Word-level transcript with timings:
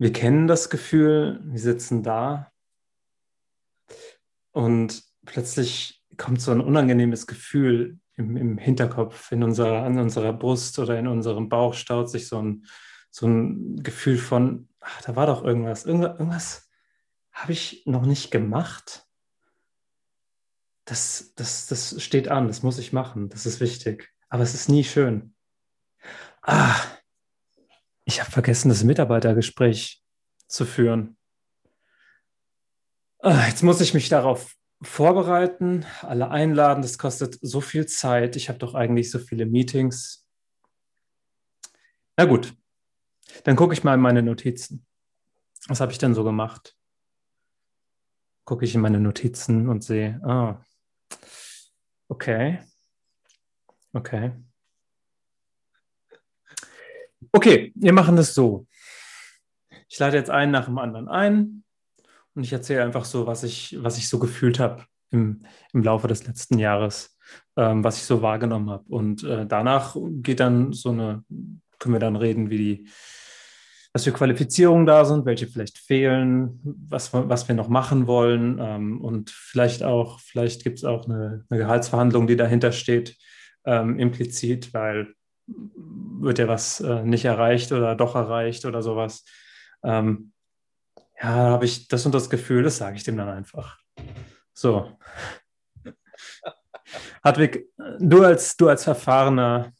wir 0.00 0.14
kennen 0.14 0.46
das 0.46 0.70
Gefühl, 0.70 1.40
wir 1.44 1.60
sitzen 1.60 2.02
da 2.02 2.50
und 4.50 5.04
plötzlich 5.26 6.02
kommt 6.16 6.40
so 6.40 6.52
ein 6.52 6.62
unangenehmes 6.62 7.26
Gefühl 7.26 8.00
im, 8.16 8.34
im 8.38 8.56
Hinterkopf, 8.56 9.30
in 9.30 9.42
unserer, 9.42 9.82
an 9.82 9.98
unserer 9.98 10.32
Brust 10.32 10.78
oder 10.78 10.98
in 10.98 11.06
unserem 11.06 11.50
Bauch 11.50 11.74
staut 11.74 12.08
sich 12.08 12.28
so 12.28 12.40
ein, 12.40 12.64
so 13.10 13.26
ein 13.26 13.76
Gefühl 13.82 14.16
von, 14.16 14.70
ach, 14.80 15.02
da 15.02 15.16
war 15.16 15.26
doch 15.26 15.44
irgendwas, 15.44 15.84
irgendwas, 15.84 16.18
irgendwas 16.18 16.70
habe 17.32 17.52
ich 17.52 17.82
noch 17.84 18.06
nicht 18.06 18.30
gemacht. 18.30 19.06
Das, 20.86 21.34
das, 21.36 21.66
das 21.66 22.02
steht 22.02 22.28
an, 22.28 22.46
das 22.46 22.62
muss 22.62 22.78
ich 22.78 22.94
machen, 22.94 23.28
das 23.28 23.44
ist 23.44 23.60
wichtig. 23.60 24.10
Aber 24.30 24.42
es 24.42 24.54
ist 24.54 24.70
nie 24.70 24.82
schön. 24.82 25.34
Ah, 26.40 26.80
ich 28.10 28.20
habe 28.20 28.30
vergessen, 28.30 28.68
das 28.68 28.82
Mitarbeitergespräch 28.82 30.02
zu 30.48 30.64
führen. 30.66 31.16
Ah, 33.20 33.46
jetzt 33.46 33.62
muss 33.62 33.80
ich 33.80 33.94
mich 33.94 34.08
darauf 34.08 34.56
vorbereiten, 34.82 35.86
alle 36.02 36.30
einladen. 36.30 36.82
Das 36.82 36.98
kostet 36.98 37.38
so 37.40 37.60
viel 37.60 37.86
Zeit. 37.86 38.34
Ich 38.34 38.48
habe 38.48 38.58
doch 38.58 38.74
eigentlich 38.74 39.12
so 39.12 39.20
viele 39.20 39.46
Meetings. 39.46 40.26
Na 42.16 42.24
gut, 42.24 42.52
dann 43.44 43.54
gucke 43.54 43.74
ich 43.74 43.84
mal 43.84 43.94
in 43.94 44.00
meine 44.00 44.22
Notizen. 44.22 44.84
Was 45.68 45.80
habe 45.80 45.92
ich 45.92 45.98
denn 45.98 46.14
so 46.14 46.24
gemacht? 46.24 46.76
Gucke 48.44 48.64
ich 48.64 48.74
in 48.74 48.80
meine 48.80 48.98
Notizen 48.98 49.68
und 49.68 49.84
sehe, 49.84 50.20
ah, 50.24 50.64
okay, 52.08 52.58
okay. 53.92 54.32
Okay, 57.32 57.72
wir 57.74 57.92
machen 57.92 58.16
das 58.16 58.34
so. 58.34 58.66
Ich 59.88 59.98
lade 59.98 60.16
jetzt 60.16 60.30
einen 60.30 60.52
nach 60.52 60.66
dem 60.66 60.78
anderen 60.78 61.08
ein 61.08 61.64
und 62.34 62.44
ich 62.44 62.52
erzähle 62.52 62.84
einfach 62.84 63.04
so, 63.04 63.26
was 63.26 63.42
ich, 63.42 63.76
was 63.80 63.98
ich 63.98 64.08
so 64.08 64.18
gefühlt 64.18 64.58
habe 64.58 64.84
im, 65.10 65.44
im 65.72 65.82
Laufe 65.82 66.08
des 66.08 66.26
letzten 66.26 66.58
Jahres, 66.58 67.16
ähm, 67.56 67.84
was 67.84 67.96
ich 67.98 68.04
so 68.04 68.22
wahrgenommen 68.22 68.70
habe. 68.70 68.84
Und 68.88 69.24
äh, 69.24 69.46
danach 69.46 69.96
geht 70.22 70.40
dann 70.40 70.72
so 70.72 70.90
eine, 70.90 71.24
können 71.78 71.94
wir 71.94 72.00
dann 72.00 72.16
reden, 72.16 72.50
wie 72.50 72.58
die, 72.58 72.88
was 73.92 74.04
für 74.04 74.12
Qualifizierungen 74.12 74.86
da 74.86 75.04
sind, 75.04 75.26
welche 75.26 75.48
vielleicht 75.48 75.78
fehlen, 75.78 76.60
was, 76.62 77.12
was 77.12 77.48
wir 77.48 77.56
noch 77.56 77.68
machen 77.68 78.06
wollen 78.06 78.58
ähm, 78.60 79.00
und 79.00 79.30
vielleicht 79.30 79.82
auch, 79.82 80.20
vielleicht 80.20 80.62
gibt 80.62 80.78
es 80.78 80.84
auch 80.84 81.06
eine, 81.06 81.44
eine, 81.50 81.58
Gehaltsverhandlung, 81.58 82.28
die 82.28 82.36
dahinter 82.36 82.70
steht, 82.70 83.16
ähm, 83.64 83.98
implizit, 83.98 84.72
weil 84.72 85.14
wird 86.20 86.38
ja 86.38 86.48
was 86.48 86.80
äh, 86.80 87.02
nicht 87.02 87.24
erreicht 87.24 87.72
oder 87.72 87.94
doch 87.94 88.14
erreicht 88.14 88.64
oder 88.64 88.82
sowas. 88.82 89.24
Ähm, 89.82 90.32
ja, 91.20 91.36
da 91.36 91.50
habe 91.50 91.64
ich 91.64 91.88
das 91.88 92.06
und 92.06 92.14
das 92.14 92.30
Gefühl, 92.30 92.62
das 92.62 92.78
sage 92.78 92.96
ich 92.96 93.04
dem 93.04 93.16
dann 93.16 93.28
einfach. 93.28 93.78
So. 94.52 94.96
Hartwig, 97.24 97.68
du 97.98 98.24
als, 98.24 98.56
du 98.56 98.68
als 98.68 98.84
Verfahrener. 98.84 99.72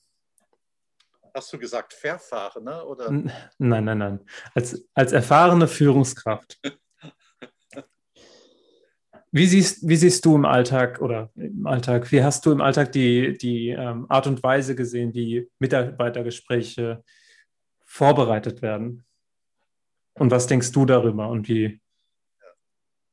Hast 1.35 1.53
du 1.53 1.59
gesagt 1.59 1.93
Verfahrener? 1.95 2.87
Oder? 2.87 3.11
Nein, 3.11 3.85
nein, 3.85 3.99
nein. 3.99 4.21
Als, 4.55 4.85
als 4.95 5.13
erfahrene 5.13 5.69
Führungskraft. 5.69 6.59
Wie 9.33 9.47
siehst, 9.47 9.87
wie 9.89 9.97
siehst 9.97 10.25
du 10.25 10.35
im 10.35 10.45
Alltag 10.45 11.01
oder 11.01 11.31
im 11.37 11.65
Alltag, 11.65 12.11
wie 12.11 12.23
hast 12.23 12.45
du 12.47 12.51
im 12.51 12.61
Alltag 12.61 12.91
die, 12.91 13.39
die 13.39 13.69
ähm, 13.69 14.07
Art 14.09 14.27
und 14.27 14.43
Weise 14.43 14.75
gesehen, 14.75 15.15
wie 15.15 15.49
Mitarbeitergespräche 15.61 17.05
vorbereitet 17.85 18.61
werden? 18.61 19.05
Und 20.15 20.33
was 20.33 20.49
denkst 20.49 20.73
du 20.73 20.85
darüber 20.85 21.29
und 21.29 21.49
wie 21.49 21.81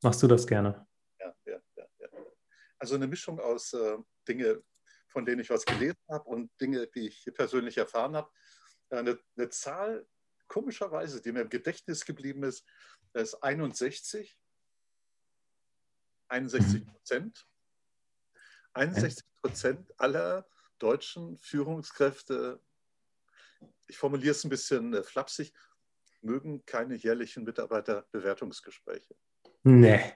machst 0.02 0.20
du 0.20 0.26
das 0.26 0.44
gerne? 0.44 0.88
Ja, 1.20 1.32
ja, 1.46 1.60
ja. 1.76 2.08
Also 2.80 2.96
eine 2.96 3.06
Mischung 3.06 3.38
aus 3.38 3.72
äh, 3.72 3.98
Dinge, 4.26 4.62
von 5.06 5.24
denen 5.24 5.40
ich 5.40 5.50
was 5.50 5.64
gelesen 5.64 6.02
habe 6.10 6.28
und 6.28 6.50
Dinge, 6.60 6.88
die 6.88 7.08
ich 7.08 7.30
persönlich 7.32 7.78
erfahren 7.78 8.16
habe. 8.16 8.28
Eine, 8.90 9.18
eine 9.36 9.48
Zahl, 9.50 10.04
komischerweise, 10.48 11.22
die 11.22 11.30
mir 11.30 11.42
im 11.42 11.48
Gedächtnis 11.48 12.04
geblieben 12.04 12.42
ist, 12.42 12.66
ist 13.14 13.34
61 13.42 14.36
61 16.28 16.86
Prozent. 16.86 17.46
61 18.74 19.24
Prozent 19.40 20.00
aller 20.00 20.46
deutschen 20.78 21.38
Führungskräfte, 21.38 22.60
ich 23.88 23.98
formuliere 23.98 24.32
es 24.32 24.44
ein 24.44 24.50
bisschen 24.50 24.94
äh, 24.94 25.02
flapsig, 25.02 25.52
mögen 26.20 26.64
keine 26.64 26.94
jährlichen 26.94 27.44
Mitarbeiterbewertungsgespräche. 27.44 29.14
Nee. 29.62 30.14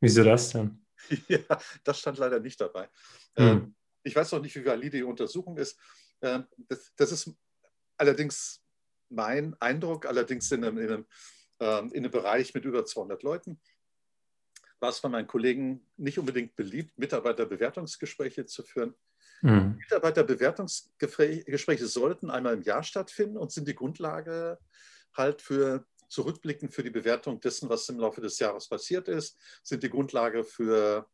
Wieso 0.00 0.24
das 0.24 0.50
denn? 0.50 0.84
ja, 1.28 1.40
das 1.84 1.98
stand 1.98 2.18
leider 2.18 2.40
nicht 2.40 2.60
dabei. 2.60 2.88
Hm. 3.36 3.74
Ich 4.02 4.14
weiß 4.14 4.32
noch 4.32 4.40
nicht, 4.40 4.54
wie 4.56 4.64
valide 4.64 4.98
die 4.98 5.02
Untersuchung 5.02 5.56
ist. 5.56 5.78
Ähm, 6.22 6.46
das, 6.96 7.12
ist 7.12 7.30
allerdings 7.96 8.62
mein 9.08 9.54
Eindruck, 9.60 10.06
allerdings 10.06 10.50
in 10.52 10.64
einem, 10.64 10.78
in 10.78 10.88
einem, 10.88 11.06
ähm, 11.60 11.92
in 11.92 12.04
einem 12.04 12.10
Bereich 12.10 12.54
mit 12.54 12.64
über 12.64 12.84
200 12.84 13.22
Leuten 13.22 13.60
war 14.80 14.90
es 14.90 14.98
von 14.98 15.12
meinen 15.12 15.26
Kollegen 15.26 15.86
nicht 15.96 16.18
unbedingt 16.18 16.54
beliebt, 16.56 16.98
Mitarbeiterbewertungsgespräche 16.98 18.44
zu 18.46 18.62
führen. 18.62 18.94
Mhm. 19.42 19.76
Mitarbeiterbewertungsgespräche 19.78 21.86
sollten 21.86 22.30
einmal 22.30 22.54
im 22.54 22.62
Jahr 22.62 22.82
stattfinden 22.82 23.36
und 23.36 23.52
sind 23.52 23.68
die 23.68 23.74
Grundlage 23.74 24.58
halt 25.14 25.42
für 25.42 25.84
Zurückblicken 26.08 26.70
für 26.70 26.82
die 26.82 26.90
Bewertung 26.90 27.40
dessen, 27.40 27.68
was 27.68 27.88
im 27.88 27.98
Laufe 27.98 28.20
des 28.20 28.38
Jahres 28.38 28.68
passiert 28.68 29.08
ist, 29.08 29.36
sind 29.62 29.82
die 29.82 29.90
Grundlage 29.90 30.44
für 30.44 31.08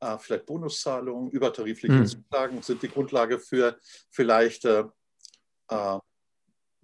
äh, 0.00 0.18
vielleicht 0.18 0.46
Bonuszahlungen, 0.46 1.30
übertarifliche 1.30 1.94
mhm. 1.94 2.06
Zulagen, 2.06 2.62
sind 2.62 2.82
die 2.82 2.88
Grundlage 2.88 3.38
für 3.38 3.78
vielleicht 4.10 4.64
äh, 4.64 4.84
äh 5.68 5.98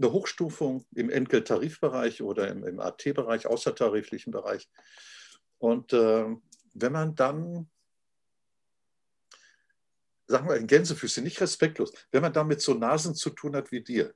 eine 0.00 0.12
Hochstufung 0.12 0.86
im 0.94 1.10
Entgelttarifbereich 1.10 2.22
oder 2.22 2.48
im, 2.48 2.64
im 2.64 2.78
AT-Bereich, 2.78 3.48
außertariflichen 3.48 4.32
Bereich. 4.32 4.68
Und 5.58 5.92
äh, 5.92 6.26
wenn 6.74 6.92
man 6.92 7.14
dann, 7.14 7.68
sagen 10.26 10.48
wir 10.48 10.56
in 10.56 10.66
Gänsefüße, 10.66 11.22
nicht 11.22 11.40
respektlos, 11.40 11.92
wenn 12.10 12.22
man 12.22 12.32
dann 12.32 12.46
mit 12.46 12.60
so 12.60 12.74
Nasen 12.74 13.14
zu 13.14 13.30
tun 13.30 13.56
hat 13.56 13.72
wie 13.72 13.82
dir, 13.82 14.14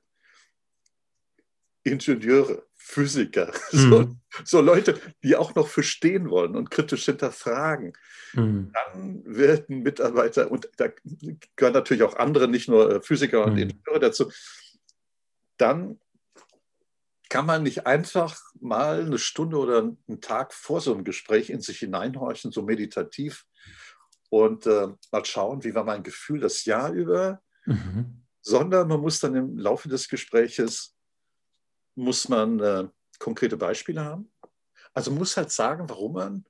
Ingenieure, 1.85 2.65
Physiker, 2.75 3.51
mhm. 3.71 3.77
so, 3.77 4.15
so, 4.45 4.61
Leute, 4.61 4.99
die 5.21 5.35
auch 5.35 5.53
noch 5.55 5.67
verstehen 5.67 6.29
wollen 6.29 6.55
und 6.55 6.71
kritisch 6.71 7.05
hinterfragen, 7.05 7.93
mhm. 8.33 8.71
dann 8.73 9.23
wird 9.25 9.69
ein 9.69 9.83
Mitarbeiter, 9.83 10.49
und 10.49 10.69
da 10.77 10.87
gehören 11.57 11.73
natürlich 11.73 12.03
auch 12.03 12.15
andere, 12.15 12.47
nicht 12.47 12.69
nur 12.69 12.95
äh, 12.95 13.01
Physiker 13.01 13.45
und 13.45 13.53
mhm. 13.53 13.59
Ingenieure 13.59 13.99
dazu, 13.99 14.31
dann 15.57 15.99
kann 17.33 17.47
man 17.47 17.63
nicht 17.63 17.87
einfach 17.87 18.39
mal 18.61 19.01
eine 19.01 19.17
Stunde 19.17 19.57
oder 19.57 19.79
einen 19.79 20.21
Tag 20.21 20.53
vor 20.53 20.81
so 20.81 20.93
einem 20.93 21.03
Gespräch 21.03 21.49
in 21.49 21.61
sich 21.61 21.79
hineinhorchen, 21.79 22.51
so 22.51 22.61
meditativ 22.61 23.47
und 24.29 24.67
äh, 24.67 24.89
mal 25.11 25.25
schauen, 25.25 25.63
wie 25.63 25.73
war 25.73 25.83
mein 25.83 26.03
Gefühl 26.03 26.41
das 26.41 26.63
Jahr 26.65 26.91
über, 26.91 27.41
mhm. 27.65 28.23
sondern 28.39 28.87
man 28.87 29.01
muss 29.01 29.19
dann 29.19 29.33
im 29.33 29.57
Laufe 29.57 29.89
des 29.89 30.09
Gespräches, 30.09 30.95
muss 31.95 32.29
man 32.29 32.59
äh, 32.59 32.87
konkrete 33.17 33.57
Beispiele 33.57 34.05
haben. 34.05 34.31
Also 34.93 35.09
muss 35.09 35.35
halt 35.35 35.49
sagen, 35.49 35.89
warum 35.89 36.13
man, 36.13 36.45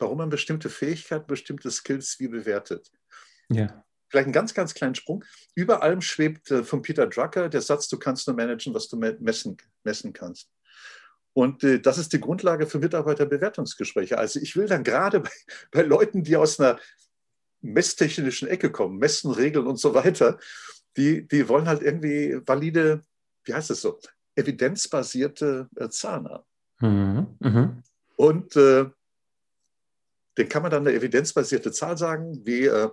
warum 0.00 0.18
man 0.18 0.30
bestimmte 0.30 0.68
Fähigkeiten, 0.68 1.28
bestimmte 1.28 1.70
Skills 1.70 2.18
wie 2.18 2.26
bewertet. 2.26 2.90
Ja 3.50 3.86
vielleicht 4.08 4.26
einen 4.26 4.32
ganz, 4.32 4.54
ganz 4.54 4.74
kleinen 4.74 4.94
Sprung. 4.94 5.24
Über 5.54 5.82
allem 5.82 6.00
schwebt 6.00 6.50
äh, 6.50 6.64
von 6.64 6.82
Peter 6.82 7.06
Drucker 7.06 7.48
der 7.48 7.60
Satz, 7.60 7.88
du 7.88 7.98
kannst 7.98 8.26
nur 8.26 8.36
managen, 8.36 8.74
was 8.74 8.88
du 8.88 8.96
messen, 8.96 9.56
messen 9.84 10.12
kannst. 10.12 10.50
Und 11.32 11.64
äh, 11.64 11.80
das 11.80 11.98
ist 11.98 12.12
die 12.12 12.20
Grundlage 12.20 12.66
für 12.66 12.78
Mitarbeiterbewertungsgespräche. 12.78 14.16
Also 14.16 14.40
ich 14.40 14.56
will 14.56 14.66
dann 14.66 14.84
gerade 14.84 15.20
bei, 15.20 15.30
bei 15.70 15.82
Leuten, 15.82 16.22
die 16.22 16.36
aus 16.36 16.58
einer 16.58 16.78
messtechnischen 17.60 18.48
Ecke 18.48 18.70
kommen, 18.70 18.98
Messen, 18.98 19.30
Regeln 19.30 19.66
und 19.66 19.78
so 19.78 19.94
weiter, 19.94 20.38
die, 20.96 21.26
die 21.26 21.48
wollen 21.48 21.68
halt 21.68 21.82
irgendwie 21.82 22.40
valide, 22.46 23.02
wie 23.44 23.54
heißt 23.54 23.70
es 23.70 23.82
so, 23.82 23.98
evidenzbasierte 24.34 25.68
äh, 25.76 25.88
Zahlen 25.88 26.28
haben. 26.28 26.44
Mhm. 26.80 27.26
Mhm. 27.40 27.82
Und 28.16 28.56
äh, 28.56 28.86
den 30.38 30.48
kann 30.48 30.62
man 30.62 30.70
dann 30.70 30.86
eine 30.86 30.96
evidenzbasierte 30.96 31.72
Zahl 31.72 31.96
sagen, 31.96 32.44
wie 32.44 32.66
äh, 32.66 32.90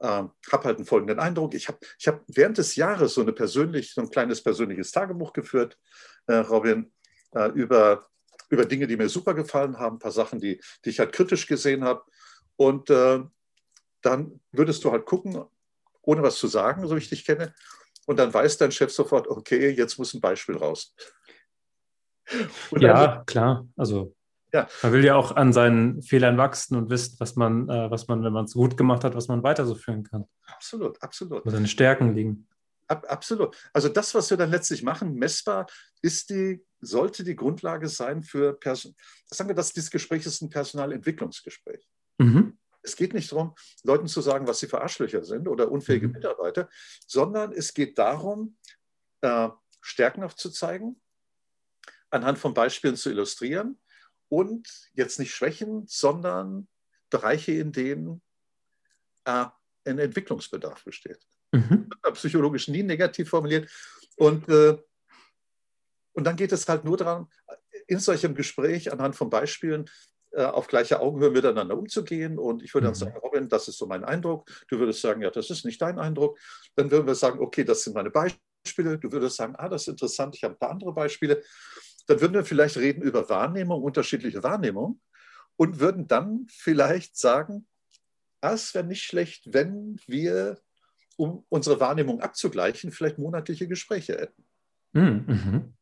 äh, 0.00 0.24
habe 0.52 0.64
halt 0.64 0.76
einen 0.76 0.86
folgenden 0.86 1.18
Eindruck. 1.18 1.54
Ich 1.54 1.68
habe 1.68 1.78
ich 1.98 2.08
hab 2.08 2.22
während 2.28 2.58
des 2.58 2.76
Jahres 2.76 3.14
so, 3.14 3.22
eine 3.22 3.32
persönlich, 3.32 3.94
so 3.94 4.00
ein 4.00 4.10
kleines 4.10 4.42
persönliches 4.42 4.92
Tagebuch 4.92 5.32
geführt, 5.32 5.78
äh, 6.26 6.36
Robin, 6.36 6.92
äh, 7.32 7.50
über, 7.50 8.08
über 8.48 8.64
Dinge, 8.64 8.86
die 8.86 8.96
mir 8.96 9.08
super 9.08 9.34
gefallen 9.34 9.78
haben, 9.78 9.96
ein 9.96 10.00
paar 10.00 10.12
Sachen, 10.12 10.40
die, 10.40 10.60
die 10.84 10.90
ich 10.90 10.98
halt 10.98 11.12
kritisch 11.12 11.46
gesehen 11.46 11.84
habe. 11.84 12.02
Und 12.56 12.90
äh, 12.90 13.20
dann 14.02 14.40
würdest 14.52 14.84
du 14.84 14.92
halt 14.92 15.04
gucken, 15.06 15.44
ohne 16.02 16.22
was 16.22 16.36
zu 16.36 16.46
sagen, 16.46 16.86
so 16.86 16.96
ich 16.96 17.08
dich 17.08 17.24
kenne. 17.24 17.54
Und 18.06 18.18
dann 18.18 18.32
weiß 18.32 18.56
dein 18.58 18.72
Chef 18.72 18.90
sofort, 18.92 19.28
okay, 19.28 19.70
jetzt 19.70 19.98
muss 19.98 20.14
ein 20.14 20.20
Beispiel 20.20 20.56
raus. 20.56 20.94
ja, 22.78 23.22
klar. 23.26 23.66
Also 23.76 24.14
ja. 24.52 24.68
man 24.82 24.92
will 24.92 25.04
ja 25.04 25.16
auch 25.16 25.36
an 25.36 25.52
seinen 25.52 26.02
Fehlern 26.02 26.38
wachsen 26.38 26.76
und 26.76 26.90
wissen, 26.90 27.16
was 27.18 27.36
man, 27.36 27.68
äh, 27.68 27.90
was 27.90 28.08
man, 28.08 28.22
wenn 28.24 28.32
man 28.32 28.46
es 28.46 28.54
gut 28.54 28.76
gemacht 28.76 29.04
hat, 29.04 29.14
was 29.14 29.28
man 29.28 29.42
weiter 29.42 29.66
so 29.66 29.74
führen 29.74 30.04
kann. 30.04 30.24
Absolut, 30.46 31.02
absolut. 31.02 31.44
Wo 31.44 31.50
seine 31.50 31.68
Stärken 31.68 32.14
liegen. 32.14 32.48
Ab, 32.86 33.04
absolut. 33.08 33.56
Also 33.72 33.88
das, 33.88 34.14
was 34.14 34.30
wir 34.30 34.38
dann 34.38 34.50
letztlich 34.50 34.82
machen, 34.82 35.14
messbar, 35.14 35.66
ist 36.00 36.30
die, 36.30 36.64
sollte 36.80 37.22
die 37.22 37.36
Grundlage 37.36 37.88
sein 37.88 38.22
für 38.22 38.54
Person. 38.54 38.94
Sagen 39.26 39.50
wir, 39.50 39.54
dass 39.54 39.72
dieses 39.72 39.90
Gespräch 39.90 40.24
ist 40.24 40.40
ein 40.40 40.48
Personalentwicklungsgespräch. 40.48 41.86
Mhm. 42.16 42.56
Es 42.80 42.96
geht 42.96 43.12
nicht 43.12 43.30
darum, 43.30 43.54
Leuten 43.82 44.06
zu 44.06 44.22
sagen, 44.22 44.46
was 44.46 44.60
sie 44.60 44.68
für 44.68 44.80
Arschlöcher 44.80 45.22
sind 45.22 45.48
oder 45.48 45.70
unfähige 45.70 46.08
mhm. 46.08 46.14
Mitarbeiter, 46.14 46.70
sondern 47.06 47.52
es 47.52 47.74
geht 47.74 47.98
darum, 47.98 48.56
äh, 49.20 49.48
Stärken 49.82 50.22
aufzuzeigen, 50.22 50.98
anhand 52.10 52.38
von 52.38 52.54
Beispielen 52.54 52.96
zu 52.96 53.10
illustrieren 53.10 53.78
und 54.28 54.68
jetzt 54.94 55.18
nicht 55.18 55.34
Schwächen, 55.34 55.86
sondern 55.86 56.68
Bereiche, 57.10 57.52
in 57.52 57.72
denen 57.72 58.22
äh, 59.24 59.46
ein 59.84 59.98
Entwicklungsbedarf 59.98 60.84
besteht. 60.84 61.20
Mhm. 61.52 61.88
Psychologisch 62.12 62.68
nie 62.68 62.82
negativ 62.82 63.30
formuliert. 63.30 63.70
Und, 64.16 64.48
äh, 64.48 64.76
und 66.12 66.24
dann 66.24 66.36
geht 66.36 66.52
es 66.52 66.68
halt 66.68 66.84
nur 66.84 66.96
daran, 66.96 67.28
in 67.86 67.98
solchem 68.00 68.34
Gespräch 68.34 68.92
anhand 68.92 69.16
von 69.16 69.30
Beispielen 69.30 69.88
äh, 70.32 70.44
auf 70.44 70.66
gleicher 70.66 71.00
Augenhöhe 71.00 71.30
miteinander 71.30 71.76
umzugehen. 71.76 72.38
Und 72.38 72.62
ich 72.62 72.74
würde 72.74 72.86
dann 72.86 72.94
mhm. 72.94 72.98
sagen, 72.98 73.16
Robin, 73.18 73.48
das 73.48 73.68
ist 73.68 73.78
so 73.78 73.86
mein 73.86 74.04
Eindruck. 74.04 74.50
Du 74.68 74.78
würdest 74.78 75.00
sagen, 75.00 75.22
ja, 75.22 75.30
das 75.30 75.48
ist 75.48 75.64
nicht 75.64 75.80
dein 75.80 75.98
Eindruck. 75.98 76.38
Dann 76.74 76.90
würden 76.90 77.06
wir 77.06 77.14
sagen, 77.14 77.40
okay, 77.40 77.64
das 77.64 77.82
sind 77.82 77.94
meine 77.94 78.10
Beispiele. 78.10 78.98
Du 78.98 79.10
würdest 79.10 79.36
sagen, 79.36 79.54
ah, 79.56 79.68
das 79.68 79.82
ist 79.82 79.88
interessant, 79.88 80.36
ich 80.36 80.44
habe 80.44 80.54
ein 80.54 80.58
paar 80.58 80.70
andere 80.70 80.92
Beispiele. 80.92 81.42
Dann 82.08 82.22
würden 82.22 82.32
wir 82.32 82.44
vielleicht 82.44 82.78
reden 82.78 83.02
über 83.02 83.28
Wahrnehmung, 83.28 83.82
unterschiedliche 83.82 84.42
Wahrnehmung 84.42 85.00
und 85.56 85.78
würden 85.78 86.08
dann 86.08 86.46
vielleicht 86.48 87.18
sagen, 87.18 87.66
ah, 88.40 88.54
es 88.54 88.74
wäre 88.74 88.84
nicht 88.84 89.02
schlecht, 89.02 89.52
wenn 89.52 90.00
wir, 90.06 90.58
um 91.16 91.44
unsere 91.50 91.80
Wahrnehmung 91.80 92.20
abzugleichen, 92.20 92.92
vielleicht 92.92 93.18
monatliche 93.18 93.68
Gespräche 93.68 94.14
hätten. 94.14 94.44
Hm, 94.94 95.24
mhm. 95.26 95.74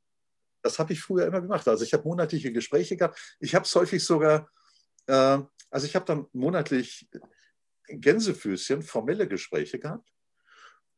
Das 0.63 0.81
habe 0.81 0.95
ich 0.95 1.01
früher 1.01 1.27
immer 1.27 1.41
gemacht. 1.41 1.69
Also 1.69 1.85
ich 1.85 1.93
habe 1.93 2.09
monatliche 2.09 2.53
Gespräche 2.53 2.97
gehabt. 2.97 3.37
Ich 3.39 3.55
habe 3.55 3.65
es 3.65 3.75
häufig 3.77 4.05
sogar, 4.05 4.51
äh, 5.07 5.39
also 5.71 5.87
ich 5.87 5.95
habe 5.95 6.07
dann 6.07 6.27
monatlich 6.33 7.09
Gänsefüßchen, 7.87 8.83
formelle 8.83 9.29
Gespräche 9.29 9.79
gehabt. 9.79 10.11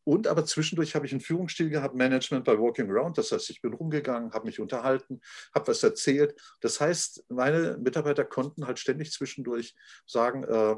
Und 0.09 0.27
aber 0.27 0.47
zwischendurch 0.47 0.95
habe 0.95 1.05
ich 1.05 1.13
einen 1.13 1.21
Führungsstil 1.21 1.69
gehabt, 1.69 1.95
Management 1.95 2.47
by 2.47 2.59
Walking 2.59 2.91
Around. 2.91 3.19
Das 3.19 3.31
heißt, 3.31 3.51
ich 3.51 3.61
bin 3.61 3.75
rumgegangen, 3.75 4.33
habe 4.33 4.47
mich 4.47 4.59
unterhalten, 4.59 5.21
habe 5.55 5.69
was 5.69 5.83
erzählt. 5.83 6.35
Das 6.63 6.81
heißt, 6.81 7.27
meine 7.29 7.77
Mitarbeiter 7.77 8.25
konnten 8.25 8.67
halt 8.67 8.79
ständig 8.79 9.13
zwischendurch 9.13 9.77
sagen, 10.07 10.45
äh, 10.45 10.77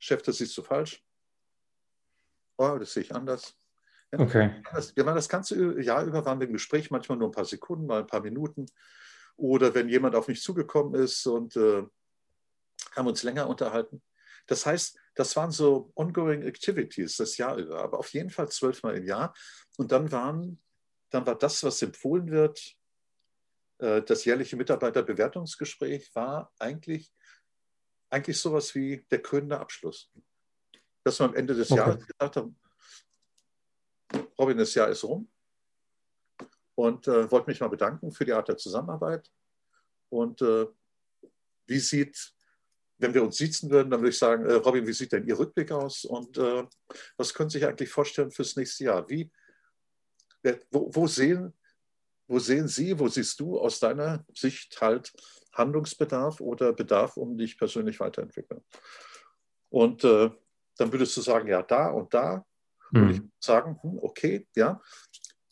Chef, 0.00 0.20
das 0.22 0.38
siehst 0.38 0.58
du 0.58 0.64
falsch. 0.64 1.00
Oh, 2.56 2.76
das 2.76 2.92
sehe 2.92 3.04
ich 3.04 3.14
anders. 3.14 3.56
Okay. 4.10 4.60
Wir 4.96 5.06
waren 5.06 5.14
das 5.14 5.28
ganze 5.28 5.80
Jahr 5.80 6.04
über, 6.04 6.24
waren 6.24 6.40
wir 6.40 6.48
im 6.48 6.52
Gespräch, 6.52 6.90
manchmal 6.90 7.18
nur 7.18 7.28
ein 7.28 7.32
paar 7.34 7.44
Sekunden, 7.44 7.86
mal 7.86 8.00
ein 8.00 8.08
paar 8.08 8.22
Minuten. 8.22 8.66
Oder 9.36 9.76
wenn 9.76 9.88
jemand 9.88 10.16
auf 10.16 10.26
mich 10.26 10.42
zugekommen 10.42 11.00
ist 11.00 11.24
und 11.28 11.54
äh, 11.54 11.84
haben 12.96 13.06
uns 13.06 13.22
länger 13.22 13.48
unterhalten. 13.48 14.02
Das 14.46 14.66
heißt, 14.66 14.98
das 15.14 15.34
waren 15.36 15.50
so 15.50 15.90
ongoing 15.94 16.42
activities 16.42 17.16
das 17.16 17.36
Jahr 17.36 17.56
über, 17.56 17.82
aber 17.82 17.98
auf 17.98 18.12
jeden 18.12 18.30
Fall 18.30 18.48
zwölfmal 18.48 18.96
im 18.96 19.04
Jahr. 19.04 19.34
Und 19.76 19.92
dann, 19.92 20.12
waren, 20.12 20.60
dann 21.10 21.26
war 21.26 21.36
das, 21.36 21.62
was 21.64 21.82
empfohlen 21.82 22.30
wird, 22.30 22.76
äh, 23.78 24.02
das 24.02 24.24
jährliche 24.24 24.56
Mitarbeiterbewertungsgespräch, 24.56 26.14
war 26.14 26.52
eigentlich, 26.58 27.12
eigentlich 28.10 28.38
sowas 28.38 28.74
wie 28.74 29.04
der 29.10 29.22
krönende 29.22 29.58
Abschluss. 29.58 30.10
Dass 31.02 31.18
wir 31.20 31.24
am 31.24 31.34
Ende 31.34 31.54
des 31.54 31.70
okay. 31.70 31.80
Jahres 31.80 32.06
gesagt 32.06 32.36
haben, 32.36 32.58
Robin, 34.38 34.58
das 34.58 34.74
Jahr 34.74 34.88
ist 34.88 35.02
rum 35.02 35.28
und 36.74 37.08
äh, 37.08 37.30
wollte 37.30 37.48
mich 37.48 37.60
mal 37.60 37.68
bedanken 37.68 38.12
für 38.12 38.24
die 38.24 38.32
Art 38.32 38.48
der 38.48 38.56
Zusammenarbeit. 38.56 39.30
Und 40.08 40.42
äh, 40.42 40.66
wie 41.66 41.78
sieht, 41.80 42.35
wenn 42.98 43.14
wir 43.14 43.22
uns 43.22 43.36
sitzen 43.36 43.70
würden, 43.70 43.90
dann 43.90 44.00
würde 44.00 44.10
ich 44.10 44.18
sagen, 44.18 44.46
äh, 44.46 44.54
Robin, 44.54 44.86
wie 44.86 44.92
sieht 44.92 45.12
denn 45.12 45.26
Ihr 45.26 45.38
Rückblick 45.38 45.70
aus 45.72 46.04
und 46.04 46.38
äh, 46.38 46.64
was 47.16 47.34
können 47.34 47.50
Sie 47.50 47.58
sich 47.58 47.66
eigentlich 47.66 47.90
vorstellen 47.90 48.30
fürs 48.30 48.56
nächste 48.56 48.84
Jahr? 48.84 49.08
Wie, 49.08 49.30
wo, 50.70 50.90
wo, 50.92 51.06
sehen, 51.06 51.52
wo 52.26 52.38
sehen 52.38 52.68
Sie, 52.68 52.98
wo 52.98 53.08
siehst 53.08 53.40
du 53.40 53.58
aus 53.58 53.80
deiner 53.80 54.24
Sicht 54.34 54.80
halt 54.80 55.12
Handlungsbedarf 55.52 56.40
oder 56.40 56.72
Bedarf, 56.72 57.16
um 57.16 57.36
dich 57.36 57.58
persönlich 57.58 58.00
weiterentwickeln? 58.00 58.62
Und 59.68 60.04
äh, 60.04 60.30
dann 60.78 60.92
würdest 60.92 61.16
du 61.16 61.20
sagen, 61.20 61.48
ja, 61.48 61.62
da 61.62 61.90
und 61.90 62.14
da 62.14 62.44
hm. 62.92 63.00
Würde 63.00 63.14
ich 63.14 63.22
sagen, 63.40 63.78
hm, 63.82 63.98
okay, 64.02 64.46
ja. 64.54 64.80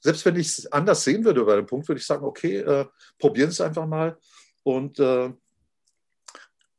Selbst 0.01 0.25
wenn 0.27 0.37
ich 0.37 0.59
es 0.59 0.73
anders 0.73 1.05
sehen 1.05 1.25
würde 1.25 1.45
bei 1.45 1.57
dem 1.57 1.67
Punkt, 1.67 1.89
würde 1.89 2.01
ich 2.01 2.07
sagen, 2.07 2.25
okay, 2.25 2.59
äh, 2.59 2.87
probieren 3.19 3.49
es 3.49 3.61
einfach 3.61 3.87
mal. 3.87 4.19
Und 4.63 4.99
äh, 4.99 5.33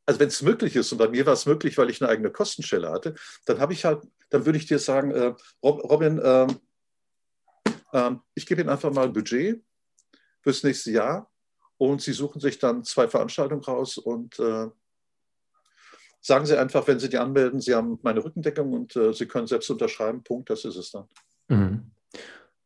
also 0.06 0.20
wenn 0.20 0.28
es 0.28 0.42
möglich 0.42 0.76
ist, 0.76 0.92
und 0.92 0.98
bei 0.98 1.08
mir 1.08 1.26
war 1.26 1.34
es 1.34 1.46
möglich, 1.46 1.78
weil 1.78 1.90
ich 1.90 2.02
eine 2.02 2.12
eigene 2.12 2.32
Kostenstelle 2.32 2.92
hatte, 2.92 3.16
dann 3.46 3.60
habe 3.60 3.74
ich 3.74 3.86
halt, 3.86 4.04
dann 4.30 4.46
würde 4.46 4.58
ich 4.58 4.66
dir 4.66 4.80
sagen, 4.80 5.12
äh, 5.12 5.34
Robin, 5.64 6.20
äh, 6.20 6.48
äh, 7.92 8.12
ich 8.36 8.46
gebe 8.46 8.62
Ihnen 8.62 8.70
einfach 8.70 8.92
mal 8.92 9.06
ein 9.06 9.14
Budget 9.14 9.64
fürs 10.42 10.64
nächste 10.64 10.92
Jahr 10.92 11.32
und 11.78 12.02
Sie 12.02 12.14
suchen 12.14 12.40
sich 12.40 12.60
dann 12.60 12.84
zwei 12.84 13.08
Veranstaltungen 13.08 13.64
raus 13.64 13.98
und 13.98 14.38
äh, 14.40 14.68
sagen 16.22 16.46
Sie 16.46 16.58
einfach, 16.58 16.88
wenn 16.88 17.00
Sie 17.00 17.10
die 17.10 17.18
anmelden, 17.18 17.60
Sie 17.60 17.74
haben 17.74 18.00
meine 18.04 18.24
Rückendeckung 18.24 18.74
und 18.74 18.96
äh, 18.96 19.14
Sie 19.14 19.28
können 19.28 19.48
selbst 19.48 19.70
unterschreiben. 19.70 20.24
Punkt, 20.24 20.50
das 20.50 20.66
ist 20.66 20.76
es 20.76 20.92
dann. 20.92 21.08
Mhm. 21.48 21.92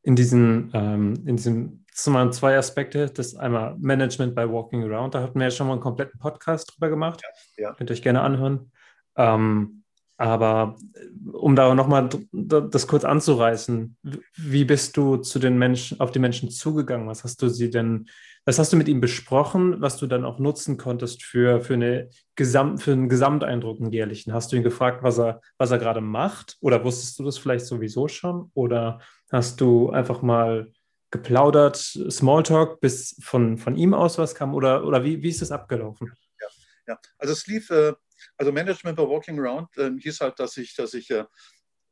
In 0.01 0.15
diesen, 0.15 0.71
ähm, 0.73 1.23
in 1.25 1.35
diesem, 1.35 1.85
das 1.99 2.05
sind 2.05 2.13
mal 2.13 2.31
zwei 2.31 2.57
Aspekte. 2.57 3.09
Das 3.09 3.35
einmal 3.35 3.75
Management 3.77 4.33
bei 4.33 4.49
Walking 4.49 4.89
Around. 4.89 5.15
Da 5.15 5.21
hatten 5.21 5.37
wir 5.37 5.47
ja 5.47 5.51
schon 5.51 5.67
mal 5.67 5.73
einen 5.73 5.81
kompletten 5.81 6.17
Podcast 6.17 6.71
drüber 6.71 6.87
gemacht. 6.87 7.21
Ja, 7.57 7.63
ja. 7.63 7.73
Könnt 7.73 7.89
ihr 7.89 7.93
euch 7.93 8.01
gerne 8.01 8.21
anhören. 8.21 8.71
Ähm, 9.17 9.83
aber 10.15 10.77
äh, 10.93 11.29
um 11.31 11.57
da 11.57 11.75
nochmal 11.75 12.07
das 12.31 12.87
kurz 12.87 13.03
anzureißen, 13.03 13.97
wie 14.37 14.63
bist 14.63 14.95
du 14.95 15.17
zu 15.17 15.39
den 15.39 15.57
Menschen, 15.57 15.99
auf 15.99 16.11
die 16.11 16.19
Menschen 16.19 16.49
zugegangen? 16.49 17.05
Was 17.05 17.25
hast 17.25 17.41
du 17.41 17.49
sie 17.49 17.69
denn 17.69 18.07
was 18.45 18.57
hast 18.57 18.73
du 18.73 18.77
mit 18.77 18.87
ihm 18.87 19.01
besprochen, 19.01 19.79
was 19.79 19.97
du 19.97 20.07
dann 20.07 20.25
auch 20.25 20.39
nutzen 20.39 20.77
konntest 20.77 21.23
für, 21.23 21.61
für, 21.61 21.75
eine 21.75 22.09
Gesamt, 22.35 22.81
für 22.81 22.93
einen 22.93 23.09
Gesamteindruck, 23.09 23.79
einen 23.79 23.91
jährlichen? 23.91 24.33
Hast 24.33 24.51
du 24.51 24.55
ihn 24.55 24.63
gefragt, 24.63 25.03
was 25.03 25.19
er, 25.19 25.41
was 25.59 25.69
er 25.69 25.77
gerade 25.77 26.01
macht? 26.01 26.57
Oder 26.61 26.83
wusstest 26.83 27.19
du 27.19 27.23
das 27.23 27.37
vielleicht 27.37 27.65
sowieso 27.67 28.07
schon? 28.07 28.49
Oder 28.55 29.01
hast 29.31 29.61
du 29.61 29.91
einfach 29.91 30.23
mal 30.23 30.71
geplaudert, 31.11 31.77
Smalltalk, 31.77 32.79
bis 32.81 33.15
von, 33.21 33.57
von 33.57 33.75
ihm 33.75 33.93
aus 33.93 34.17
was 34.17 34.35
kam? 34.35 34.53
Oder, 34.53 34.85
oder 34.85 35.03
wie, 35.03 35.21
wie 35.23 35.29
ist 35.29 35.41
das 35.41 35.51
abgelaufen? 35.51 36.13
Ja, 36.39 36.47
ja. 36.87 36.99
also 37.17 37.33
es 37.33 37.47
lief, 37.47 37.69
äh, 37.69 37.93
also 38.37 38.51
Management 38.51 38.97
bei 38.97 39.03
Walking 39.03 39.39
Around 39.39 39.75
äh, 39.77 39.91
hieß 39.97 40.21
halt, 40.21 40.39
dass 40.39 40.57
ich, 40.57 40.75
dass 40.75 40.93
ich, 40.93 41.09
äh, 41.09 41.25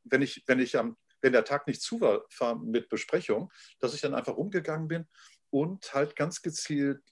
wenn 0.04 0.22
ich, 0.22 0.44
wenn 0.46 0.60
ich 0.60 0.78
am 0.78 0.96
wenn 1.20 1.32
der 1.32 1.44
Tag 1.44 1.66
nicht 1.66 1.82
zu 1.82 2.00
war 2.00 2.54
mit 2.56 2.88
Besprechung, 2.88 3.52
dass 3.80 3.94
ich 3.94 4.00
dann 4.00 4.14
einfach 4.14 4.36
rumgegangen 4.36 4.88
bin 4.88 5.08
und 5.50 5.92
halt 5.94 6.16
ganz 6.16 6.42
gezielt 6.42 7.02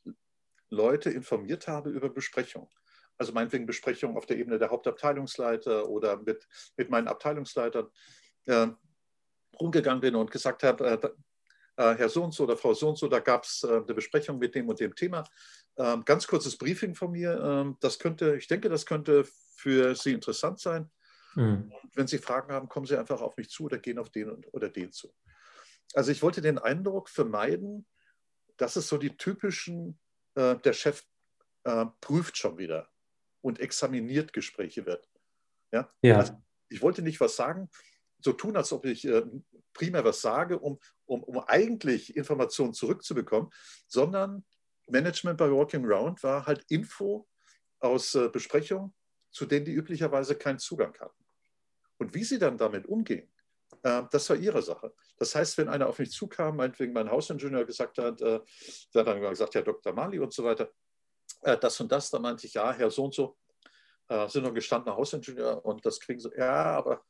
Leute 0.70 1.10
informiert 1.10 1.68
habe 1.68 1.90
über 1.90 2.08
Besprechungen. 2.08 2.68
Also 3.18 3.32
meinetwegen 3.32 3.66
Besprechungen 3.66 4.16
auf 4.16 4.26
der 4.26 4.36
Ebene 4.36 4.58
der 4.58 4.70
Hauptabteilungsleiter 4.70 5.88
oder 5.88 6.18
mit, 6.18 6.46
mit 6.76 6.90
meinen 6.90 7.08
Abteilungsleitern 7.08 7.88
äh, 8.46 8.68
rumgegangen 9.58 10.00
bin 10.00 10.14
und 10.14 10.30
gesagt 10.30 10.62
habe, 10.62 10.86
äh, 10.86 11.08
Herr 11.82 12.08
so 12.08 12.24
und 12.24 12.32
so 12.32 12.44
oder 12.44 12.56
Frau 12.56 12.74
so 12.74 12.88
und 12.88 12.98
so, 12.98 13.08
da 13.08 13.20
gab 13.20 13.44
es 13.44 13.62
äh, 13.62 13.68
eine 13.68 13.94
Besprechung 13.94 14.38
mit 14.38 14.54
dem 14.54 14.68
und 14.68 14.80
dem 14.80 14.94
Thema. 14.94 15.24
Ähm, 15.76 16.04
ganz 16.04 16.26
kurzes 16.26 16.56
Briefing 16.56 16.94
von 16.94 17.12
mir. 17.12 17.38
Ähm, 17.42 17.76
das 17.80 17.98
könnte, 17.98 18.36
ich 18.36 18.48
denke, 18.48 18.68
das 18.68 18.86
könnte 18.86 19.24
für 19.56 19.94
Sie 19.94 20.12
interessant 20.12 20.60
sein. 20.60 20.90
Mhm. 21.36 21.70
wenn 21.94 22.06
Sie 22.06 22.16
Fragen 22.16 22.50
haben, 22.50 22.66
kommen 22.66 22.86
Sie 22.86 22.98
einfach 22.98 23.20
auf 23.20 23.36
mich 23.36 23.50
zu 23.50 23.64
oder 23.64 23.76
gehen 23.76 23.98
auf 23.98 24.08
den 24.08 24.42
oder 24.52 24.70
den 24.70 24.90
zu. 24.90 25.12
Also 25.92 26.10
ich 26.10 26.22
wollte 26.22 26.40
den 26.40 26.58
Eindruck 26.58 27.10
vermeiden, 27.10 27.86
das 28.56 28.76
ist 28.76 28.88
so 28.88 28.96
die 28.96 29.16
typischen, 29.16 29.98
äh, 30.34 30.56
der 30.56 30.72
Chef 30.72 31.04
äh, 31.64 31.84
prüft 32.00 32.38
schon 32.38 32.56
wieder 32.58 32.88
und 33.42 33.60
examiniert 33.60 34.32
Gespräche 34.32 34.86
wird. 34.86 35.08
Ja? 35.72 35.92
ja. 36.02 36.16
Also 36.16 36.42
ich 36.68 36.80
wollte 36.80 37.02
nicht 37.02 37.20
was 37.20 37.36
sagen, 37.36 37.70
so 38.20 38.32
tun, 38.32 38.56
als 38.56 38.72
ob 38.72 38.86
ich 38.86 39.06
äh, 39.06 39.22
primär 39.76 40.04
was 40.04 40.20
sage, 40.20 40.58
um, 40.58 40.78
um, 41.04 41.22
um 41.22 41.38
eigentlich 41.46 42.16
Informationen 42.16 42.72
zurückzubekommen, 42.72 43.50
sondern 43.86 44.44
Management 44.88 45.38
by 45.38 45.50
Walking 45.50 45.84
Around 45.84 46.22
war 46.22 46.46
halt 46.46 46.64
Info 46.68 47.28
aus 47.80 48.14
äh, 48.14 48.28
Besprechungen, 48.28 48.94
zu 49.30 49.46
denen 49.46 49.64
die 49.64 49.72
üblicherweise 49.72 50.36
keinen 50.36 50.58
Zugang 50.58 50.98
hatten. 50.98 51.24
Und 51.98 52.14
wie 52.14 52.24
sie 52.24 52.38
dann 52.38 52.56
damit 52.56 52.86
umgehen, 52.86 53.30
äh, 53.82 54.02
das 54.10 54.30
war 54.30 54.36
ihre 54.36 54.62
Sache. 54.62 54.94
Das 55.18 55.34
heißt, 55.34 55.58
wenn 55.58 55.68
einer 55.68 55.88
auf 55.88 55.98
mich 55.98 56.10
zukam, 56.10 56.56
meinetwegen 56.56 56.92
mein 56.92 57.10
Hausingenieur 57.10 57.64
gesagt 57.64 57.98
hat, 57.98 58.20
äh, 58.20 58.40
der 58.94 59.00
hat 59.00 59.06
dann 59.06 59.20
gesagt, 59.20 59.54
Herr 59.54 59.62
Dr. 59.62 59.92
Mali 59.92 60.18
und 60.18 60.32
so 60.32 60.44
weiter, 60.44 60.70
äh, 61.42 61.58
das 61.58 61.80
und 61.80 61.90
das, 61.92 62.10
dann 62.10 62.22
meinte 62.22 62.46
ich, 62.46 62.54
ja, 62.54 62.72
Herr 62.72 62.90
so 62.90 63.04
und 63.04 63.14
so, 63.14 63.36
äh, 64.08 64.28
sind 64.28 64.44
noch 64.44 64.54
gestandener 64.54 64.96
Hausingenieur 64.96 65.64
und 65.64 65.84
das 65.84 66.00
kriegen 66.00 66.20
sie, 66.20 66.30
ja, 66.36 66.76
aber 66.76 67.04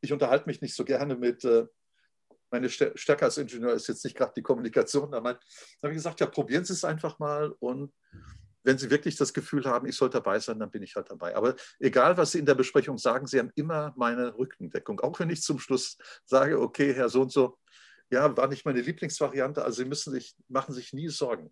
ich 0.00 0.12
unterhalte 0.12 0.46
mich 0.46 0.60
nicht 0.60 0.74
so 0.74 0.84
gerne 0.84 1.16
mit, 1.16 1.44
äh, 1.44 1.66
meine 2.52 2.68
Stärke 2.68 3.24
als 3.24 3.38
Ingenieur 3.38 3.72
ist 3.72 3.88
jetzt 3.88 4.04
nicht 4.04 4.16
gerade 4.16 4.34
die 4.36 4.42
Kommunikation. 4.42 5.10
Da, 5.10 5.24
habe 5.24 5.40
ich 5.84 5.94
gesagt, 5.94 6.20
ja, 6.20 6.26
probieren 6.26 6.64
Sie 6.64 6.74
es 6.74 6.84
einfach 6.84 7.18
mal 7.18 7.50
und 7.58 7.92
wenn 8.62 8.78
Sie 8.78 8.90
wirklich 8.90 9.16
das 9.16 9.32
Gefühl 9.32 9.64
haben, 9.64 9.88
ich 9.88 9.96
soll 9.96 10.10
dabei 10.10 10.38
sein, 10.38 10.60
dann 10.60 10.70
bin 10.70 10.84
ich 10.84 10.94
halt 10.94 11.10
dabei. 11.10 11.34
Aber 11.34 11.56
egal, 11.80 12.16
was 12.16 12.30
Sie 12.32 12.38
in 12.38 12.46
der 12.46 12.54
Besprechung 12.54 12.96
sagen, 12.98 13.26
Sie 13.26 13.40
haben 13.40 13.50
immer 13.56 13.92
meine 13.96 14.38
Rückendeckung. 14.38 15.00
Auch 15.00 15.18
wenn 15.18 15.30
ich 15.30 15.42
zum 15.42 15.58
Schluss 15.58 15.98
sage, 16.24 16.60
okay, 16.60 16.94
Herr 16.94 17.08
so 17.08 17.22
und 17.22 17.32
so, 17.32 17.58
ja, 18.10 18.36
war 18.36 18.46
nicht 18.46 18.64
meine 18.64 18.80
Lieblingsvariante, 18.80 19.64
also 19.64 19.82
Sie 19.82 19.88
müssen 19.88 20.12
sich, 20.12 20.36
machen 20.48 20.72
sich 20.74 20.92
nie 20.92 21.08
Sorgen. 21.08 21.50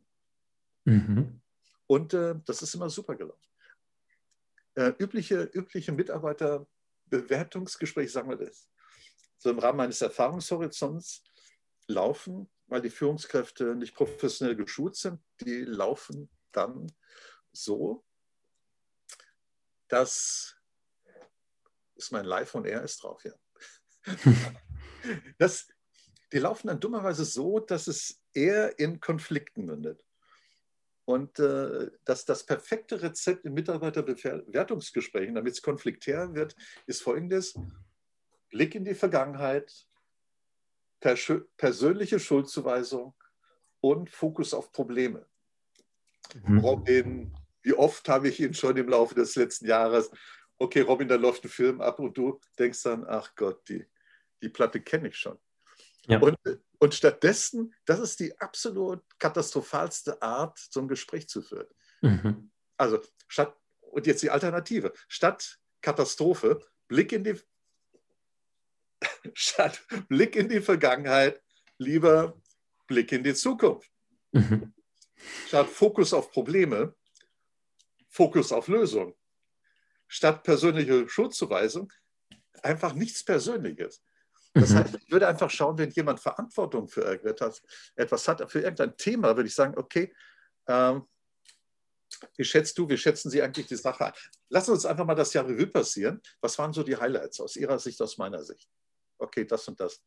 Mhm. 0.85 1.41
Und 1.87 2.15
äh, 2.15 2.37
das 2.45 2.63
ist 2.63 2.75
immer 2.75 2.91
super 2.91 3.17
gelaufen. 3.17 3.49
Äh, 4.75 4.93
übliche, 4.99 5.51
übliche 5.53 5.91
Mitarbeiterbewertungsgespräche, 5.93 8.13
sagen 8.13 8.29
wir 8.29 8.37
das, 8.37 8.69
so 9.41 9.51
im 9.51 9.59
Rahmen 9.59 9.79
meines 9.79 10.01
Erfahrungshorizonts 10.01 11.25
laufen, 11.89 12.49
weil 12.67 12.83
die 12.83 12.91
Führungskräfte 12.91 13.75
nicht 13.75 13.95
professionell 13.95 14.55
geschult 14.55 14.95
sind, 14.95 15.21
die 15.41 15.65
laufen 15.65 16.31
dann 16.53 16.93
so, 17.53 18.05
dass 19.89 20.61
ist 21.97 22.13
mein 22.13 22.25
Live 22.25 22.55
und 22.55 22.67
er 22.67 22.83
ist 22.83 23.03
drauf, 23.03 23.25
ja. 23.25 23.35
Das, 25.39 25.67
die 26.31 26.39
laufen 26.39 26.67
dann 26.67 26.79
dummerweise 26.79 27.25
so, 27.25 27.59
dass 27.59 27.87
es 27.87 28.23
eher 28.35 28.79
in 28.79 29.01
Konflikten 29.01 29.65
mündet. 29.65 30.05
Und 31.07 31.39
äh, 31.39 31.91
dass 32.05 32.27
das 32.27 32.45
perfekte 32.45 33.01
Rezept 33.01 33.47
in 33.47 33.55
Mitarbeiterbewertungsgesprächen, 33.55 35.35
damit 35.35 35.55
es 35.55 35.63
konfliktär 35.63 36.35
wird, 36.35 36.55
ist 36.87 37.03
folgendes. 37.03 37.55
Blick 38.51 38.75
in 38.75 38.85
die 38.85 38.95
Vergangenheit, 38.95 39.87
persönliche 41.01 42.21
Schuldzuweisung 42.21 43.15
und 43.81 44.11
Fokus 44.11 44.53
auf 44.53 44.73
Probleme. 44.73 45.27
Mhm. 46.45 46.59
Robin, 46.59 47.37
wie 47.63 47.73
oft 47.73 48.09
habe 48.09 48.29
ich 48.29 48.41
ihn 48.41 48.55
schon 48.55 48.77
im 48.77 48.89
Laufe 48.89 49.15
des 49.15 49.37
letzten 49.37 49.67
Jahres, 49.67 50.11
okay, 50.59 50.81
Robin, 50.83 51.09
da 51.09 51.17
läuft 51.17 51.45
ein 51.45 51.49
Film 51.49 51.81
ab 51.81 51.99
und 51.99 52.17
du 52.17 52.39
denkst 52.59 52.83
dann, 52.83 53.07
ach 53.09 53.35
Gott, 53.35 53.67
die, 53.69 53.87
die 54.43 54.51
Platte 54.51 54.81
kenne 54.81 55.09
ich 55.09 55.17
schon. 55.17 55.39
Ja. 56.07 56.21
Und, 56.21 56.39
und 56.79 56.95
stattdessen, 56.95 57.75
das 57.85 57.99
ist 58.01 58.21
die 58.21 58.39
absolut 58.39 59.03
katastrophalste 59.19 60.21
Art, 60.21 60.59
so 60.59 60.81
ein 60.81 60.89
Gespräch 60.89 61.29
zu 61.29 61.43
führen. 61.43 61.69
Mhm. 62.03 62.51
Also 62.77 63.01
statt, 63.27 63.57
und 63.81 64.07
jetzt 64.07 64.23
die 64.23 64.31
Alternative, 64.31 64.93
statt 65.09 65.59
Katastrophe, 65.81 66.61
Blick 66.89 67.13
in 67.13 67.25
die 67.25 67.41
statt 69.35 69.81
Blick 70.09 70.37
in 70.37 70.49
die 70.49 70.61
Vergangenheit, 70.61 71.43
lieber 71.79 72.41
Blick 72.87 73.13
in 73.13 73.23
die 73.23 73.35
Zukunft. 73.35 73.91
Mhm. 74.33 74.73
Statt 75.47 75.69
Fokus 75.69 76.13
auf 76.13 76.31
Probleme, 76.31 76.95
Fokus 78.09 78.53
auf 78.53 78.69
Lösung. 78.69 79.15
Statt 80.09 80.43
persönliche 80.43 81.09
Schuldzuweisung, 81.09 81.93
einfach 82.63 82.95
nichts 82.95 83.25
Persönliches. 83.25 84.03
Das 84.55 84.71
mhm. 84.71 84.75
heißt, 84.77 84.95
ich 84.97 85.11
würde 85.13 85.29
einfach 85.29 85.51
schauen, 85.51 85.79
wenn 85.79 85.91
jemand 85.91 86.21
Verantwortung 86.21 86.89
für 86.89 87.03
irgendetwas 87.03 87.63
etwas 87.95 88.27
hat, 88.27 88.51
für 88.51 88.61
irgendein 88.61 88.97
Thema, 88.97 89.37
würde 89.37 89.49
ich 89.49 89.55
sagen, 89.55 89.75
okay, 89.77 90.13
ähm, 90.67 91.07
wie 92.37 92.45
schätzt 92.45 92.77
du, 92.77 92.89
wie 92.89 92.99
schätzen 92.99 93.31
Sie 93.31 93.41
eigentlich 93.41 93.67
die 93.67 93.77
Sache 93.77 94.07
ein? 94.07 94.13
Lassen 94.49 94.69
wir 94.69 94.75
uns 94.75 94.87
einfach 94.87 95.05
mal 95.05 95.15
das 95.15 95.33
Jahr 95.33 95.47
Revue 95.47 95.69
passieren. 95.69 96.21
Was 96.41 96.59
waren 96.59 96.73
so 96.73 96.83
die 96.83 96.97
Highlights 96.97 97.41
aus 97.41 97.55
Ihrer 97.57 97.79
Sicht, 97.79 98.01
aus 98.03 98.19
meiner 98.19 98.43
Sicht? 98.43 98.69
Okay, 99.21 99.45
das 99.45 99.67
und 99.69 99.79
das. 99.81 100.03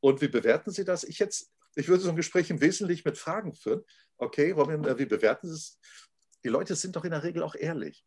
Und 0.00 0.20
wie 0.20 0.28
bewerten 0.28 0.70
Sie 0.70 0.84
das? 0.84 1.04
Ich, 1.04 1.18
jetzt, 1.18 1.50
ich 1.74 1.88
würde 1.88 2.02
so 2.02 2.10
ein 2.10 2.16
Gespräch 2.16 2.50
im 2.50 2.60
Wesentlichen 2.60 3.06
mit 3.06 3.18
Fragen 3.18 3.54
führen. 3.54 3.84
Okay, 4.16 4.52
Robin, 4.52 4.84
äh, 4.84 4.98
wie 4.98 5.06
bewerten 5.06 5.48
Sie 5.48 5.54
es? 5.54 5.78
Die 6.44 6.48
Leute 6.48 6.76
sind 6.76 6.94
doch 6.94 7.04
in 7.04 7.10
der 7.10 7.24
Regel 7.24 7.42
auch 7.42 7.54
ehrlich. 7.54 8.04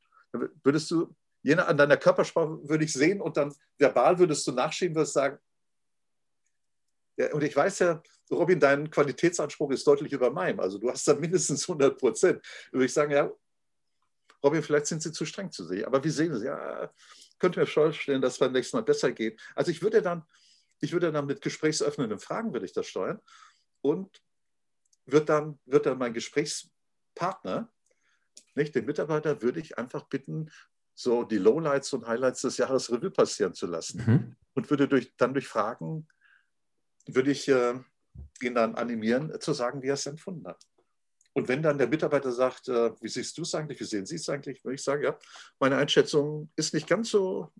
Würdest 0.63 0.89
du, 0.91 1.13
je 1.41 1.55
nach, 1.55 1.67
an 1.67 1.77
deiner 1.77 1.97
Körpersprache 1.97 2.67
würde 2.69 2.85
ich 2.85 2.93
sehen 2.93 3.21
und 3.21 3.35
dann 3.35 3.53
verbal 3.77 4.17
würdest 4.19 4.47
du 4.47 4.53
nachschieben, 4.53 4.95
würdest 4.95 5.13
sagen, 5.13 5.37
ja, 7.17 7.33
und 7.33 7.43
ich 7.43 7.55
weiß 7.55 7.79
ja, 7.79 8.01
Robin, 8.31 8.59
dein 8.59 8.89
Qualitätsanspruch 8.89 9.71
ist 9.71 9.85
deutlich 9.85 10.13
über 10.13 10.31
meinem. 10.31 10.59
Also 10.61 10.77
du 10.77 10.89
hast 10.89 11.07
da 11.07 11.13
mindestens 11.13 11.67
100 11.67 11.97
Prozent. 11.97 12.41
Würde 12.71 12.85
ich 12.85 12.93
sagen, 12.93 13.11
ja, 13.11 13.29
Robin, 14.43 14.63
vielleicht 14.63 14.87
sind 14.87 15.03
Sie 15.03 15.11
zu 15.11 15.25
streng 15.25 15.51
zu 15.51 15.65
sehen. 15.65 15.85
Aber 15.85 16.03
wie 16.03 16.09
sehen 16.09 16.37
Sie? 16.37 16.45
Ja, 16.45 16.91
könnte 17.41 17.59
mir 17.59 17.65
vorstellen, 17.65 18.21
dass 18.21 18.33
es 18.33 18.39
beim 18.39 18.53
nächsten 18.53 18.77
Mal 18.77 18.83
besser 18.83 19.11
geht. 19.11 19.41
Also 19.55 19.71
ich 19.71 19.81
würde 19.81 20.01
dann, 20.01 20.23
ich 20.79 20.93
würde 20.93 21.11
dann 21.11 21.25
mit 21.25 21.41
gesprächsöffnenden 21.41 22.19
Fragen 22.19 22.53
würde 22.53 22.65
ich 22.65 22.73
das 22.73 22.87
steuern 22.87 23.19
und 23.81 24.21
wird 25.05 25.27
dann, 25.27 25.59
wird 25.65 25.87
dann 25.87 25.97
mein 25.97 26.13
Gesprächspartner, 26.13 27.73
nicht, 28.53 28.75
den 28.75 28.85
Mitarbeiter, 28.85 29.41
würde 29.41 29.59
ich 29.59 29.77
einfach 29.77 30.03
bitten, 30.03 30.51
so 30.93 31.23
die 31.23 31.37
Lowlights 31.37 31.93
und 31.93 32.05
Highlights 32.05 32.41
des 32.41 32.57
Jahres 32.57 32.91
Revue 32.91 33.09
passieren 33.09 33.53
zu 33.53 33.65
lassen. 33.65 34.03
Mhm. 34.05 34.35
Und 34.53 34.69
würde 34.69 34.87
durch, 34.87 35.15
dann 35.17 35.33
durch 35.33 35.47
Fragen, 35.47 36.07
würde 37.07 37.31
ich 37.31 37.47
äh, 37.47 37.79
ihn 38.41 38.53
dann 38.53 38.75
animieren, 38.75 39.33
zu 39.39 39.53
sagen, 39.53 39.81
wie 39.81 39.87
er 39.87 39.95
es 39.95 40.05
empfunden 40.05 40.47
hat. 40.47 40.61
Und 41.33 41.47
wenn 41.47 41.61
dann 41.61 41.77
der 41.77 41.87
Mitarbeiter 41.87 42.31
sagt, 42.31 42.67
äh, 42.67 42.91
wie 43.01 43.07
siehst 43.07 43.37
du 43.37 43.43
es 43.43 43.55
eigentlich, 43.55 43.79
wie 43.79 43.85
sehen 43.85 44.05
Sie 44.05 44.15
es 44.15 44.27
eigentlich, 44.29 44.63
würde 44.63 44.75
ich 44.75 44.83
sagen, 44.83 45.03
ja, 45.03 45.17
meine 45.59 45.77
Einschätzung 45.77 46.49
ist 46.55 46.73
nicht 46.73 46.87
ganz 46.87 47.09
so 47.09 47.51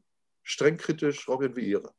streng 0.44 0.78
kritisch, 0.78 1.28
Robin, 1.28 1.56
wie 1.56 1.70
Ihre. 1.70 1.92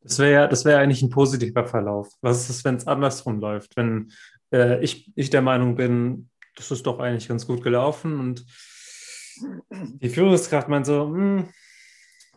Das 0.00 0.18
wäre 0.18 0.32
ja, 0.32 0.46
das 0.46 0.64
wäre 0.64 0.78
eigentlich 0.78 1.02
ein 1.02 1.10
positiver 1.10 1.66
Verlauf. 1.66 2.12
Was 2.20 2.48
ist, 2.48 2.64
wenn 2.64 2.76
es 2.76 2.86
andersrum 2.86 3.40
läuft? 3.40 3.76
Wenn 3.76 4.12
äh, 4.52 4.82
ich, 4.82 5.12
ich 5.16 5.30
der 5.30 5.42
Meinung 5.42 5.74
bin, 5.74 6.30
das 6.54 6.70
ist 6.70 6.86
doch 6.86 6.98
eigentlich 6.98 7.28
ganz 7.28 7.46
gut 7.46 7.62
gelaufen 7.62 8.18
und 8.18 8.46
die 10.00 10.08
Führungskraft 10.08 10.68
meint 10.68 10.86
so, 10.86 11.08
hm, 11.08 11.48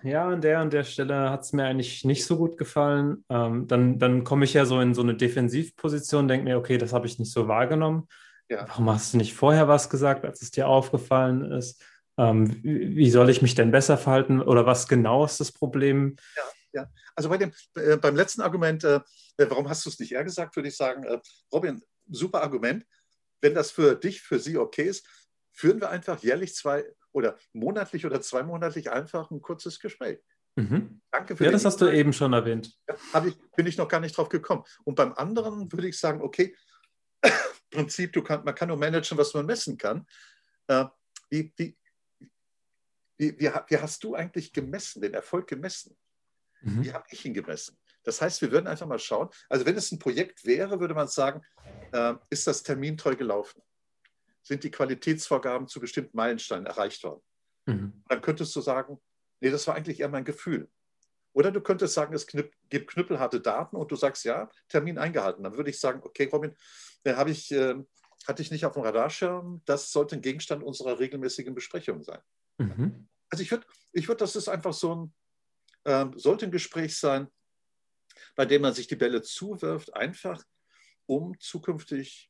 ja, 0.03 0.27
an 0.27 0.41
der 0.41 0.62
und 0.62 0.74
der 0.74 0.84
Stelle 0.84 1.29
hat 1.29 1.41
es 1.41 1.53
mir 1.53 1.65
eigentlich 1.65 2.06
nicht 2.06 2.25
so 2.25 2.38
gut 2.38 2.58
gefallen. 2.58 3.24
Ähm, 3.29 3.68
dann 3.68 4.00
dann 4.00 4.24
komme 4.24 4.46
ich 4.46 4.53
ja 4.53 4.65
so 4.65 4.79
in 4.79 4.94
so 4.94 5.01
eine 5.01 5.15
Defensivposition, 5.15 6.27
denke 6.27 6.46
mir, 6.46 6.58
okay, 6.58 6.77
das 6.77 6.94
habe 6.94 7.08
ich 7.08 7.20
nicht 7.20 7.32
so 7.32 7.48
wahrgenommen. 7.48 8.08
Ja. 8.50 8.68
Warum 8.68 8.89
hast 8.89 9.13
du 9.13 9.18
nicht 9.18 9.34
vorher 9.34 9.68
was 9.68 9.89
gesagt, 9.89 10.25
als 10.25 10.41
es 10.41 10.51
dir 10.51 10.68
aufgefallen 10.68 11.51
ist? 11.51 11.84
Ähm, 12.18 12.62
wie 12.63 13.10
soll 13.10 13.29
ich 13.29 13.41
mich 13.41 13.56
denn 13.56 13.72
besser 13.72 13.98
verhalten 13.98 14.41
oder 14.41 14.65
was 14.65 14.88
genau 14.88 15.24
ist 15.24 15.39
das 15.39 15.51
Problem? 15.51 16.15
Ja, 16.36 16.44
ja. 16.82 16.89
Also 17.15 17.29
bei 17.29 17.38
dem, 17.38 17.53
äh, 17.75 17.98
beim 17.98 18.15
letzten 18.15 18.41
Argument, 18.41 18.84
äh, 18.84 19.00
warum 19.38 19.70
hast 19.70 19.86
du 19.86 19.89
es 19.89 20.00
nicht 20.00 20.12
eher 20.12 20.24
gesagt, 20.24 20.56
würde 20.56 20.70
ich 20.70 20.75
sagen, 20.75 21.03
äh, 21.03 21.20
Robin, 21.53 21.82
super 22.10 22.41
Argument. 22.41 22.86
Wenn 23.41 23.53
das 23.53 23.72
für 23.72 23.96
dich, 23.96 24.22
für 24.22 24.39
sie 24.39 24.58
okay 24.58 24.84
ist, 24.84 25.08
führen 25.53 25.79
wir 25.79 25.89
einfach 25.89 26.22
jährlich 26.22 26.56
zwei 26.56 26.86
oder 27.12 27.38
monatlich 27.54 28.06
oder 28.06 28.22
zweimonatlich 28.22 28.92
einfach 28.92 29.32
ein 29.32 29.42
kurzes 29.42 29.80
Gespräch. 29.80 30.20
Mhm. 30.56 31.01
Danke 31.12 31.36
für 31.36 31.46
Ja, 31.46 31.51
das 31.51 31.66
hast 31.66 31.82
du 31.82 31.88
eben 31.88 32.13
schon 32.13 32.34
erwähnt. 32.34 32.78
Ja, 32.88 33.25
ich, 33.25 33.38
bin 33.56 33.68
ich 33.68 33.78
noch 33.78 33.88
gar 33.88 34.00
nicht 34.00 34.18
drauf 34.18 34.30
gekommen. 34.30 34.63
Und 34.84 34.96
beim 34.96 35.13
anderen 35.13 35.72
würde 35.72 35.88
ich 35.88 35.98
sagen, 35.98 36.22
okay, 36.22 36.56
Prinzip, 37.72 38.13
du 38.13 38.24
kann, 38.24 38.44
man 38.44 38.56
kann 38.56 38.68
nur 38.68 38.78
managen, 38.78 39.18
was 39.18 39.34
man 39.34 39.46
messen 39.46 39.78
kann. 39.78 40.06
Äh, 40.68 40.86
wie, 41.30 41.54
wie, 41.58 41.78
wie, 43.18 43.39
wie, 43.39 43.78
hast 43.78 44.04
du 44.04 44.16
eigentlich 44.16 44.51
gemessen, 44.51 45.01
den 45.01 45.13
Erfolg 45.13 45.48
gemessen? 45.48 45.96
Mhm. 46.62 46.84
Wie 46.84 46.94
habe 46.94 47.06
ich 47.10 47.24
ihn 47.25 47.34
gemessen? 47.34 47.78
Das 48.04 48.22
heißt, 48.22 48.42
wir 48.42 48.51
würden 48.51 48.68
einfach 48.68 48.88
mal 48.88 49.00
schauen, 49.00 49.30
also 49.50 49.66
wenn 49.66 49.75
es 49.75 49.92
ein 49.92 50.00
Projekt 50.00 50.46
wäre, 50.46 50.80
würde 50.80 50.94
man 50.94 51.08
sagen, 51.08 51.42
äh, 51.92 52.16
ist 52.30 52.48
das 52.48 52.63
termintreu 52.63 53.16
gelaufen? 53.16 53.62
Sind 54.41 54.63
die 54.63 54.72
Qualitätsvorgaben 54.72 55.67
zu 55.67 55.79
bestimmten 55.79 56.15
Meilensteinen 56.15 56.65
erreicht 56.65 57.03
worden. 57.03 57.22
Mhm. 57.65 58.03
Dann 58.08 58.22
könntest 58.22 58.55
du 58.55 58.62
sagen, 58.62 59.00
nee, 59.41 59.50
das 59.50 59.67
war 59.67 59.75
eigentlich 59.75 60.00
eher 60.00 60.10
mein 60.10 60.25
Gefühl. 60.25 60.69
Oder 61.34 61.51
du 61.51 61.62
könntest 61.62 61.93
sagen, 61.93 62.13
es 62.13 62.25
gibt 62.27 62.55
knüppelharte 62.69 63.39
Daten 63.39 63.75
und 63.75 63.91
du 63.91 63.96
sagst, 63.96 64.25
ja, 64.25 64.50
Termin 64.67 64.98
eingehalten. 64.98 65.43
Dann 65.43 65.55
würde 65.55 65.69
ich 65.69 65.79
sagen, 65.79 66.01
okay, 66.03 66.27
Robin, 66.31 66.55
habe 67.05 67.31
ich, 67.31 67.51
äh, 67.51 67.75
hatte 68.27 68.41
ich 68.41 68.51
nicht 68.51 68.65
auf 68.65 68.74
dem 68.74 68.84
Radarschirm, 68.84 69.62
das 69.65 69.91
sollte 69.91 70.15
ein 70.15 70.22
Gegenstand 70.22 70.63
unserer 70.63 71.00
regelmäßigen 71.00 71.53
Besprechung 71.53 72.03
sein. 72.03 72.19
Mhm. 72.58 73.08
Also 73.29 73.43
ich 73.43 73.51
würde, 73.51 73.65
ich 73.93 74.08
würd, 74.08 74.22
das 74.22 74.36
ist 74.36 74.50
einfach 74.50 74.74
so 74.74 74.96
ein, 74.96 75.13
äh, 75.84 76.08
sollte 76.15 76.46
ein 76.46 76.51
Gespräch 76.51 76.98
sein, 76.98 77.27
bei 78.36 78.46
dem 78.46 78.63
man 78.63 78.74
sich 78.74 78.88
die 78.88 78.96
Bälle 78.96 79.22
zuwirft, 79.22 79.96
einfach 79.96 80.43
um 81.05 81.39
zukünftig 81.39 82.28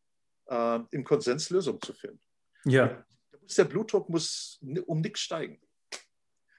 äh, 0.49 0.79
im 0.91 1.03
Konsens 1.03 1.49
Lösungen 1.49 1.81
zu 1.81 1.93
finden. 1.93 2.21
Ja. 2.65 3.03
Der 3.57 3.65
Blutdruck 3.65 4.09
muss 4.09 4.59
um 4.85 5.01
nichts 5.01 5.21
steigen. 5.21 5.61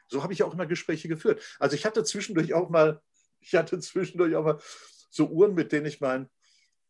So 0.09 0.23
habe 0.23 0.32
ich 0.32 0.42
auch 0.42 0.52
immer 0.54 0.66
Gespräche 0.66 1.06
geführt. 1.06 1.40
Also 1.61 1.76
ich 1.76 1.87
hatte 1.87 2.02
zwischendurch 2.02 2.52
auch 2.54 2.68
mal 2.68 3.00
ich 3.40 3.54
hatte 3.54 3.78
zwischendurch 3.78 4.35
auch 4.37 4.44
mal 4.44 4.59
so 5.11 5.26
Uhren, 5.28 5.54
mit 5.54 5.73
denen 5.73 5.87
ich 5.87 6.00
mein, 6.00 6.28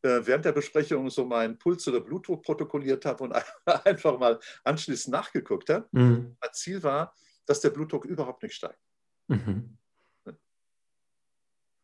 äh, 0.02 0.20
während 0.22 0.44
der 0.44 0.52
Besprechung 0.52 1.08
so 1.10 1.24
meinen 1.24 1.58
Puls 1.58 1.86
oder 1.88 2.00
Blutdruck 2.00 2.42
protokolliert 2.42 3.04
habe 3.04 3.24
und 3.24 3.32
einfach 3.86 4.18
mal 4.18 4.38
anschließend 4.64 5.12
nachgeguckt 5.12 5.70
habe. 5.70 5.88
Mhm. 5.92 6.36
Mein 6.40 6.52
Ziel 6.52 6.82
war, 6.82 7.14
dass 7.46 7.60
der 7.60 7.70
Blutdruck 7.70 8.04
überhaupt 8.04 8.42
nicht 8.42 8.54
steigt. 8.54 8.80
Mhm. 9.28 9.76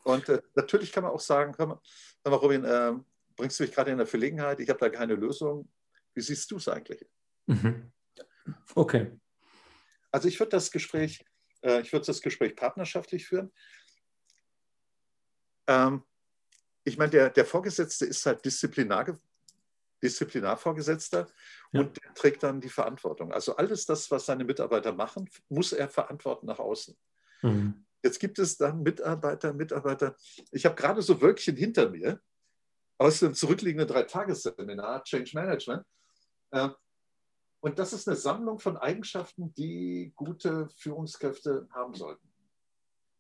Und 0.05 0.29
äh, 0.29 0.41
natürlich 0.55 0.93
kann 0.93 1.03
man 1.03 1.13
auch 1.13 1.21
sagen, 1.21 1.55
hör 1.59 1.67
mal, 1.67 1.81
hör 2.23 2.31
mal 2.31 2.37
Robin, 2.37 2.65
äh, 2.65 2.93
bringst 3.37 3.59
du 3.59 3.65
mich 3.65 3.73
gerade 3.73 3.91
in 3.91 3.99
eine 3.99 4.07
Verlegenheit, 4.07 4.61
ich 4.61 4.69
habe 4.69 4.81
da 4.81 4.89
keine 4.89 5.15
Lösung. 5.15 5.69
Wie 6.15 6.21
siehst 6.21 6.51
du 6.51 6.57
es 6.57 6.69
eigentlich? 6.69 7.07
Mhm. 7.47 7.93
Okay. 8.75 9.13
Also 10.11 10.29
ich 10.29 10.39
würde 10.41 10.51
das 10.51 10.71
Gespräch, 10.71 11.25
äh, 11.63 11.81
ich 11.81 11.93
würde 11.93 12.07
das 12.07 12.23
Gespräch 12.23 12.57
partnerschaftlich 12.57 13.27
führen. 13.27 13.53
Ähm, 15.67 16.03
ich 16.85 16.97
meine, 16.97 17.11
der, 17.11 17.31
der 17.31 17.45
Vorgesetzte 17.45 18.07
ist 18.07 18.25
halt 18.25 18.45
Disziplinar, 18.45 19.19
Disziplinarvorgesetzter 20.03 21.27
ja. 21.73 21.81
und 21.81 22.03
der 22.03 22.15
trägt 22.15 22.43
dann 22.43 22.61
die 22.61 22.69
Verantwortung. 22.69 23.33
Also 23.33 23.57
alles 23.57 23.87
das, 23.87 24.11
was 24.11 24.27
seine 24.27 24.45
Mitarbeiter 24.45 24.93
machen, 24.93 25.29
muss 25.49 25.73
er 25.73 25.89
verantworten 25.89 26.47
nach 26.47 26.59
außen. 26.59 26.97
Mhm. 27.43 27.85
Jetzt 28.03 28.21
gibt 28.21 28.39
es 28.39 28.57
dann 28.57 28.83
Mitarbeiter, 28.83 29.53
Mitarbeiter. 29.53 30.17
Ich 30.53 30.65
habe 30.65 30.77
gerade 30.77 31.03
so 31.03 31.21
Wölkchen 31.21 31.57
hinter 31.57 31.91
mir 31.91 32.21
aus 32.99 33.21
dem 33.21 33.35
zurückliegenden 33.35 33.89
Drei-Tages-Seminar 33.89 35.05
Change 35.05 35.31
Management. 35.35 35.85
Äh, 36.51 36.69
und 37.61 37.79
das 37.79 37.93
ist 37.93 38.07
eine 38.07 38.17
Sammlung 38.17 38.59
von 38.59 38.77
Eigenschaften, 38.77 39.53
die 39.55 40.13
gute 40.15 40.69
Führungskräfte 40.77 41.69
haben 41.73 41.95
sollten. 41.95 42.29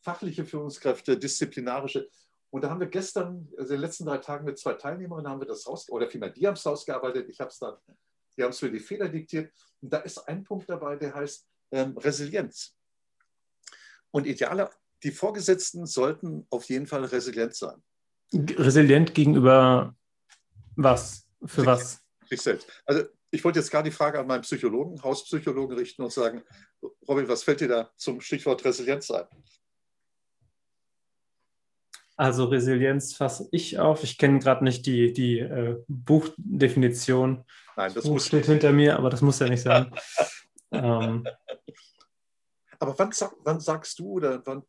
Fachliche 0.00 0.45
Führungskräfte, 0.45 1.18
disziplinarische. 1.18 2.09
Und 2.50 2.62
da 2.62 2.71
haben 2.71 2.80
wir 2.80 2.87
gestern, 2.87 3.49
also 3.59 3.75
in 3.75 3.80
den 3.80 3.80
letzten 3.80 4.06
drei 4.06 4.18
Tagen 4.18 4.45
mit 4.45 4.59
zwei 4.59 4.75
Teilnehmern, 4.75 5.26
haben 5.26 5.40
wir 5.40 5.49
das 5.49 5.66
raus, 5.66 5.88
oder 5.90 6.09
vielmehr, 6.09 6.30
die 6.30 6.47
haben 6.47 6.54
es 6.54 6.64
rausgearbeitet, 6.64 7.28
ich 7.28 7.40
habe 7.40 7.50
es 7.50 7.59
dann, 7.59 7.75
die 8.37 8.42
haben 8.42 8.50
es 8.50 8.59
für 8.59 8.71
die 8.71 8.78
Fehler 8.78 9.09
diktiert. 9.09 9.52
Und 9.80 9.92
da 9.92 9.99
ist 9.99 10.18
ein 10.18 10.45
Punkt 10.45 10.71
dabei, 10.71 10.97
der 10.97 11.14
heißt 11.14 11.47
ähm, 11.73 11.97
Resilienz. 11.99 12.76
Und 14.12 14.26
idealer, 14.26 14.71
die 15.02 15.11
Vorgesetzten 15.11 15.87
sollten 15.87 16.47
auf 16.50 16.64
jeden 16.66 16.87
Fall 16.87 17.04
resilient 17.04 17.54
sein. 17.54 17.83
Resilient 18.33 19.14
gegenüber 19.14 19.95
was? 20.76 21.28
Für 21.45 21.61
sich, 21.61 21.66
was? 21.66 22.04
Sich 22.28 22.42
selbst. 22.42 22.66
Also 22.85 23.04
ich 23.30 23.45
wollte 23.45 23.59
jetzt 23.59 23.71
gar 23.71 23.83
die 23.83 23.90
Frage 23.90 24.18
an 24.18 24.26
meinen 24.26 24.42
Psychologen, 24.42 25.02
Hauspsychologen 25.02 25.76
richten 25.76 26.02
und 26.02 26.12
sagen, 26.12 26.42
Robin, 27.09 27.28
was 27.28 27.42
fällt 27.42 27.61
dir 27.61 27.68
da 27.68 27.90
zum 27.97 28.21
Stichwort 28.21 28.64
Resilienz 28.64 29.11
ein? 29.11 29.26
Also 32.16 32.47
Resilienz 32.47 33.14
fasse 33.14 33.47
ich 33.52 33.78
auf. 33.78 34.02
Ich 34.02 34.16
kenne 34.16 34.38
gerade 34.38 34.64
nicht 34.64 34.87
die, 34.87 35.12
die 35.12 35.40
äh, 35.40 35.76
Buchdefinition. 35.87 37.45
Nein, 37.76 37.92
das, 37.92 38.04
Buch 38.04 38.21
steht 38.21 38.47
hinter 38.47 38.73
mir, 38.73 38.97
aber 38.97 39.11
das 39.11 39.21
muss 39.21 39.38
ja 39.38 39.49
nicht 39.49 39.62
sein. 39.62 39.92
ähm, 40.71 41.26
aber 42.78 42.99
wann, 42.99 43.11
wann 43.45 43.61
sagst 43.61 43.99
du 43.99 44.12
oder 44.12 44.42
wann 44.47 44.62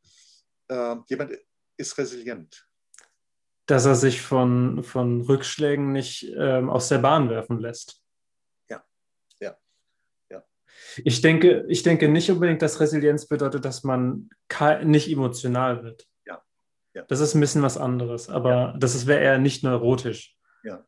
äh, 0.68 0.98
jemand 1.08 1.32
ist 1.78 1.98
resilient? 1.98 2.66
Dass 3.67 3.86
er 3.86 3.95
sich 3.95 4.21
von, 4.21 4.83
von 4.83 5.21
Rückschlägen 5.21 5.91
nicht 5.91 6.33
ähm, 6.36 6.69
aus 6.69 6.89
der 6.89 6.97
Bahn 6.97 7.29
werfen 7.29 7.59
lässt. 7.59 8.01
Ja, 8.69 8.83
ja, 9.39 9.57
ja. 10.29 10.43
Ich 10.97 11.21
denke, 11.21 11.65
ich 11.67 11.83
denke 11.83 12.09
nicht 12.09 12.31
unbedingt, 12.31 12.62
dass 12.62 12.79
Resilienz 12.79 13.27
bedeutet, 13.27 13.65
dass 13.65 13.83
man 13.83 14.29
nicht 14.83 15.09
emotional 15.09 15.83
wird. 15.83 16.07
Ja. 16.25 16.41
ja. 16.93 17.03
Das 17.03 17.19
ist 17.19 17.36
ein 17.36 17.41
bisschen 17.41 17.62
was 17.62 17.77
anderes, 17.77 18.29
aber 18.29 18.51
ja. 18.51 18.77
das 18.77 19.05
wäre 19.05 19.21
eher 19.21 19.38
nicht 19.38 19.63
neurotisch. 19.63 20.36
Ja. 20.63 20.83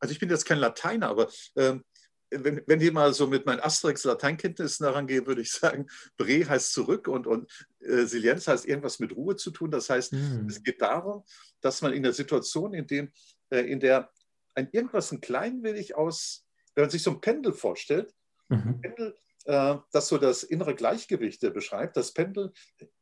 Also 0.00 0.12
ich 0.12 0.20
bin 0.20 0.30
jetzt 0.30 0.46
kein 0.46 0.58
Lateiner, 0.58 1.08
aber 1.08 1.28
ähm, 1.56 1.84
wenn, 2.30 2.62
wenn 2.66 2.80
ich 2.80 2.92
mal 2.92 3.12
so 3.14 3.26
mit 3.26 3.46
meinen 3.46 3.60
Asterix-Lateinkenntnissen 3.60 4.84
daran 4.84 5.06
gehe, 5.06 5.26
würde 5.26 5.42
ich 5.42 5.52
sagen, 5.52 5.86
Bre 6.16 6.48
heißt 6.48 6.72
zurück 6.72 7.08
und, 7.08 7.26
und 7.26 7.50
äh, 7.80 8.04
Silienz 8.04 8.48
heißt 8.48 8.66
irgendwas 8.66 8.98
mit 8.98 9.14
Ruhe 9.16 9.36
zu 9.36 9.50
tun. 9.50 9.70
Das 9.70 9.90
heißt, 9.90 10.12
mhm. 10.12 10.46
es 10.48 10.62
geht 10.62 10.82
darum, 10.82 11.24
dass 11.60 11.82
man 11.82 11.92
in 11.92 12.02
der 12.02 12.12
Situation, 12.12 12.74
in, 12.74 12.86
dem, 12.86 13.10
äh, 13.50 13.60
in 13.60 13.80
der 13.80 14.10
ein 14.54 14.68
irgendwas 14.72 15.12
ein 15.12 15.20
klein 15.20 15.62
wenig 15.62 15.96
aus, 15.96 16.44
wenn 16.74 16.84
man 16.84 16.90
sich 16.90 17.02
so 17.02 17.12
ein 17.12 17.20
Pendel 17.20 17.52
vorstellt, 17.52 18.12
mhm. 18.48 18.80
Pendel, 18.80 19.16
äh, 19.44 19.76
das 19.92 20.08
so 20.08 20.18
das 20.18 20.42
innere 20.42 20.74
Gleichgewicht 20.74 21.40
beschreibt. 21.54 21.96
Das 21.96 22.12
Pendel 22.12 22.52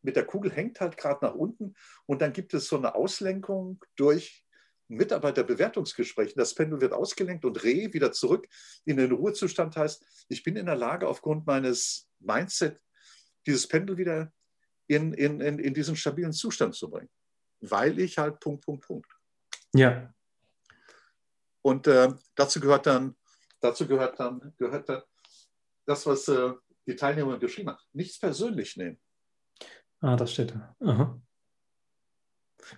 mit 0.03 0.17
der 0.17 0.25
Kugel 0.25 0.53
hängt 0.53 0.81
halt 0.81 0.97
gerade 0.97 1.25
nach 1.25 1.35
unten 1.35 1.75
und 2.07 2.23
dann 2.23 2.33
gibt 2.33 2.55
es 2.55 2.69
so 2.69 2.77
eine 2.77 2.95
Auslenkung 2.95 3.83
durch 3.97 4.46
Mitarbeiterbewertungsgesprächen. 4.89 6.35
Das 6.37 6.55
Pendel 6.55 6.81
wird 6.81 6.93
ausgelenkt 6.93 7.45
und 7.45 7.63
Re 7.65 7.93
wieder 7.93 8.13
zurück 8.13 8.47
in 8.85 8.97
den 8.97 9.13
Ruhezustand 9.13 9.77
heißt, 9.77 10.27
ich 10.29 10.43
bin 10.43 10.57
in 10.57 10.67
der 10.67 10.77
Lage, 10.77 11.09
aufgrund 11.09 11.47
meines 11.47 12.09
Mindset 12.21 12.81
dieses 13.47 13.67
Pendel 13.67 13.97
wieder 13.97 14.33
in, 14.87 15.13
in, 15.15 15.41
in, 15.41 15.59
in 15.59 15.75
diesen 15.75 15.97
stabilen 15.97 16.33
Zustand 16.33 16.75
zu 16.75 16.91
bringen. 16.91 17.11
Weil 17.61 17.99
ich 17.99 18.19
halt 18.19 18.41
Punkt, 18.41 18.65
Punkt, 18.65 18.87
Punkt. 18.87 19.11
Ja. 19.75 20.13
Und 21.63 21.87
äh, 21.87 22.13
dazu 22.35 22.61
gehört 22.61 22.87
dann, 22.87 23.17
dazu 23.61 23.87
gehört 23.87 24.21
dann, 24.21 24.55
gehört 24.57 24.89
dann 24.89 25.03
das, 25.85 26.07
was 26.07 26.29
äh, 26.29 26.53
die 26.87 26.95
Teilnehmer 26.95 27.39
geschrieben 27.39 27.71
haben. 27.71 27.83
Nichts 27.93 28.19
persönlich 28.19 28.77
nehmen. 28.77 29.01
Ah, 30.01 30.17
das 30.17 30.33
steht 30.33 30.53
da. 30.55 30.77
Aha. 30.81 31.21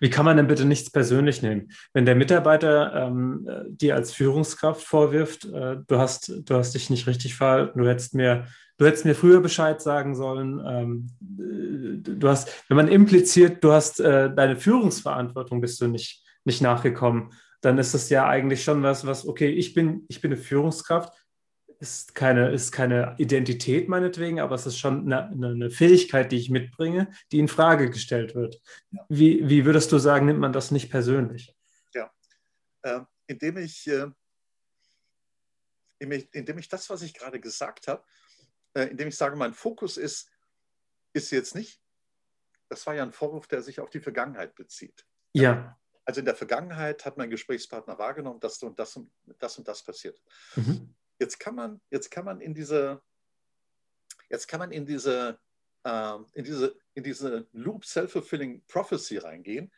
Wie 0.01 0.11
kann 0.11 0.25
man 0.25 0.37
denn 0.37 0.47
bitte 0.47 0.65
nichts 0.65 0.91
persönlich 0.91 1.43
nehmen? 1.43 1.71
Wenn 1.93 2.05
der 2.05 2.15
Mitarbeiter 2.15 2.93
ähm, 2.95 3.49
dir 3.69 3.95
als 3.95 4.13
Führungskraft 4.13 4.83
vorwirft, 4.83 5.47
äh, 5.47 5.77
du, 5.87 5.99
hast, 5.99 6.33
du 6.45 6.55
hast 6.55 6.75
dich 6.75 6.91
nicht 6.91 7.07
richtig 7.07 7.35
verhalten, 7.35 7.79
du 7.79 7.89
hättest 7.89 8.15
mir, 8.15 8.47
du 8.77 8.87
hättest 8.87 9.05
mir 9.05 9.15
früher 9.15 9.41
Bescheid 9.41 9.81
sagen 9.81 10.15
sollen, 10.15 10.63
ähm, 10.67 11.11
du 11.21 12.29
hast, 12.29 12.53
wenn 12.69 12.77
man 12.77 12.89
impliziert, 12.89 13.65
du 13.65 13.73
hast 13.73 14.01
äh, 14.01 14.33
deine 14.35 14.57
Führungsverantwortung, 14.57 15.61
bist 15.61 15.81
du 15.81 15.89
nicht, 15.89 16.23
nicht 16.45 16.61
nachgekommen, 16.61 17.33
dann 17.61 17.79
ist 17.79 17.95
das 17.95 18.09
ja 18.11 18.29
eigentlich 18.29 18.63
schon 18.63 18.83
was, 18.83 19.07
was, 19.07 19.27
okay, 19.27 19.49
ich 19.49 19.75
bin, 19.75 20.05
ich 20.09 20.21
bin 20.21 20.33
eine 20.33 20.41
Führungskraft, 20.41 21.13
ist 21.81 22.15
keine, 22.15 22.51
ist 22.51 22.73
keine 22.73 23.15
Identität 23.19 23.89
meinetwegen, 23.89 24.41
aber 24.41 24.55
es 24.55 24.67
ist 24.67 24.79
schon 24.79 25.13
eine, 25.13 25.29
eine 25.29 25.71
Fähigkeit, 25.71 26.33
die 26.33 26.37
ich 26.37 26.51
mitbringe, 26.51 27.13
die 27.31 27.39
in 27.39 27.49
Frage 27.49 27.91
gestellt 27.91 28.35
wird. 28.35 28.61
Wie, 29.09 29.49
wie 29.49 29.65
würdest 29.65 29.93
du 29.93 29.99
sagen, 29.99 30.27
nimmt 30.27 30.41
man 30.41 30.53
das 30.53 30.71
nicht 30.71 30.91
persönlich? 30.91 31.55
Ja, 31.95 32.13
äh, 32.83 33.01
indem 33.27 33.59
ich, 33.59 33.87
äh, 33.87 34.09
indem 35.99 36.59
ich 36.59 36.69
das, 36.69 36.91
was 36.91 37.03
ich 37.03 37.15
gerade 37.15 37.39
gesagt 37.39 37.87
habe, 37.87 38.05
äh, 38.75 38.85
indem 38.85 39.09
ich 39.09 39.17
sage, 39.17 39.37
mein 39.37 39.55
Fokus 39.55 39.97
ist, 39.97 40.31
ist 41.13 41.31
jetzt 41.31 41.55
nicht, 41.55 41.81
das 42.69 42.87
war 42.87 42.95
ja 42.95 43.03
ein 43.03 43.13
Vorwurf, 43.13 43.47
der 43.47 43.63
sich 43.63 43.81
auf 43.81 43.91
die 43.91 44.01
Vergangenheit 44.01 44.55
bezieht. 44.55 45.07
Ja. 45.33 45.79
Also 46.05 46.21
in 46.21 46.25
der 46.25 46.35
Vergangenheit 46.35 47.05
hat 47.05 47.19
mein 47.19 47.31
Gesprächspartner 47.31 47.99
wahrgenommen, 47.99 48.41
dass 48.41 48.63
und 48.63 48.79
das 48.79 48.97
und 48.97 49.11
das 49.39 49.59
und 49.59 49.69
das 49.69 49.83
passiert. 49.83 50.21
Mhm. 50.57 50.95
Jetzt 51.19 51.41
kann 51.41 51.55
man, 51.55 51.81
jetzt 51.91 52.11
kann 52.11 52.25
man 52.25 52.41
in 52.41 52.55
diese, 52.55 53.03
jetzt 54.31 54.47
kann 54.47 54.61
man 54.61 54.73
in 54.73 54.87
diese, 54.87 55.39
äh, 55.85 56.15
in 56.35 56.45
diese, 56.45 56.77
in 56.95 57.03
diese 57.03 57.49
Loop 57.53 57.85
Self-Fulfilling 57.85 58.65
Prophecy 58.67 59.19
reingehen, 59.19 59.73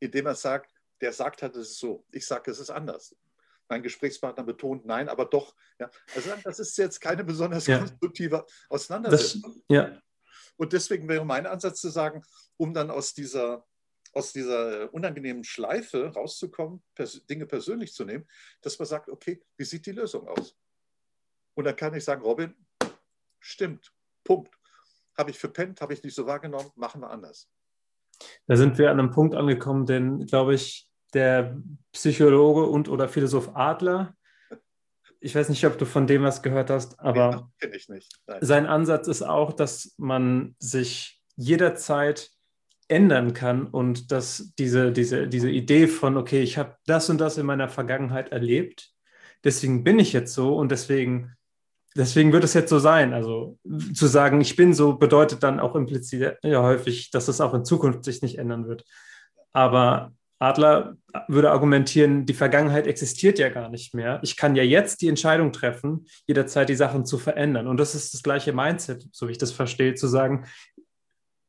indem 0.00 0.26
er 0.26 0.34
sagt, 0.34 0.72
der 1.00 1.12
sagt 1.12 1.42
halt, 1.42 1.54
es 1.56 1.70
ist 1.70 1.78
so. 1.78 2.06
Ich 2.10 2.26
sage, 2.26 2.50
es 2.50 2.58
ist 2.58 2.70
anders. 2.70 3.14
Mein 3.68 3.82
Gesprächspartner 3.82 4.44
betont, 4.44 4.86
nein, 4.86 5.08
aber 5.08 5.26
doch. 5.26 5.54
Ja. 5.78 5.90
Also 6.14 6.30
das 6.44 6.58
ist 6.60 6.78
jetzt 6.78 7.00
keine 7.00 7.24
besonders 7.24 7.66
ja. 7.66 7.78
konstruktive 7.78 8.46
Auseinandersetzung. 8.68 9.42
Das, 9.42 9.62
ja. 9.68 10.00
Und 10.56 10.72
deswegen 10.72 11.08
wäre 11.08 11.24
mein 11.24 11.46
Ansatz 11.46 11.80
zu 11.80 11.90
sagen, 11.90 12.22
um 12.56 12.72
dann 12.72 12.90
aus 12.90 13.12
dieser, 13.12 13.66
aus 14.12 14.32
dieser 14.32 14.92
unangenehmen 14.94 15.44
Schleife 15.44 16.06
rauszukommen, 16.14 16.82
Dinge 17.28 17.46
persönlich 17.46 17.92
zu 17.92 18.04
nehmen, 18.04 18.26
dass 18.62 18.78
man 18.78 18.86
sagt, 18.86 19.10
okay, 19.10 19.42
wie 19.58 19.64
sieht 19.64 19.84
die 19.84 19.92
Lösung 19.92 20.26
aus? 20.28 20.56
Und 21.56 21.64
dann 21.64 21.74
kann 21.74 21.94
ich 21.94 22.04
sagen, 22.04 22.22
Robin, 22.22 22.54
stimmt, 23.40 23.92
Punkt. 24.22 24.54
Habe 25.18 25.30
ich 25.30 25.38
verpennt, 25.38 25.80
habe 25.80 25.94
ich 25.94 26.02
nicht 26.04 26.14
so 26.14 26.26
wahrgenommen, 26.26 26.70
machen 26.76 27.00
wir 27.00 27.10
anders. 27.10 27.48
Da 28.46 28.56
sind 28.56 28.78
wir 28.78 28.90
an 28.90 29.00
einem 29.00 29.10
Punkt 29.10 29.34
angekommen, 29.34 29.86
den, 29.86 30.26
glaube 30.26 30.54
ich, 30.54 30.88
der 31.14 31.56
Psychologe 31.92 32.66
und 32.66 32.88
oder 32.88 33.08
Philosoph 33.08 33.56
Adler, 33.56 34.14
ich 35.20 35.34
weiß 35.34 35.48
nicht, 35.48 35.64
ob 35.66 35.78
du 35.78 35.86
von 35.86 36.06
dem 36.06 36.22
was 36.22 36.42
gehört 36.42 36.70
hast, 36.70 37.00
aber 37.00 37.50
nee, 37.62 38.00
sein 38.40 38.66
Ansatz 38.66 39.08
ist 39.08 39.22
auch, 39.22 39.52
dass 39.52 39.94
man 39.96 40.54
sich 40.58 41.22
jederzeit 41.36 42.30
ändern 42.88 43.32
kann 43.32 43.66
und 43.66 44.12
dass 44.12 44.54
diese, 44.58 44.92
diese, 44.92 45.26
diese 45.26 45.50
Idee 45.50 45.88
von, 45.88 46.16
okay, 46.16 46.42
ich 46.42 46.58
habe 46.58 46.76
das 46.86 47.10
und 47.10 47.18
das 47.18 47.38
in 47.38 47.46
meiner 47.46 47.68
Vergangenheit 47.68 48.30
erlebt, 48.30 48.92
deswegen 49.42 49.82
bin 49.84 49.98
ich 49.98 50.12
jetzt 50.12 50.34
so 50.34 50.56
und 50.56 50.70
deswegen 50.70 51.35
deswegen 51.96 52.32
wird 52.32 52.44
es 52.44 52.54
jetzt 52.54 52.70
so 52.70 52.78
sein. 52.78 53.12
Also 53.12 53.58
zu 53.94 54.06
sagen, 54.06 54.40
ich 54.40 54.56
bin 54.56 54.74
so, 54.74 54.96
bedeutet 54.96 55.42
dann 55.42 55.60
auch 55.60 55.74
implizit 55.74 56.36
ja 56.42 56.62
häufig, 56.62 57.10
dass 57.10 57.28
es 57.28 57.40
auch 57.40 57.54
in 57.54 57.64
Zukunft 57.64 58.04
sich 58.04 58.22
nicht 58.22 58.38
ändern 58.38 58.68
wird. 58.68 58.84
Aber 59.52 60.12
Adler 60.38 60.96
würde 61.28 61.50
argumentieren, 61.50 62.26
die 62.26 62.34
Vergangenheit 62.34 62.86
existiert 62.86 63.38
ja 63.38 63.48
gar 63.48 63.70
nicht 63.70 63.94
mehr. 63.94 64.20
Ich 64.22 64.36
kann 64.36 64.54
ja 64.54 64.62
jetzt 64.62 65.00
die 65.00 65.08
Entscheidung 65.08 65.52
treffen, 65.52 66.06
jederzeit 66.26 66.68
die 66.68 66.74
Sachen 66.74 67.06
zu 67.06 67.18
verändern. 67.18 67.66
Und 67.66 67.78
das 67.78 67.94
ist 67.94 68.12
das 68.12 68.22
gleiche 68.22 68.52
Mindset, 68.52 69.08
so 69.12 69.28
wie 69.28 69.32
ich 69.32 69.38
das 69.38 69.52
verstehe, 69.52 69.94
zu 69.94 70.08
sagen, 70.08 70.46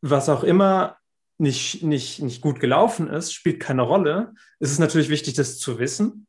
was 0.02 0.30
auch 0.30 0.44
immer 0.44 0.98
nicht, 1.38 1.84
nicht, 1.84 2.22
nicht 2.22 2.42
gut 2.42 2.60
gelaufen 2.60 3.10
ist, 3.10 3.34
spielt 3.34 3.60
keine 3.60 3.82
Rolle. 3.82 4.34
Es 4.60 4.72
ist 4.72 4.80
natürlich 4.80 5.10
wichtig, 5.10 5.34
das 5.34 5.60
zu 5.60 5.80
wissen. 5.80 6.28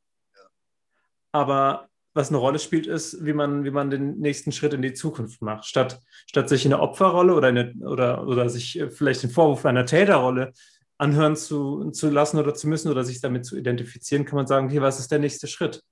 Aber 1.32 1.87
was 2.18 2.30
eine 2.30 2.38
Rolle 2.38 2.58
spielt, 2.58 2.88
ist, 2.88 3.24
wie 3.24 3.32
man, 3.32 3.62
wie 3.62 3.70
man 3.70 3.90
den 3.90 4.18
nächsten 4.18 4.50
Schritt 4.50 4.72
in 4.72 4.82
die 4.82 4.92
Zukunft 4.92 5.40
macht. 5.40 5.66
Statt, 5.66 6.00
statt 6.26 6.48
sich 6.48 6.66
in 6.66 6.72
eine 6.72 6.82
Opferrolle 6.82 7.32
oder, 7.32 7.46
eine, 7.46 7.74
oder, 7.80 8.26
oder 8.26 8.50
sich 8.50 8.82
vielleicht 8.90 9.22
den 9.22 9.30
Vorwurf 9.30 9.64
einer 9.64 9.86
Täterrolle 9.86 10.52
anhören 10.98 11.36
zu, 11.36 11.92
zu 11.92 12.10
lassen 12.10 12.38
oder 12.38 12.54
zu 12.54 12.66
müssen 12.66 12.90
oder 12.90 13.04
sich 13.04 13.20
damit 13.20 13.46
zu 13.46 13.56
identifizieren, 13.56 14.24
kann 14.24 14.34
man 14.34 14.48
sagen, 14.48 14.66
okay, 14.66 14.82
was 14.82 14.98
ist 14.98 15.12
der 15.12 15.20
nächste 15.20 15.46
Schritt? 15.46 15.84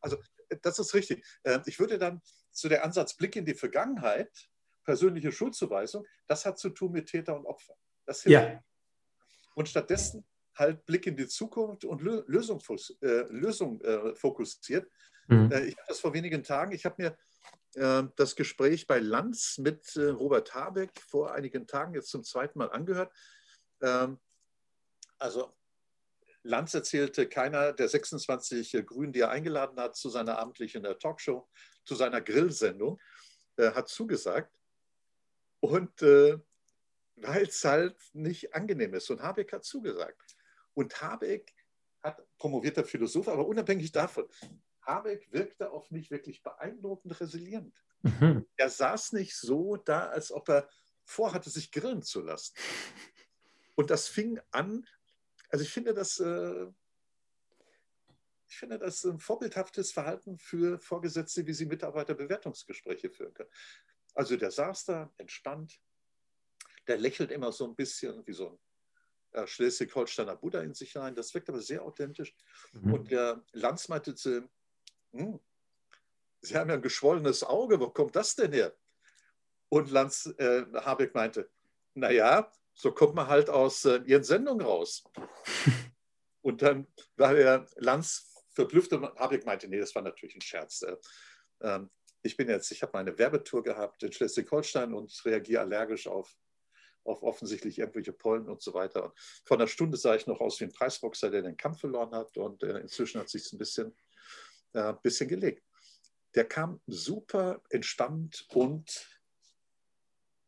Also 0.00 0.16
das 0.62 0.78
ist 0.78 0.94
richtig. 0.94 1.22
Äh, 1.42 1.58
ich 1.66 1.78
würde 1.78 1.98
dann 1.98 2.22
zu 2.50 2.70
der 2.70 2.82
Ansatz 2.82 3.14
Blick 3.14 3.36
in 3.36 3.44
die 3.44 3.54
Vergangenheit, 3.54 4.30
persönliche 4.84 5.32
Schuldzuweisung, 5.32 6.06
das 6.26 6.46
hat 6.46 6.58
zu 6.58 6.70
tun 6.70 6.92
mit 6.92 7.08
Täter 7.08 7.36
und 7.36 7.44
Opfer. 7.44 7.74
Das 8.06 8.22
hilft. 8.22 8.32
Ja. 8.32 8.64
Und 9.54 9.68
stattdessen 9.68 10.24
halt 10.56 10.84
Blick 10.86 11.06
in 11.06 11.16
die 11.16 11.28
Zukunft 11.28 11.84
und 11.84 12.02
Lösung, 12.02 12.60
äh, 13.02 13.24
Lösung 13.28 13.80
äh, 13.82 14.14
fokussiert. 14.14 14.90
Mhm. 15.28 15.50
Äh, 15.52 15.66
ich 15.66 15.76
habe 15.76 15.88
das 15.88 16.00
vor 16.00 16.14
wenigen 16.14 16.42
Tagen, 16.42 16.72
ich 16.72 16.84
habe 16.84 16.96
mir 16.98 17.16
äh, 17.74 18.08
das 18.16 18.36
Gespräch 18.36 18.86
bei 18.86 18.98
Lanz 18.98 19.58
mit 19.58 19.96
äh, 19.96 20.08
Robert 20.08 20.54
Habeck 20.54 20.90
vor 21.08 21.32
einigen 21.32 21.66
Tagen 21.66 21.94
jetzt 21.94 22.10
zum 22.10 22.24
zweiten 22.24 22.58
Mal 22.58 22.70
angehört. 22.70 23.12
Ähm, 23.82 24.18
also 25.18 25.54
Lanz 26.42 26.74
erzählte, 26.74 27.28
keiner 27.28 27.72
der 27.72 27.88
26 27.88 28.84
Grünen, 28.86 29.12
die 29.12 29.20
er 29.20 29.30
eingeladen 29.30 29.78
hat 29.80 29.96
zu 29.96 30.10
seiner 30.10 30.38
abendlichen 30.38 30.84
Talkshow, 31.00 31.48
zu 31.84 31.96
seiner 31.96 32.20
Grillsendung, 32.20 33.00
hat 33.58 33.88
zugesagt. 33.88 34.54
Und 35.58 36.02
äh, 36.02 36.38
weil 37.16 37.44
es 37.44 37.64
halt 37.64 37.96
nicht 38.12 38.54
angenehm 38.54 38.94
ist. 38.94 39.10
Und 39.10 39.22
Habeck 39.22 39.52
hat 39.52 39.64
zugesagt. 39.64 40.35
Und 40.76 41.00
Habeck 41.00 41.54
hat 42.02 42.22
promovierter 42.36 42.84
Philosoph, 42.84 43.28
aber 43.28 43.46
unabhängig 43.46 43.92
davon, 43.92 44.28
Habeck 44.82 45.32
wirkte 45.32 45.70
auf 45.70 45.90
mich 45.90 46.10
wirklich 46.10 46.42
beeindruckend 46.42 47.18
resilient. 47.18 47.82
Mhm. 48.02 48.46
Er 48.56 48.68
saß 48.68 49.12
nicht 49.12 49.34
so 49.36 49.76
da, 49.76 50.08
als 50.08 50.30
ob 50.30 50.50
er 50.50 50.68
vorhatte, 51.04 51.48
sich 51.48 51.72
grillen 51.72 52.02
zu 52.02 52.20
lassen. 52.20 52.54
Und 53.74 53.90
das 53.90 54.06
fing 54.06 54.38
an, 54.50 54.86
also 55.48 55.64
ich 55.64 55.72
finde 55.72 55.94
das, 55.94 56.20
äh, 56.20 56.66
ich 58.46 58.58
finde 58.58 58.78
das 58.78 59.02
ein 59.02 59.18
vorbildhaftes 59.18 59.92
Verhalten 59.92 60.38
für 60.38 60.78
Vorgesetzte, 60.78 61.46
wie 61.46 61.54
sie 61.54 61.64
Mitarbeiterbewertungsgespräche 61.66 63.10
führen 63.10 63.32
können. 63.32 63.50
Also 64.14 64.36
der 64.36 64.50
saß 64.50 64.84
da 64.84 65.12
entspannt, 65.16 65.80
der 66.86 66.98
lächelt 66.98 67.30
immer 67.30 67.50
so 67.50 67.66
ein 67.66 67.74
bisschen 67.74 68.26
wie 68.26 68.34
so 68.34 68.50
ein 68.50 68.58
Schleswig-Holsteiner 69.44 70.36
Buddha 70.36 70.60
in 70.60 70.74
sich 70.74 70.96
rein. 70.96 71.14
Das 71.14 71.34
wirkt 71.34 71.48
aber 71.48 71.60
sehr 71.60 71.82
authentisch. 71.82 72.34
Mhm. 72.72 72.92
Und 72.92 73.10
der 73.10 73.42
Lanz 73.52 73.88
meinte 73.88 74.14
zu 74.14 74.36
ihm, 74.38 74.48
hm, 75.12 75.40
Sie 76.40 76.56
haben 76.56 76.68
ja 76.68 76.76
ein 76.76 76.82
geschwollenes 76.82 77.42
Auge, 77.42 77.80
wo 77.80 77.90
kommt 77.90 78.14
das 78.14 78.36
denn 78.36 78.52
her? 78.52 78.72
Und 79.68 79.90
Lanz 79.90 80.32
äh, 80.38 80.64
Habeck 80.74 81.14
meinte, 81.14 81.50
naja, 81.94 82.52
so 82.72 82.92
kommt 82.92 83.14
man 83.14 83.26
halt 83.26 83.50
aus 83.50 83.84
äh, 83.84 84.00
Ihren 84.06 84.22
Sendungen 84.22 84.64
raus. 84.64 85.02
und 86.42 86.62
dann 86.62 86.86
war 87.16 87.34
der 87.34 87.66
Lanz 87.76 88.44
verblüfft 88.50 88.92
und 88.92 89.04
Habeck 89.16 89.44
meinte, 89.44 89.66
nee, 89.66 89.80
das 89.80 89.94
war 89.94 90.02
natürlich 90.02 90.36
ein 90.36 90.40
Scherz. 90.40 90.82
Äh, 90.82 90.96
ähm, 91.62 91.90
ich 92.22 92.36
bin 92.36 92.48
jetzt, 92.48 92.70
ich 92.70 92.82
habe 92.82 92.92
meine 92.94 93.18
Werbetour 93.18 93.62
gehabt 93.62 94.02
in 94.02 94.12
Schleswig-Holstein 94.12 94.94
und 94.94 95.24
reagiere 95.24 95.62
allergisch 95.62 96.06
auf 96.06 96.36
auf 97.06 97.22
offensichtlich 97.22 97.78
irgendwelche 97.78 98.12
Pollen 98.12 98.48
und 98.48 98.62
so 98.62 98.74
weiter. 98.74 99.04
Und 99.04 99.12
vor 99.44 99.56
einer 99.56 99.66
Stunde 99.66 99.96
sah 99.96 100.14
ich 100.14 100.26
noch 100.26 100.40
aus 100.40 100.60
wie 100.60 100.64
ein 100.64 100.72
Preisboxer, 100.72 101.30
der 101.30 101.42
den 101.42 101.56
Kampf 101.56 101.80
verloren 101.80 102.12
hat 102.12 102.36
und 102.36 102.62
äh, 102.62 102.78
inzwischen 102.80 103.20
hat 103.20 103.28
sich 103.28 103.52
ein 103.52 103.58
bisschen, 103.58 103.94
äh, 104.72 104.92
bisschen 105.02 105.28
gelegt. 105.28 105.64
Der 106.34 106.44
kam 106.44 106.80
super 106.86 107.62
entspannt 107.70 108.46
und 108.50 109.08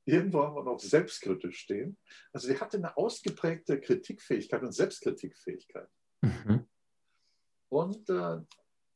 irgendwo 0.05 0.43
haben 0.43 0.57
wir 0.57 0.65
noch 0.65 0.81
selbstkritisch 0.81 1.61
stehen. 1.61 1.97
Also 2.33 2.49
der 2.49 2.61
hatte 2.61 2.77
eine 2.77 2.97
ausgeprägte 2.97 3.81
Kritikfähigkeit 3.81 4.63
und 4.63 4.73
Selbstkritikfähigkeit. 4.73 5.89
Mhm. 6.21 6.67
Und 7.71 8.09
äh, 8.11 8.39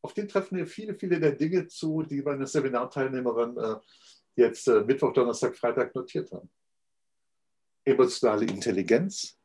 auf 0.02 0.14
den 0.14 0.28
treffen 0.28 0.56
wir 0.56 0.66
viele, 0.66 0.94
viele 0.94 1.20
der 1.20 1.32
Dinge 1.32 1.68
zu, 1.68 2.02
die 2.02 2.22
meine 2.22 2.46
Seminarteilnehmerin 2.46 3.56
äh, 3.56 3.76
jetzt 4.34 4.66
äh, 4.68 4.80
Mittwoch, 4.80 5.12
Donnerstag, 5.12 5.56
Freitag 5.56 5.94
notiert 5.94 6.32
haben 6.32 6.50
emotionale 7.84 8.46
Intelligenz. 8.46 9.38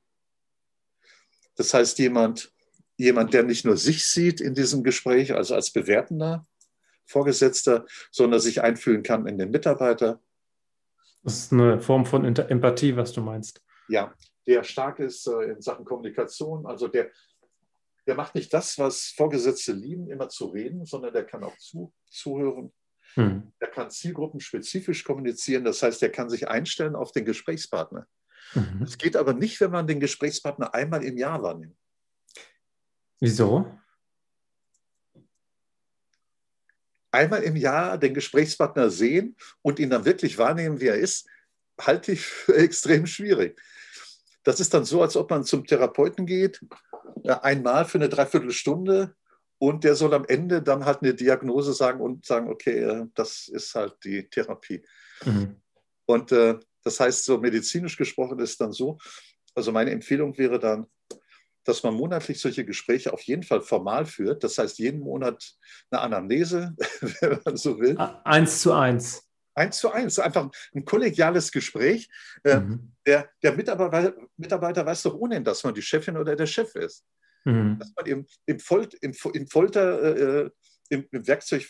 Das 1.56 1.74
heißt, 1.74 1.98
jemand, 2.00 2.54
jemand, 2.98 3.34
der 3.34 3.44
nicht 3.44 3.66
nur 3.66 3.78
sich 3.78 4.06
sieht 4.06 4.42
in 4.42 4.54
diesem 4.54 4.84
Gespräch, 4.84 5.34
also 5.34 5.56
als 5.56 5.72
bewertender 5.72 6.48
Vorgesetzter, 7.06 7.86
sondern 8.12 8.40
sich 8.40 8.62
einfühlen 8.62 9.04
kann 9.04 9.28
in 9.28 9.38
den 9.38 9.50
Mitarbeiter. 9.50 10.22
Das 11.24 11.38
ist 11.38 11.54
eine 11.54 11.82
Form 11.82 12.06
von 12.06 12.26
Empathie, 12.26 12.96
was 12.96 13.14
du 13.14 13.22
meinst. 13.22 13.62
Ja, 13.88 14.14
der 14.46 14.64
stark 14.64 15.00
ist 15.00 15.28
äh, 15.28 15.52
in 15.52 15.62
Sachen 15.62 15.86
Kommunikation, 15.86 16.66
also 16.66 16.88
der, 16.88 17.12
der 18.06 18.16
macht 18.16 18.36
nicht 18.36 18.54
das, 18.54 18.78
was 18.78 19.14
Vorgesetzte 19.16 19.74
lieben, 19.74 20.10
immer 20.10 20.30
zu 20.30 20.48
reden, 20.48 20.86
sondern 20.86 21.14
der 21.14 21.26
kann 21.26 21.44
auch 21.44 21.58
zu, 21.58 21.94
zuhören. 22.10 22.74
Hm. 23.14 23.52
Der 23.60 23.70
kann 23.70 23.90
zielgruppenspezifisch 23.90 25.04
kommunizieren, 25.04 25.64
das 25.64 25.82
heißt, 25.82 26.02
er 26.04 26.12
kann 26.12 26.30
sich 26.30 26.48
einstellen 26.48 26.96
auf 26.96 27.12
den 27.12 27.26
Gesprächspartner. 27.26 28.08
Mhm. 28.54 28.84
Es 28.84 28.98
geht 28.98 29.16
aber 29.16 29.34
nicht, 29.34 29.60
wenn 29.62 29.72
man 29.72 29.88
den 29.88 30.00
Gesprächspartner 30.00 30.74
einmal 30.74 31.04
im 31.04 31.18
Jahr 31.18 31.42
wahrnimmt. 31.42 31.76
Wieso? 33.20 33.72
Einmal 37.12 37.44
im 37.44 37.56
Jahr 37.56 37.98
den 37.98 38.14
Gesprächspartner 38.14 38.90
sehen 38.90 39.36
und 39.62 39.80
ihn 39.80 39.90
dann 39.90 40.06
wirklich 40.06 40.38
wahrnehmen, 40.38 40.80
wie 40.80 40.88
er 40.88 40.98
ist, 40.98 41.28
halte 41.80 42.12
ich 42.12 42.22
für 42.22 42.56
extrem 42.56 43.08
schwierig. 43.08 43.60
Das 44.44 44.60
ist 44.60 44.74
dann 44.74 44.86
so, 44.86 45.02
als 45.02 45.18
ob 45.18 45.30
man 45.30 45.44
zum 45.44 45.66
Therapeuten 45.66 46.26
geht, 46.26 46.62
einmal 47.26 47.86
für 47.86 47.98
eine 47.98 48.10
Dreiviertelstunde 48.10 49.16
und 49.60 49.84
der 49.84 49.96
soll 49.96 50.14
am 50.14 50.26
Ende 50.26 50.62
dann 50.62 50.86
halt 50.86 51.02
eine 51.02 51.14
Diagnose 51.14 51.74
sagen 51.74 52.00
und 52.02 52.26
sagen, 52.26 52.50
okay, 52.50 52.84
äh, 52.84 53.06
das 53.16 53.48
ist 53.48 53.74
halt 53.76 53.96
die 54.04 54.30
Therapie. 54.30 54.84
Mhm. 55.26 55.56
Und 56.06 56.32
äh, 56.32 56.60
das 56.84 57.00
heißt, 57.00 57.26
so 57.26 57.38
medizinisch 57.38 57.98
gesprochen 57.98 58.40
ist 58.40 58.60
dann 58.62 58.72
so, 58.72 58.98
also 59.56 59.72
meine 59.72 59.92
Empfehlung 59.92 60.38
wäre 60.38 60.60
dann, 60.60 60.88
dass 61.68 61.84
man 61.84 61.94
monatlich 61.96 62.40
solche 62.40 62.64
Gespräche 62.64 63.12
auf 63.12 63.22
jeden 63.24 63.44
Fall 63.44 63.62
formal 63.62 64.06
führt. 64.06 64.44
Das 64.44 64.58
heißt, 64.58 64.80
jeden 64.80 65.02
Monat 65.02 65.54
eine 65.92 66.02
Anamnese, 66.02 66.76
wenn 67.22 67.40
man 67.44 67.58
so 67.58 67.80
will. 67.80 67.98
Eins 67.98 68.62
zu 68.62 68.74
eins. 68.74 69.28
Eins 69.54 69.80
zu 69.80 69.92
eins, 69.92 70.20
einfach 70.20 70.50
ein 70.76 70.86
kollegiales 70.86 71.52
Gespräch. 71.52 72.10
Äh, 72.44 72.60
mhm. 72.60 72.94
Der, 73.06 73.28
der 73.42 73.54
Mitarbeiter, 73.54 74.16
Mitarbeiter, 74.38 74.86
weiß 74.86 75.02
doch 75.04 75.16
ohnehin, 75.16 75.44
dass 75.44 75.64
man 75.64 75.74
die 75.74 75.82
Chefin 75.82 76.16
oder 76.16 76.36
der 76.36 76.46
Chef 76.46 76.76
ist. 76.76 77.04
Mhm. 77.44 77.80
Dass 77.80 77.92
man 77.96 78.06
im, 78.06 78.28
im, 78.46 78.60
Fol 78.60 78.88
im, 79.02 79.14
im 79.34 79.48
Folter, 79.48 80.46
äh, 80.46 80.50
im, 80.90 81.08
im, 81.12 81.28
Werkzeug, 81.28 81.68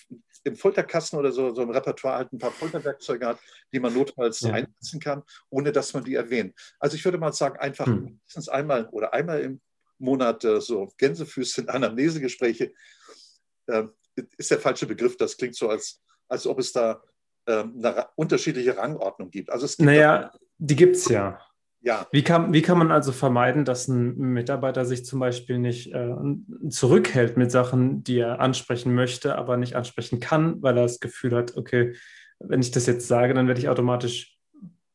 im 0.48 0.56
Folterkasten 0.56 1.20
oder 1.20 1.32
so, 1.32 1.54
so 1.54 1.62
im 1.62 1.70
Repertoire 1.70 2.18
halt 2.18 2.34
ein 2.34 2.40
paar 2.40 2.52
Folterwerkzeuge 2.52 3.26
hat, 3.26 3.40
die 3.74 3.80
man 3.80 3.94
notfalls 3.94 4.42
ja. 4.42 4.54
einsetzen 4.54 5.00
kann, 5.00 5.24
ohne 5.50 5.72
dass 5.72 5.94
man 5.94 6.04
die 6.04 6.16
erwähnt. 6.16 6.56
Also 6.80 6.96
ich 6.96 7.06
würde 7.06 7.18
mal 7.18 7.34
sagen, 7.34 7.58
einfach 7.60 7.86
hm. 7.86 8.04
mindestens 8.04 8.50
einmal 8.50 8.88
oder 8.90 9.14
einmal 9.14 9.42
im 9.42 9.62
Monat 10.00 10.44
äh, 10.44 10.62
so 10.62 10.92
Gänsefüßchen, 10.98 11.70
Anamnesegespräche 11.70 12.74
äh, 13.68 13.84
ist 14.38 14.52
der 14.52 14.60
falsche 14.60 14.88
Begriff. 14.88 15.18
Das 15.18 15.38
klingt 15.38 15.56
so, 15.56 15.70
als, 15.70 16.02
als 16.28 16.48
ob 16.48 16.60
es 16.60 16.72
da 16.72 17.02
äh, 17.46 17.60
eine 17.60 18.08
unterschiedliche 18.16 18.78
Rangordnung 18.78 19.30
gibt. 19.30 19.50
Also 19.50 19.66
es 19.66 19.78
gibt 19.78 19.86
naja, 19.86 20.32
die 20.58 20.76
gibt 20.76 20.96
es 20.96 21.08
ja. 21.08 21.40
Ja. 21.82 22.08
Wie 22.12 22.24
kann, 22.24 22.54
wie 22.54 22.62
kann 22.62 22.78
man 22.78 22.92
also 22.92 23.12
vermeiden, 23.12 23.64
dass 23.64 23.88
ein 23.88 24.18
Mitarbeiter 24.18 24.86
sich 24.86 25.06
zum 25.06 25.20
Beispiel 25.20 25.60
nicht 25.60 25.94
äh, 25.94 26.16
zurückhält 26.70 27.38
mit 27.38 27.52
Sachen, 27.52 28.04
die 28.04 28.20
er 28.20 28.40
ansprechen 28.40 28.94
möchte, 28.94 29.38
aber 29.38 29.58
nicht 29.58 29.76
ansprechen 29.76 30.20
kann, 30.20 30.62
weil 30.62 30.76
er 30.78 30.84
das 30.84 31.00
Gefühl 31.00 31.36
hat, 31.36 31.56
okay, 31.56 31.96
wenn 32.40 32.62
ich 32.62 32.72
das 32.72 32.86
jetzt 32.88 33.08
sage, 33.08 33.34
dann 33.34 33.48
werde 33.48 33.60
ich 33.60 33.70
automatisch 33.70 34.38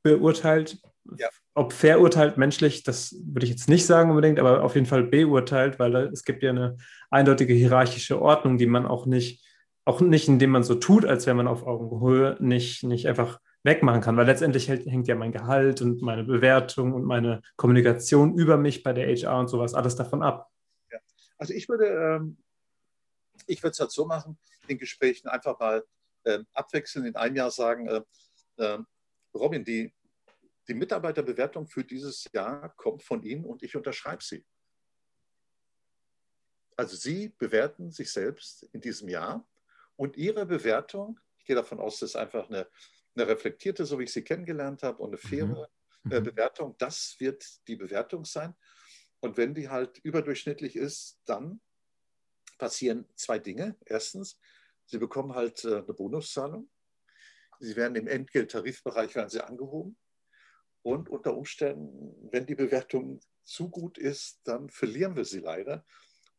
beurteilt. 0.03 0.79
Ja. 1.19 1.29
Ob 1.55 1.73
verurteilt 1.73 2.37
menschlich, 2.37 2.83
das 2.83 3.15
würde 3.25 3.45
ich 3.45 3.51
jetzt 3.51 3.69
nicht 3.69 3.87
sagen 3.87 4.11
unbedingt, 4.11 4.39
aber 4.39 4.63
auf 4.63 4.75
jeden 4.75 4.87
Fall 4.87 5.05
beurteilt, 5.05 5.79
weil 5.79 5.95
es 6.13 6.25
gibt 6.25 6.43
ja 6.43 6.51
eine 6.51 6.77
eindeutige 7.11 7.55
hierarchische 7.55 8.21
Ordnung, 8.21 8.59
die 8.59 8.67
man 8.67 8.87
auch 8.87 9.07
nicht 9.07 9.45
auch 9.85 10.01
nicht, 10.01 10.29
indem 10.29 10.51
man 10.51 10.63
so 10.63 10.75
tut, 10.75 11.05
als 11.05 11.27
wäre 11.27 11.37
man 11.37 11.49
auf 11.49 11.67
Augenhöhe, 11.67 12.37
nicht, 12.41 12.85
nicht 12.85 13.09
einfach 13.09 13.41
wegmachen 13.65 14.01
kann, 14.01 14.17
weil 14.17 14.27
letztendlich 14.27 14.69
hängt 14.69 15.07
ja 15.07 15.15
mein 15.15 15.33
Gehalt 15.33 15.83
und 15.83 16.03
meine 16.03 16.25
Bewertung 16.25 16.93
und 16.93 17.05
meine 17.05 17.43
Kommunikation 17.57 18.35
über 18.37 18.57
mich 18.57 18.83
bei 18.83 18.93
der 18.93 19.07
HR 19.07 19.39
und 19.39 19.49
sowas 19.49 19.75
alles 19.75 19.95
davon 19.95 20.23
ab. 20.23 20.51
Ja. 20.91 20.99
Also 21.39 21.55
ich 21.55 21.69
würde, 21.69 21.87
ähm, 21.87 22.39
ich 23.47 23.63
würde 23.63 23.73
es 23.73 23.81
halt 23.81 23.93
so 23.93 24.05
machen, 24.05 24.39
in 24.67 24.79
Gesprächen 24.79 25.29
einfach 25.29 25.59
mal 25.59 25.85
ähm, 26.25 26.47
abwechselnd 26.53 27.07
in 27.07 27.17
einem 27.17 27.37
Jahr 27.37 27.51
sagen, 27.51 27.87
äh, 27.87 28.03
äh, 28.57 28.79
Robin, 29.35 29.65
die, 29.65 29.93
die 30.69 30.75
Mitarbeiterbewertung 30.75 31.67
für 31.67 31.85
dieses 31.85 32.29
Jahr 32.33 32.69
kommt 32.77 33.03
von 33.03 33.23
Ihnen 33.23 33.45
und 33.45 33.63
ich 33.63 33.77
unterschreibe 33.77 34.23
sie. 34.23 34.45
Also 36.77 36.97
Sie 36.97 37.29
bewerten 37.39 37.91
sich 37.91 38.11
selbst 38.11 38.65
in 38.73 38.81
diesem 38.81 39.09
Jahr 39.09 39.47
und 39.97 40.17
Ihre 40.17 40.47
Bewertung, 40.47 41.19
ich 41.39 41.45
gehe 41.45 41.57
davon 41.57 41.81
aus, 41.81 41.99
das 41.99 42.11
ist 42.11 42.17
einfach 42.17 42.49
eine, 42.49 42.67
eine 43.15 43.29
reflektierte, 43.29 43.85
so 43.85 43.99
wie 43.99 44.05
ich 44.05 44.13
sie 44.13 44.25
kennengelernt 44.25 44.83
habe, 44.83 45.03
und 45.03 45.11
eine 45.11 45.19
faire 45.19 45.69
mhm. 46.05 46.13
äh, 46.13 46.21
mhm. 46.21 46.25
Bewertung, 46.25 46.75
das 46.79 47.17
wird 47.19 47.45
die 47.69 47.77
Bewertung 47.77 48.25
sein. 48.25 48.55
Und 49.21 49.37
wenn 49.37 49.55
die 49.55 49.69
halt 49.69 49.99
überdurchschnittlich 49.99 50.77
ist, 50.77 51.21
dann 51.25 51.61
passieren 52.59 53.07
zwei 53.15 53.39
Dinge. 53.39 53.77
Erstens, 53.85 54.39
Sie 54.87 54.99
bekommen 54.99 55.35
halt 55.35 55.65
äh, 55.65 55.79
eine 55.79 55.95
Bonuszahlung. 55.95 56.71
Sie 57.61 57.77
werden 57.77 57.97
im 57.97 58.09
Entgelttarifbereich 58.09 59.15
werden 59.15 59.31
sie 59.31 59.43
angehoben. 59.43 59.97
Und 60.83 61.09
unter 61.09 61.37
Umständen, 61.37 62.29
wenn 62.33 62.45
die 62.45 62.57
Bewertung 62.57 63.21
zu 63.45 63.71
gut 63.71 63.99
ist, 63.99 64.41
dann 64.45 64.69
verlieren 64.69 65.17
wir 65.17 65.25
sie 65.25 65.39
leider. 65.39 65.87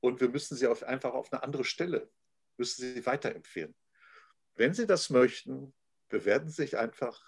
Und 0.02 0.20
wir 0.20 0.30
müssen 0.30 0.58
sie 0.58 0.68
auf, 0.68 0.84
einfach 0.84 1.14
auf 1.14 1.32
eine 1.32 1.44
andere 1.44 1.64
Stelle, 1.64 2.12
müssen 2.58 2.82
sie 2.82 3.06
weiterempfehlen. 3.06 3.74
Wenn 4.56 4.74
Sie 4.74 4.86
das 4.86 5.10
möchten, 5.10 5.74
bewerten 6.14 6.50
sich 6.50 6.78
einfach 6.78 7.20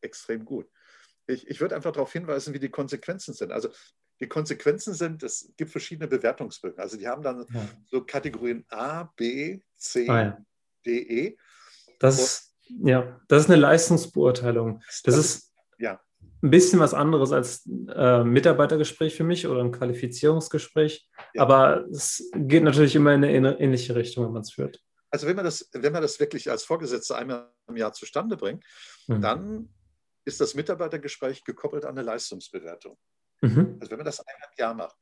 extrem 0.00 0.44
gut. 0.44 0.70
Ich, 1.26 1.48
ich 1.48 1.60
würde 1.60 1.74
einfach 1.74 1.90
darauf 1.90 2.12
hinweisen, 2.12 2.54
wie 2.54 2.60
die 2.60 2.70
Konsequenzen 2.70 3.34
sind. 3.34 3.50
Also 3.50 3.70
die 4.20 4.28
Konsequenzen 4.28 4.94
sind, 4.94 5.22
es 5.24 5.52
gibt 5.56 5.72
verschiedene 5.72 6.06
Bewertungsbögen. 6.06 6.78
Also 6.78 6.96
die 6.96 7.08
haben 7.08 7.22
dann 7.22 7.44
ja. 7.52 7.68
so 7.90 8.04
Kategorien 8.04 8.64
A, 8.68 9.04
B, 9.16 9.60
C, 9.76 10.08
ah, 10.08 10.22
ja. 10.22 10.44
D, 10.86 10.98
E. 10.98 11.36
Das, 11.98 12.54
Und, 12.68 12.88
ja, 12.88 13.20
das 13.26 13.44
ist 13.44 13.50
eine 13.50 13.60
Leistungsbeurteilung. 13.60 14.80
Das, 14.86 15.02
das 15.02 15.16
ist 15.16 15.52
ja. 15.78 16.00
ein 16.42 16.50
bisschen 16.50 16.78
was 16.78 16.94
anderes 16.94 17.32
als 17.32 17.66
äh, 17.66 18.22
Mitarbeitergespräch 18.22 19.16
für 19.16 19.24
mich 19.24 19.48
oder 19.48 19.60
ein 19.60 19.72
Qualifizierungsgespräch. 19.72 21.08
Ja. 21.34 21.42
Aber 21.42 21.84
es 21.90 22.30
geht 22.34 22.62
natürlich 22.62 22.94
immer 22.94 23.12
in 23.12 23.24
eine 23.24 23.58
ähnliche 23.58 23.96
Richtung, 23.96 24.24
wenn 24.24 24.32
man 24.32 24.42
es 24.42 24.52
führt. 24.52 24.80
Also 25.10 25.26
wenn 25.26 25.34
man 25.34 25.44
das, 25.44 25.68
wenn 25.72 25.92
man 25.92 26.02
das 26.02 26.20
wirklich 26.20 26.48
als 26.50 26.62
Vorgesetzter 26.62 27.16
einmal 27.16 27.50
im 27.70 27.76
Jahr 27.76 27.92
zustande 27.92 28.36
bringt, 28.36 28.64
mhm. 29.06 29.20
dann 29.20 29.74
ist 30.24 30.40
das 30.40 30.54
Mitarbeitergespräch 30.54 31.44
gekoppelt 31.44 31.84
an 31.84 31.92
eine 31.92 32.02
Leistungsbewertung. 32.02 32.98
Mhm. 33.40 33.78
Also 33.80 33.90
wenn 33.90 33.98
man 33.98 34.06
das 34.06 34.18
im 34.18 34.24
Jahr 34.58 34.74
macht. 34.74 34.96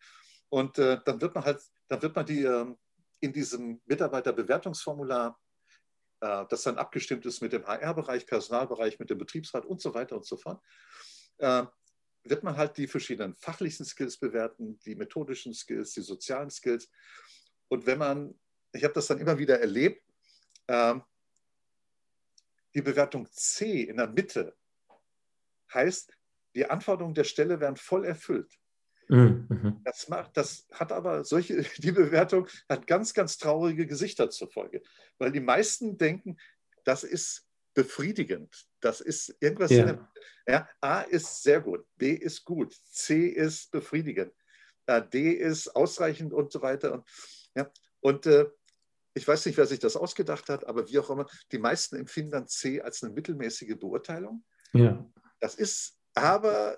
Und 0.48 0.78
äh, 0.78 0.98
dann 1.04 1.20
wird 1.20 1.34
man 1.34 1.44
halt, 1.44 1.60
dann 1.88 2.00
wird 2.00 2.14
man 2.14 2.24
die 2.24 2.44
äh, 2.44 2.74
in 3.20 3.32
diesem 3.32 3.80
Mitarbeiterbewertungsformular, 3.86 5.38
äh, 6.20 6.44
das 6.48 6.62
dann 6.62 6.78
abgestimmt 6.78 7.26
ist 7.26 7.42
mit 7.42 7.52
dem 7.52 7.66
HR-Bereich, 7.66 8.26
Personalbereich, 8.26 8.98
mit 8.98 9.10
dem 9.10 9.18
Betriebsrat 9.18 9.66
und 9.66 9.80
so 9.80 9.92
weiter 9.94 10.16
und 10.16 10.24
so 10.24 10.36
fort, 10.36 10.62
äh, 11.38 11.64
wird 12.24 12.42
man 12.42 12.56
halt 12.56 12.76
die 12.76 12.86
verschiedenen 12.86 13.34
fachlichen 13.34 13.84
Skills 13.84 14.18
bewerten, 14.18 14.78
die 14.80 14.94
methodischen 14.94 15.54
Skills, 15.54 15.92
die 15.92 16.02
sozialen 16.02 16.50
Skills. 16.50 16.90
Und 17.68 17.86
wenn 17.86 17.98
man, 17.98 18.38
ich 18.72 18.84
habe 18.84 18.94
das 18.94 19.06
dann 19.06 19.18
immer 19.18 19.38
wieder 19.38 19.60
erlebt, 19.60 20.02
ähm, 20.68 21.02
die 22.78 22.82
Bewertung 22.82 23.26
C 23.32 23.82
in 23.82 23.96
der 23.96 24.06
Mitte 24.06 24.56
heißt, 25.74 26.16
die 26.54 26.66
Anforderungen 26.66 27.14
der 27.14 27.24
Stelle 27.24 27.58
werden 27.58 27.76
voll 27.76 28.04
erfüllt. 28.04 28.56
Mhm, 29.08 29.46
mhm. 29.48 29.80
Das, 29.84 30.08
macht, 30.08 30.36
das 30.36 30.68
hat 30.72 30.92
aber 30.92 31.24
solche, 31.24 31.62
die 31.78 31.90
Bewertung 31.90 32.46
hat 32.68 32.86
ganz, 32.86 33.14
ganz 33.14 33.36
traurige 33.36 33.84
Gesichter 33.84 34.30
zur 34.30 34.48
Folge, 34.48 34.80
weil 35.18 35.32
die 35.32 35.40
meisten 35.40 35.98
denken, 35.98 36.36
das 36.84 37.02
ist 37.02 37.48
befriedigend. 37.74 38.68
Das 38.80 39.00
ist 39.00 39.36
irgendwas. 39.40 39.72
Ja. 39.72 39.84
Der, 39.84 40.08
ja, 40.46 40.68
A 40.80 41.00
ist 41.00 41.42
sehr 41.42 41.60
gut, 41.60 41.84
B 41.96 42.12
ist 42.12 42.44
gut, 42.44 42.72
C 42.92 43.26
ist 43.26 43.72
befriedigend, 43.72 44.32
äh, 44.86 45.02
D 45.02 45.32
ist 45.32 45.74
ausreichend 45.74 46.32
und 46.32 46.52
so 46.52 46.62
weiter. 46.62 46.92
Und, 46.92 47.04
ja, 47.56 47.72
und 48.00 48.26
äh, 48.26 48.46
ich 49.18 49.28
weiß 49.28 49.46
nicht, 49.46 49.58
wer 49.58 49.66
sich 49.66 49.80
das 49.80 49.96
ausgedacht 49.96 50.48
hat, 50.48 50.66
aber 50.66 50.88
wie 50.88 50.98
auch 50.98 51.10
immer, 51.10 51.26
die 51.52 51.58
meisten 51.58 51.96
empfinden 51.96 52.30
dann 52.30 52.48
C 52.48 52.80
als 52.80 53.02
eine 53.02 53.12
mittelmäßige 53.12 53.76
Beurteilung. 53.78 54.44
Ja. 54.72 55.04
Das 55.40 55.54
ist 55.54 55.98
aber 56.14 56.76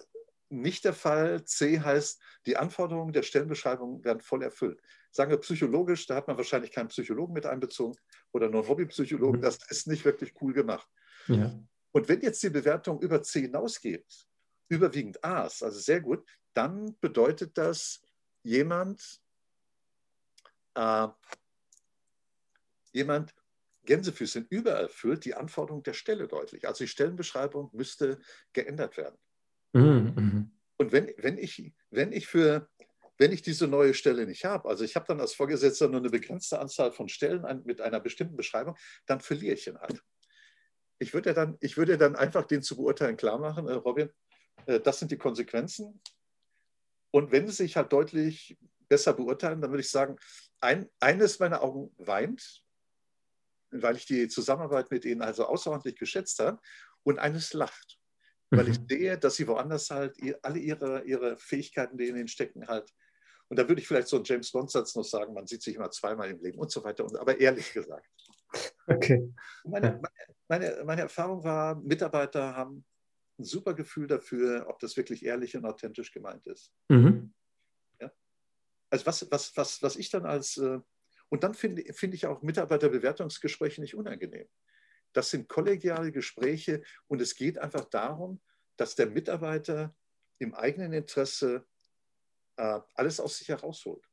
nicht 0.48 0.85
der 0.85 0.94
Fall. 0.94 1.44
C 1.44 1.81
heißt, 1.81 2.20
die 2.46 2.57
Anforderungen 2.57 3.12
der 3.12 3.22
Stellenbeschreibung 3.22 4.03
werden 4.05 4.20
voll 4.20 4.42
erfüllt. 4.42 4.81
Sagen 5.12 5.31
wir 5.31 5.38
psychologisch, 5.38 6.07
da 6.07 6.16
hat 6.16 6.29
man 6.29 6.37
wahrscheinlich 6.37 6.72
keinen 6.72 6.88
Psychologen 6.88 7.33
mit 7.33 7.46
einbezogen 7.46 7.96
oder 8.33 8.48
nur 8.48 8.62
einen 8.62 8.68
Hobbypsychologen. 8.68 9.40
Mhm. 9.40 9.44
Das 9.44 9.59
ist 9.68 9.87
nicht 9.87 10.05
wirklich 10.05 10.35
cool 10.40 10.53
gemacht. 10.53 10.88
Ja. 11.26 11.59
Und 11.92 12.09
wenn 12.09 12.20
jetzt 12.20 12.42
die 12.42 12.50
Bewertung 12.50 13.00
über 13.00 13.22
C 13.22 13.42
hinausgeht, 13.42 14.07
überwiegend 14.68 15.22
A's, 15.24 15.62
also 15.62 15.79
sehr 15.79 16.00
gut, 16.00 16.24
dann 16.55 16.96
bedeutet 17.00 17.59
das, 17.59 18.00
jemand, 18.42 19.20
äh, 20.74 21.09
jemand 22.92 23.35
Gänsefüßchen 23.85 24.46
übererfüllt 24.50 25.24
die 25.24 25.35
Anforderungen 25.35 25.83
der 25.83 25.94
Stelle 25.94 26.29
deutlich. 26.29 26.66
Also 26.66 26.85
die 26.85 26.88
Stellenbeschreibung 26.88 27.70
müsste 27.72 28.18
geändert 28.53 28.96
werden. 28.96 29.16
Mhm, 29.72 30.12
mhm. 30.16 30.50
Und 30.76 30.92
wenn, 30.92 31.12
wenn, 31.18 31.38
ich, 31.38 31.72
wenn, 31.90 32.12
ich 32.12 32.26
für, 32.26 32.68
wenn 33.18 33.33
ich 33.33 33.42
diese 33.42 33.66
neue 33.68 33.94
Stelle 33.94 34.26
nicht 34.26 34.44
habe, 34.44 34.68
also 34.68 34.85
ich 34.85 34.96
habe 34.96 35.07
dann 35.07 35.20
als 35.20 35.35
Vorgesetzter 35.35 35.88
nur 35.88 36.00
eine 36.00 36.11
begrenzte 36.11 36.59
Anzahl 36.59 36.92
von 36.92 37.09
Stellen 37.09 37.44
mit 37.64 37.81
einer 37.81 38.00
bestimmten 38.00 38.37
Beschreibung, 38.37 38.76
dann 39.07 39.20
verliere 39.20 39.55
ich 39.55 39.66
ihn 39.66 39.79
halt. 39.79 40.03
Ich 40.98 41.14
würde 41.14 41.33
dann, 41.33 41.57
ich 41.61 41.76
würde 41.76 41.96
dann 41.96 42.16
einfach 42.16 42.44
den 42.44 42.62
zu 42.62 42.76
beurteilen 42.76 43.16
klar 43.16 43.38
machen, 43.38 43.68
äh, 43.68 43.72
Robin, 43.72 44.11
äh, 44.66 44.81
das 44.81 44.98
sind 44.98 45.11
die 45.11 45.18
Konsequenzen. 45.18 46.00
Und 47.11 47.33
wenn 47.33 47.46
sie 47.46 47.55
sich 47.55 47.76
halt 47.76 47.92
deutlich 47.92 48.59
besser 48.88 49.14
beurteilen, 49.14 49.61
dann 49.61 49.70
würde 49.70 49.81
ich 49.81 49.90
sagen, 49.90 50.16
ein, 50.61 50.88
eines 51.00 51.38
meiner 51.38 51.62
Augen 51.62 51.92
weint, 51.96 52.64
weil 53.70 53.96
ich 53.96 54.06
die 54.06 54.28
Zusammenarbeit 54.28 54.90
mit 54.90 55.04
ihnen 55.04 55.22
also 55.22 55.46
außerordentlich 55.46 55.96
geschätzt 55.96 56.38
habe, 56.38 56.59
und 57.02 57.18
eines 57.18 57.54
lacht 57.54 58.00
weil 58.50 58.68
ich 58.68 58.80
mhm. 58.80 58.87
sehe, 58.88 59.18
dass 59.18 59.37
sie 59.37 59.46
woanders 59.46 59.90
halt 59.90 60.16
alle 60.42 60.59
ihre, 60.59 61.02
ihre 61.04 61.38
Fähigkeiten, 61.38 61.96
die 61.96 62.09
in 62.09 62.16
ihnen 62.16 62.28
stecken, 62.28 62.66
halt. 62.66 62.92
Und 63.48 63.59
da 63.59 63.68
würde 63.68 63.80
ich 63.80 63.88
vielleicht 63.88 64.09
so 64.09 64.16
einen 64.16 64.24
James 64.24 64.50
Bond-Satz 64.52 64.94
noch 64.94 65.04
sagen, 65.04 65.35
man 65.35 65.46
sieht 65.46 65.62
sich 65.62 65.76
immer 65.76 65.90
zweimal 65.90 66.30
im 66.30 66.40
Leben 66.40 66.59
und 66.59 66.70
so 66.70 66.85
weiter. 66.85 67.04
Und, 67.04 67.16
aber 67.16 67.40
ehrlich 67.40 67.72
gesagt. 67.72 68.09
Okay. 68.87 69.33
Meine, 69.64 70.00
meine, 70.48 70.83
meine 70.85 71.02
Erfahrung 71.02 71.44
war, 71.44 71.76
Mitarbeiter 71.76 72.56
haben 72.56 72.85
ein 73.38 73.44
super 73.44 73.74
Gefühl 73.74 74.09
dafür, 74.09 74.66
ob 74.68 74.78
das 74.80 74.96
wirklich 74.96 75.24
ehrlich 75.24 75.56
und 75.56 75.64
authentisch 75.64 76.12
gemeint 76.12 76.46
ist. 76.46 76.72
Mhm. 76.88 77.33
Ja? 78.00 78.11
Also 78.90 79.06
was, 79.06 79.30
was, 79.30 79.56
was, 79.56 79.83
was 79.83 79.96
ich 79.96 80.11
dann 80.11 80.26
als, 80.26 80.56
äh, 80.56 80.80
und 81.30 81.44
dann 81.44 81.54
finde 81.54 81.92
find 81.94 82.12
ich 82.14 82.26
auch 82.26 82.42
Mitarbeiterbewertungsgespräche 82.42 83.80
nicht 83.80 83.94
unangenehm. 83.94 84.48
Das 85.12 85.30
sind 85.30 85.48
kollegiale 85.48 86.12
Gespräche 86.12 86.82
und 87.06 87.20
es 87.20 87.34
geht 87.34 87.58
einfach 87.58 87.84
darum, 87.86 88.40
dass 88.76 88.94
der 88.94 89.06
Mitarbeiter 89.06 89.94
im 90.38 90.54
eigenen 90.54 90.92
Interesse 90.92 91.66
äh, 92.56 92.80
alles 92.94 93.20
aus 93.20 93.38
sich 93.38 93.48
herausholt. 93.48 94.04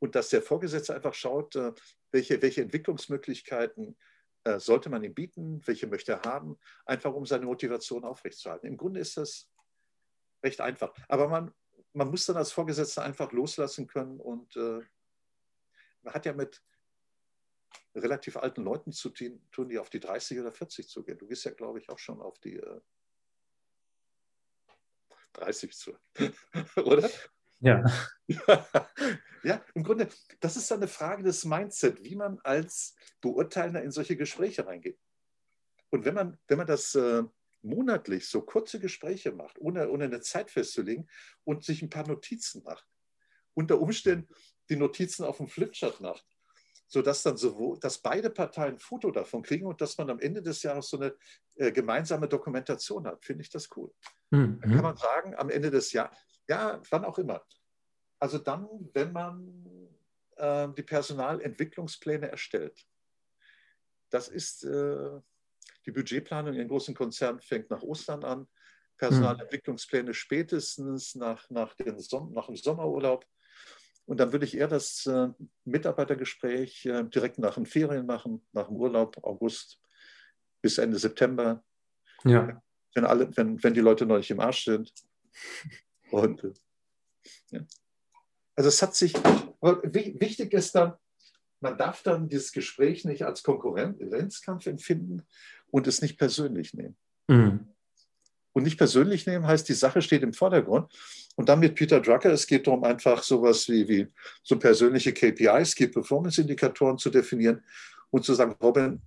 Und 0.00 0.14
dass 0.14 0.28
der 0.28 0.42
Vorgesetzte 0.42 0.94
einfach 0.94 1.14
schaut, 1.14 1.56
äh, 1.56 1.72
welche, 2.10 2.40
welche 2.42 2.62
Entwicklungsmöglichkeiten 2.62 3.96
äh, 4.44 4.58
sollte 4.58 4.90
man 4.90 5.02
ihm 5.02 5.14
bieten, 5.14 5.62
welche 5.66 5.86
möchte 5.86 6.12
er 6.12 6.22
haben, 6.22 6.58
einfach 6.84 7.14
um 7.14 7.26
seine 7.26 7.46
Motivation 7.46 8.04
aufrechtzuerhalten. 8.04 8.66
Im 8.66 8.76
Grunde 8.76 9.00
ist 9.00 9.16
das 9.16 9.50
recht 10.42 10.60
einfach. 10.60 10.94
Aber 11.08 11.28
man, 11.28 11.52
man 11.92 12.10
muss 12.10 12.26
dann 12.26 12.36
als 12.36 12.52
Vorgesetzter 12.52 13.02
einfach 13.02 13.32
loslassen 13.32 13.86
können 13.86 14.20
und 14.20 14.56
äh, 14.56 14.80
man 16.04 16.14
hat 16.14 16.26
ja 16.26 16.32
mit, 16.32 16.62
relativ 17.94 18.36
alten 18.36 18.62
Leuten 18.62 18.92
zu 18.92 19.10
tun, 19.10 19.68
die 19.68 19.78
auf 19.78 19.90
die 19.90 20.00
30 20.00 20.40
oder 20.40 20.52
40 20.52 20.88
zugehen. 20.88 21.18
Du 21.18 21.26
gehst 21.26 21.44
ja, 21.44 21.52
glaube 21.52 21.78
ich, 21.78 21.88
auch 21.88 21.98
schon 21.98 22.20
auf 22.20 22.38
die 22.40 22.56
äh, 22.56 22.80
30 25.34 25.72
zu, 25.76 25.96
oder? 26.76 27.08
Ja. 27.60 27.84
ja, 29.42 29.64
im 29.74 29.84
Grunde, 29.84 30.08
das 30.40 30.56
ist 30.56 30.70
eine 30.72 30.88
Frage 30.88 31.22
des 31.22 31.44
Mindset, 31.44 32.04
wie 32.04 32.16
man 32.16 32.38
als 32.40 32.94
Beurteilender 33.20 33.82
in 33.82 33.90
solche 33.90 34.16
Gespräche 34.16 34.66
reingeht. 34.66 34.98
Und 35.90 36.04
wenn 36.04 36.14
man, 36.14 36.38
wenn 36.48 36.58
man 36.58 36.66
das 36.66 36.94
äh, 36.94 37.22
monatlich 37.62 38.28
so 38.28 38.42
kurze 38.42 38.80
Gespräche 38.80 39.32
macht, 39.32 39.58
ohne, 39.58 39.88
ohne 39.88 40.04
eine 40.04 40.20
Zeit 40.20 40.50
festzulegen 40.50 41.08
und 41.44 41.64
sich 41.64 41.80
ein 41.82 41.90
paar 41.90 42.06
Notizen 42.06 42.62
macht, 42.64 42.86
unter 43.54 43.80
Umständen 43.80 44.28
die 44.68 44.76
Notizen 44.76 45.24
auf 45.24 45.38
dem 45.38 45.48
Flipchart 45.48 46.00
macht, 46.00 46.24
sodass 46.86 47.22
dann 47.22 47.36
sowohl, 47.36 47.78
dass 47.80 47.98
beide 47.98 48.30
Parteien 48.30 48.74
ein 48.74 48.78
Foto 48.78 49.10
davon 49.10 49.42
kriegen 49.42 49.66
und 49.66 49.80
dass 49.80 49.98
man 49.98 50.10
am 50.10 50.20
Ende 50.20 50.42
des 50.42 50.62
Jahres 50.62 50.88
so 50.88 50.98
eine 50.98 51.14
äh, 51.56 51.72
gemeinsame 51.72 52.28
Dokumentation 52.28 53.06
hat. 53.06 53.24
Finde 53.24 53.42
ich 53.42 53.50
das 53.50 53.68
cool. 53.76 53.92
Mhm. 54.30 54.60
Dann 54.60 54.72
kann 54.72 54.82
man 54.82 54.96
sagen, 54.96 55.34
am 55.36 55.50
Ende 55.50 55.70
des 55.70 55.92
Jahres, 55.92 56.16
ja, 56.48 56.80
wann 56.90 57.04
auch 57.04 57.18
immer. 57.18 57.44
Also 58.18 58.38
dann, 58.38 58.68
wenn 58.92 59.12
man 59.12 59.88
äh, 60.36 60.68
die 60.76 60.82
Personalentwicklungspläne 60.82 62.30
erstellt. 62.30 62.86
Das 64.10 64.28
ist 64.28 64.64
äh, 64.64 65.20
die 65.86 65.92
Budgetplanung 65.92 66.54
in 66.54 66.68
großen 66.68 66.94
Konzernen 66.94 67.40
fängt 67.40 67.70
nach 67.70 67.82
Ostern 67.82 68.24
an. 68.24 68.48
Personalentwicklungspläne 68.96 70.14
spätestens 70.14 71.14
nach, 71.14 71.48
nach, 71.50 71.74
den 71.74 71.98
Som 71.98 72.32
nach 72.32 72.46
dem 72.46 72.56
Sommerurlaub. 72.56 73.26
Und 74.06 74.20
dann 74.20 74.32
würde 74.32 74.44
ich 74.44 74.56
eher 74.56 74.68
das 74.68 75.06
äh, 75.06 75.28
Mitarbeitergespräch 75.64 76.84
äh, 76.86 77.04
direkt 77.04 77.38
nach 77.38 77.54
den 77.54 77.66
Ferien 77.66 78.06
machen, 78.06 78.46
nach 78.52 78.68
dem 78.68 78.76
Urlaub, 78.76 79.18
August 79.22 79.80
bis 80.60 80.78
Ende 80.78 80.98
September. 80.98 81.64
Ja. 82.24 82.62
Wenn, 82.94 83.04
alle, 83.04 83.34
wenn, 83.36 83.62
wenn 83.62 83.74
die 83.74 83.80
Leute 83.80 84.06
noch 84.06 84.18
nicht 84.18 84.30
im 84.30 84.40
Arsch 84.40 84.64
sind. 84.64 84.92
Und, 86.10 86.44
äh, 86.44 86.52
ja. 87.50 87.60
Also 88.56 88.68
es 88.68 88.82
hat 88.82 88.94
sich, 88.94 89.14
wichtig 89.14 90.52
ist 90.52 90.74
dann, 90.74 90.94
man 91.60 91.78
darf 91.78 92.02
dann 92.02 92.28
dieses 92.28 92.52
Gespräch 92.52 93.04
nicht 93.04 93.24
als 93.24 93.42
Konkurrenzkampf 93.42 94.66
empfinden 94.66 95.22
und 95.70 95.86
es 95.86 96.02
nicht 96.02 96.18
persönlich 96.18 96.74
nehmen. 96.74 96.96
Mhm. 97.26 97.68
Und 98.52 98.62
nicht 98.62 98.78
persönlich 98.78 99.26
nehmen 99.26 99.46
heißt, 99.46 99.68
die 99.68 99.74
Sache 99.74 100.02
steht 100.02 100.22
im 100.22 100.34
Vordergrund. 100.34 100.92
Und 101.36 101.48
dann 101.48 101.58
mit 101.58 101.74
Peter 101.74 102.00
Drucker, 102.00 102.32
es 102.32 102.46
geht 102.46 102.66
darum, 102.66 102.84
einfach 102.84 103.22
sowas 103.22 103.68
wie, 103.68 103.88
wie 103.88 104.06
so 104.42 104.58
persönliche 104.58 105.12
KPIs, 105.12 105.74
Key 105.74 105.88
Performance 105.88 106.40
Indikatoren 106.40 106.96
zu 106.98 107.10
definieren 107.10 107.64
und 108.10 108.24
zu 108.24 108.34
sagen, 108.34 108.54
Robin, 108.62 109.02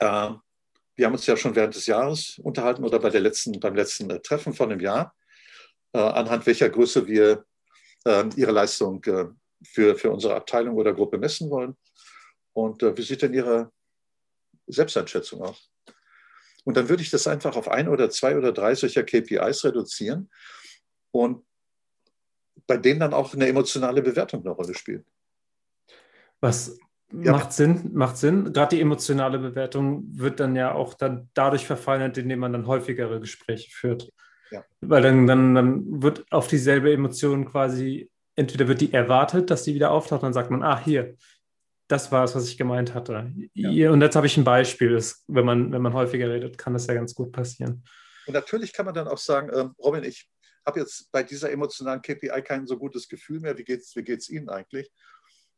äh, 0.00 0.30
wir 0.96 1.06
haben 1.06 1.12
uns 1.12 1.26
ja 1.26 1.36
schon 1.36 1.54
während 1.54 1.76
des 1.76 1.86
Jahres 1.86 2.40
unterhalten 2.42 2.84
oder 2.84 2.98
bei 2.98 3.10
der 3.10 3.20
letzten, 3.20 3.58
beim 3.60 3.76
letzten 3.76 4.10
äh, 4.10 4.20
Treffen 4.20 4.52
von 4.52 4.72
einem 4.72 4.80
Jahr, 4.80 5.14
äh, 5.92 5.98
anhand 5.98 6.44
welcher 6.46 6.68
Größe 6.68 7.06
wir 7.06 7.44
äh, 8.04 8.24
Ihre 8.34 8.50
Leistung 8.50 9.02
äh, 9.04 9.26
für, 9.64 9.94
für 9.94 10.10
unsere 10.10 10.34
Abteilung 10.34 10.74
oder 10.74 10.92
Gruppe 10.92 11.18
messen 11.18 11.50
wollen. 11.50 11.76
Und 12.52 12.82
äh, 12.82 12.96
wie 12.96 13.02
sieht 13.02 13.22
denn 13.22 13.34
Ihre 13.34 13.70
Selbsteinschätzung 14.66 15.42
aus? 15.42 15.70
Und 16.64 16.76
dann 16.76 16.88
würde 16.88 17.02
ich 17.02 17.10
das 17.10 17.28
einfach 17.28 17.56
auf 17.56 17.68
ein 17.68 17.88
oder 17.88 18.10
zwei 18.10 18.36
oder 18.36 18.52
drei 18.52 18.74
solcher 18.74 19.04
KPIs 19.04 19.64
reduzieren 19.64 20.28
und 21.10 21.44
bei 22.66 22.76
denen 22.76 23.00
dann 23.00 23.14
auch 23.14 23.34
eine 23.34 23.48
emotionale 23.48 24.02
Bewertung 24.02 24.42
eine 24.42 24.50
Rolle 24.50 24.74
spielt. 24.74 25.04
Was 26.40 26.78
ja. 27.12 27.32
macht 27.32 27.52
Sinn, 27.52 27.90
macht 27.94 28.16
Sinn. 28.16 28.52
Gerade 28.52 28.76
die 28.76 28.82
emotionale 28.82 29.38
Bewertung 29.38 30.04
wird 30.12 30.40
dann 30.40 30.54
ja 30.54 30.72
auch 30.74 30.94
dann 30.94 31.28
dadurch 31.34 31.66
verfeinert, 31.66 32.18
indem 32.18 32.40
man 32.40 32.52
dann 32.52 32.66
häufigere 32.66 33.20
Gespräche 33.20 33.70
führt. 33.70 34.12
Ja. 34.50 34.64
Weil 34.80 35.02
dann, 35.02 35.26
dann, 35.26 35.54
dann 35.54 36.02
wird 36.02 36.24
auf 36.30 36.48
dieselbe 36.48 36.92
Emotion 36.92 37.44
quasi, 37.46 38.10
entweder 38.36 38.68
wird 38.68 38.80
die 38.80 38.92
erwartet, 38.92 39.50
dass 39.50 39.64
die 39.64 39.74
wieder 39.74 39.90
auftaucht, 39.90 40.22
dann 40.22 40.32
sagt 40.32 40.50
man, 40.50 40.62
ah, 40.62 40.80
hier, 40.82 41.16
das 41.88 42.12
war 42.12 42.24
es, 42.24 42.34
was 42.34 42.48
ich 42.48 42.58
gemeint 42.58 42.94
hatte. 42.94 43.32
Ja. 43.54 43.90
Und 43.90 44.02
jetzt 44.02 44.14
habe 44.14 44.26
ich 44.26 44.36
ein 44.36 44.44
Beispiel. 44.44 44.92
Das, 44.92 45.24
wenn, 45.26 45.46
man, 45.46 45.72
wenn 45.72 45.82
man 45.82 45.94
häufiger 45.94 46.28
redet, 46.28 46.58
kann 46.58 46.74
das 46.74 46.86
ja 46.86 46.94
ganz 46.94 47.14
gut 47.14 47.32
passieren. 47.32 47.82
Und 48.26 48.34
natürlich 48.34 48.74
kann 48.74 48.84
man 48.84 48.94
dann 48.94 49.08
auch 49.08 49.18
sagen, 49.18 49.50
ähm, 49.54 49.74
Robin, 49.78 50.04
ich 50.04 50.28
habe 50.68 50.80
jetzt 50.80 51.10
bei 51.10 51.22
dieser 51.22 51.50
emotionalen 51.50 52.02
KPI 52.02 52.42
kein 52.42 52.66
so 52.66 52.78
gutes 52.78 53.08
Gefühl 53.08 53.40
mehr. 53.40 53.58
Wie 53.58 53.64
geht 53.64 53.80
es 53.80 53.96
wie 53.96 54.04
geht's 54.04 54.28
Ihnen 54.28 54.48
eigentlich? 54.48 54.92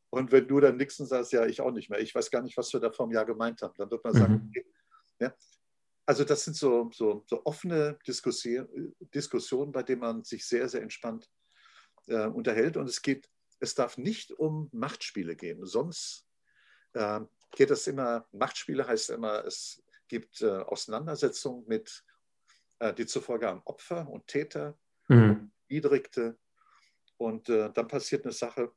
Und 0.08 0.32
wenn 0.32 0.48
du 0.48 0.58
dann 0.58 0.76
Nixon 0.76 1.06
sagst, 1.06 1.32
ja, 1.32 1.46
ich 1.46 1.60
auch 1.60 1.70
nicht 1.70 1.90
mehr. 1.90 2.00
Ich 2.00 2.14
weiß 2.14 2.30
gar 2.30 2.42
nicht, 2.42 2.56
was 2.56 2.72
wir 2.72 2.80
da 2.80 2.90
vor 2.90 3.06
einem 3.06 3.14
Jahr 3.14 3.26
gemeint 3.26 3.62
haben. 3.62 3.74
Dann 3.76 3.90
wird 3.90 4.02
man 4.02 4.14
sagen, 4.14 4.34
mhm. 4.34 4.48
okay, 4.48 4.66
ja. 5.20 5.34
Also 6.06 6.24
das 6.24 6.44
sind 6.44 6.56
so, 6.56 6.90
so, 6.92 7.22
so 7.28 7.42
offene 7.44 7.98
Diskussion, 8.06 8.94
Diskussionen, 9.14 9.70
bei 9.70 9.82
denen 9.84 10.00
man 10.00 10.24
sich 10.24 10.44
sehr, 10.44 10.68
sehr 10.68 10.82
entspannt 10.82 11.30
äh, 12.08 12.26
unterhält. 12.26 12.76
Und 12.76 12.88
es 12.88 13.02
geht 13.02 13.28
es 13.60 13.74
darf 13.74 13.98
nicht 13.98 14.32
um 14.32 14.68
Machtspiele 14.72 15.36
gehen. 15.36 15.64
Sonst 15.66 16.26
äh, 16.94 17.20
geht 17.52 17.70
es 17.70 17.86
immer, 17.86 18.26
Machtspiele 18.32 18.86
heißt 18.86 19.10
immer, 19.10 19.44
es 19.44 19.82
gibt 20.08 20.40
äh, 20.40 20.48
Auseinandersetzungen 20.48 21.64
mit, 21.68 22.04
äh, 22.80 22.92
die 22.94 23.06
zufolge 23.06 23.46
haben 23.46 23.62
Opfer 23.64 24.08
und 24.08 24.26
Täter, 24.26 24.78
mhm. 25.10 25.50
Niedrigte. 25.68 26.38
Und 27.16 27.48
äh, 27.48 27.70
dann 27.72 27.86
passiert 27.86 28.24
eine 28.24 28.32
Sache, 28.32 28.72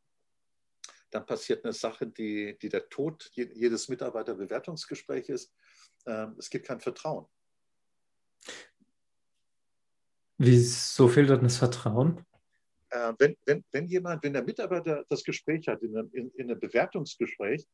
dann 1.09 1.25
passiert 1.25 1.63
eine 1.63 1.73
Sache, 1.73 2.07
die, 2.07 2.57
die 2.61 2.69
der 2.69 2.89
Tod 2.89 3.29
jedes 3.33 3.87
Mitarbeiterbewertungsgesprächs 3.87 5.29
ist. 5.29 5.53
Ähm, 6.05 6.35
es 6.37 6.49
gibt 6.49 6.67
kein 6.67 6.79
Vertrauen. 6.79 7.25
Wieso 10.37 11.07
fehlt 11.07 11.29
dann 11.29 11.43
das 11.43 11.57
Vertrauen? 11.57 12.25
äh, 12.93 13.13
wenn, 13.17 13.35
wenn, 13.45 13.63
wenn 13.71 13.87
jemand, 13.87 14.23
wenn 14.23 14.33
der 14.33 14.43
Mitarbeiter 14.43 15.03
das 15.09 15.23
Gespräch 15.23 15.67
hat, 15.67 15.81
in 15.81 15.97
einem, 15.97 16.09
in, 16.13 16.29
in 16.31 16.49
einem 16.49 16.59
Bewertungsgespräch, 16.59 17.67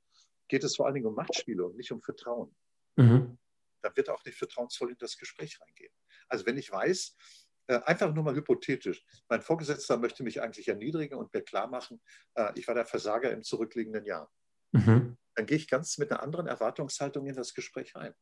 geht 0.48 0.64
es 0.64 0.76
vor 0.76 0.86
allen 0.86 0.96
Dingen 0.96 1.08
um 1.08 1.16
Machtspiele 1.16 1.66
und 1.66 1.76
nicht 1.76 1.92
um 1.92 2.02
Vertrauen. 2.02 2.56
Mhm. 2.96 3.38
Dann 3.82 3.96
wird 3.96 4.08
er 4.08 4.16
auch 4.16 4.26
nicht 4.26 4.38
vertrauensvoll 4.38 4.92
in 4.92 4.98
das 4.98 5.18
Gespräch 5.18 5.60
reingehen. 5.62 5.92
Also 6.28 6.46
wenn 6.46 6.58
ich 6.58 6.72
weiß, 6.72 7.16
einfach 7.78 8.14
nur 8.14 8.24
mal 8.24 8.36
hypothetisch, 8.36 9.04
mein 9.28 9.42
Vorgesetzter 9.42 9.98
möchte 9.98 10.24
mich 10.24 10.42
eigentlich 10.42 10.68
erniedrigen 10.68 11.16
und 11.16 11.34
mir 11.34 11.42
klar 11.42 11.68
machen, 11.68 12.02
äh, 12.36 12.52
ich 12.56 12.68
war 12.68 12.76
der 12.76 12.86
Versager 12.86 13.32
im 13.32 13.44
zurückliegenden 13.44 14.06
Jahr. 14.06 14.32
Mhm. 14.72 15.18
Dann 15.36 15.46
gehe 15.46 15.58
ich 15.58 15.68
ganz 15.68 15.98
mit 15.98 16.12
einer 16.12 16.22
anderen 16.22 16.48
Erwartungshaltung 16.48 17.28
in 17.28 17.36
das 17.36 17.54
Gespräch 17.54 17.96
rein. 17.96 18.14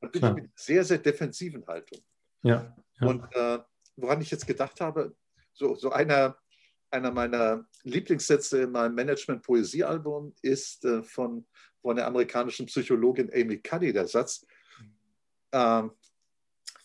Und 0.00 0.12
bin 0.12 0.24
ich 0.24 0.30
mit 0.30 0.44
einer 0.44 0.52
sehr, 0.56 0.84
sehr 0.84 0.98
defensiven 0.98 1.66
Haltung. 1.66 2.00
Ja, 2.42 2.74
ja. 3.00 3.06
Und 3.06 3.24
äh, 3.34 3.58
woran 3.96 4.20
ich 4.20 4.30
jetzt 4.30 4.46
gedacht 4.46 4.80
habe, 4.80 5.14
so, 5.52 5.74
so 5.74 5.90
einer, 5.90 6.38
einer 6.90 7.10
meiner 7.10 7.66
Lieblingssätze 7.82 8.62
in 8.62 8.72
meinem 8.72 8.94
Management-Poesiealbum 8.94 10.34
ist 10.42 10.84
äh, 10.84 11.02
von, 11.02 11.46
von 11.82 11.96
der 11.96 12.06
amerikanischen 12.06 12.66
Psychologin 12.66 13.30
Amy 13.32 13.58
Cuddy 13.58 13.92
der 13.92 14.08
Satz, 14.08 14.46
äh, 15.52 15.82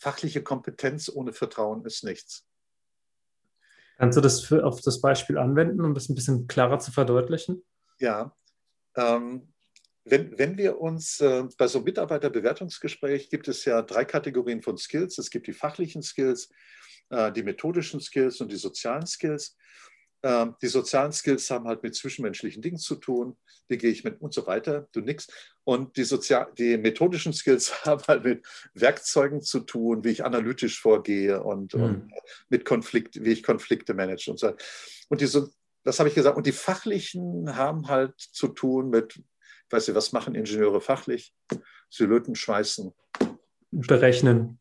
fachliche 0.06 0.44
Kompetenz 0.44 1.10
ohne 1.10 1.34
Vertrauen 1.34 1.84
ist 1.84 2.04
nichts. 2.04 2.46
Kannst 3.98 4.16
du 4.16 4.22
das 4.22 4.42
für, 4.42 4.64
auf 4.64 4.80
das 4.82 5.02
Beispiel 5.02 5.40
anwenden, 5.40 5.84
um 5.84 5.96
das 5.96 6.10
ein 6.10 6.16
bisschen 6.16 6.46
klarer 6.46 6.78
zu 6.78 6.92
verdeutlichen? 6.92 7.66
Ja. 7.98 8.38
Ähm, 8.96 9.52
wenn, 10.04 10.38
wenn 10.38 10.60
wir 10.60 10.80
uns 10.80 11.20
äh, 11.22 11.46
bei 11.58 11.66
so 11.66 11.80
einem 11.80 11.86
Mitarbeiterbewertungsgespräch 11.86 13.32
gibt 13.32 13.48
es 13.48 13.66
ja 13.66 13.82
drei 13.82 14.06
Kategorien 14.06 14.62
von 14.62 14.78
Skills. 14.78 15.18
Es 15.18 15.32
gibt 15.32 15.48
die 15.48 15.54
fachlichen 15.54 16.04
Skills, 16.04 16.50
äh, 17.10 17.32
die 17.32 17.42
methodischen 17.42 18.00
Skills 18.00 18.40
und 18.42 18.52
die 18.52 18.58
sozialen 18.58 19.08
Skills. 19.08 19.58
Ähm, 20.24 20.56
die 20.62 20.68
sozialen 20.68 21.12
Skills 21.12 21.50
haben 21.52 21.68
halt 21.68 21.84
mit 21.84 21.96
zwischenmenschlichen 21.96 22.62
Dingen 22.62 22.78
zu 22.78 22.96
tun, 22.96 23.38
wie 23.68 23.78
gehe 23.78 23.92
ich 23.92 24.04
mit 24.04 24.22
und 24.22 24.34
so 24.34 24.48
weiter, 24.48 24.88
du 24.92 25.02
nix. 25.02 25.28
Und 25.64 25.98
die, 25.98 26.04
Sozial 26.04 26.48
die 26.58 26.78
methodischen 26.78 27.34
Skills 27.34 27.74
haben 27.86 28.04
halt 28.08 28.24
mit 28.24 28.46
Werkzeugen 28.74 29.42
zu 29.42 29.62
tun, 29.62 30.04
wie 30.04 30.10
ich 30.10 30.26
analytisch 30.26 30.80
vorgehe 30.80 31.44
und, 31.44 31.74
mhm. 31.74 31.84
und 31.84 32.12
mit 32.50 32.66
Konflikt, 32.66 33.24
wie 33.24 33.32
ich 33.32 33.44
Konflikte 33.44 33.94
manage 33.94 34.30
und 34.30 34.40
so. 34.40 34.54
Und 35.10 35.22
die, 35.22 35.30
das 35.84 36.00
habe 36.00 36.10
ich 36.10 36.16
gesagt. 36.16 36.38
Und 36.38 36.48
die 36.48 36.52
fachlichen 36.52 37.56
haben 37.56 37.88
halt 37.88 38.20
zu 38.20 38.48
tun 38.48 38.90
mit, 38.90 39.22
weißt 39.70 39.90
du, 39.90 39.96
was 39.96 40.12
machen 40.12 40.36
Ingenieure 40.36 40.82
fachlich? 40.82 41.34
Sie 41.90 42.06
löten, 42.06 42.36
schweißen. 42.36 42.92
Berechnen 43.72 44.60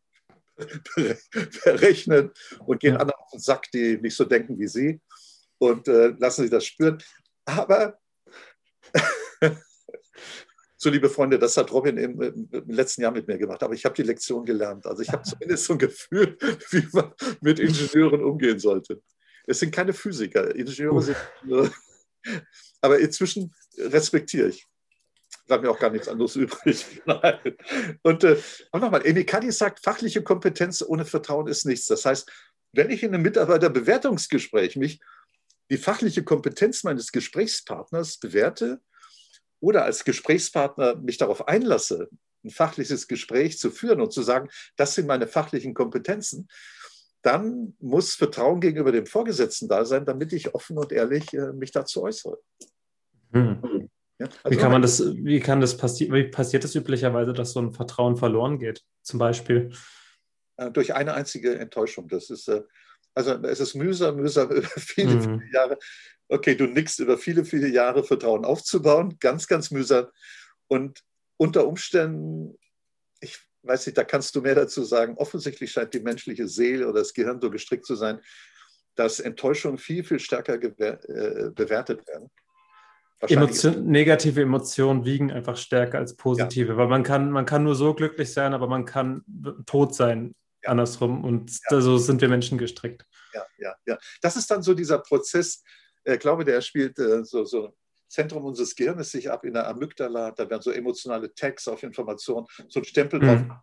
berechnen 1.65 2.31
und 2.61 2.81
gehen 2.81 2.97
anderen 2.97 3.21
auf 3.21 3.31
den 3.31 3.41
Sack, 3.41 3.71
die 3.73 3.99
nicht 3.99 4.17
so 4.17 4.25
denken 4.25 4.59
wie 4.59 4.69
sie 4.69 5.01
und 5.71 5.89
äh, 5.89 6.15
lassen 6.19 6.43
sich 6.43 6.51
das 6.51 6.65
spüren. 6.65 7.03
Aber, 7.45 7.99
so 10.77 10.91
liebe 10.91 11.09
Freunde, 11.09 11.39
das 11.39 11.57
hat 11.57 11.73
Robin 11.73 11.97
im, 11.97 12.21
im, 12.21 12.49
letzten 12.67 13.03
Jahr 13.03 13.13
mit 13.13 13.27
mir 13.27 13.39
gemacht, 13.39 13.63
aber 13.63 13.75
ich 13.75 13.85
habe 13.85 13.95
die 13.95 14.03
Lektion 14.03 14.45
gelernt. 14.45 14.87
Also 14.87 15.03
ich 15.03 15.11
habe 15.11 15.23
zumindest 15.25 15.65
so 15.65 15.75
ein 15.75 15.79
Gefühl, 15.79 16.37
wie 16.71 16.87
man 16.93 17.13
mit 17.41 17.59
Ingenieuren 17.59 18.23
umgehen 18.23 18.59
sollte. 18.59 19.03
Es 19.47 19.61
sind 19.61 19.75
keine 19.75 19.93
Physiker, 19.93 20.55
Ingenieure 20.55 21.03
sind. 21.03 21.17
Äh, 21.51 21.69
aber 22.81 22.99
inzwischen 22.99 23.55
respektiere 23.79 24.49
ich 24.49 24.67
bleibt 25.47 25.63
mir 25.63 25.71
auch 25.71 25.79
gar 25.79 25.91
nichts 25.91 26.09
anderes 26.09 26.37
übrig. 26.37 27.03
Und 28.03 28.25
äh, 28.25 28.41
nochmal, 28.73 29.03
Amy 29.07 29.25
Cuddy 29.25 29.53
sagt, 29.53 29.85
fachliche 29.85 30.23
Kompetenz 30.23 30.83
ohne 30.83 31.05
Vertrauen 31.05 31.49
ist 31.49 31.67
nichts. 31.67 31.87
Das 31.87 32.05
heißt, 32.05 32.31
wenn 32.73 32.91
ich 32.91 33.03
in 33.03 33.15
einem 33.15 33.23
Mitarbeiterbewertungsgespräch 33.23 34.77
mich 34.77 35.01
die 35.71 35.79
fachliche 35.79 36.25
Kompetenz 36.25 36.85
meines 36.85 37.13
Gesprächspartners 37.13 38.19
bewerte 38.19 38.81
oder 39.61 39.85
als 39.85 40.05
Gesprächspartner 40.05 40.97
mich 40.97 41.17
darauf 41.17 41.49
einlasse, 41.49 42.09
ein 42.45 42.51
fachliches 42.51 43.09
Gespräch 43.09 43.59
zu 43.59 43.71
führen 43.71 44.01
und 44.01 44.13
zu 44.13 44.23
sagen, 44.23 44.51
das 44.77 44.95
sind 44.95 45.07
meine 45.07 45.27
fachlichen 45.27 45.73
Kompetenzen, 45.73 46.49
dann 47.23 47.75
muss 47.81 48.15
Vertrauen 48.15 48.61
gegenüber 48.61 48.93
dem 48.93 49.07
Vorgesetzten 49.07 49.67
da 49.67 49.87
sein, 49.87 50.05
damit 50.05 50.33
ich 50.35 50.55
offen 50.55 50.77
und 50.77 50.93
ehrlich 50.93 51.33
äh, 51.33 51.53
mich 51.55 51.71
dazu 51.71 52.03
äußere. 52.03 52.39
Hm. 53.33 53.89
Ja? 54.19 54.29
Also 54.43 54.57
wie 54.57 54.61
kann 54.61 54.73
man 54.73 54.83
das, 54.83 55.01
wie 55.01 55.41
kann 55.41 55.61
das 55.61 55.77
passieren, 55.77 56.15
wie 56.15 56.25
passiert 56.25 56.65
es 56.65 56.75
üblicherweise, 56.75 57.33
dass 57.33 57.53
so 57.53 57.61
ein 57.61 57.73
Vertrauen 57.73 58.17
verloren 58.17 58.59
geht, 58.59 58.85
zum 59.03 59.19
Beispiel? 59.19 59.73
Äh, 60.57 60.71
durch 60.71 60.95
eine 60.95 61.15
einzige 61.15 61.59
Enttäuschung. 61.59 62.09
Das 62.09 62.29
ist, 62.29 62.49
äh, 62.49 62.63
also 63.15 63.33
es 63.45 63.61
ist 63.61 63.75
mühsam, 63.75 64.17
mühsam 64.17 64.51
über 64.51 64.69
viele, 64.77 65.15
mhm. 65.15 65.23
viele 65.23 65.53
Jahre. 65.53 65.79
Okay, 66.29 66.55
du 66.55 66.67
nickst 66.67 67.01
über 67.01 67.19
viele, 67.19 67.45
viele 67.45 67.69
Jahre 67.69 68.03
Vertrauen 68.03 68.45
aufzubauen, 68.45 69.17
ganz, 69.21 69.47
ganz 69.47 69.71
mühsam. 69.71 70.07
Und 70.69 71.01
unter 71.37 71.67
Umständen, 71.67 72.59
ich 73.21 73.39
weiß 73.63 73.87
nicht, 73.87 73.99
da 73.99 74.05
kannst 74.05 74.35
du 74.35 74.41
mehr 74.41 74.55
dazu 74.55 74.83
sagen, 74.83 75.17
offensichtlich 75.17 75.73
scheint 75.73 75.95
die 75.95 76.01
menschliche 76.01 76.49
Seele 76.49 76.89
oder 76.89 77.01
das 77.01 77.15
Gehirn 77.15 77.41
so 77.41 77.51
gestrickt 77.51 77.87
zu 77.87 77.95
sein, 77.95 78.21
dass 78.95 79.21
Enttäuschungen 79.21 79.79
viel, 79.79 80.05
viel 80.05 80.21
stärker 80.21 80.55
äh, 80.55 81.51
bewertet 81.51 82.07
werden. 82.07 82.31
Emotion, 83.21 83.87
negative 83.87 84.43
Emotionen 84.43 85.05
wiegen 85.05 85.33
einfach 85.33 85.57
stärker 85.57 85.99
als 85.99 86.15
positive, 86.15 86.73
ja. 86.73 86.77
weil 86.77 86.89
man 86.89 87.03
kann, 87.03 87.31
man 87.31 87.47
kann 87.47 87.65
nur 87.65 87.75
so 87.75 87.95
glücklich 87.95 88.33
sein, 88.33 88.53
aber 88.53 88.67
man 88.67 88.85
kann 88.85 89.25
tot 89.67 89.95
sein. 89.95 90.35
Andersrum 90.67 91.25
und 91.25 91.51
ja. 91.71 91.81
so 91.81 91.99
sind 91.99 92.21
wir 92.21 92.29
Menschen 92.29 92.59
gestrickt. 92.59 93.05
Ja, 93.33 93.45
ja, 93.59 93.75
ja. 93.87 93.99
Das 94.21 94.37
ist 94.37 94.51
dann 94.51 94.63
so 94.63 94.75
dieser 94.75 94.99
Prozess, 94.99 95.63
ich 96.05 96.19
glaube, 96.19 96.45
der 96.45 96.61
spielt 96.61 96.99
äh, 96.99 97.25
so, 97.25 97.45
so 97.45 97.75
Zentrum 98.09 98.45
unseres 98.45 98.75
Gehirns 98.75 99.11
sich 99.11 99.31
ab 99.31 99.45
in 99.45 99.55
der 99.55 99.67
Amygdala, 99.67 100.31
da 100.31 100.49
werden 100.49 100.63
so 100.63 100.71
emotionale 100.71 101.35
Tags 101.35 101.67
auf 101.67 101.83
Informationen, 101.83 102.47
so 102.69 102.81
ein 102.81 102.85
Stempel 102.85 103.21
mhm. 103.21 103.25
drauf. 103.25 103.59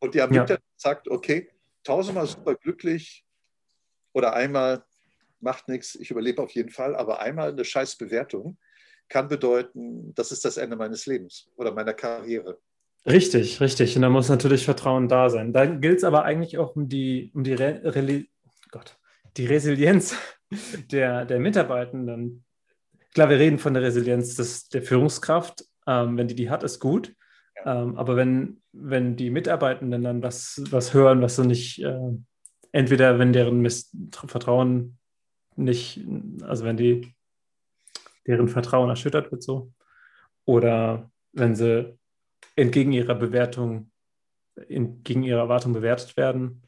Und 0.00 0.14
die 0.14 0.20
Amygdala 0.20 0.60
sagt, 0.76 1.08
okay, 1.08 1.50
tausendmal 1.84 2.26
super 2.26 2.54
glücklich 2.56 3.24
oder 4.12 4.34
einmal 4.34 4.84
macht 5.40 5.68
nichts, 5.68 5.94
ich 5.94 6.10
überlebe 6.10 6.42
auf 6.42 6.50
jeden 6.52 6.70
Fall, 6.70 6.96
aber 6.96 7.20
einmal 7.20 7.50
eine 7.50 7.64
scheiß 7.64 7.96
Bewertung 7.96 8.58
kann 9.08 9.28
bedeuten, 9.28 10.14
das 10.14 10.32
ist 10.32 10.44
das 10.44 10.56
Ende 10.56 10.76
meines 10.76 11.06
Lebens 11.06 11.48
oder 11.56 11.72
meiner 11.72 11.94
Karriere. 11.94 12.58
Richtig, 13.06 13.60
richtig. 13.60 13.94
Und 13.94 14.02
da 14.02 14.08
muss 14.08 14.28
natürlich 14.28 14.64
Vertrauen 14.64 15.08
da 15.08 15.30
sein. 15.30 15.52
Da 15.52 15.64
gilt 15.66 15.98
es 15.98 16.04
aber 16.04 16.24
eigentlich 16.24 16.58
auch 16.58 16.74
um 16.74 16.88
die, 16.88 17.30
um 17.34 17.44
die, 17.44 17.54
Re 17.54 17.80
Re 17.84 18.24
Gott, 18.70 18.98
die 19.36 19.46
Resilienz 19.46 20.16
der, 20.90 21.24
der 21.24 21.38
Mitarbeitenden. 21.38 22.44
Klar, 23.14 23.30
wir 23.30 23.38
reden 23.38 23.58
von 23.58 23.74
der 23.74 23.82
Resilienz 23.84 24.34
des, 24.34 24.68
der 24.68 24.82
Führungskraft. 24.82 25.64
Ähm, 25.86 26.16
wenn 26.16 26.26
die 26.26 26.34
die 26.34 26.50
hat, 26.50 26.64
ist 26.64 26.80
gut. 26.80 27.14
Ähm, 27.64 27.96
aber 27.96 28.16
wenn, 28.16 28.60
wenn 28.72 29.16
die 29.16 29.30
Mitarbeitenden 29.30 30.02
dann 30.02 30.22
was, 30.22 30.62
was 30.70 30.92
hören, 30.92 31.22
was 31.22 31.36
sie 31.36 31.46
nicht, 31.46 31.82
äh, 31.82 32.10
entweder 32.72 33.20
wenn 33.20 33.32
deren 33.32 33.60
Miss 33.60 33.96
Vertrauen 34.12 34.98
nicht, 35.54 36.04
also 36.42 36.64
wenn 36.64 36.76
die 36.76 37.14
deren 38.26 38.48
Vertrauen 38.48 38.90
erschüttert 38.90 39.30
wird 39.30 39.44
so. 39.44 39.72
Oder 40.44 41.10
wenn 41.32 41.54
sie 41.54 41.96
entgegen 42.56 42.92
ihrer 42.92 43.14
Bewertung, 43.14 43.90
entgegen 44.68 45.22
ihrer 45.22 45.40
Erwartung 45.40 45.72
bewertet 45.72 46.16
werden. 46.16 46.62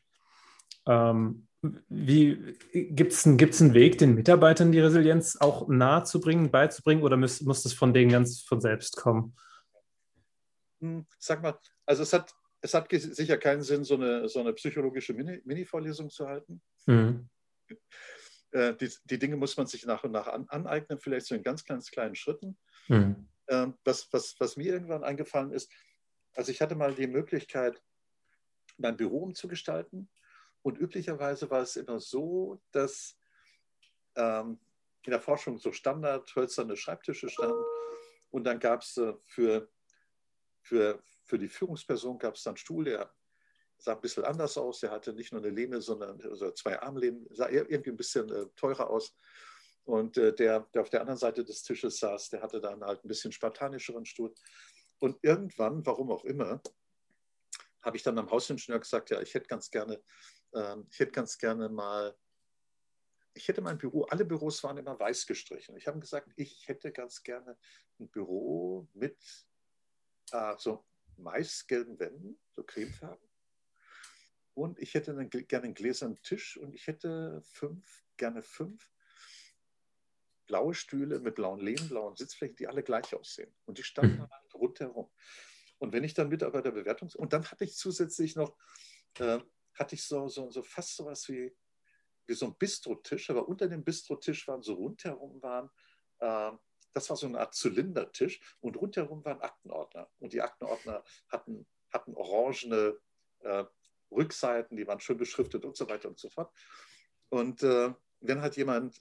Ähm, 0.86 1.48
wie 1.88 2.56
gibt 2.72 3.12
es 3.12 3.26
einen, 3.26 3.38
einen 3.40 3.74
Weg, 3.74 3.98
den 3.98 4.14
Mitarbeitern 4.14 4.70
die 4.70 4.78
Resilienz 4.78 5.36
auch 5.36 5.66
nahe 5.66 6.04
zu 6.04 6.20
bringen, 6.20 6.50
beizubringen, 6.50 7.02
oder 7.02 7.16
muss, 7.16 7.40
muss 7.40 7.64
das 7.64 7.72
von 7.72 7.92
denen 7.92 8.12
ganz 8.12 8.42
von 8.42 8.60
selbst 8.60 8.96
kommen? 8.96 9.34
Hm, 10.80 11.06
sag 11.18 11.42
mal, 11.42 11.58
also 11.84 12.04
es 12.04 12.12
hat, 12.12 12.32
es 12.60 12.74
hat 12.74 12.88
sicher 12.90 13.38
keinen 13.38 13.62
Sinn, 13.62 13.82
so 13.82 13.94
eine, 13.94 14.28
so 14.28 14.38
eine 14.40 14.52
psychologische 14.52 15.14
Mini-Vorlesung 15.14 16.06
Mini 16.06 16.14
zu 16.14 16.28
halten. 16.28 16.62
Mhm. 16.86 17.28
Äh, 18.52 18.74
die, 18.76 18.90
die, 19.04 19.18
Dinge 19.18 19.36
muss 19.36 19.56
man 19.56 19.66
sich 19.66 19.84
nach 19.84 20.04
und 20.04 20.12
nach 20.12 20.28
an, 20.28 20.48
aneignen, 20.48 21.00
vielleicht 21.00 21.26
so 21.26 21.34
in 21.34 21.42
ganz, 21.42 21.64
ganz 21.64 21.90
kleinen 21.90 22.14
Schritten. 22.14 22.56
Mhm. 22.88 23.28
Ähm, 23.48 23.74
was, 23.84 24.12
was, 24.12 24.34
was 24.38 24.56
mir 24.56 24.72
irgendwann 24.72 25.04
eingefallen 25.04 25.52
ist, 25.52 25.70
also 26.34 26.52
ich 26.52 26.60
hatte 26.60 26.74
mal 26.74 26.94
die 26.94 27.06
Möglichkeit, 27.06 27.82
mein 28.76 28.96
Büro 28.96 29.22
umzugestalten. 29.22 30.08
Und 30.62 30.78
üblicherweise 30.78 31.50
war 31.50 31.62
es 31.62 31.76
immer 31.76 32.00
so, 32.00 32.60
dass 32.72 33.16
ähm, 34.16 34.58
in 35.04 35.10
der 35.10 35.20
Forschung 35.20 35.58
so 35.58 35.72
Standard 35.72 36.34
hölzerne 36.34 36.76
Schreibtische 36.76 37.28
standen. 37.28 37.64
Und 38.30 38.44
dann 38.44 38.58
gab 38.58 38.82
es 38.82 38.96
äh, 38.98 39.14
für, 39.24 39.68
für, 40.60 41.02
für 41.24 41.38
die 41.38 41.48
Führungsperson 41.48 42.18
gab 42.18 42.34
es 42.34 42.42
dann 42.42 42.56
Stuhl, 42.56 42.84
der 42.84 43.12
sah 43.78 43.94
ein 43.94 44.00
bisschen 44.00 44.24
anders 44.24 44.58
aus. 44.58 44.82
Er 44.82 44.90
hatte 44.90 45.12
nicht 45.12 45.32
nur 45.32 45.40
eine 45.40 45.50
Lehne, 45.50 45.80
sondern 45.80 46.20
also 46.22 46.50
zwei 46.50 46.80
Armlehnen, 46.80 47.26
sah 47.30 47.48
irgendwie 47.48 47.90
ein 47.90 47.96
bisschen 47.96 48.28
äh, 48.30 48.46
teurer 48.56 48.90
aus. 48.90 49.14
Und 49.88 50.18
äh, 50.18 50.34
der, 50.34 50.60
der 50.74 50.82
auf 50.82 50.90
der 50.90 51.00
anderen 51.00 51.18
Seite 51.18 51.42
des 51.42 51.62
Tisches 51.62 51.98
saß, 51.98 52.28
der 52.28 52.42
hatte 52.42 52.60
dann 52.60 52.84
halt 52.84 53.02
ein 53.02 53.08
bisschen 53.08 53.32
spartanischeren 53.32 54.04
Stuhl. 54.04 54.34
Und 54.98 55.18
irgendwann, 55.22 55.86
warum 55.86 56.10
auch 56.10 56.26
immer, 56.26 56.60
habe 57.80 57.96
ich 57.96 58.02
dann 58.02 58.18
am 58.18 58.30
Hausingenieur 58.30 58.80
gesagt, 58.80 59.08
ja, 59.08 59.22
ich 59.22 59.32
hätte 59.32 59.46
ganz 59.46 59.70
gerne, 59.70 60.02
äh, 60.52 60.76
ich 60.90 60.98
hätte 60.98 61.12
ganz 61.12 61.38
gerne 61.38 61.70
mal, 61.70 62.14
ich 63.32 63.48
hätte 63.48 63.62
mein 63.62 63.78
Büro, 63.78 64.02
alle 64.02 64.26
Büros 64.26 64.62
waren 64.62 64.76
immer 64.76 65.00
weiß 65.00 65.26
gestrichen. 65.26 65.74
Ich 65.78 65.86
habe 65.86 65.98
gesagt, 66.00 66.30
ich 66.36 66.68
hätte 66.68 66.92
ganz 66.92 67.22
gerne 67.22 67.56
ein 67.98 68.10
Büro 68.10 68.86
mit 68.92 69.16
äh, 70.32 70.54
so 70.58 70.84
maisgelben 71.16 71.98
Wänden, 71.98 72.38
so 72.50 72.62
cremefarben 72.62 73.26
und 74.52 74.78
ich 74.80 74.92
hätte 74.92 75.14
dann 75.14 75.30
gerne 75.30 75.64
einen 75.64 75.74
gläsernen 75.74 76.20
Tisch 76.22 76.58
und 76.58 76.74
ich 76.74 76.88
hätte 76.88 77.40
fünf, 77.42 78.04
gerne 78.18 78.42
fünf 78.42 78.90
blaue 80.48 80.74
Stühle 80.74 81.20
mit 81.20 81.36
blauen 81.36 81.60
Lehnen, 81.60 81.88
blauen 81.88 82.16
Sitzflächen, 82.16 82.56
die 82.56 82.66
alle 82.66 82.82
gleich 82.82 83.14
aussehen. 83.14 83.54
Und 83.66 83.78
die 83.78 83.84
standen 83.84 84.16
mhm. 84.16 84.30
halt 84.30 84.54
rundherum. 84.54 85.10
Und 85.78 85.92
wenn 85.92 86.02
ich 86.02 86.14
dann 86.14 86.28
Mitarbeiterbewertungs... 86.28 87.14
Und 87.14 87.32
dann 87.32 87.48
hatte 87.48 87.64
ich 87.64 87.76
zusätzlich 87.76 88.34
noch, 88.34 88.56
äh, 89.18 89.38
hatte 89.74 89.94
ich 89.94 90.04
so, 90.04 90.26
so, 90.26 90.50
so 90.50 90.62
fast 90.62 90.96
so 90.96 91.04
was 91.04 91.28
wie, 91.28 91.56
wie 92.26 92.34
so 92.34 92.46
ein 92.46 92.58
Bistrotisch, 92.58 93.30
aber 93.30 93.46
unter 93.46 93.68
dem 93.68 93.84
Bistrotisch 93.84 94.48
waren 94.48 94.62
so 94.62 94.74
rundherum 94.74 95.40
waren, 95.40 95.70
äh, 96.18 96.50
das 96.92 97.08
war 97.10 97.16
so 97.16 97.26
eine 97.26 97.38
Art 97.38 97.54
Zylindertisch 97.54 98.40
und 98.60 98.76
rundherum 98.76 99.24
waren 99.24 99.40
Aktenordner. 99.40 100.10
Und 100.18 100.32
die 100.32 100.40
Aktenordner 100.40 101.04
hatten, 101.28 101.66
hatten 101.92 102.14
orangene 102.14 102.98
äh, 103.40 103.64
Rückseiten, 104.10 104.76
die 104.76 104.86
waren 104.86 105.00
schön 105.00 105.18
beschriftet 105.18 105.64
und 105.64 105.76
so 105.76 105.88
weiter 105.88 106.08
und 106.08 106.18
so 106.18 106.28
fort. 106.30 106.52
Und 107.28 107.62
äh, 107.62 107.92
wenn 108.20 108.40
halt 108.40 108.56
jemand 108.56 108.98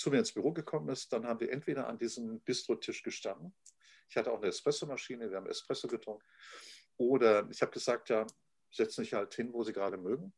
zu 0.00 0.10
mir 0.10 0.18
ins 0.18 0.32
Büro 0.32 0.52
gekommen 0.52 0.88
ist, 0.88 1.12
dann 1.12 1.26
haben 1.26 1.40
wir 1.40 1.52
entweder 1.52 1.86
an 1.86 1.98
diesem 1.98 2.40
Bistrotisch 2.40 3.02
gestanden. 3.02 3.54
Ich 4.08 4.16
hatte 4.16 4.32
auch 4.32 4.38
eine 4.38 4.48
Espressomaschine, 4.48 5.30
wir 5.30 5.36
haben 5.36 5.46
Espresso 5.46 5.86
getrunken. 5.88 6.24
Oder 6.96 7.48
ich 7.50 7.60
habe 7.62 7.70
gesagt, 7.70 8.08
ja, 8.08 8.26
setzen 8.72 9.04
sich 9.04 9.12
halt 9.12 9.34
hin, 9.34 9.52
wo 9.52 9.62
sie 9.62 9.72
gerade 9.72 9.98
mögen. 9.98 10.32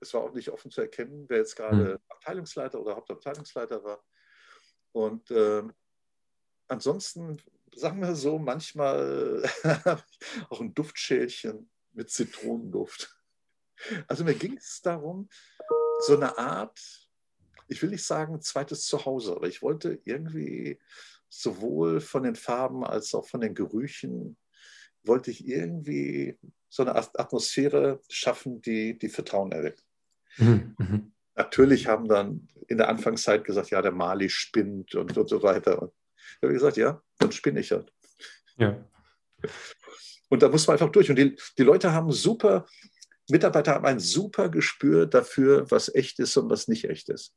Es 0.00 0.12
war 0.14 0.22
auch 0.22 0.32
nicht 0.32 0.50
offen 0.50 0.70
zu 0.70 0.80
erkennen, 0.80 1.26
wer 1.28 1.38
jetzt 1.38 1.56
gerade 1.56 1.76
mhm. 1.76 1.98
Abteilungsleiter 2.08 2.80
oder 2.80 2.96
Hauptabteilungsleiter 2.96 3.84
war. 3.84 4.04
Und 4.92 5.30
äh, 5.30 5.62
ansonsten, 6.68 7.40
sagen 7.74 8.00
wir 8.00 8.14
so, 8.14 8.38
manchmal 8.38 9.48
auch 10.50 10.60
ein 10.60 10.74
Duftschälchen 10.74 11.70
mit 11.92 12.10
Zitronenduft. 12.10 13.14
Also 14.08 14.24
mir 14.24 14.34
ging 14.34 14.56
es 14.56 14.80
darum, 14.82 15.28
so 16.00 16.16
eine 16.16 16.36
Art, 16.38 17.05
ich 17.68 17.82
will 17.82 17.90
nicht 17.90 18.04
sagen 18.04 18.40
zweites 18.40 18.84
Zuhause, 18.86 19.34
aber 19.36 19.48
ich 19.48 19.62
wollte 19.62 19.98
irgendwie 20.04 20.78
sowohl 21.28 22.00
von 22.00 22.22
den 22.22 22.36
Farben 22.36 22.84
als 22.84 23.14
auch 23.14 23.26
von 23.26 23.40
den 23.40 23.54
Gerüchen, 23.54 24.36
wollte 25.02 25.30
ich 25.30 25.46
irgendwie 25.46 26.38
so 26.68 26.82
eine 26.82 26.94
Atmosphäre 26.94 28.00
schaffen, 28.08 28.60
die, 28.60 28.98
die 28.98 29.08
Vertrauen 29.08 29.52
erweckt. 29.52 29.84
Mhm. 30.38 30.74
mhm. 30.78 31.12
Natürlich 31.38 31.86
haben 31.86 32.08
dann 32.08 32.48
in 32.66 32.78
der 32.78 32.88
Anfangszeit 32.88 33.44
gesagt, 33.44 33.68
ja, 33.68 33.82
der 33.82 33.92
Mali 33.92 34.30
spinnt 34.30 34.94
und, 34.94 35.18
und 35.18 35.28
so 35.28 35.42
weiter. 35.42 35.82
Und 35.82 35.92
ich 36.16 36.42
habe 36.42 36.52
gesagt, 36.54 36.78
ja, 36.78 37.02
dann 37.18 37.30
spinne 37.30 37.60
ich 37.60 37.72
halt. 37.72 37.92
Ja. 38.56 38.82
Und 40.30 40.42
da 40.42 40.48
muss 40.48 40.66
man 40.66 40.74
einfach 40.74 40.90
durch. 40.90 41.10
Und 41.10 41.16
die, 41.16 41.36
die 41.58 41.62
Leute 41.62 41.92
haben 41.92 42.10
super, 42.10 42.66
Mitarbeiter 43.28 43.74
haben 43.74 43.84
ein 43.84 44.00
super 44.00 44.48
Gespür 44.48 45.06
dafür, 45.06 45.70
was 45.70 45.94
echt 45.94 46.18
ist 46.20 46.38
und 46.38 46.48
was 46.48 46.68
nicht 46.68 46.88
echt 46.88 47.10
ist. 47.10 47.34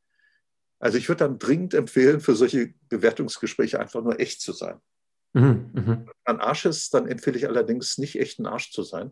Also 0.79 0.97
ich 0.97 1.09
würde 1.09 1.25
dann 1.25 1.39
dringend 1.39 1.73
empfehlen, 1.73 2.21
für 2.21 2.35
solche 2.35 2.73
Bewertungsgespräche 2.89 3.79
einfach 3.79 4.01
nur 4.01 4.19
echt 4.19 4.41
zu 4.41 4.53
sein. 4.53 4.79
Mhm, 5.33 5.71
mh. 5.73 5.85
Wenn 5.85 6.09
man 6.25 6.39
Arsch 6.39 6.65
ist, 6.65 6.93
dann 6.93 7.07
empfehle 7.07 7.37
ich 7.37 7.47
allerdings 7.47 7.97
nicht 7.97 8.19
echt 8.19 8.39
ein 8.39 8.47
Arsch 8.47 8.71
zu 8.71 8.83
sein. 8.83 9.11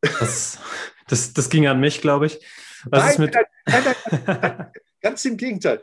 Das, 0.00 0.58
das, 1.08 1.32
das 1.32 1.48
ging 1.48 1.66
an 1.66 1.80
mich, 1.80 2.00
glaube 2.00 2.26
ich. 2.26 2.44
Was 2.84 3.18
nein, 3.18 3.30
nein, 3.66 3.84
nein, 3.84 3.94
nein, 4.26 4.72
ganz 5.00 5.24
im 5.24 5.36
Gegenteil. 5.36 5.82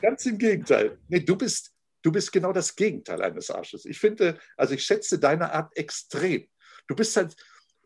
Ganz 0.00 0.24
im 0.26 0.38
Gegenteil. 0.38 0.98
Nee, 1.08 1.20
du 1.20 1.36
bist, 1.36 1.76
Du 2.06 2.12
bist 2.12 2.30
genau 2.30 2.52
das 2.52 2.76
Gegenteil 2.76 3.20
eines 3.20 3.50
Arsches. 3.50 3.84
Ich 3.84 3.98
finde, 3.98 4.38
also 4.56 4.74
ich 4.74 4.84
schätze 4.84 5.18
deine 5.18 5.52
Art 5.52 5.76
extrem. 5.76 6.46
Du 6.86 6.94
bist 6.94 7.16
halt, 7.16 7.34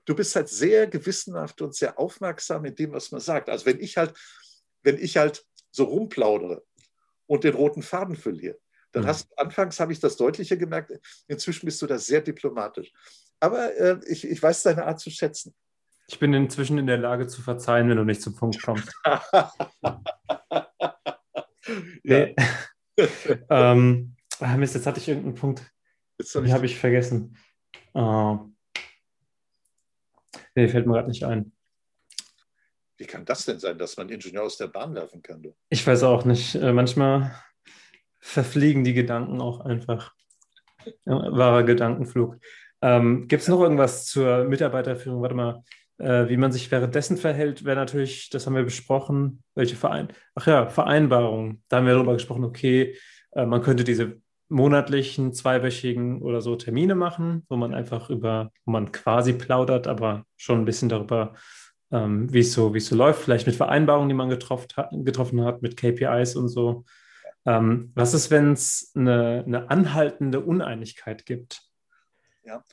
du 0.05 0.14
bist 0.14 0.36
halt 0.36 0.51
sehr 0.51 0.86
gewissenhaft 0.88 1.62
und 1.62 1.74
sehr 1.74 1.99
aufmerksam 1.99 2.66
in 2.66 2.74
dem, 2.74 2.93
was 2.93 3.12
man 3.12 3.22
sagt. 3.22 3.49
Also 3.49 3.64
wenn 3.64 3.80
ich 3.80 3.97
halt, 3.97 4.12
wenn 4.82 4.99
ich 4.99 5.16
halt 5.16 5.47
so 5.71 5.85
rumplaudere 5.85 6.64
und 7.27 7.45
den 7.45 7.55
roten 7.55 7.83
Faden 7.83 8.16
verliere, 8.16 8.59
Dann 8.93 9.05
mhm. 9.05 9.09
hast 9.09 9.39
anfangs 9.39 9.81
habe 9.81 9.93
ich 9.93 10.01
das 10.01 10.16
deutlicher 10.16 10.57
gemerkt, 10.57 10.93
inzwischen 11.29 11.66
bist 11.66 11.81
du 11.83 11.87
da 11.87 11.99
sehr 11.99 12.21
diplomatisch. 12.21 12.93
Aber 13.39 13.75
äh, 13.77 14.01
ich, 14.07 14.29
ich 14.29 14.43
weiß 14.43 14.64
deine 14.64 14.85
Art 14.85 15.01
zu 15.01 15.11
schätzen. 15.11 15.55
Ich 16.09 16.18
bin 16.18 16.35
inzwischen 16.35 16.77
in 16.77 16.87
der 16.87 16.99
Lage 16.99 17.29
zu 17.29 17.41
verzeihen, 17.41 17.89
wenn 17.89 17.97
du 17.97 18.05
nicht 18.05 18.21
zum 18.21 18.35
Punkt 18.35 18.61
kommst. 18.62 18.93
nee. 22.03 22.35
ähm, 23.49 24.16
ah, 24.41 24.57
Mist, 24.57 24.75
jetzt 24.75 24.87
hatte 24.87 24.99
ich 24.99 25.09
irgendeinen 25.09 25.37
Punkt. 25.37 25.62
Jetzt 26.18 26.35
hab 26.35 26.47
habe 26.49 26.66
ich 26.66 26.79
vergessen. 26.79 27.39
Uh, 27.95 28.51
nee, 30.55 30.68
fällt 30.68 30.87
mir 30.87 30.95
gerade 30.95 31.09
nicht 31.09 31.25
ein. 31.25 31.53
Wie 33.01 33.07
kann 33.07 33.24
das 33.24 33.46
denn 33.46 33.59
sein, 33.59 33.78
dass 33.78 33.96
man 33.96 34.11
Ingenieur 34.11 34.42
aus 34.42 34.59
der 34.59 34.66
Bahn 34.66 34.94
werfen 34.94 35.22
kann? 35.22 35.42
Du? 35.42 35.55
Ich 35.70 35.86
weiß 35.86 36.03
auch 36.03 36.26
nicht. 36.26 36.55
Äh, 36.55 36.74
manchmal 36.74 37.34
verfliegen 38.18 38.84
die 38.84 38.92
Gedanken 38.92 39.40
auch 39.40 39.61
einfach. 39.61 40.12
Wahrer 41.07 41.62
Gedankenflug. 41.62 42.36
Ähm, 42.82 43.26
Gibt 43.26 43.40
es 43.40 43.48
noch 43.48 43.62
irgendwas 43.62 44.05
zur 44.05 44.44
Mitarbeiterführung? 44.44 45.22
Warte 45.22 45.34
mal, 45.34 45.64
äh, 45.96 46.28
wie 46.28 46.36
man 46.36 46.53
sich 46.53 46.70
währenddessen 46.70 47.16
verhält, 47.16 47.64
wäre 47.64 47.76
natürlich, 47.76 48.28
das 48.28 48.46
haben 48.46 48.55
wir 48.55 48.64
besprochen, 48.64 49.42
welche 49.55 49.76
Verein, 49.76 50.09
ach 50.34 50.46
ja, 50.46 50.68
Vereinbarungen. 50.68 51.62
Da 51.68 51.78
haben 51.78 51.86
wir 51.86 51.94
darüber 51.94 52.12
gesprochen, 52.12 52.44
okay, 52.44 52.96
äh, 53.32 53.46
man 53.46 53.62
könnte 53.62 53.84
diese 53.84 54.20
monatlichen, 54.51 55.32
zweiwöchigen 55.32 56.20
oder 56.20 56.42
so 56.42 56.55
Termine 56.55 56.94
machen, 56.94 57.46
wo 57.48 57.57
man 57.57 57.72
einfach 57.72 58.11
über, 58.11 58.53
wo 58.66 58.72
man 58.72 58.92
quasi 58.92 59.32
plaudert, 59.32 59.86
aber 59.86 60.26
schon 60.36 60.61
ein 60.61 60.64
bisschen 60.66 60.90
darüber, 60.90 61.34
ähm, 61.91 62.32
wie 62.32 62.41
es 62.41 62.53
so, 62.53 62.76
so 62.78 62.97
läuft, 62.97 63.22
vielleicht 63.22 63.47
mit 63.47 63.57
Vereinbarungen, 63.57 64.09
die 64.09 64.14
man 64.14 64.28
getroffen 64.28 64.68
hat, 64.76 64.91
getroffen 64.93 65.45
hat 65.45 65.62
mit 65.62 65.76
KPIs 65.76 66.36
und 66.36 66.49
so. 66.49 66.84
Ähm, 67.47 67.91
was 67.95 68.12
ist, 68.14 68.30
wenn 68.30 68.53
es 68.53 68.93
eine, 68.95 69.43
eine 69.47 69.70
anhaltende 69.70 70.41
Uneinigkeit 70.41 71.26
gibt? 71.26 71.62
Ja. 72.45 72.64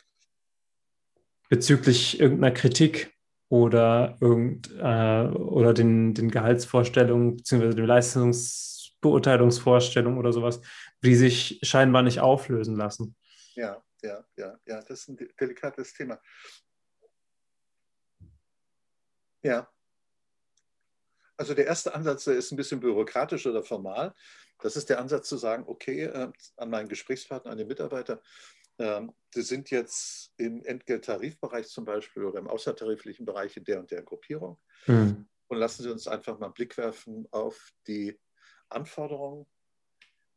Bezüglich 1.49 2.19
irgendeiner 2.19 2.53
Kritik 2.53 3.13
oder, 3.49 4.17
irgend, 4.19 4.69
äh, 4.77 5.27
oder 5.27 5.73
den, 5.73 6.13
den 6.13 6.29
Gehaltsvorstellungen 6.29 7.37
bzw. 7.37 7.73
den 7.73 7.85
Leistungsbeurteilungsvorstellungen 7.85 10.19
oder 10.19 10.33
sowas, 10.33 10.59
die 11.01 11.15
sich 11.15 11.61
scheinbar 11.63 12.03
nicht 12.03 12.19
auflösen 12.19 12.75
lassen. 12.75 13.15
Ja, 13.55 13.81
ja, 14.03 14.25
ja, 14.35 14.59
ja, 14.65 14.81
das 14.81 14.99
ist 15.01 15.07
ein 15.07 15.17
delikates 15.39 15.93
Thema. 15.93 16.19
Ja. 19.43 19.69
Also 21.37 21.53
der 21.53 21.67
erste 21.67 21.93
Ansatz 21.93 22.23
der 22.23 22.35
ist 22.35 22.51
ein 22.51 22.57
bisschen 22.57 22.79
bürokratisch 22.79 23.45
oder 23.45 23.63
formal. 23.63 24.13
Das 24.59 24.75
ist 24.75 24.89
der 24.89 24.99
Ansatz 24.99 25.29
zu 25.29 25.37
sagen, 25.37 25.65
okay, 25.67 26.03
äh, 26.03 26.31
an 26.55 26.69
meinen 26.69 26.89
Gesprächspartner, 26.89 27.51
an 27.51 27.57
den 27.57 27.67
Mitarbeiter, 27.67 28.21
ähm, 28.79 29.13
Sie 29.33 29.41
sind 29.41 29.69
jetzt 29.69 30.33
im 30.37 30.63
Entgelttarifbereich 30.63 31.67
zum 31.67 31.85
Beispiel 31.85 32.23
oder 32.23 32.39
im 32.39 32.47
außertariflichen 32.47 33.25
Bereich 33.25 33.57
in 33.57 33.63
der 33.63 33.79
und 33.79 33.91
der 33.91 34.03
Gruppierung. 34.03 34.59
Mhm. 34.85 35.27
Und 35.47 35.57
lassen 35.57 35.83
Sie 35.83 35.91
uns 35.91 36.07
einfach 36.07 36.39
mal 36.39 36.47
einen 36.47 36.53
Blick 36.53 36.77
werfen 36.77 37.27
auf 37.31 37.71
die 37.87 38.19
Anforderungen, 38.69 39.45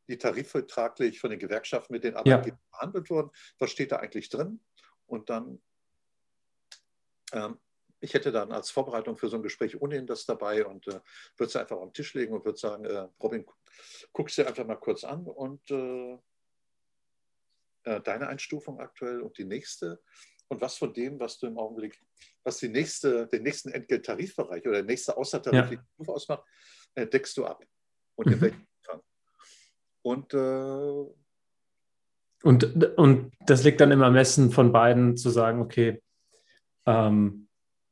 die 0.09 0.19
tarifvertraglich 0.19 1.21
von 1.21 1.31
den 1.31 1.39
Gewerkschaften 1.39 1.93
mit 1.93 2.05
den 2.05 2.17
Arbeitgebern 2.17 2.59
ja. 2.61 2.79
behandelt 2.79 3.11
wurden. 3.11 3.31
Was 3.59 3.71
steht 3.71 3.93
da 3.93 3.97
eigentlich 3.97 4.29
drin? 4.29 4.61
Und 5.07 5.31
dann, 5.31 5.61
ähm, 7.33 7.59
ich 8.01 8.15
hätte 8.15 8.33
dann 8.33 8.53
als 8.53 8.71
Vorbereitung 8.71 9.17
für 9.17 9.29
so 9.29 9.37
ein 9.37 9.43
Gespräch 9.43 9.81
ohnehin 9.81 10.07
das 10.07 10.25
dabei 10.25 10.65
und 10.65 10.87
äh, 10.89 11.01
würde 11.37 11.49
es 11.49 11.57
einfach 11.57 11.77
auf 11.77 11.89
den 11.89 11.93
Tisch 11.93 12.15
legen 12.15 12.33
und 12.33 12.45
würde 12.45 12.59
sagen, 12.59 12.85
äh, 12.85 13.09
Robin, 13.23 13.45
guck 14.13 14.29
es 14.29 14.37
dir 14.37 14.47
einfach 14.47 14.67
mal 14.67 14.77
kurz 14.77 15.05
an 15.05 15.27
und 15.27 15.71
äh, 15.71 16.19
äh, 17.85 18.01
deine 18.01 18.29
Einstufung 18.29 18.81
aktuell 18.81 19.21
und 19.21 19.37
die 19.39 19.45
nächste 19.45 20.01
und 20.49 20.61
was 20.61 20.77
von 20.77 20.93
dem, 20.93 21.21
was 21.21 21.39
du 21.39 21.47
im 21.47 21.59
Augenblick, 21.59 22.03
was 22.43 22.59
die 22.59 22.69
nächste, 22.69 23.29
den 23.29 23.45
nächsten 23.45 23.71
Entgelttarifbereich 23.71 24.67
oder 24.67 24.79
der 24.79 24.85
nächste 24.85 25.17
außertarifliche 25.17 25.85
ja. 25.99 26.09
ausmacht, 26.09 26.45
äh, 26.97 27.07
deckst 27.07 27.37
du 27.37 27.47
ab. 27.47 27.65
Und 28.17 28.27
mhm. 28.27 28.33
in 28.33 28.41
welchem 28.41 28.67
Umfang. 28.79 29.03
Und, 30.03 30.35
äh, 30.35 31.15
und, 32.43 32.99
und 32.99 33.33
das 33.47 33.63
liegt 33.63 33.81
dann 33.81 33.93
im 33.93 34.03
Ermessen 34.03 34.51
von 34.51 34.73
beiden 34.73 35.17
zu 35.17 35.31
sagen, 35.31 35.61
okay, 35.61 36.03
ähm, 36.87 37.49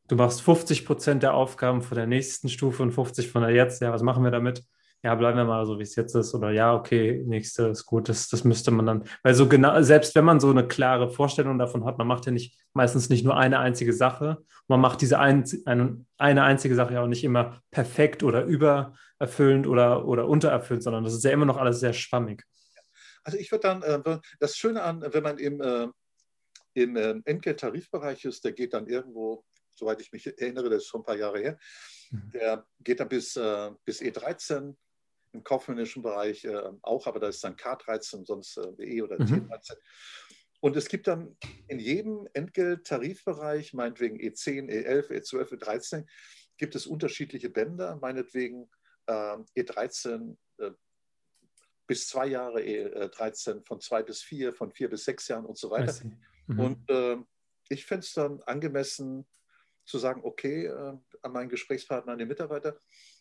du 0.09 0.17
machst 0.17 0.43
50 0.43 0.85
Prozent 0.85 1.23
der 1.23 1.35
Aufgaben 1.35 1.83
von 1.83 1.97
der 1.97 2.07
nächsten 2.07 2.49
Stufe 2.49 2.83
und 2.83 2.93
50 2.93 3.31
von 3.31 3.43
der 3.43 3.53
jetzt, 3.53 3.81
ja, 3.83 3.93
was 3.93 4.03
machen 4.03 4.25
wir 4.25 4.31
damit? 4.31 4.65
ja, 5.03 5.15
bleiben 5.15 5.37
wir 5.37 5.45
mal 5.45 5.65
so, 5.65 5.79
wie 5.79 5.85
es 5.85 5.95
jetzt 5.95 6.15
ist, 6.15 6.35
oder 6.35 6.51
ja, 6.51 6.75
okay, 6.75 7.23
nächste 7.25 7.69
ist 7.69 7.87
gut, 7.87 8.09
das, 8.09 8.29
das 8.29 8.43
müsste 8.43 8.73
man 8.73 8.87
dann, 8.87 9.05
weil 9.23 9.35
so 9.35 9.49
genau, 9.49 9.81
selbst 9.83 10.15
wenn 10.17 10.25
man 10.25 10.41
so 10.41 10.51
eine 10.51 10.67
klare 10.67 11.09
Vorstellung 11.09 11.59
davon 11.59 11.85
hat, 11.85 11.99
man 11.99 12.07
macht 12.07 12.27
ja 12.27 12.33
nicht 12.33 12.59
meistens 12.73 13.09
nicht 13.09 13.25
nur 13.25 13.37
eine 13.37 13.61
einzige 13.61 13.93
Sache, 13.93 14.39
man 14.67 14.81
macht 14.81 15.01
diese 15.01 15.21
ein, 15.21 15.45
eine, 15.67 16.05
eine 16.17 16.43
einzige 16.43 16.75
Sache 16.75 16.95
ja 16.95 17.03
auch 17.03 17.09
nicht 17.09 17.23
immer 17.23 17.63
perfekt 17.71 18.25
oder 18.25 18.45
übererfüllend 18.45 19.69
oder, 19.69 20.05
oder 20.05 20.27
untererfüllend, 20.27 20.83
sondern 20.83 21.05
das 21.05 21.15
ist 21.15 21.25
ja 21.25 21.31
immer 21.31 21.47
noch 21.47 21.59
alles 21.59 21.79
sehr 21.79 21.93
schwammig. 21.93 22.45
Also 23.23 23.39
ich 23.39 23.53
würde 23.53 23.63
dann, 23.63 23.83
äh, 23.83 24.19
das 24.41 24.57
Schöne 24.57 24.83
an, 24.83 25.05
wenn 25.13 25.23
man 25.23 25.39
im, 25.39 25.61
äh, 25.61 25.87
im 26.75 26.97
äh, 26.97 27.15
Entgelttarifbereich 27.25 28.25
ist, 28.25 28.45
der 28.45 28.53
geht 28.53 28.75
dann 28.75 28.89
irgendwo, 28.89 29.45
soweit 29.79 30.01
ich 30.01 30.13
mich 30.13 30.27
erinnere, 30.27 30.69
das 30.69 30.83
ist 30.83 30.89
schon 30.89 31.03
ein 31.03 31.05
paar 31.05 31.17
Jahre 31.17 31.39
her, 31.39 31.59
mhm. 32.11 32.31
der 32.33 32.67
geht 32.81 33.01
dann 33.01 33.09
bis, 33.09 33.35
bis 33.85 34.01
E13, 34.03 34.75
im 35.33 35.45
kaufmännischen 35.45 36.03
Bereich 36.03 36.45
äh, 36.45 36.71
auch, 36.83 37.07
aber 37.07 37.21
da 37.21 37.29
ist 37.29 37.43
dann 37.45 37.57
K13, 37.57 38.25
sonst 38.25 38.57
äh, 38.57 38.85
E 38.85 39.03
oder 39.03 39.19
mhm. 39.19 39.49
T13. 39.49 39.77
Und 40.61 40.77
es 40.77 40.89
gibt 40.89 41.07
dann 41.07 41.37
in 41.69 41.79
jedem 41.79 42.27
Entgelttarifbereich, 42.33 43.75
meinetwegen 43.75 44.19
E10, 44.19 44.69
E11, 44.69 45.11
E12, 45.11 45.59
E13, 45.59 46.07
gibt 46.57 46.75
es 46.75 46.87
unterschiedliche 46.87 47.51
Bänder, 47.51 47.97
meinetwegen 47.97 48.69
äh, 49.07 49.37
E13 49.57 50.37
äh, 50.59 50.71
bis 51.87 52.09
zwei 52.09 52.27
Jahre, 52.27 52.61
E13 52.61 53.65
von 53.67 53.81
zwei 53.81 54.03
bis 54.03 54.21
vier, 54.21 54.53
von 54.53 54.73
vier 54.73 54.91
bis 54.91 55.05
sechs 55.05 55.29
Jahren 55.29 55.47
und 55.47 55.57
so 55.57 55.71
weiter. 55.71 55.95
Mhm. 56.49 56.61
Und 56.61 56.91
äh, 56.91 57.17
ich 57.69 57.87
fände 57.87 58.05
es 58.05 58.15
dann 58.15 58.43
angemessen 58.43 59.27
zu 59.89 59.99
sagen, 59.99 60.21
okay, 60.25 60.67
äh, 60.67 60.97
an 61.23 61.33
meinen 61.33 61.49
Gesprächspartner, 61.49 62.13
an 62.13 62.19
den 62.19 62.29
Mitarbeiter, 62.29 62.79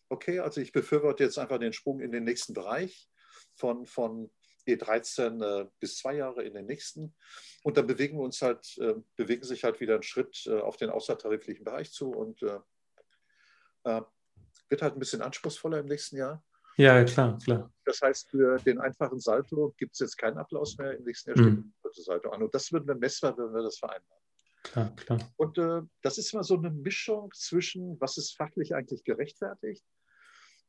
okay, 0.09 0.39
also 0.39 0.61
ich 0.61 0.71
befürworte 0.71 1.23
jetzt 1.23 1.39
einfach 1.39 1.59
den 1.59 1.73
Sprung 1.73 2.01
in 2.01 2.11
den 2.11 2.23
nächsten 2.23 2.53
Bereich 2.53 3.09
von, 3.55 3.85
von 3.85 4.29
E13 4.67 5.43
äh, 5.43 5.69
bis 5.79 5.97
zwei 5.97 6.15
Jahre 6.15 6.43
in 6.43 6.53
den 6.53 6.65
nächsten. 6.65 7.15
Und 7.63 7.77
dann 7.77 7.87
bewegen 7.87 8.17
wir 8.17 8.23
uns 8.23 8.41
halt, 8.41 8.77
äh, 8.79 8.95
bewegen 9.15 9.43
sich 9.43 9.63
halt 9.63 9.79
wieder 9.79 9.95
einen 9.95 10.03
Schritt 10.03 10.45
äh, 10.45 10.59
auf 10.59 10.77
den 10.77 10.89
außertariflichen 10.89 11.63
Bereich 11.63 11.91
zu 11.91 12.11
und 12.11 12.41
äh, 12.43 12.59
äh, 13.83 14.01
wird 14.69 14.81
halt 14.81 14.93
ein 14.93 14.99
bisschen 14.99 15.21
anspruchsvoller 15.21 15.79
im 15.79 15.85
nächsten 15.85 16.17
Jahr. 16.17 16.43
Ja, 16.75 17.03
klar, 17.05 17.39
klar. 17.43 17.73
Das 17.85 18.01
heißt, 18.01 18.29
für 18.29 18.57
den 18.57 18.79
einfachen 18.79 19.19
Salto 19.19 19.73
gibt 19.77 19.93
es 19.93 19.99
jetzt 19.99 20.17
keinen 20.17 20.37
Applaus 20.37 20.77
mehr. 20.77 20.95
Im 20.95 21.05
nächsten 21.05 21.31
Jahr 21.31 21.37
steht 21.37 21.53
mhm. 21.53 21.73
das 21.81 21.95
Salto 22.05 22.29
an. 22.29 22.43
Und 22.43 22.53
das 22.53 22.71
würden 22.71 22.87
wir 22.87 22.95
messbar, 22.95 23.35
wenn 23.37 23.51
wir 23.51 23.63
das 23.63 23.79
vereinbaren. 23.79 24.16
Klar, 24.71 24.95
klar. 24.95 25.19
Und 25.37 25.57
äh, 25.57 25.81
das 26.01 26.17
ist 26.17 26.33
immer 26.33 26.43
so 26.43 26.55
eine 26.55 26.69
Mischung 26.69 27.31
zwischen, 27.33 27.99
was 27.99 28.17
ist 28.17 28.35
fachlich 28.35 28.75
eigentlich 28.75 29.03
gerechtfertigt 29.03 29.85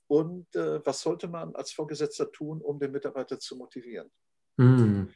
und 0.07 0.55
äh, 0.55 0.85
was 0.85 1.01
sollte 1.01 1.29
man 1.29 1.55
als 1.55 1.73
Vorgesetzter 1.73 2.31
tun, 2.31 2.61
um 2.61 2.79
den 2.79 2.93
Mitarbeiter 2.93 3.39
zu 3.39 3.57
motivieren. 3.57 4.11
Hm. 4.59 5.13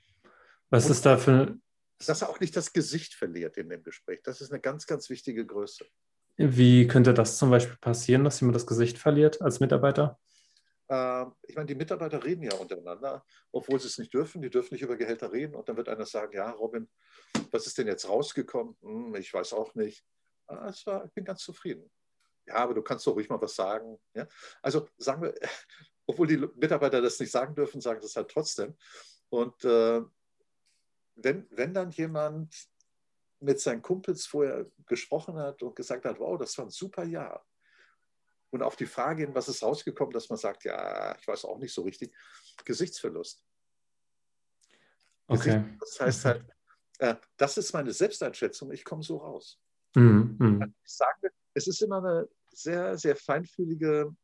Was 0.71 0.87
und 0.87 0.93
ist 0.93 1.07
da 1.07 1.17
für. 1.17 1.57
Dass 2.05 2.23
er 2.23 2.31
auch 2.31 2.41
nicht 2.41 2.57
das 2.57 2.73
Gesicht 2.73 3.15
verliert 3.15 3.57
in 3.57 3.69
dem 3.69 3.85
Gespräch. 3.85 4.21
Das 4.25 4.41
ist 4.41 4.51
eine 4.51 4.61
ganz, 4.61 4.87
ganz 4.87 5.09
wichtige 5.09 5.47
Größe. 5.47 5.87
Wie 6.37 6.89
könnte 6.89 7.15
das 7.15 7.39
zum 7.39 7.51
Beispiel 7.51 7.77
passieren, 7.77 8.25
dass 8.25 8.41
jemand 8.41 8.57
das 8.57 8.67
Gesicht 8.67 8.99
verliert 8.99 9.41
als 9.41 9.61
Mitarbeiter? 9.61 10.19
Äh, 10.93 11.27
ich 11.49 11.55
meine, 11.55 11.67
die 11.67 11.75
Mitarbeiter 11.75 12.23
reden 12.23 12.43
ja 12.43 12.55
untereinander, 12.55 13.25
obwohl 13.51 13.81
sie 13.81 13.87
es 13.87 13.99
nicht 13.99 14.13
dürfen. 14.13 14.43
Die 14.43 14.51
dürfen 14.51 14.75
nicht 14.75 14.83
über 14.83 14.97
Gehälter 14.97 15.33
reden. 15.33 15.55
Und 15.55 15.69
dann 15.69 15.77
wird 15.77 15.89
einer 15.89 16.07
sagen: 16.07 16.35
Ja, 16.35 16.51
Robin, 16.51 16.89
was 17.51 17.67
ist 17.67 17.79
denn 17.79 17.87
jetzt 17.87 18.09
rausgekommen? 18.09 18.77
Hm, 18.83 19.15
ich 19.15 19.33
weiß 19.33 19.55
auch 19.55 19.75
nicht. 19.75 20.05
Ah, 20.47 20.73
war, 20.85 21.05
ich 21.05 21.13
bin 21.13 21.25
ganz 21.25 21.43
zufrieden 21.43 21.91
ja, 22.47 22.55
aber 22.57 22.75
du 22.75 22.83
kannst 22.83 23.07
doch 23.07 23.15
ruhig 23.15 23.29
mal 23.29 23.41
was 23.41 23.55
sagen. 23.55 23.99
Ja? 24.15 24.27
Also 24.61 24.89
sagen 24.97 25.23
wir, 25.23 25.35
obwohl 26.07 26.27
die 26.27 26.37
Mitarbeiter 26.37 27.01
das 27.01 27.19
nicht 27.21 27.31
sagen 27.31 27.55
dürfen, 27.55 27.81
sagen 27.81 28.01
das 28.01 28.17
halt 28.17 28.31
trotzdem. 28.31 28.77
Und 29.29 29.65
äh, 29.65 30.03
wenn, 31.15 31.47
wenn 31.51 31.75
dann 31.75 31.91
jemand 31.91 32.55
mit 33.41 33.61
seinen 33.61 33.83
Kumpels 33.83 34.27
vorher 34.27 34.67
gesprochen 34.87 35.37
hat 35.37 35.63
und 35.63 35.75
gesagt 35.75 36.05
hat, 36.05 36.19
wow, 36.19 36.39
das 36.39 36.57
war 36.59 36.67
ein 36.67 36.71
super 36.71 37.05
Jahr. 37.05 37.45
Und 38.53 38.63
auf 38.63 38.77
die 38.77 38.87
Frage 38.87 39.25
hin, 39.25 39.35
was 39.35 39.49
ist 39.49 39.63
rausgekommen, 39.63 40.13
dass 40.13 40.29
man 40.29 40.39
sagt, 40.39 40.65
ja, 40.65 41.17
ich 41.19 41.27
weiß 41.27 41.47
auch 41.47 41.59
nicht 41.59 41.73
so 41.73 41.83
richtig, 41.83 42.15
Gesichtsverlust. 42.65 43.43
Okay. 45.27 45.65
Das 45.81 46.01
heißt 46.01 46.25
halt, 46.27 46.45
äh, 46.99 47.15
das 47.39 47.57
ist 47.57 47.73
meine 47.73 47.93
Selbsteinschätzung, 47.93 48.71
ich 48.71 48.85
komme 48.85 49.03
so 49.03 49.17
raus. 49.17 49.59
Mhm. 49.95 50.37
mhm. 50.39 50.75
Ich 50.85 50.93
sage, 50.93 51.33
es 51.55 51.67
ist 51.67 51.81
immer 51.81 51.99
eine 51.99 52.29
sehr, 52.51 52.99
sehr 52.99 53.17
feinfühlige 53.17 54.15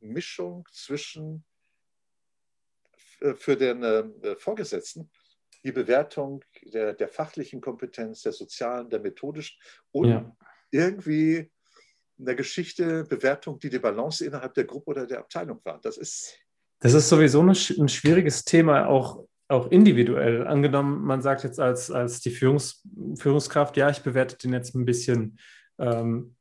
Mischung 0.00 0.66
zwischen 0.72 1.44
äh, 3.20 3.34
für 3.34 3.56
den 3.56 3.84
äh, 3.84 4.36
Vorgesetzten 4.36 5.10
die 5.62 5.72
Bewertung 5.72 6.42
der, 6.62 6.94
der, 6.94 7.08
fachlichen 7.08 7.60
Kompetenz, 7.60 8.22
der 8.22 8.32
sozialen, 8.32 8.88
der 8.88 8.98
methodischen 8.98 9.60
und 9.92 10.08
ja. 10.08 10.36
irgendwie 10.70 11.52
in 12.20 12.26
der 12.26 12.34
Geschichte 12.34 13.04
Bewertung, 13.04 13.58
die 13.58 13.70
die 13.70 13.78
Balance 13.78 14.24
innerhalb 14.24 14.54
der 14.54 14.64
Gruppe 14.64 14.90
oder 14.90 15.06
der 15.06 15.18
Abteilung 15.20 15.58
war. 15.64 15.80
Das 15.82 15.96
ist. 15.96 16.38
Das 16.80 16.94
ist 16.94 17.08
sowieso 17.08 17.42
ein, 17.42 17.54
schwieriges 17.54 18.44
Thema, 18.44 18.86
auch, 18.86 19.24
auch 19.48 19.70
individuell. 19.70 20.46
Angenommen, 20.46 21.02
man 21.02 21.20
sagt 21.20 21.44
jetzt 21.44 21.60
als, 21.60 21.90
als 21.90 22.20
die 22.20 22.30
Führungs, 22.30 22.82
Führungskraft, 23.18 23.76
ja, 23.76 23.90
ich 23.90 24.02
bewerte 24.02 24.38
den 24.38 24.54
jetzt 24.54 24.74
ein 24.74 24.86
bisschen, 24.86 25.38
ähm, 25.78 26.36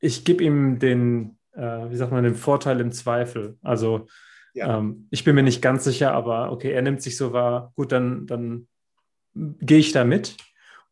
ich 0.00 0.24
gebe 0.24 0.42
ihm 0.42 0.80
den, 0.80 1.38
äh, 1.52 1.90
wie 1.90 1.96
sagt 1.96 2.10
man, 2.10 2.24
den 2.24 2.34
Vorteil 2.34 2.80
im 2.80 2.90
Zweifel. 2.90 3.56
Also 3.62 4.06
ja. 4.52 4.78
ähm, 4.78 5.06
ich 5.10 5.22
bin 5.22 5.36
mir 5.36 5.44
nicht 5.44 5.62
ganz 5.62 5.84
sicher, 5.84 6.12
aber 6.12 6.50
okay, 6.50 6.72
er 6.72 6.82
nimmt 6.82 7.00
sich 7.00 7.16
so 7.16 7.32
wahr, 7.32 7.72
gut, 7.76 7.92
dann, 7.92 8.26
dann 8.26 8.66
gehe 9.34 9.78
ich 9.78 9.92
da 9.92 10.04
mit. 10.04 10.36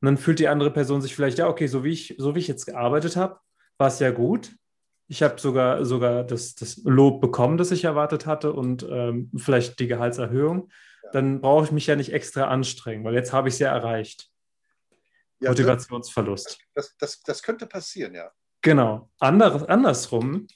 Und 0.00 0.06
dann 0.06 0.16
fühlt 0.16 0.38
die 0.38 0.48
andere 0.48 0.72
Person 0.72 1.02
sich 1.02 1.14
vielleicht, 1.14 1.38
ja, 1.38 1.48
okay, 1.48 1.66
so 1.66 1.82
wie 1.82 1.92
ich, 1.92 2.14
so 2.18 2.36
wie 2.36 2.40
ich 2.40 2.48
jetzt 2.48 2.66
gearbeitet 2.66 3.16
habe, 3.16 3.40
war 3.78 3.88
es 3.88 3.98
ja 3.98 4.10
gut. 4.10 4.54
Ich 5.08 5.22
habe 5.22 5.38
sogar, 5.40 5.84
sogar 5.84 6.24
das, 6.24 6.54
das 6.54 6.80
Lob 6.84 7.20
bekommen, 7.20 7.58
das 7.58 7.70
ich 7.70 7.84
erwartet 7.84 8.26
hatte 8.26 8.52
und 8.52 8.86
ähm, 8.88 9.30
vielleicht 9.36 9.78
die 9.78 9.88
Gehaltserhöhung. 9.88 10.70
Ja. 11.02 11.10
Dann 11.12 11.40
brauche 11.40 11.64
ich 11.64 11.72
mich 11.72 11.86
ja 11.86 11.96
nicht 11.96 12.12
extra 12.12 12.44
anstrengen, 12.44 13.04
weil 13.04 13.14
jetzt 13.14 13.32
habe 13.32 13.48
ich 13.48 13.54
es 13.54 13.60
ja 13.60 13.70
erreicht. 13.74 14.30
Ja, 15.40 15.50
Motivationsverlust. 15.50 16.58
Das, 16.74 16.96
das, 16.96 17.20
das, 17.22 17.42
könnte 17.42 17.66
passieren, 17.66 18.14
ja. 18.14 18.30
Genau. 18.62 19.10
Anderes, 19.18 19.64
andersrum, 19.64 20.46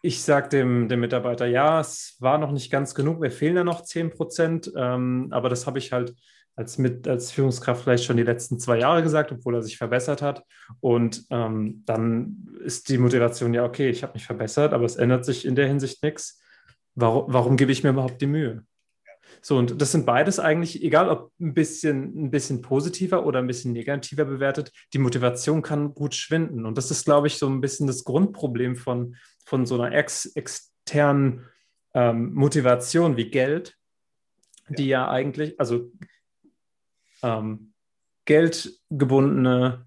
ich 0.00 0.22
sage 0.22 0.48
dem, 0.48 0.88
dem 0.88 1.00
Mitarbeiter, 1.00 1.46
ja, 1.46 1.80
es 1.80 2.16
war 2.20 2.38
noch 2.38 2.52
nicht 2.52 2.70
ganz 2.70 2.94
genug, 2.94 3.18
mir 3.18 3.32
fehlen 3.32 3.56
ja 3.56 3.64
noch 3.64 3.82
10 3.82 4.10
Prozent, 4.10 4.72
ähm, 4.76 5.28
aber 5.32 5.48
das 5.48 5.66
habe 5.66 5.78
ich 5.78 5.92
halt 5.92 6.14
als, 6.58 6.76
mit, 6.76 7.06
als 7.06 7.30
Führungskraft 7.30 7.84
vielleicht 7.84 8.02
schon 8.02 8.16
die 8.16 8.24
letzten 8.24 8.58
zwei 8.58 8.80
Jahre 8.80 9.04
gesagt, 9.04 9.30
obwohl 9.30 9.54
er 9.54 9.62
sich 9.62 9.78
verbessert 9.78 10.22
hat. 10.22 10.42
Und 10.80 11.24
ähm, 11.30 11.84
dann 11.86 12.48
ist 12.64 12.88
die 12.88 12.98
Motivation 12.98 13.54
ja, 13.54 13.64
okay, 13.64 13.88
ich 13.88 14.02
habe 14.02 14.14
mich 14.14 14.26
verbessert, 14.26 14.72
aber 14.72 14.84
es 14.84 14.96
ändert 14.96 15.24
sich 15.24 15.46
in 15.46 15.54
der 15.54 15.68
Hinsicht 15.68 16.02
nichts. 16.02 16.42
Warum, 16.96 17.32
warum 17.32 17.56
gebe 17.56 17.70
ich 17.70 17.84
mir 17.84 17.90
überhaupt 17.90 18.20
die 18.20 18.26
Mühe? 18.26 18.64
So, 19.40 19.56
und 19.56 19.80
das 19.80 19.92
sind 19.92 20.04
beides 20.04 20.40
eigentlich, 20.40 20.82
egal 20.82 21.08
ob 21.10 21.30
ein 21.38 21.54
bisschen, 21.54 22.24
ein 22.24 22.30
bisschen 22.32 22.60
positiver 22.60 23.24
oder 23.24 23.38
ein 23.38 23.46
bisschen 23.46 23.72
negativer 23.72 24.24
bewertet, 24.24 24.72
die 24.92 24.98
Motivation 24.98 25.62
kann 25.62 25.94
gut 25.94 26.16
schwinden. 26.16 26.66
Und 26.66 26.76
das 26.76 26.90
ist, 26.90 27.04
glaube 27.04 27.28
ich, 27.28 27.38
so 27.38 27.46
ein 27.46 27.60
bisschen 27.60 27.86
das 27.86 28.02
Grundproblem 28.02 28.74
von, 28.74 29.14
von 29.46 29.64
so 29.64 29.80
einer 29.80 29.94
ex, 29.94 30.26
externen 30.34 31.44
ähm, 31.94 32.34
Motivation 32.34 33.16
wie 33.16 33.30
Geld, 33.30 33.76
die 34.70 34.88
ja. 34.88 35.04
ja 35.04 35.10
eigentlich, 35.10 35.60
also 35.60 35.92
ähm, 37.22 37.72
geldgebundene 38.24 39.86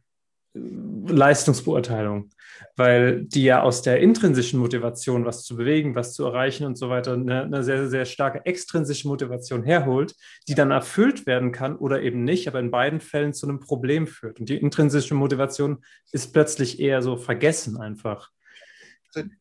äh, 0.54 0.60
Leistungsbeurteilung, 1.08 2.30
weil 2.76 3.24
die 3.24 3.44
ja 3.44 3.62
aus 3.62 3.82
der 3.84 4.02
intrinsischen 4.02 4.60
Motivation, 4.60 5.26
was 5.26 5.44
zu 5.44 5.56
bewegen, 5.56 5.96
was 5.96 6.14
zu 6.14 6.26
erreichen 6.26 6.66
und 6.66 6.78
so 6.78 6.90
weiter, 6.90 7.14
eine, 7.14 7.44
eine, 7.44 7.64
sehr, 7.64 7.88
sehr 7.88 8.06
starke 8.06 8.46
extrinsische 8.46 9.08
Motivation 9.08 9.64
herholt, 9.64 10.14
die 10.48 10.56
dann 10.56 10.72
erfüllt 10.72 11.26
werden 11.26 11.52
kann 11.52 11.78
oder 11.78 12.02
eben 12.02 12.24
nicht, 12.24 12.48
aber 12.48 12.60
in 12.60 12.72
beiden 12.72 13.00
Fällen 13.00 13.34
zu 13.34 13.48
einem 13.48 13.60
Problem 13.60 14.08
führt. 14.08 14.40
Und 14.40 14.50
die 14.50 14.58
intrinsische 14.58 15.16
Motivation 15.16 15.84
ist 16.12 16.34
plötzlich 16.34 16.80
eher 16.80 17.02
so 17.02 17.16
vergessen 17.16 17.78
einfach. 17.78 18.30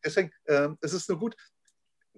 Deswegen, 0.03 0.31
äh, 0.45 0.69
es 0.81 0.93
ist 0.93 1.09
nur 1.09 1.19
gut, 1.19 1.35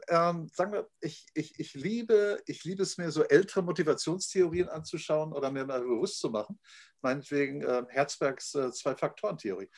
ähm, 0.08 0.49
sagen 0.54 0.74
wir, 0.74 0.89
ich, 1.01 1.26
ich, 1.34 1.60
ich, 1.60 1.74
liebe, 1.74 2.41
ich 2.45 2.64
liebe 2.64 2.84
es 2.84 2.97
mir, 2.97 3.12
so 3.12 3.24
ältere 3.24 3.62
Motivationstheorien 3.64 4.70
anzuschauen 4.70 5.34
oder 5.34 5.51
mir 5.51 5.66
mal 5.66 5.82
bewusst 5.82 6.20
zu 6.20 6.30
machen. 6.30 6.60
Meinetwegen 7.01 7.62
äh, 7.62 7.84
Herzbergs 7.89 8.56
äh, 8.56 8.72
Zwei-Faktoren-Theorie. 8.72 9.70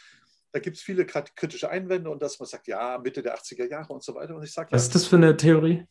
Da 0.51 0.59
gibt 0.59 0.78
es 0.78 0.84
viele 0.84 1.05
kritische 1.05 1.69
Einwände 1.69 2.09
und 2.09 2.21
dass 2.21 2.39
man 2.39 2.47
sagt, 2.47 2.67
ja, 2.67 2.97
Mitte 2.97 3.21
der 3.21 3.38
80er 3.38 3.69
Jahre 3.69 3.91
und 3.91 4.03
so 4.03 4.15
weiter. 4.15 4.36
Und 4.36 4.43
ich 4.43 4.53
sage, 4.53 4.71
Was 4.71 4.84
ist 4.84 4.95
das 4.95 5.05
für 5.05 5.17
eine 5.17 5.36
Theorie? 5.36 5.86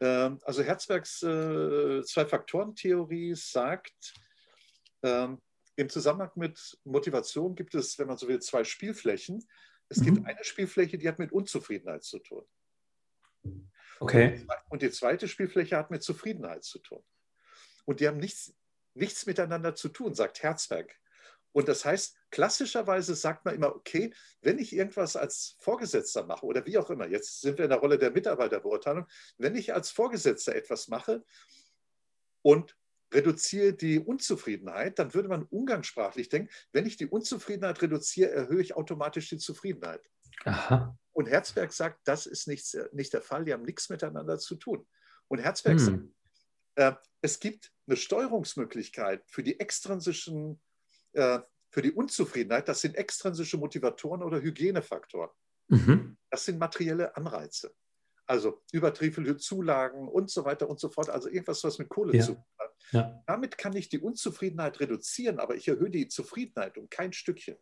Äh, 0.00 0.30
also 0.42 0.62
Herzbergs 0.62 1.22
äh, 1.22 2.02
Zwei-Faktoren-Theorie 2.02 3.34
sagt, 3.34 4.14
ähm, 5.02 5.40
im 5.76 5.88
Zusammenhang 5.88 6.30
mit 6.34 6.78
Motivation 6.84 7.54
gibt 7.54 7.74
es, 7.74 7.98
wenn 7.98 8.06
man 8.06 8.18
so 8.18 8.28
will, 8.28 8.40
zwei 8.40 8.64
Spielflächen. 8.64 9.42
Es 9.88 9.98
mhm. 9.98 10.04
gibt 10.04 10.26
eine 10.26 10.44
Spielfläche, 10.44 10.98
die 10.98 11.08
hat 11.08 11.18
mit 11.18 11.32
Unzufriedenheit 11.32 12.04
zu 12.04 12.18
tun. 12.18 12.44
Okay. 14.00 14.46
Und 14.68 14.82
die 14.82 14.90
zweite 14.90 15.28
Spielfläche 15.28 15.76
hat 15.76 15.90
mit 15.90 16.02
Zufriedenheit 16.02 16.64
zu 16.64 16.78
tun. 16.78 17.04
Und 17.84 18.00
die 18.00 18.08
haben 18.08 18.18
nichts, 18.18 18.54
nichts 18.94 19.26
miteinander 19.26 19.74
zu 19.74 19.88
tun, 19.88 20.14
sagt 20.14 20.42
Herzberg. 20.42 20.98
Und 21.52 21.68
das 21.68 21.84
heißt, 21.84 22.16
klassischerweise 22.30 23.14
sagt 23.14 23.44
man 23.44 23.54
immer, 23.54 23.74
okay, 23.74 24.12
wenn 24.40 24.58
ich 24.58 24.74
irgendwas 24.74 25.16
als 25.16 25.56
Vorgesetzter 25.60 26.24
mache 26.24 26.46
oder 26.46 26.64
wie 26.66 26.78
auch 26.78 26.88
immer, 26.88 27.06
jetzt 27.06 27.42
sind 27.42 27.58
wir 27.58 27.64
in 27.64 27.70
der 27.70 27.78
Rolle 27.78 27.98
der 27.98 28.10
Mitarbeiterbeurteilung, 28.10 29.06
wenn 29.36 29.54
ich 29.54 29.74
als 29.74 29.90
Vorgesetzter 29.90 30.54
etwas 30.54 30.88
mache 30.88 31.22
und 32.40 32.76
reduziere 33.12 33.74
die 33.74 34.00
Unzufriedenheit, 34.00 34.98
dann 34.98 35.12
würde 35.12 35.28
man 35.28 35.44
umgangssprachlich 35.44 36.30
denken, 36.30 36.50
wenn 36.72 36.86
ich 36.86 36.96
die 36.96 37.06
Unzufriedenheit 37.06 37.82
reduziere, 37.82 38.30
erhöhe 38.30 38.62
ich 38.62 38.74
automatisch 38.74 39.28
die 39.28 39.36
Zufriedenheit. 39.36 40.08
Aha. 40.44 40.96
Und 41.12 41.26
Herzberg 41.26 41.72
sagt, 41.72 42.00
das 42.04 42.26
ist 42.26 42.48
nicht, 42.48 42.76
nicht 42.92 43.12
der 43.12 43.22
Fall, 43.22 43.44
die 43.44 43.52
haben 43.52 43.64
nichts 43.64 43.90
miteinander 43.90 44.38
zu 44.38 44.56
tun. 44.56 44.86
Und 45.28 45.38
Herzberg 45.38 45.78
hm. 45.78 45.78
sagt, 45.78 46.02
äh, 46.74 46.92
es 47.20 47.38
gibt 47.38 47.72
eine 47.86 47.96
Steuerungsmöglichkeit 47.96 49.22
für 49.26 49.42
die 49.42 49.60
extrinsischen, 49.60 50.60
äh, 51.12 51.40
für 51.70 51.82
die 51.82 51.92
Unzufriedenheit, 51.92 52.68
das 52.68 52.80
sind 52.80 52.96
extrinsische 52.96 53.56
Motivatoren 53.56 54.22
oder 54.22 54.40
Hygienefaktoren. 54.40 55.30
Mhm. 55.68 56.18
Das 56.30 56.44
sind 56.44 56.58
materielle 56.58 57.16
Anreize. 57.16 57.74
Also 58.26 58.62
übertriefelte 58.72 59.36
Zulagen 59.36 60.08
und 60.08 60.30
so 60.30 60.44
weiter 60.44 60.68
und 60.68 60.78
so 60.78 60.90
fort. 60.90 61.08
Also 61.08 61.28
irgendwas, 61.28 61.64
was 61.64 61.78
mit 61.78 61.88
Kohle 61.88 62.16
ja. 62.16 62.24
zu 62.24 62.34
tun 62.34 62.44
hat. 62.58 62.74
Ja. 62.92 63.22
Damit 63.26 63.58
kann 63.58 63.74
ich 63.74 63.88
die 63.88 63.98
Unzufriedenheit 63.98 64.80
reduzieren, 64.80 65.38
aber 65.38 65.54
ich 65.54 65.66
erhöhe 65.66 65.90
die 65.90 66.08
Zufriedenheit 66.08 66.76
um 66.76 66.90
kein 66.90 67.12
Stückchen. 67.12 67.56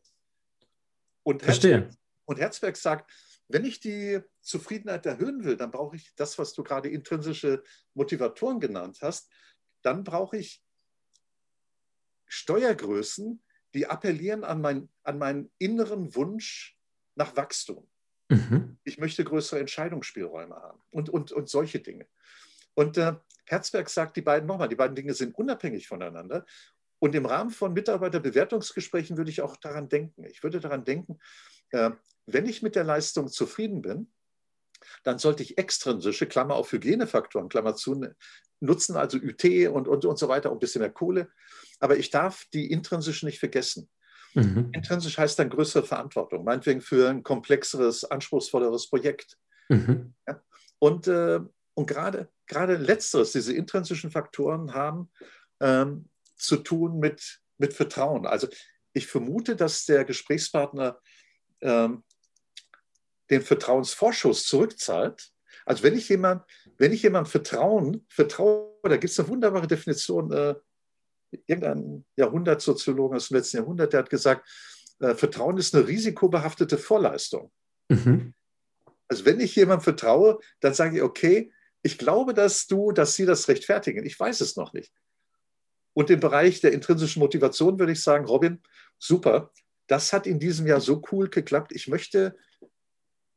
Und 1.22 1.42
Verstehe. 1.42 1.82
Herzberg, 1.82 1.98
und 2.24 2.38
Herzberg 2.38 2.76
sagt, 2.76 3.10
wenn 3.48 3.64
ich 3.64 3.80
die 3.80 4.20
Zufriedenheit 4.42 5.06
erhöhen 5.06 5.44
will, 5.44 5.56
dann 5.56 5.70
brauche 5.70 5.96
ich 5.96 6.14
das, 6.14 6.38
was 6.38 6.52
du 6.52 6.62
gerade 6.62 6.88
intrinsische 6.88 7.62
Motivatoren 7.94 8.60
genannt 8.60 8.98
hast. 9.02 9.28
Dann 9.82 10.04
brauche 10.04 10.36
ich 10.36 10.62
Steuergrößen, 12.26 13.42
die 13.74 13.86
appellieren 13.86 14.44
an, 14.44 14.60
mein, 14.60 14.88
an 15.02 15.18
meinen 15.18 15.50
inneren 15.58 16.14
Wunsch 16.14 16.78
nach 17.16 17.36
Wachstum. 17.36 17.88
Mhm. 18.28 18.78
Ich 18.84 18.98
möchte 18.98 19.24
größere 19.24 19.58
Entscheidungsspielräume 19.58 20.54
haben 20.54 20.80
und, 20.90 21.08
und, 21.08 21.32
und 21.32 21.48
solche 21.48 21.80
Dinge. 21.80 22.06
Und 22.74 22.96
äh, 22.98 23.14
Herzberg 23.46 23.88
sagt 23.90 24.16
die 24.16 24.22
beiden 24.22 24.46
nochmal, 24.46 24.68
die 24.68 24.76
beiden 24.76 24.94
Dinge 24.94 25.12
sind 25.14 25.36
unabhängig 25.36 25.88
voneinander. 25.88 26.46
Und 27.00 27.14
im 27.14 27.26
Rahmen 27.26 27.50
von 27.50 27.72
Mitarbeiterbewertungsgesprächen 27.72 29.16
würde 29.16 29.30
ich 29.30 29.42
auch 29.42 29.56
daran 29.56 29.88
denken. 29.88 30.24
Ich 30.24 30.42
würde 30.42 30.60
daran 30.60 30.84
denken, 30.84 31.18
äh, 31.70 31.90
wenn 32.26 32.46
ich 32.46 32.62
mit 32.62 32.76
der 32.76 32.84
Leistung 32.84 33.28
zufrieden 33.28 33.82
bin, 33.82 34.12
dann 35.04 35.18
sollte 35.18 35.42
ich 35.42 35.58
extrinsische, 35.58 36.26
Klammer 36.26 36.54
auf 36.54 36.72
Hygienefaktoren, 36.72 37.48
Klammer 37.48 37.74
zu, 37.74 38.00
nutzen, 38.60 38.96
also 38.96 39.18
UT 39.18 39.44
und, 39.44 39.88
und, 39.88 40.04
und 40.04 40.18
so 40.18 40.28
weiter, 40.28 40.50
und 40.50 40.56
ein 40.56 40.60
bisschen 40.60 40.80
mehr 40.80 40.90
Kohle. 40.90 41.30
Aber 41.80 41.96
ich 41.96 42.10
darf 42.10 42.44
die 42.52 42.70
intrinsischen 42.70 43.26
nicht 43.26 43.38
vergessen. 43.38 43.88
Mhm. 44.34 44.70
Intrinsisch 44.72 45.18
heißt 45.18 45.38
dann 45.38 45.50
größere 45.50 45.84
Verantwortung, 45.84 46.44
meinetwegen 46.44 46.80
für 46.80 47.08
ein 47.08 47.22
komplexeres, 47.22 48.04
anspruchsvolleres 48.04 48.88
Projekt. 48.88 49.38
Mhm. 49.68 50.14
Ja? 50.26 50.42
Und, 50.78 51.08
äh, 51.08 51.40
und 51.74 51.86
gerade, 51.86 52.28
gerade 52.46 52.76
letzteres, 52.76 53.32
diese 53.32 53.54
intrinsischen 53.54 54.10
Faktoren 54.10 54.74
haben 54.74 55.10
ähm, 55.60 56.08
zu 56.36 56.56
tun 56.56 56.98
mit, 56.98 57.40
mit 57.58 57.74
Vertrauen. 57.74 58.26
Also 58.26 58.48
ich 58.92 59.06
vermute, 59.06 59.56
dass 59.56 59.84
der 59.84 60.04
Gesprächspartner 60.04 61.00
ähm, 61.60 62.02
den 63.30 63.42
Vertrauensvorschuss 63.42 64.46
zurückzahlt. 64.46 65.30
Also 65.64 65.82
wenn 65.82 65.96
ich 65.96 66.08
jemand, 66.08 66.44
wenn 66.78 66.92
ich 66.92 67.02
jemand 67.02 67.28
vertrauen, 67.28 68.04
vertraue, 68.08 68.72
da 68.82 68.96
gibt 68.96 69.12
es 69.12 69.20
eine 69.20 69.28
wunderbare 69.28 69.66
Definition, 69.66 70.32
äh, 70.32 70.54
irgendein 71.46 72.04
Jahrhundertsoziologen 72.16 73.16
aus 73.16 73.28
dem 73.28 73.36
letzten 73.36 73.58
Jahrhundert, 73.58 73.92
der 73.92 74.00
hat 74.00 74.10
gesagt, 74.10 74.48
äh, 75.00 75.14
Vertrauen 75.14 75.58
ist 75.58 75.74
eine 75.74 75.86
risikobehaftete 75.86 76.78
Vorleistung. 76.78 77.52
Mhm. 77.88 78.34
Also 79.08 79.24
wenn 79.24 79.40
ich 79.40 79.56
jemandem 79.56 79.84
vertraue, 79.84 80.38
dann 80.60 80.74
sage 80.74 80.96
ich, 80.96 81.02
okay, 81.02 81.52
ich 81.82 81.98
glaube, 81.98 82.34
dass 82.34 82.66
du, 82.66 82.92
dass 82.92 83.14
sie 83.14 83.26
das 83.26 83.48
rechtfertigen. 83.48 84.04
Ich 84.04 84.18
weiß 84.18 84.40
es 84.40 84.56
noch 84.56 84.72
nicht. 84.72 84.92
Und 85.92 86.10
im 86.10 86.20
Bereich 86.20 86.60
der 86.60 86.72
intrinsischen 86.72 87.20
Motivation 87.20 87.78
würde 87.78 87.92
ich 87.92 88.02
sagen, 88.02 88.24
Robin, 88.26 88.62
super, 88.98 89.52
das 89.90 90.12
hat 90.12 90.26
in 90.26 90.38
diesem 90.38 90.66
Jahr 90.66 90.80
so 90.80 91.02
cool 91.10 91.28
geklappt. 91.28 91.72
Ich 91.74 91.88
möchte 91.88 92.36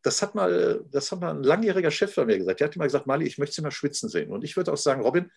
das 0.04 0.22
hat 0.22 0.36
mal, 0.36 0.84
das 0.92 1.12
hat 1.12 1.22
mal 1.22 1.32
ein 1.32 1.44
langjähriger 1.44 1.90
Chef 1.90 2.14
von 2.14 2.28
mir 2.28 2.38
gesagt. 2.38 2.60
Der 2.60 2.68
hat 2.68 2.76
immer 2.76 2.86
gesagt, 2.86 3.08
Mali, 3.08 3.26
ich 3.26 3.38
möchte 3.38 3.56
Sie 3.56 3.62
mal 3.62 3.72
schwitzen 3.72 4.10
sehen. 4.10 4.32
Und 4.32 4.44
ich 4.44 4.56
würde 4.58 4.72
auch 4.72 4.78
sagen, 4.78 5.02
Robin, 5.02 5.32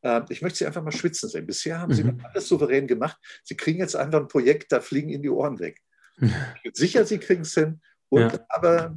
äh, 0.00 0.22
ich 0.30 0.40
möchte 0.40 0.58
Sie 0.58 0.66
einfach 0.66 0.82
mal 0.82 0.92
schwitzen 0.92 1.28
sehen. 1.28 1.46
Bisher 1.46 1.78
haben 1.78 1.92
Sie 1.92 2.04
mhm. 2.04 2.20
alles 2.24 2.48
souverän 2.48 2.86
gemacht. 2.86 3.18
Sie 3.44 3.56
kriegen 3.56 3.78
jetzt 3.78 3.94
einfach 3.94 4.20
ein 4.20 4.28
Projekt, 4.28 4.72
da 4.72 4.80
fliegen 4.80 5.10
Ihnen 5.10 5.22
die 5.22 5.28
Ohren 5.28 5.58
weg. 5.60 5.80
Ich 6.16 6.32
bin 6.64 6.74
sicher, 6.74 7.04
Sie 7.04 7.18
kriegen 7.18 7.42
es 7.42 7.52
hin. 7.52 7.80
Und, 8.08 8.32
ja. 8.32 8.46
aber, 8.48 8.96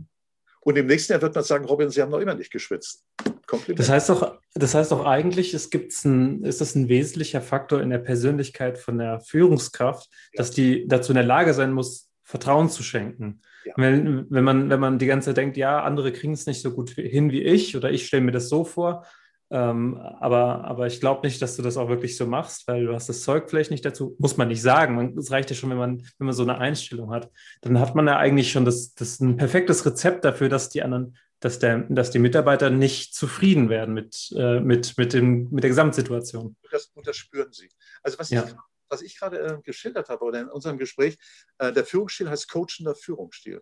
und 0.62 0.78
im 0.78 0.88
nächsten 0.88 1.12
Jahr 1.12 1.22
wird 1.22 1.36
man 1.36 1.43
sagen, 1.43 1.66
Robin, 1.66 1.89
Sie 1.89 2.01
haben 2.01 2.12
noch 2.12 2.20
immer 2.20 2.36
nicht 2.36 2.51
geschwitzt. 2.51 3.03
Kompliment. 3.52 3.80
Das 3.80 3.89
heißt 3.89 4.10
doch, 4.10 4.39
das 4.54 4.74
heißt 4.74 4.91
doch 4.91 5.06
eigentlich, 5.06 5.54
es 5.54 5.70
gibt's 5.70 6.06
ein, 6.06 6.43
ist 6.45 6.62
das 6.62 6.74
ein 6.76 6.88
wesentlicher 6.88 7.41
Faktor 7.41 7.82
in 7.82 7.89
der 7.89 7.99
Persönlichkeit 7.99 8.78
von 8.78 8.97
der 8.97 9.20
Führungskraft, 9.20 10.10
ja. 10.10 10.38
dass 10.38 10.52
die 10.52 10.88
dazu 10.88 11.12
in 11.12 11.16
der 11.16 11.26
Lage 11.26 11.54
sein 11.54 11.74
muss, 11.74 12.10
Vertrauen 12.24 12.70
zu 12.70 12.82
schenken. 12.82 13.41
Ja. 13.66 13.74
Wenn, 13.76 14.26
wenn, 14.30 14.43
man, 14.45 14.70
wenn 14.70 14.80
man 14.80 14.99
die 14.99 15.06
ganze 15.06 15.28
Zeit 15.30 15.38
denkt, 15.38 15.58
ja, 15.58 15.84
andere 15.84 16.14
kriegen 16.14 16.34
es 16.34 16.45
nicht 16.45 16.62
so 16.62 16.72
gut 16.72 16.91
hin 16.91 17.32
wie 17.32 17.43
ich 17.43 17.76
oder 17.76 17.91
ich 17.91 18.08
stelle 18.08 18.24
mir 18.24 18.32
das 18.32 18.47
so 18.47 18.64
vor, 18.64 19.06
ähm, 19.52 19.97
aber, 19.97 20.64
aber 20.64 20.88
ich 20.88 21.02
glaube 21.02 21.28
nicht, 21.28 21.41
dass 21.41 21.58
du 21.58 21.62
das 21.62 21.76
auch 21.76 21.89
wirklich 21.89 22.16
so 22.16 22.26
machst, 22.26 22.70
weil 22.70 22.86
du 22.86 22.93
hast 22.93 23.10
das 23.10 23.22
Zeug 23.22 23.49
vielleicht 23.49 23.70
nicht 23.70 23.84
dazu, 23.84 24.16
muss 24.18 24.38
man 24.38 24.47
nicht 24.47 24.62
sagen. 24.62 25.18
Es 25.18 25.30
reicht 25.30 25.49
ja 25.49 25.58
schon, 25.58 25.70
wenn 25.72 25.78
man, 25.78 26.02
wenn 26.18 26.26
man 26.26 26.34
so 26.34 26.43
eine 26.43 26.58
Einstellung 26.58 27.12
hat. 27.12 27.30
Dann 27.62 27.78
hat 27.78 27.93
man 27.93 28.08
ja 28.08 28.18
eigentlich 28.18 28.49
schon 28.49 28.64
das, 28.64 28.93
das 28.95 29.20
ein 29.20 29.36
perfektes 29.36 29.86
Rezept 29.86 30.24
dafür, 30.24 30.47
dass 30.47 30.70
die 30.70 30.82
anderen, 30.82 31.18
dass, 31.42 31.60
der, 31.60 31.80
dass 31.89 32.12
die 32.12 32.20
Mitarbeiter 32.20 32.70
nicht 32.70 33.14
zufrieden 33.14 33.70
werden 33.70 33.94
mit, 33.94 34.32
äh, 34.38 34.62
mit, 34.62 34.98
mit, 34.98 35.12
dem, 35.12 35.50
mit 35.52 35.64
der 35.64 35.70
Gesamtsituation. 35.70 36.56
Das, 36.72 36.86
und 36.94 37.06
das 37.06 37.18
spüren 37.18 37.52
sie. 37.52 37.70
Also 38.02 38.18
was 38.18 38.30
ja. 38.30 38.46
ich 38.46 38.56
was 38.92 39.02
ich 39.02 39.18
gerade 39.18 39.39
äh, 39.39 39.62
geschildert 39.64 40.10
habe 40.10 40.24
oder 40.26 40.42
in 40.42 40.50
unserem 40.50 40.78
Gespräch, 40.78 41.18
äh, 41.58 41.72
der 41.72 41.86
Führungsstil 41.86 42.30
heißt 42.30 42.50
coachender 42.50 42.94
Führungsstil. 42.94 43.62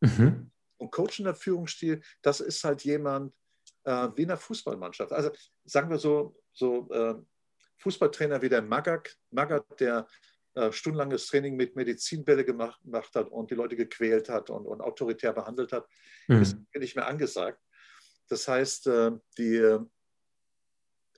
Mhm. 0.00 0.50
Und 0.76 0.92
coachender 0.92 1.34
Führungsstil, 1.34 2.02
das 2.22 2.40
ist 2.40 2.62
halt 2.62 2.84
jemand 2.84 3.34
äh, 3.84 4.08
wie 4.14 4.22
in 4.22 4.28
der 4.28 4.36
Fußballmannschaft. 4.36 5.12
Also 5.12 5.30
sagen 5.64 5.90
wir 5.90 5.98
so, 5.98 6.38
so 6.52 6.90
äh, 6.90 7.14
Fußballtrainer 7.78 8.42
wie 8.42 8.48
der 8.48 8.62
Magath, 8.62 9.16
Magath 9.30 9.80
der 9.80 10.06
stundenlanges 10.70 11.26
Training 11.26 11.56
mit 11.56 11.76
Medizinbälle 11.76 12.44
gemacht, 12.44 12.82
gemacht, 12.82 13.14
hat 13.14 13.28
und 13.28 13.50
die 13.50 13.54
Leute 13.54 13.76
gequält 13.76 14.28
hat 14.28 14.50
und, 14.50 14.66
und 14.66 14.80
autoritär 14.80 15.32
behandelt 15.32 15.72
hat, 15.72 15.86
mhm. 16.26 16.42
ist 16.42 16.56
nicht 16.74 16.96
mehr 16.96 17.06
angesagt. 17.06 17.62
Das 18.28 18.48
heißt, 18.48 18.86
äh, 18.88 19.12
die 19.38 19.78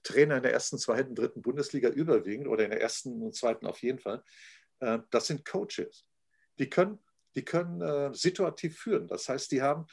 Trainer 0.03 0.37
in 0.37 0.43
der 0.43 0.53
ersten, 0.53 0.79
zweiten, 0.79 1.15
dritten 1.15 1.43
Bundesliga 1.43 1.89
überwiegend 1.89 2.49
oder 2.49 2.65
in 2.65 2.71
der 2.71 2.81
ersten 2.81 3.23
und 3.23 3.35
zweiten 3.35 3.67
auf 3.67 3.83
jeden 3.83 3.99
Fall, 3.99 4.23
äh, 4.81 4.99
das 5.11 5.27
sind 5.27 5.45
Coaches. 5.45 6.07
Die 6.59 6.69
können, 6.69 6.99
die 7.35 7.45
können 7.45 7.81
äh, 7.81 8.15
situativ 8.15 8.79
führen. 8.79 9.07
Das 9.07 9.29
heißt, 9.29 9.53
die 9.53 9.63
haben, 9.63 9.87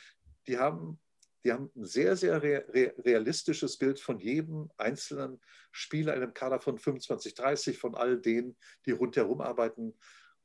die 0.47 0.57
haben, 0.57 0.99
die 1.43 1.51
haben 1.51 1.71
ein 1.75 1.85
sehr, 1.85 2.15
sehr 2.15 2.41
realistisches 2.41 3.77
Bild 3.77 3.99
von 3.99 4.19
jedem 4.19 4.69
einzelnen 4.77 5.39
Spieler 5.71 6.15
in 6.15 6.23
einem 6.23 6.33
Kader 6.33 6.59
von 6.59 6.77
25, 6.77 7.33
30, 7.33 7.77
von 7.77 7.95
all 7.95 8.19
denen, 8.19 8.57
die 8.85 8.91
rundherum 8.91 9.41
arbeiten. 9.41 9.93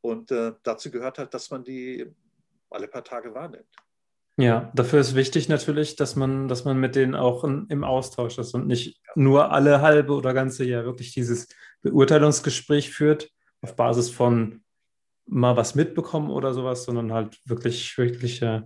Und 0.00 0.30
äh, 0.30 0.52
dazu 0.62 0.90
gehört 0.90 1.18
halt, 1.18 1.34
dass 1.34 1.50
man 1.50 1.64
die 1.64 2.06
alle 2.70 2.88
paar 2.88 3.04
Tage 3.04 3.34
wahrnimmt. 3.34 3.66
Ja, 4.36 4.72
dafür 4.74 5.00
ist 5.00 5.14
wichtig 5.14 5.48
natürlich, 5.48 5.94
dass 5.94 6.16
man, 6.16 6.48
dass 6.48 6.64
man 6.64 6.78
mit 6.78 6.96
denen 6.96 7.14
auch 7.14 7.44
in, 7.44 7.66
im 7.68 7.84
Austausch 7.84 8.38
ist 8.38 8.52
und 8.54 8.66
nicht 8.66 9.00
nur 9.14 9.52
alle 9.52 9.80
halbe 9.80 10.12
oder 10.12 10.34
ganze 10.34 10.64
Jahr 10.64 10.84
wirklich 10.84 11.12
dieses 11.12 11.48
Beurteilungsgespräch 11.82 12.90
führt 12.90 13.30
auf 13.60 13.76
Basis 13.76 14.10
von 14.10 14.64
mal 15.26 15.56
was 15.56 15.74
mitbekommen 15.74 16.30
oder 16.30 16.52
sowas, 16.52 16.84
sondern 16.84 17.12
halt 17.12 17.38
wirklich, 17.46 17.96
wirklich, 17.96 18.42
äh, 18.42 18.62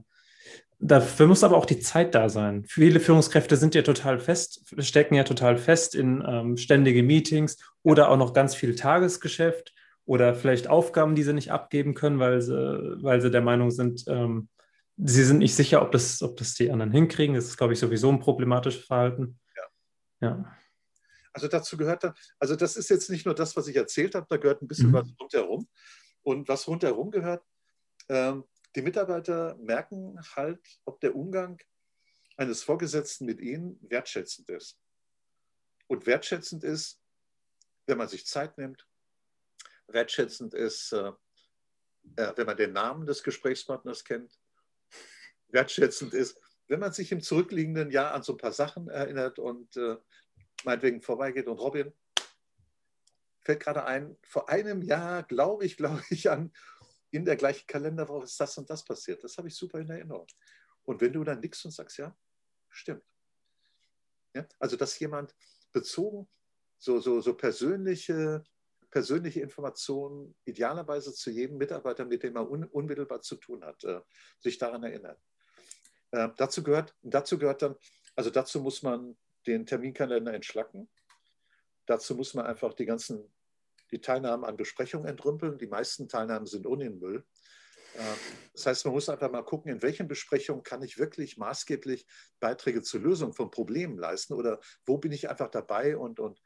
dafür 0.78 1.26
muss 1.26 1.44
aber 1.44 1.56
auch 1.56 1.66
die 1.66 1.80
Zeit 1.80 2.14
da 2.14 2.28
sein. 2.28 2.64
Viele 2.68 3.00
Führungskräfte 3.00 3.56
sind 3.56 3.74
ja 3.74 3.82
total 3.82 4.18
fest, 4.20 4.74
stecken 4.78 5.14
ja 5.14 5.24
total 5.24 5.56
fest 5.56 5.94
in 5.94 6.24
ähm, 6.26 6.56
ständige 6.56 7.02
Meetings 7.02 7.58
oder 7.82 8.10
auch 8.10 8.16
noch 8.16 8.32
ganz 8.32 8.54
viel 8.54 8.74
Tagesgeschäft 8.74 9.74
oder 10.04 10.34
vielleicht 10.34 10.68
Aufgaben, 10.68 11.14
die 11.14 11.22
sie 11.22 11.34
nicht 11.34 11.52
abgeben 11.52 11.94
können, 11.94 12.18
weil 12.18 12.40
sie, 12.40 12.54
weil 13.02 13.20
sie 13.20 13.30
der 13.30 13.42
Meinung 13.42 13.70
sind, 13.70 14.04
ähm, 14.08 14.48
Sie 15.00 15.22
sind 15.22 15.38
nicht 15.38 15.54
sicher, 15.54 15.80
ob 15.80 15.92
das, 15.92 16.22
ob 16.22 16.36
das 16.36 16.54
die 16.54 16.72
anderen 16.72 16.90
hinkriegen. 16.90 17.36
Das 17.36 17.44
ist, 17.44 17.56
glaube 17.56 17.72
ich, 17.72 17.78
sowieso 17.78 18.10
ein 18.10 18.18
problematisches 18.18 18.84
Verhalten. 18.84 19.38
Ja. 20.20 20.28
ja. 20.28 20.56
Also 21.32 21.46
dazu 21.46 21.76
gehört 21.76 22.02
dann, 22.02 22.14
also 22.40 22.56
das 22.56 22.76
ist 22.76 22.90
jetzt 22.90 23.08
nicht 23.08 23.24
nur 23.24 23.34
das, 23.34 23.56
was 23.56 23.68
ich 23.68 23.76
erzählt 23.76 24.16
habe, 24.16 24.26
da 24.28 24.38
gehört 24.38 24.60
ein 24.60 24.66
bisschen 24.66 24.88
mhm. 24.88 24.94
was 24.94 25.08
rundherum. 25.20 25.68
Und 26.22 26.48
was 26.48 26.66
rundherum 26.66 27.12
gehört, 27.12 27.44
ähm, 28.08 28.44
die 28.76 28.82
Mitarbeiter 28.82 29.56
merken 29.56 30.20
halt, 30.36 30.60
ob 30.84 31.00
der 31.00 31.14
Umgang 31.14 31.60
eines 32.36 32.62
Vorgesetzten 32.62 33.24
mit 33.24 33.40
ihnen 33.40 33.78
wertschätzend 33.88 34.48
ist. 34.50 34.78
Und 35.86 36.06
wertschätzend 36.06 36.64
ist, 36.64 37.00
wenn 37.86 37.98
man 37.98 38.08
sich 38.08 38.26
Zeit 38.26 38.58
nimmt, 38.58 38.86
wertschätzend 39.88 40.54
ist, 40.54 40.92
äh, 40.92 41.12
äh 42.16 42.32
wenn 42.36 42.46
man 42.46 42.56
den 42.56 42.72
Namen 42.72 43.06
des 43.06 43.22
Gesprächspartners 43.22 44.04
kennt, 44.04 44.38
wertschätzend 45.48 46.12
ist, 46.12 46.38
wenn 46.68 46.80
man 46.80 46.92
sich 46.92 47.10
im 47.10 47.22
zurückliegenden 47.22 47.90
Jahr 47.90 48.12
an 48.12 48.22
so 48.22 48.34
ein 48.34 48.38
paar 48.38 48.52
Sachen 48.52 48.88
erinnert 48.88 49.38
und 49.38 49.74
äh, 49.76 49.96
meinetwegen 50.64 51.00
vorbeigeht. 51.00 51.46
Und 51.46 51.58
Robin, 51.58 51.92
fällt 53.40 53.60
gerade 53.60 53.84
ein, 53.86 54.14
vor 54.22 54.50
einem 54.50 54.82
Jahr, 54.82 55.22
glaube 55.22 55.64
ich, 55.64 55.78
glaube 55.78 56.02
ich, 56.10 56.30
an, 56.30 56.52
in 57.10 57.24
der 57.24 57.36
gleichen 57.36 57.66
Kalenderwoche 57.66 58.24
ist 58.24 58.38
das 58.40 58.56
und 58.58 58.68
das 58.68 58.84
passiert. 58.84 59.22
Das 59.24 59.36
habe 59.38 59.48
ich 59.48 59.56
super 59.56 59.78
in 59.78 59.90
Erinnerung. 59.90 60.26
Und 60.84 61.00
wenn 61.00 61.12
du 61.12 61.24
dann 61.24 61.40
nickst 61.40 61.64
und 61.64 61.70
sagst, 61.70 61.98
ja, 61.98 62.16
stimmt. 62.70 63.04
Ja? 64.34 64.46
Also, 64.58 64.76
dass 64.76 64.98
jemand 64.98 65.34
bezogen, 65.72 66.28
so, 66.78 67.00
so, 67.00 67.20
so 67.20 67.34
persönliche, 67.34 68.44
persönliche 68.90 69.40
Informationen 69.40 70.34
idealerweise 70.44 71.12
zu 71.12 71.30
jedem 71.30 71.58
Mitarbeiter, 71.58 72.04
mit 72.04 72.22
dem 72.22 72.36
er 72.36 72.48
un, 72.50 72.64
unmittelbar 72.64 73.20
zu 73.20 73.36
tun 73.36 73.64
hat, 73.64 73.82
äh, 73.84 74.00
sich 74.38 74.58
daran 74.58 74.82
erinnert. 74.84 75.20
Äh, 76.12 76.28
dazu, 76.36 76.62
gehört, 76.62 76.94
dazu 77.02 77.38
gehört 77.38 77.62
dann, 77.62 77.76
also 78.14 78.30
dazu 78.30 78.60
muss 78.60 78.82
man 78.82 79.16
den 79.46 79.66
Terminkalender 79.66 80.32
entschlacken. 80.32 80.88
Dazu 81.86 82.14
muss 82.14 82.34
man 82.34 82.46
einfach 82.46 82.74
die 82.74 82.86
ganzen, 82.86 83.32
die 83.90 84.00
Teilnahmen 84.00 84.44
an 84.44 84.56
Besprechungen 84.56 85.08
entrümpeln. 85.08 85.58
Die 85.58 85.66
meisten 85.66 86.08
Teilnahmen 86.08 86.46
sind 86.46 86.66
ohnehin 86.66 86.98
Müll. 86.98 87.24
Äh, 87.94 88.02
das 88.52 88.66
heißt, 88.66 88.84
man 88.84 88.94
muss 88.94 89.08
einfach 89.08 89.30
mal 89.30 89.44
gucken, 89.44 89.72
in 89.72 89.82
welchen 89.82 90.08
Besprechungen 90.08 90.62
kann 90.62 90.82
ich 90.82 90.98
wirklich 90.98 91.36
maßgeblich 91.36 92.06
Beiträge 92.40 92.82
zur 92.82 93.00
Lösung 93.00 93.32
von 93.32 93.50
Problemen 93.50 93.98
leisten 93.98 94.34
oder 94.34 94.60
wo 94.86 94.98
bin 94.98 95.12
ich 95.12 95.28
einfach 95.28 95.50
dabei 95.50 95.96
und, 95.96 96.20
und, 96.20 96.40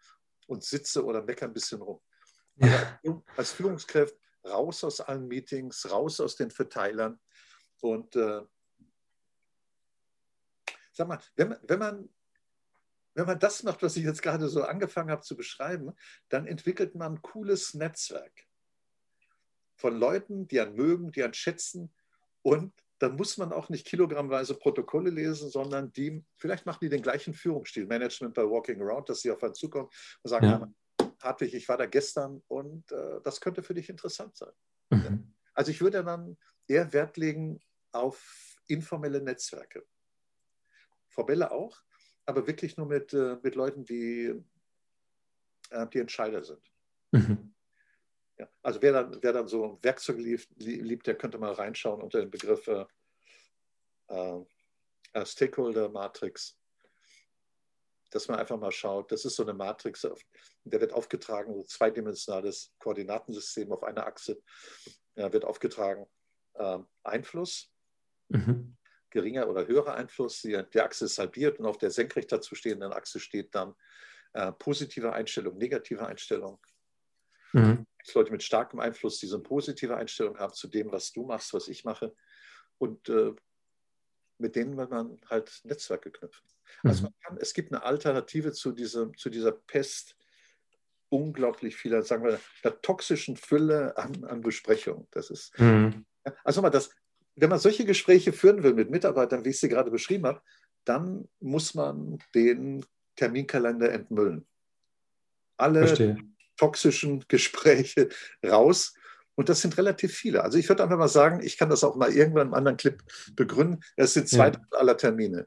und 0.46 0.64
sitze 0.64 1.04
oder 1.04 1.22
meckere 1.22 1.48
ein 1.48 1.54
bisschen 1.54 1.82
rum. 1.82 2.00
Ja. 2.56 3.00
als 3.36 3.52
Führungskraft 3.52 4.14
raus 4.44 4.84
aus 4.84 5.00
allen 5.00 5.26
Meetings, 5.26 5.90
raus 5.90 6.20
aus 6.20 6.36
den 6.36 6.50
Verteilern 6.50 7.18
und 7.80 8.14
äh, 8.16 8.42
sag 10.92 11.08
mal, 11.08 11.18
wenn, 11.36 11.56
wenn, 11.62 11.78
man, 11.78 12.08
wenn 13.14 13.26
man 13.26 13.38
das 13.38 13.62
macht, 13.62 13.82
was 13.82 13.96
ich 13.96 14.04
jetzt 14.04 14.22
gerade 14.22 14.48
so 14.48 14.62
angefangen 14.62 15.10
habe 15.10 15.22
zu 15.22 15.36
beschreiben, 15.36 15.92
dann 16.28 16.46
entwickelt 16.46 16.94
man 16.94 17.14
ein 17.14 17.22
cooles 17.22 17.74
Netzwerk 17.74 18.46
von 19.76 19.96
Leuten, 19.96 20.48
die 20.48 20.60
einen 20.60 20.74
mögen, 20.74 21.12
die 21.12 21.22
einen 21.22 21.34
schätzen 21.34 21.92
und 22.42 22.72
dann 22.98 23.16
muss 23.16 23.36
man 23.36 23.52
auch 23.52 23.68
nicht 23.68 23.84
kilogrammweise 23.84 24.54
Protokolle 24.54 25.10
lesen, 25.10 25.50
sondern 25.50 25.92
die, 25.92 26.24
vielleicht 26.36 26.66
machen 26.66 26.78
die 26.82 26.88
den 26.88 27.02
gleichen 27.02 27.34
Führungsstil, 27.34 27.86
Management 27.86 28.32
by 28.32 28.42
Walking 28.42 28.80
Around, 28.80 29.08
dass 29.08 29.22
sie 29.22 29.30
auf 29.32 29.42
einen 29.42 29.54
zukommen 29.54 29.88
und 30.22 30.28
sagen, 30.28 30.46
ja. 30.46 30.72
Hartwig, 31.20 31.52
ich 31.54 31.68
war 31.68 31.76
da 31.76 31.86
gestern 31.86 32.42
und 32.46 32.90
äh, 32.92 33.20
das 33.24 33.40
könnte 33.40 33.64
für 33.64 33.74
dich 33.74 33.88
interessant 33.88 34.36
sein. 34.36 34.52
Mhm. 34.90 35.34
Also 35.52 35.72
ich 35.72 35.80
würde 35.80 36.04
dann 36.04 36.36
eher 36.68 36.92
Wert 36.92 37.16
legen 37.16 37.60
auf 37.90 38.56
informelle 38.68 39.20
Netzwerke. 39.20 39.84
Frau 41.08 41.24
Belle 41.24 41.50
auch, 41.50 41.82
aber 42.26 42.46
wirklich 42.46 42.76
nur 42.76 42.86
mit, 42.86 43.12
äh, 43.12 43.36
mit 43.42 43.54
Leuten, 43.54 43.84
die, 43.84 44.42
äh, 45.70 45.86
die 45.88 45.98
Entscheider 45.98 46.44
sind. 46.44 46.62
Mhm. 47.12 47.54
Ja, 48.38 48.48
also 48.62 48.80
wer 48.80 48.92
dann, 48.92 49.22
wer 49.22 49.32
dann 49.32 49.48
so 49.48 49.78
Werkzeuge 49.82 50.22
liebt, 50.22 50.48
liebt, 50.56 51.06
der 51.06 51.16
könnte 51.16 51.38
mal 51.38 51.52
reinschauen 51.52 52.00
unter 52.00 52.20
den 52.20 52.30
Begriff 52.30 52.66
äh, 52.66 54.44
Stakeholder 55.24 55.88
Matrix. 55.90 56.58
Dass 58.10 58.28
man 58.28 58.38
einfach 58.38 58.58
mal 58.58 58.72
schaut, 58.72 59.10
das 59.10 59.24
ist 59.24 59.36
so 59.36 59.42
eine 59.42 59.54
Matrix, 59.54 60.06
der 60.64 60.80
wird 60.80 60.92
aufgetragen, 60.92 61.54
so 61.54 61.62
zweidimensionales 61.62 62.74
Koordinatensystem 62.78 63.72
auf 63.72 63.82
einer 63.84 64.06
Achse, 64.06 64.42
wird 65.14 65.44
aufgetragen 65.44 66.06
ähm, 66.56 66.86
Einfluss, 67.02 67.70
mhm 68.28 68.76
geringer 69.12 69.48
oder 69.48 69.66
höherer 69.66 69.94
Einfluss. 69.94 70.42
Die, 70.42 70.60
die 70.72 70.80
Achse 70.80 71.04
ist 71.04 71.18
halbiert 71.18 71.58
und 71.58 71.66
auf 71.66 71.78
der 71.78 71.90
senkrecht 71.90 72.32
dazu 72.32 72.54
stehenden 72.54 72.92
Achse 72.92 73.20
steht 73.20 73.54
dann 73.54 73.74
äh, 74.32 74.52
positive 74.52 75.12
Einstellung, 75.12 75.56
negative 75.58 76.06
Einstellung. 76.06 76.58
Mhm. 77.52 77.86
Leute 78.14 78.32
mit 78.32 78.42
starkem 78.42 78.80
Einfluss, 78.80 79.18
die 79.18 79.26
so 79.26 79.36
eine 79.36 79.42
positive 79.42 79.96
Einstellung 79.96 80.38
haben 80.38 80.54
zu 80.54 80.68
dem, 80.68 80.90
was 80.90 81.12
du 81.12 81.24
machst, 81.24 81.52
was 81.52 81.68
ich 81.68 81.84
mache. 81.84 82.14
Und 82.78 83.08
äh, 83.08 83.32
mit 84.38 84.56
denen 84.56 84.74
man 84.74 85.20
halt 85.30 85.60
Netzwerke 85.64 86.10
knüpfen. 86.10 86.44
Also 86.82 87.04
mhm. 87.04 87.14
kann, 87.22 87.38
es 87.38 87.54
gibt 87.54 87.72
eine 87.72 87.84
Alternative 87.84 88.52
zu, 88.52 88.72
diesem, 88.72 89.16
zu 89.16 89.30
dieser 89.30 89.52
Pest 89.52 90.16
unglaublich 91.10 91.76
vieler, 91.76 92.02
sagen 92.02 92.24
wir, 92.24 92.40
der 92.64 92.80
toxischen 92.80 93.36
Fülle 93.36 93.96
an, 93.96 94.24
an 94.24 94.40
Besprechungen. 94.40 95.06
Das 95.10 95.30
ist, 95.30 95.56
mhm. 95.58 96.06
also 96.42 96.62
mal 96.62 96.70
das, 96.70 96.90
wenn 97.36 97.50
man 97.50 97.58
solche 97.58 97.84
Gespräche 97.84 98.32
führen 98.32 98.62
will 98.62 98.74
mit 98.74 98.90
Mitarbeitern, 98.90 99.44
wie 99.44 99.50
ich 99.50 99.60
sie 99.60 99.68
gerade 99.68 99.90
beschrieben 99.90 100.26
habe, 100.26 100.42
dann 100.84 101.28
muss 101.40 101.74
man 101.74 102.18
den 102.34 102.84
Terminkalender 103.16 103.92
entmüllen. 103.92 104.46
Alle 105.56 105.86
Verstehe. 105.86 106.16
toxischen 106.56 107.24
Gespräche 107.28 108.08
raus. 108.44 108.94
Und 109.34 109.48
das 109.48 109.62
sind 109.62 109.78
relativ 109.78 110.12
viele. 110.12 110.42
Also 110.44 110.58
ich 110.58 110.68
würde 110.68 110.82
einfach 110.82 110.98
mal 110.98 111.08
sagen, 111.08 111.40
ich 111.42 111.56
kann 111.56 111.70
das 111.70 111.84
auch 111.84 111.96
mal 111.96 112.12
irgendwann 112.12 112.48
im 112.48 112.54
anderen 112.54 112.76
Clip 112.76 113.02
begründen. 113.34 113.82
Es 113.96 114.12
sind 114.12 114.28
zwei 114.28 114.48
ja. 114.48 114.60
aller 114.72 114.96
Termine. 114.96 115.46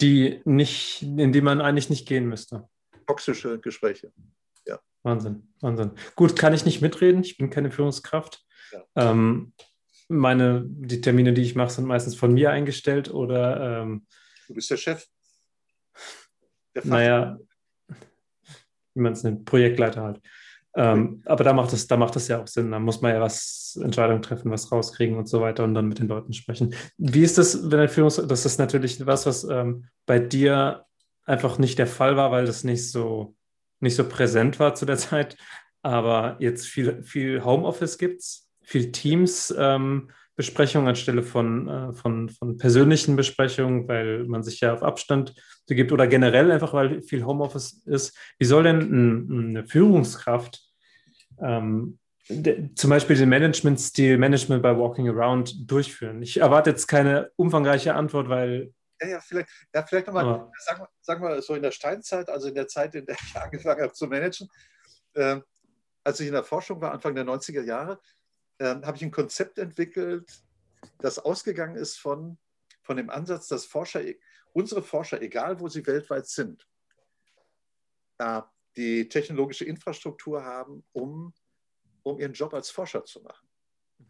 Die 0.00 0.40
nicht, 0.44 1.02
in 1.02 1.32
die 1.32 1.42
man 1.42 1.60
eigentlich 1.60 1.90
nicht 1.90 2.08
gehen 2.08 2.26
müsste. 2.26 2.68
Toxische 3.06 3.60
Gespräche. 3.60 4.12
Ja. 4.66 4.80
Wahnsinn, 5.02 5.52
Wahnsinn. 5.60 5.92
Gut, 6.16 6.36
kann 6.36 6.54
ich 6.54 6.64
nicht 6.64 6.80
mitreden. 6.80 7.22
Ich 7.22 7.36
bin 7.36 7.50
keine 7.50 7.70
Führungskraft. 7.70 8.44
Ja. 8.72 9.10
Ähm, 9.10 9.52
meine, 10.14 10.64
die 10.66 11.00
Termine, 11.00 11.32
die 11.32 11.42
ich 11.42 11.54
mache, 11.54 11.70
sind 11.70 11.86
meistens 11.86 12.14
von 12.14 12.32
mir 12.32 12.50
eingestellt 12.50 13.12
oder. 13.12 13.82
Ähm, 13.82 14.06
du 14.48 14.54
bist 14.54 14.70
der 14.70 14.76
Chef. 14.76 15.06
Der 16.74 16.86
naja, 16.86 17.38
wie 18.94 19.00
man 19.00 19.12
es 19.12 19.22
nennt, 19.22 19.44
Projektleiter 19.44 20.02
halt. 20.02 20.20
Ähm, 20.76 21.22
aber 21.24 21.44
da 21.44 21.52
macht, 21.52 21.72
es, 21.72 21.86
da 21.86 21.96
macht 21.96 22.16
es 22.16 22.28
ja 22.28 22.42
auch 22.42 22.46
Sinn. 22.48 22.70
Da 22.72 22.78
muss 22.78 23.00
man 23.00 23.12
ja 23.12 23.20
was 23.20 23.78
Entscheidungen 23.80 24.22
treffen, 24.22 24.50
was 24.50 24.72
rauskriegen 24.72 25.16
und 25.16 25.28
so 25.28 25.40
weiter 25.40 25.62
und 25.62 25.74
dann 25.74 25.88
mit 25.88 26.00
den 26.00 26.08
Leuten 26.08 26.32
sprechen. 26.32 26.74
Wie 26.98 27.22
ist 27.22 27.38
das, 27.38 27.70
wenn 27.70 27.78
ein 27.78 27.88
Führungs... 27.88 28.16
Das 28.16 28.44
ist 28.44 28.58
natürlich 28.58 29.06
was, 29.06 29.26
was 29.26 29.44
ähm, 29.44 29.86
bei 30.06 30.18
dir 30.18 30.84
einfach 31.24 31.58
nicht 31.58 31.78
der 31.78 31.86
Fall 31.86 32.16
war, 32.16 32.32
weil 32.32 32.46
das 32.46 32.64
nicht 32.64 32.90
so, 32.90 33.36
nicht 33.80 33.94
so 33.94 34.08
präsent 34.08 34.58
war 34.58 34.74
zu 34.74 34.84
der 34.84 34.96
Zeit. 34.98 35.36
Aber 35.82 36.36
jetzt 36.40 36.66
viel, 36.66 37.02
viel 37.04 37.44
Homeoffice 37.44 37.98
gibt 37.98 38.20
es, 38.22 38.43
viel 38.64 38.92
Teams. 38.92 39.54
Ähm, 39.56 40.10
anstelle 40.36 41.22
von, 41.22 41.68
äh, 41.68 41.92
von, 41.92 42.28
von 42.28 42.58
persönlichen 42.58 43.16
Besprechungen, 43.16 43.86
weil 43.86 44.24
man 44.24 44.42
sich 44.42 44.60
ja 44.60 44.74
auf 44.74 44.82
Abstand 44.82 45.34
begibt 45.66 45.92
oder 45.92 46.06
generell 46.06 46.50
einfach, 46.50 46.72
weil 46.72 47.02
viel 47.02 47.24
Homeoffice 47.24 47.84
ist. 47.86 48.16
Wie 48.38 48.44
soll 48.44 48.64
denn 48.64 48.80
ein, 48.80 49.48
eine 49.48 49.66
Führungskraft 49.66 50.60
ähm, 51.40 51.98
zum 52.74 52.90
Beispiel 52.90 53.16
den 53.16 53.28
Management-Stil 53.28 54.18
Management 54.18 54.62
by 54.62 54.76
Walking 54.76 55.08
Around 55.08 55.70
durchführen? 55.70 56.22
Ich 56.22 56.40
erwarte 56.40 56.70
jetzt 56.70 56.86
keine 56.86 57.30
umfangreiche 57.36 57.94
Antwort, 57.94 58.28
weil 58.28 58.72
ja, 59.00 59.08
ja, 59.08 59.20
vielleicht, 59.20 59.48
ja, 59.74 59.82
vielleicht 59.82 60.06
nochmal, 60.06 60.50
sagen, 60.58 60.86
sagen 61.00 61.22
wir 61.22 61.42
so 61.42 61.54
in 61.54 61.62
der 61.62 61.72
Steinzeit, 61.72 62.28
also 62.28 62.48
in 62.48 62.54
der 62.54 62.68
Zeit, 62.68 62.94
in 62.94 63.04
der 63.04 63.16
ich 63.16 63.36
angefangen 63.40 63.82
habe 63.82 63.92
zu 63.92 64.06
managen, 64.06 64.48
äh, 65.14 65.40
als 66.04 66.20
ich 66.20 66.28
in 66.28 66.32
der 66.32 66.44
Forschung 66.44 66.80
war, 66.80 66.92
Anfang 66.92 67.14
der 67.14 67.24
90er 67.24 67.62
Jahre, 67.62 67.98
äh, 68.58 68.66
habe 68.66 68.96
ich 68.96 69.02
ein 69.02 69.10
Konzept 69.10 69.58
entwickelt, 69.58 70.42
das 70.98 71.18
ausgegangen 71.18 71.76
ist 71.76 71.98
von, 71.98 72.38
von 72.82 72.96
dem 72.96 73.10
Ansatz, 73.10 73.48
dass 73.48 73.64
Forscher, 73.64 74.02
unsere 74.52 74.82
Forscher, 74.82 75.20
egal 75.22 75.60
wo 75.60 75.68
sie 75.68 75.86
weltweit 75.86 76.26
sind, 76.26 76.66
äh, 78.18 78.42
die 78.76 79.08
technologische 79.08 79.64
Infrastruktur 79.64 80.44
haben, 80.44 80.84
um, 80.92 81.32
um 82.02 82.18
ihren 82.18 82.32
Job 82.32 82.54
als 82.54 82.70
Forscher 82.70 83.04
zu 83.04 83.22
machen. 83.22 83.48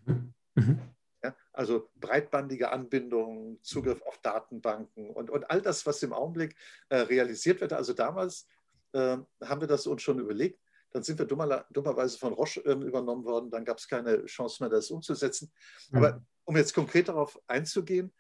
Mhm. 0.07 0.35
mhm. 0.55 0.81
Ja, 1.23 1.35
also 1.55 1.91
breitbandige 1.97 2.71
Anbindung, 2.71 3.59
Zugriff 3.63 4.03
auf 4.03 4.19
Datenbanken 4.19 5.09
und, 5.09 5.31
und 5.31 5.51
all 5.51 5.63
das, 5.63 5.87
was 5.87 6.03
im 6.03 6.13
Augenblick 6.13 6.55
äh, 6.91 6.97
realisiert 6.99 7.63
wird. 7.63 7.73
Also 7.73 7.95
damals 7.95 8.47
äh, 8.93 9.17
haben 9.43 9.61
wir 9.63 9.67
das 9.67 9.87
uns 9.87 10.03
schon 10.03 10.19
überlegt. 10.19 10.61
Dann 10.95 11.03
sind 11.03 11.19
wir 11.19 11.27
dummer, 11.27 11.67
dummerweise 11.71 12.17
von 12.17 12.33
Roche 12.33 12.65
äh, 12.65 12.73
übernommen 12.73 13.25
worden. 13.25 13.51
Dann 13.51 13.65
gab 13.65 13.79
es 13.79 13.89
keine 13.89 14.25
Chance 14.27 14.63
mehr, 14.63 14.71
das 14.71 14.93
umzusetzen. 14.93 15.53
Mhm. 15.91 15.99
Aber 15.99 16.25
um 16.45 16.57
jetzt 16.57 16.73
konkret 16.73 17.09
darauf 17.09 17.37
einzugehen, 17.49 18.15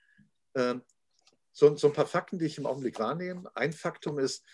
äh, 0.54 0.74
so, 1.52 1.76
so, 1.76 1.86
ein 1.86 1.92
paar 1.92 2.08
Fakten, 2.08 2.36
die 2.36 2.46
ich 2.46 2.58
im 2.58 2.66
Augenblick 2.66 2.98
wahrnehme. 2.98 3.48
Ein 3.54 3.72
Faktum 3.72 4.18
ist, 4.18 4.44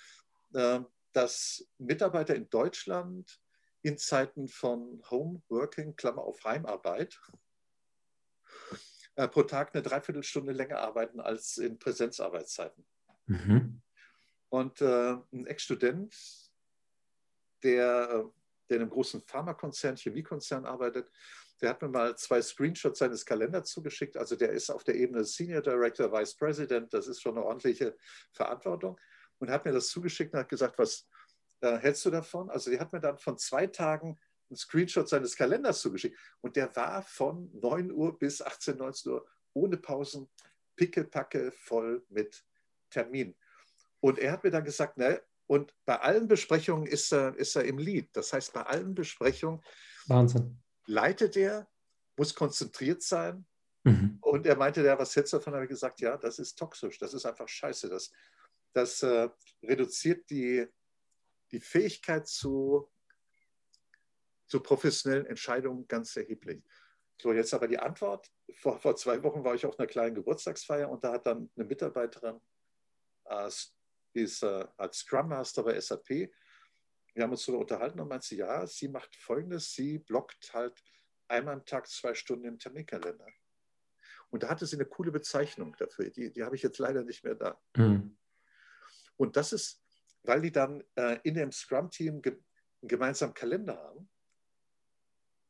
äh, 0.53 0.81
dass 1.15 1.67
Mitarbeiter 1.79 2.35
in 2.35 2.51
Deutschland 2.51 3.41
in 3.81 3.97
Zeiten 3.97 4.49
von 4.49 5.03
Homeworking, 5.11 5.97
Klammer 5.97 6.23
auf 6.23 6.45
Heimarbeit, 6.45 7.19
äh, 9.17 9.29
pro 9.29 9.45
Tag 9.45 9.75
eine 9.75 9.83
Dreiviertelstunde 9.83 10.53
länger 10.53 10.81
arbeiten 10.81 11.21
als 11.21 11.57
in 11.57 11.79
Präsenzarbeitszeiten. 11.79 12.85
Mhm. 13.25 13.81
Und 14.51 14.83
äh, 14.83 15.17
ein 15.33 15.47
Ex-Student 15.47 16.15
der, 17.63 18.11
äh, 18.11 18.25
der 18.69 18.77
in 18.77 18.83
einem 18.83 18.91
großen 18.91 19.23
Pharmakonzern, 19.23 19.97
Chemiekonzern 19.97 20.65
arbeitet, 20.65 21.11
der 21.61 21.71
hat 21.71 21.83
mir 21.83 21.89
mal 21.89 22.17
zwei 22.17 22.41
Screenshots 22.41 23.01
seines 23.01 23.25
Kalenders 23.25 23.69
zugeschickt. 23.69 24.17
Also 24.17 24.35
der 24.37 24.51
ist 24.51 24.71
auf 24.71 24.85
der 24.85 24.95
Ebene 24.95 25.25
Senior 25.25 25.61
Director, 25.61 26.11
Vice 26.11 26.35
President, 26.37 26.93
das 26.93 27.07
ist 27.07 27.21
schon 27.21 27.37
eine 27.37 27.45
ordentliche 27.45 27.97
Verantwortung. 28.33 28.99
Und 29.39 29.51
hat 29.51 29.65
mir 29.65 29.73
das 29.73 29.89
zugeschickt 29.89 30.33
und 30.33 30.41
hat 30.41 30.49
gesagt, 30.49 30.79
was 30.79 31.07
äh, 31.61 31.77
hältst 31.79 32.05
du 32.05 32.11
davon? 32.11 32.51
Also 32.51 32.71
der 32.71 32.81
hat 32.81 32.93
mir 32.93 33.01
dann 33.01 33.19
von 33.19 33.37
zwei 33.39 33.67
Tagen 33.67 34.19
einen 34.49 34.57
Screenshot 34.57 35.09
seines 35.09 35.37
Kalenders 35.37 35.81
zugeschickt. 35.81 36.19
Und 36.41 36.57
der 36.57 36.75
war 36.77 37.03
von 37.03 37.51
9 37.61 37.93
Uhr 37.93 38.19
bis 38.19 38.43
18, 38.43 38.79
19 38.79 39.13
Uhr 39.13 39.27
ohne 39.53 39.77
Pausen, 39.77 40.29
pickepacke 40.77 41.53
voll 41.53 42.05
mit 42.09 42.45
Termin. 42.91 43.37
Und 44.01 44.19
er 44.19 44.33
hat 44.33 44.45
mir 44.45 44.51
dann 44.51 44.65
gesagt, 44.65 44.97
ne, 44.97 45.23
und 45.51 45.75
bei 45.85 45.99
allen 45.99 46.29
Besprechungen 46.29 46.87
ist 46.87 47.13
er, 47.13 47.35
ist 47.35 47.57
er 47.57 47.65
im 47.65 47.77
Lied. 47.77 48.09
Das 48.13 48.33
heißt, 48.33 48.53
bei 48.53 48.63
allen 48.63 48.95
Besprechungen 48.95 49.61
Wahnsinn. 50.07 50.63
leitet 50.87 51.37
er, 51.37 51.69
muss 52.17 52.37
konzentriert 52.37 53.03
sein. 53.03 53.45
Mhm. 53.83 54.19
Und 54.21 54.47
er 54.47 54.55
meinte, 54.55 54.81
ja, 54.85 54.97
was 54.97 55.13
du 55.13 55.23
davon? 55.23 55.55
habe 55.55 55.65
ich 55.65 55.71
gesagt, 55.71 56.01
ja, 56.01 56.17
das 56.17 56.39
ist 56.39 56.57
toxisch, 56.57 57.01
das 57.01 57.15
ist 57.15 57.27
einfach 57.27 57.49
scheiße. 57.49 57.89
Das, 57.89 58.13
das 58.75 59.03
äh, 59.03 59.29
reduziert 59.61 60.31
die, 60.31 60.69
die 61.51 61.61
Fähigkeit 61.61 62.29
zu, 62.29 62.89
zu 64.47 64.61
professionellen 64.61 65.27
Entscheidungen 65.27 65.89
ganz 65.89 66.15
erheblich. 66.15 66.63
So, 67.21 67.33
jetzt 67.33 67.53
aber 67.55 67.67
die 67.67 67.81
Antwort. 67.81 68.31
Vor, 68.55 68.79
vor 68.79 68.95
zwei 68.95 69.21
Wochen 69.25 69.43
war 69.43 69.57
ich 69.57 69.67
auf 69.67 69.81
einer 69.81 69.89
kleinen 69.89 70.15
Geburtstagsfeier 70.15 70.89
und 70.89 71.03
da 71.03 71.15
hat 71.15 71.27
dann 71.27 71.51
eine 71.57 71.65
Mitarbeiterin 71.67 72.41
äh, 73.25 73.51
ist 74.13 74.43
äh, 74.43 74.67
als 74.77 74.99
Scrum 74.99 75.29
Master 75.29 75.63
bei 75.63 75.81
SAP. 75.81 76.31
Wir 77.15 77.25
haben 77.25 77.31
uns 77.31 77.43
so 77.43 77.59
unterhalten 77.59 78.01
und 78.01 78.09
meinte 78.09 78.27
sie, 78.27 78.37
ja, 78.37 78.67
sie 78.67 78.89
macht 78.89 79.15
Folgendes, 79.17 79.75
sie 79.75 79.99
blockt 79.99 80.53
halt 80.55 80.83
einmal 81.29 81.55
am 81.55 81.65
Tag 81.65 81.89
zwei 81.89 82.15
Stunden 82.15 82.47
im 82.47 82.59
Terminkalender. 82.59 83.27
Und 84.31 84.45
da 84.45 84.49
hatte 84.49 84.67
sie 84.67 84.77
eine 84.77 84.87
coole 84.87 85.11
Bezeichnung 85.11 85.75
dafür, 85.77 86.11
die, 86.11 86.33
die 86.33 86.45
habe 86.45 86.57
ich 86.57 86.63
jetzt 86.63 86.79
leider 86.79 87.03
nicht 87.03 87.25
mehr 87.25 87.35
da. 87.35 87.61
Mhm. 87.77 88.17
Und 89.17 89.37
das 89.37 89.53
ist, 89.53 89.83
weil 90.23 90.41
die 90.41 90.53
dann 90.53 90.83
äh, 90.95 91.19
in 91.25 91.35
dem 91.35 91.53
Scrum-Team 91.53 92.23
ge 92.23 92.39
einen 92.83 92.89
gemeinsamen 92.89 93.35
Kalender 93.35 93.77
haben. 93.77 94.09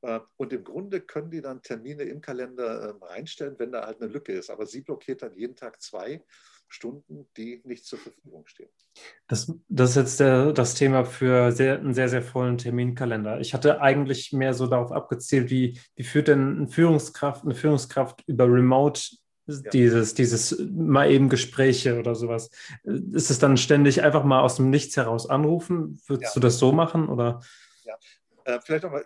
Äh, 0.02 0.20
und 0.36 0.52
im 0.52 0.64
Grunde 0.64 1.00
können 1.00 1.30
die 1.30 1.40
dann 1.40 1.62
Termine 1.62 2.02
im 2.04 2.20
Kalender 2.20 2.64
äh, 2.64 3.04
reinstellen, 3.04 3.58
wenn 3.58 3.70
da 3.70 3.86
halt 3.86 4.00
eine 4.00 4.10
Lücke 4.10 4.32
ist. 4.32 4.50
Aber 4.50 4.66
sie 4.66 4.80
blockiert 4.80 5.22
dann 5.22 5.34
jeden 5.34 5.54
Tag 5.54 5.80
zwei 5.80 6.24
Stunden, 6.72 7.28
die 7.36 7.60
nicht 7.64 7.84
zur 7.84 7.98
Verfügung 7.98 8.46
stehen. 8.46 8.70
Das, 9.26 9.52
das 9.68 9.90
ist 9.90 9.96
jetzt 9.96 10.20
der, 10.20 10.52
das 10.52 10.74
Thema 10.74 11.04
für 11.04 11.52
sehr, 11.52 11.78
einen 11.78 11.94
sehr, 11.94 12.08
sehr 12.08 12.22
vollen 12.22 12.58
Terminkalender. 12.58 13.40
Ich 13.40 13.54
hatte 13.54 13.80
eigentlich 13.80 14.32
mehr 14.32 14.54
so 14.54 14.66
darauf 14.66 14.92
abgezielt, 14.92 15.50
wie, 15.50 15.80
wie 15.96 16.04
führt 16.04 16.28
denn 16.28 16.56
eine 16.56 16.68
Führungskraft, 16.68 17.44
eine 17.44 17.54
Führungskraft 17.54 18.24
über 18.26 18.44
Remote 18.46 19.00
ja. 19.46 19.70
dieses, 19.70 20.14
dieses 20.14 20.58
mal 20.70 21.10
eben 21.10 21.28
Gespräche 21.28 21.98
oder 21.98 22.14
sowas. 22.14 22.50
Ist 22.84 23.30
es 23.30 23.38
dann 23.38 23.56
ständig 23.56 24.02
einfach 24.02 24.24
mal 24.24 24.40
aus 24.40 24.56
dem 24.56 24.70
Nichts 24.70 24.96
heraus 24.96 25.28
anrufen? 25.28 26.00
Würdest 26.06 26.34
ja. 26.34 26.34
du 26.34 26.40
das 26.40 26.58
so 26.58 26.72
machen? 26.72 27.08
Oder? 27.08 27.42
Ja, 27.84 27.96
äh, 28.44 28.60
vielleicht 28.60 28.84
auch 28.84 28.90
mal 28.90 29.04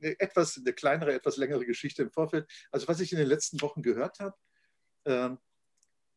eine 0.00 0.20
etwas 0.20 0.56
eine 0.56 0.72
kleinere, 0.72 1.12
etwas 1.12 1.36
längere 1.36 1.64
Geschichte 1.66 2.02
im 2.02 2.10
Vorfeld. 2.10 2.48
Also 2.70 2.88
was 2.88 3.00
ich 3.00 3.12
in 3.12 3.18
den 3.18 3.28
letzten 3.28 3.60
Wochen 3.60 3.82
gehört 3.82 4.20
habe, 4.20 4.36
äh, 5.04 5.30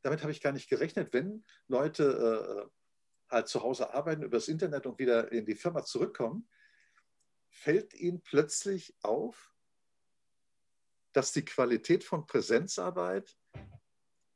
damit 0.01 0.21
habe 0.21 0.31
ich 0.31 0.41
gar 0.41 0.51
nicht 0.51 0.69
gerechnet, 0.69 1.13
wenn 1.13 1.43
Leute 1.67 2.69
äh, 2.69 3.31
halt 3.31 3.47
zu 3.47 3.61
Hause 3.63 3.93
arbeiten, 3.93 4.23
übers 4.23 4.47
Internet 4.47 4.85
und 4.85 4.99
wieder 4.99 5.31
in 5.31 5.45
die 5.45 5.55
Firma 5.55 5.83
zurückkommen, 5.83 6.47
fällt 7.49 7.93
ihnen 7.93 8.21
plötzlich 8.21 8.95
auf, 9.01 9.53
dass 11.13 11.31
die 11.31 11.45
Qualität 11.45 12.03
von 12.03 12.25
Präsenzarbeit 12.25 13.37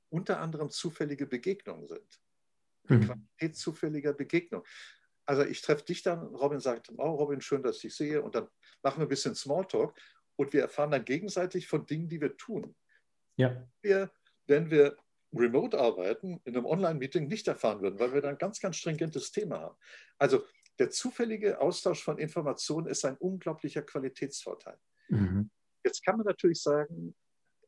unter 0.09 0.39
anderem 0.39 0.69
zufällige 0.69 1.25
Begegnungen 1.25 1.87
sind. 1.87 2.21
Mhm. 2.83 3.01
Qualität 3.05 3.57
zufälliger 3.57 4.13
Begegnung. 4.13 4.63
Also 5.25 5.43
ich 5.43 5.61
treffe 5.61 5.85
dich 5.85 6.03
dann, 6.03 6.19
Robin 6.35 6.59
sagt, 6.59 6.91
oh 6.97 7.15
Robin, 7.15 7.41
schön, 7.41 7.63
dass 7.63 7.77
ich 7.77 7.81
dich 7.83 7.95
sehe 7.95 8.21
und 8.21 8.35
dann 8.35 8.47
machen 8.83 8.99
wir 8.99 9.05
ein 9.05 9.09
bisschen 9.09 9.35
Smalltalk 9.35 9.97
und 10.35 10.53
wir 10.53 10.61
erfahren 10.61 10.91
dann 10.91 11.03
gegenseitig 11.03 11.67
von 11.67 11.85
Dingen, 11.85 12.07
die 12.07 12.21
wir 12.21 12.37
tun. 12.37 12.75
Ja. 13.37 13.67
Wir, 13.81 14.11
wenn 14.45 14.69
wir 14.69 14.95
Remote-Arbeiten 15.35 16.41
in 16.45 16.55
einem 16.55 16.65
Online-Meeting 16.65 17.27
nicht 17.27 17.47
erfahren 17.47 17.81
würden, 17.81 17.99
weil 17.99 18.13
wir 18.13 18.21
da 18.21 18.29
ein 18.29 18.37
ganz, 18.37 18.59
ganz 18.59 18.77
stringentes 18.77 19.31
Thema 19.31 19.59
haben. 19.59 19.77
Also 20.17 20.43
der 20.79 20.89
zufällige 20.89 21.59
Austausch 21.61 22.03
von 22.03 22.17
Informationen 22.17 22.87
ist 22.87 23.05
ein 23.05 23.17
unglaublicher 23.17 23.81
Qualitätsvorteil. 23.81 24.77
Mhm. 25.09 25.49
Jetzt 25.83 26.03
kann 26.03 26.17
man 26.17 26.25
natürlich 26.25 26.61
sagen, 26.61 27.15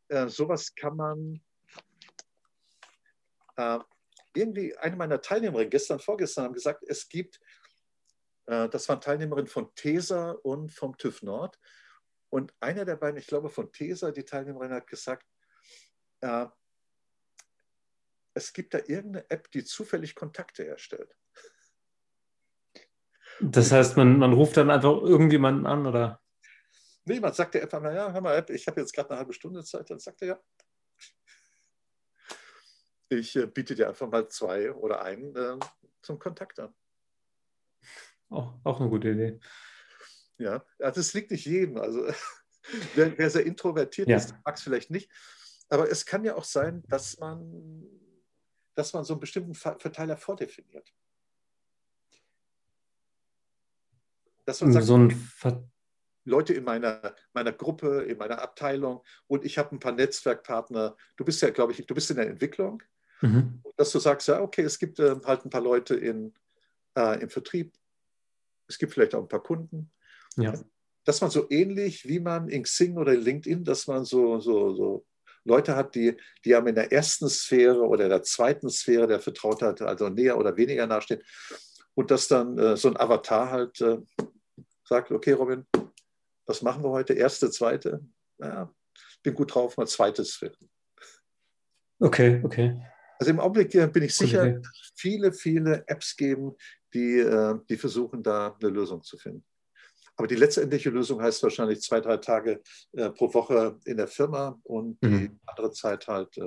äh, 0.10 0.28
sowas 0.28 0.74
kann 0.76 0.96
man 0.96 1.42
äh, 3.58 3.80
irgendwie, 4.36 4.76
eine 4.78 4.96
meiner 4.96 5.22
Teilnehmerinnen 5.22 5.70
gestern, 5.70 6.00
vorgestern 6.00 6.46
haben 6.46 6.54
gesagt, 6.54 6.84
es 6.88 7.10
gibt, 7.10 7.40
äh, 8.46 8.70
das 8.70 8.88
waren 8.88 9.02
Teilnehmerinnen 9.02 9.48
von 9.48 9.74
TESA 9.76 10.32
und 10.32 10.72
vom 10.72 10.98
TÜV 10.98 11.22
Nord. 11.24 11.60
Und 12.30 12.54
einer 12.60 12.86
der 12.86 12.98
beiden, 12.98 13.18
ich 13.18 13.28
glaube 13.28 13.50
von 13.50 13.72
TESA, 13.72 14.12
die 14.12 14.26
Teilnehmerin 14.26 14.72
hat 14.72 14.88
gesagt, 14.88 15.26
äh, 16.22 16.46
es 18.38 18.54
gibt 18.54 18.74
da 18.74 18.80
irgendeine 18.80 19.30
App, 19.30 19.52
die 19.52 19.64
zufällig 19.64 20.16
Kontakte 20.16 20.64
herstellt. 20.64 21.16
Das 23.42 23.72
heißt, 23.72 23.98
man, 23.98 24.18
man 24.18 24.34
ruft 24.34 24.58
dann 24.58 24.72
einfach 24.72 25.02
irgendjemanden 25.02 25.66
an, 25.66 25.86
oder? 25.86 26.22
Nee, 27.06 27.20
man 27.20 27.34
sagt 27.34 27.54
der 27.54 27.64
App 27.64 27.74
einmal, 27.74 27.96
ja, 27.96 28.12
hör 28.12 28.22
mal, 28.22 28.36
App, 28.36 28.50
ich 28.50 28.68
habe 28.68 28.82
jetzt 28.82 28.94
gerade 28.94 29.10
eine 29.10 29.20
halbe 29.20 29.34
Stunde 29.34 29.64
Zeit. 29.64 29.90
Dann 29.90 30.00
sagt 30.00 30.22
er, 30.22 30.28
ja, 30.28 30.40
ich 33.10 33.36
äh, 33.36 33.48
biete 33.48 33.76
dir 33.76 33.88
einfach 33.88 34.10
mal 34.10 34.28
zwei 34.28 34.72
oder 34.72 35.02
einen 35.02 35.36
äh, 35.36 35.60
zum 36.02 36.20
Kontakt 36.20 36.60
an. 36.60 36.74
Auch, 38.30 38.60
auch 38.64 38.80
eine 38.80 38.90
gute 38.90 39.10
Idee. 39.10 39.40
Ja, 40.38 40.66
also 40.80 41.00
es 41.00 41.14
liegt 41.14 41.32
nicht 41.32 41.46
jedem. 41.46 41.78
Also 41.78 42.06
wer, 42.96 43.18
wer 43.18 43.30
sehr 43.30 43.46
introvertiert 43.46 44.10
ja. 44.10 44.18
ist, 44.18 44.36
mag 44.44 44.56
es 44.56 44.64
vielleicht 44.64 44.92
nicht. 44.92 45.10
Aber 45.70 45.90
es 45.90 46.06
kann 46.06 46.24
ja 46.24 46.36
auch 46.36 46.44
sein, 46.44 46.84
dass 46.88 47.18
man, 47.20 47.84
dass 48.78 48.94
man 48.94 49.04
so 49.04 49.14
einen 49.14 49.20
bestimmten 49.20 49.56
Verteiler 49.56 50.16
vordefiniert. 50.18 50.94
Dass 54.46 54.62
man 54.62 54.72
sagt, 54.72 54.86
so 54.86 54.96
ein 54.96 55.10
Ver 55.12 55.68
Leute 56.26 56.54
in 56.54 56.64
meiner, 56.64 57.16
meiner 57.34 57.54
Gruppe, 57.54 58.04
in 58.04 58.18
meiner 58.18 58.42
Abteilung 58.42 59.02
und 59.28 59.46
ich 59.46 59.58
habe 59.58 59.76
ein 59.76 59.80
paar 59.80 59.94
Netzwerkpartner. 59.94 60.96
Du 61.16 61.26
bist 61.26 61.42
ja, 61.42 61.50
glaube 61.50 61.72
ich, 61.72 61.86
du 61.86 61.96
bist 61.96 62.12
in 62.12 62.18
der 62.18 62.28
Entwicklung. 62.28 62.84
Mhm. 63.22 63.64
Dass 63.78 63.92
du 63.94 64.00
sagst, 64.00 64.28
ja, 64.28 64.42
okay, 64.42 64.62
es 64.62 64.78
gibt 64.78 65.00
äh, 65.00 65.16
halt 65.26 65.46
ein 65.46 65.50
paar 65.50 65.62
Leute 65.62 65.96
in, 65.96 66.36
äh, 66.96 67.20
im 67.22 67.30
Vertrieb, 67.30 67.74
es 68.68 68.78
gibt 68.78 68.94
vielleicht 68.94 69.16
auch 69.16 69.22
ein 69.22 69.28
paar 69.28 69.42
Kunden. 69.42 69.90
Ja. 70.36 70.54
Dass 71.04 71.22
man 71.22 71.32
so 71.32 71.50
ähnlich 71.50 72.08
wie 72.08 72.20
man 72.20 72.50
in 72.50 72.64
Xing 72.64 72.98
oder 72.98 73.16
LinkedIn, 73.16 73.64
dass 73.64 73.88
man 73.88 74.06
so, 74.06 74.40
so, 74.40 74.76
so 74.76 75.06
Leute 75.48 75.76
hat, 75.76 75.96
die, 75.96 76.18
die 76.44 76.56
einem 76.56 76.68
in 76.68 76.76
der 76.76 76.92
ersten 76.92 77.30
Sphäre 77.30 77.82
oder 77.88 78.10
der 78.10 78.24
zweiten 78.24 78.70
Sphäre 78.70 79.08
der 79.08 79.20
Vertrautheit 79.20 79.82
also 79.82 80.10
näher 80.10 80.38
oder 80.38 80.58
weniger 80.58 80.86
nahestehen. 80.86 81.22
Und 81.96 82.12
dass 82.12 82.28
dann 82.28 82.58
äh, 82.58 82.78
so 82.78 82.90
ein 82.90 82.98
Avatar 82.98 83.50
halt 83.50 83.82
äh, 83.82 83.98
sagt, 84.84 85.12
okay, 85.12 85.32
Robin, 85.32 85.66
was 86.46 86.62
machen 86.62 86.84
wir 86.84 86.92
heute? 86.92 87.14
Erste, 87.14 87.50
zweite? 87.50 88.02
Ja, 88.40 88.72
bin 89.24 89.34
gut 89.34 89.54
drauf, 89.56 89.78
mal 89.78 89.88
zweite 89.88 90.24
Sphäre. 90.24 90.58
Okay, 92.00 92.42
okay. 92.44 92.80
Also 93.20 93.32
im 93.32 93.40
Augenblick 93.40 93.74
äh, 93.74 93.88
bin 93.88 94.04
ich 94.04 94.16
sicher, 94.16 94.44
okay. 94.44 94.62
viele, 94.96 95.34
viele 95.34 95.84
Apps 95.88 96.16
geben, 96.16 96.56
die, 96.94 97.20
äh, 97.20 97.56
die 97.70 97.78
versuchen, 97.78 98.22
da 98.22 98.56
eine 98.62 98.70
Lösung 98.70 99.02
zu 99.02 99.18
finden. 99.18 99.44
Aber 100.18 100.28
die 100.28 100.36
letztendliche 100.36 100.90
Lösung 100.90 101.22
heißt 101.22 101.44
wahrscheinlich 101.44 101.82
zwei, 101.82 102.02
drei 102.02 102.18
Tage 102.18 102.62
äh, 102.94 103.10
pro 103.12 103.34
Woche 103.34 103.80
in 103.86 103.98
der 103.98 104.08
Firma 104.08 104.60
und 104.64 105.02
mhm. 105.02 105.20
die 105.20 105.32
andere 105.46 105.72
Zeit 105.72 106.08
halt. 106.08 106.38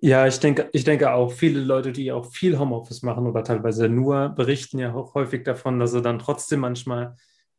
Ja, 0.00 0.26
ich 0.26 0.38
denke, 0.38 0.68
ich 0.72 0.84
denke 0.84 1.12
auch, 1.12 1.32
viele 1.32 1.60
Leute, 1.60 1.90
die 1.90 2.12
auch 2.12 2.30
viel 2.30 2.58
Homeoffice 2.58 3.02
machen 3.02 3.26
oder 3.26 3.42
teilweise 3.42 3.88
nur, 3.88 4.28
berichten 4.28 4.78
ja 4.78 4.94
auch 4.94 5.14
häufig 5.14 5.42
davon, 5.42 5.80
dass 5.80 5.90
sie 5.90 6.02
dann 6.02 6.20
trotzdem 6.20 6.60
manchmal 6.60 7.16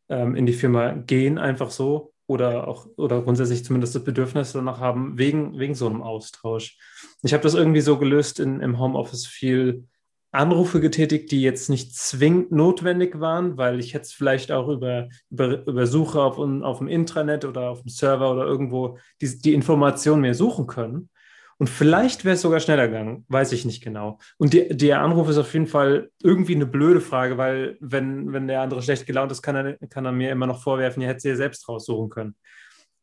ähm, 0.07 0.35
in 0.35 0.45
die 0.45 0.53
Firma 0.53 0.93
gehen, 0.93 1.37
einfach 1.37 1.69
so, 1.69 2.13
oder 2.27 2.67
auch 2.67 2.87
oder 2.95 3.21
grundsätzlich 3.21 3.65
zumindest 3.65 3.95
das 3.95 4.03
Bedürfnis 4.03 4.53
danach 4.53 4.79
haben, 4.79 5.17
wegen, 5.17 5.57
wegen 5.59 5.75
so 5.75 5.87
einem 5.87 6.01
Austausch. 6.01 6.77
Ich 7.23 7.33
habe 7.33 7.43
das 7.43 7.55
irgendwie 7.55 7.81
so 7.81 7.97
gelöst 7.97 8.39
in, 8.39 8.61
im 8.61 8.79
Homeoffice 8.79 9.25
viel 9.25 9.87
Anrufe 10.31 10.79
getätigt, 10.79 11.31
die 11.31 11.41
jetzt 11.41 11.69
nicht 11.69 11.95
zwingend 11.95 12.51
notwendig 12.51 13.19
waren, 13.19 13.57
weil 13.57 13.79
ich 13.79 13.93
jetzt 13.93 14.13
vielleicht 14.13 14.51
auch 14.51 14.67
über, 14.67 15.09
über, 15.31 15.65
über 15.65 15.87
Suche 15.87 16.21
auf, 16.21 16.37
auf 16.37 16.77
dem 16.77 16.87
Intranet 16.87 17.45
oder 17.45 17.69
auf 17.69 17.81
dem 17.81 17.89
Server 17.89 18.31
oder 18.31 18.45
irgendwo 18.45 18.99
die, 19.21 19.39
die 19.39 19.53
Informationen 19.53 20.21
mehr 20.21 20.35
suchen 20.35 20.67
können. 20.67 21.09
Und 21.57 21.69
vielleicht 21.69 22.23
wäre 22.23 22.35
es 22.35 22.41
sogar 22.41 22.61
schneller 22.61 22.87
gegangen, 22.87 23.25
weiß 23.27 23.51
ich 23.51 23.65
nicht 23.65 23.83
genau. 23.83 24.17
Und 24.37 24.53
die, 24.53 24.69
der 24.69 25.01
Anruf 25.01 25.27
ist 25.27 25.37
auf 25.37 25.51
jeden 25.51 25.67
Fall 25.67 26.09
irgendwie 26.23 26.55
eine 26.55 26.65
blöde 26.65 27.01
Frage, 27.01 27.37
weil 27.37 27.77
wenn, 27.81 28.31
wenn 28.31 28.47
der 28.47 28.61
andere 28.61 28.81
schlecht 28.81 29.05
gelaunt 29.05 29.31
ist, 29.31 29.41
kann 29.41 29.55
er, 29.55 29.77
kann 29.89 30.05
er 30.05 30.13
mir 30.13 30.31
immer 30.31 30.47
noch 30.47 30.61
vorwerfen, 30.61 31.01
ihr 31.01 31.09
hättet 31.09 31.23
sie 31.23 31.29
ja 31.29 31.35
selbst 31.35 31.67
raussuchen 31.67 32.09
können. 32.09 32.35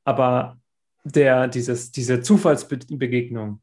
Aber 0.05 0.59
der, 1.05 1.49
dieses, 1.49 1.93
diese 1.93 2.23
Zufallsbegegnung, 2.23 3.61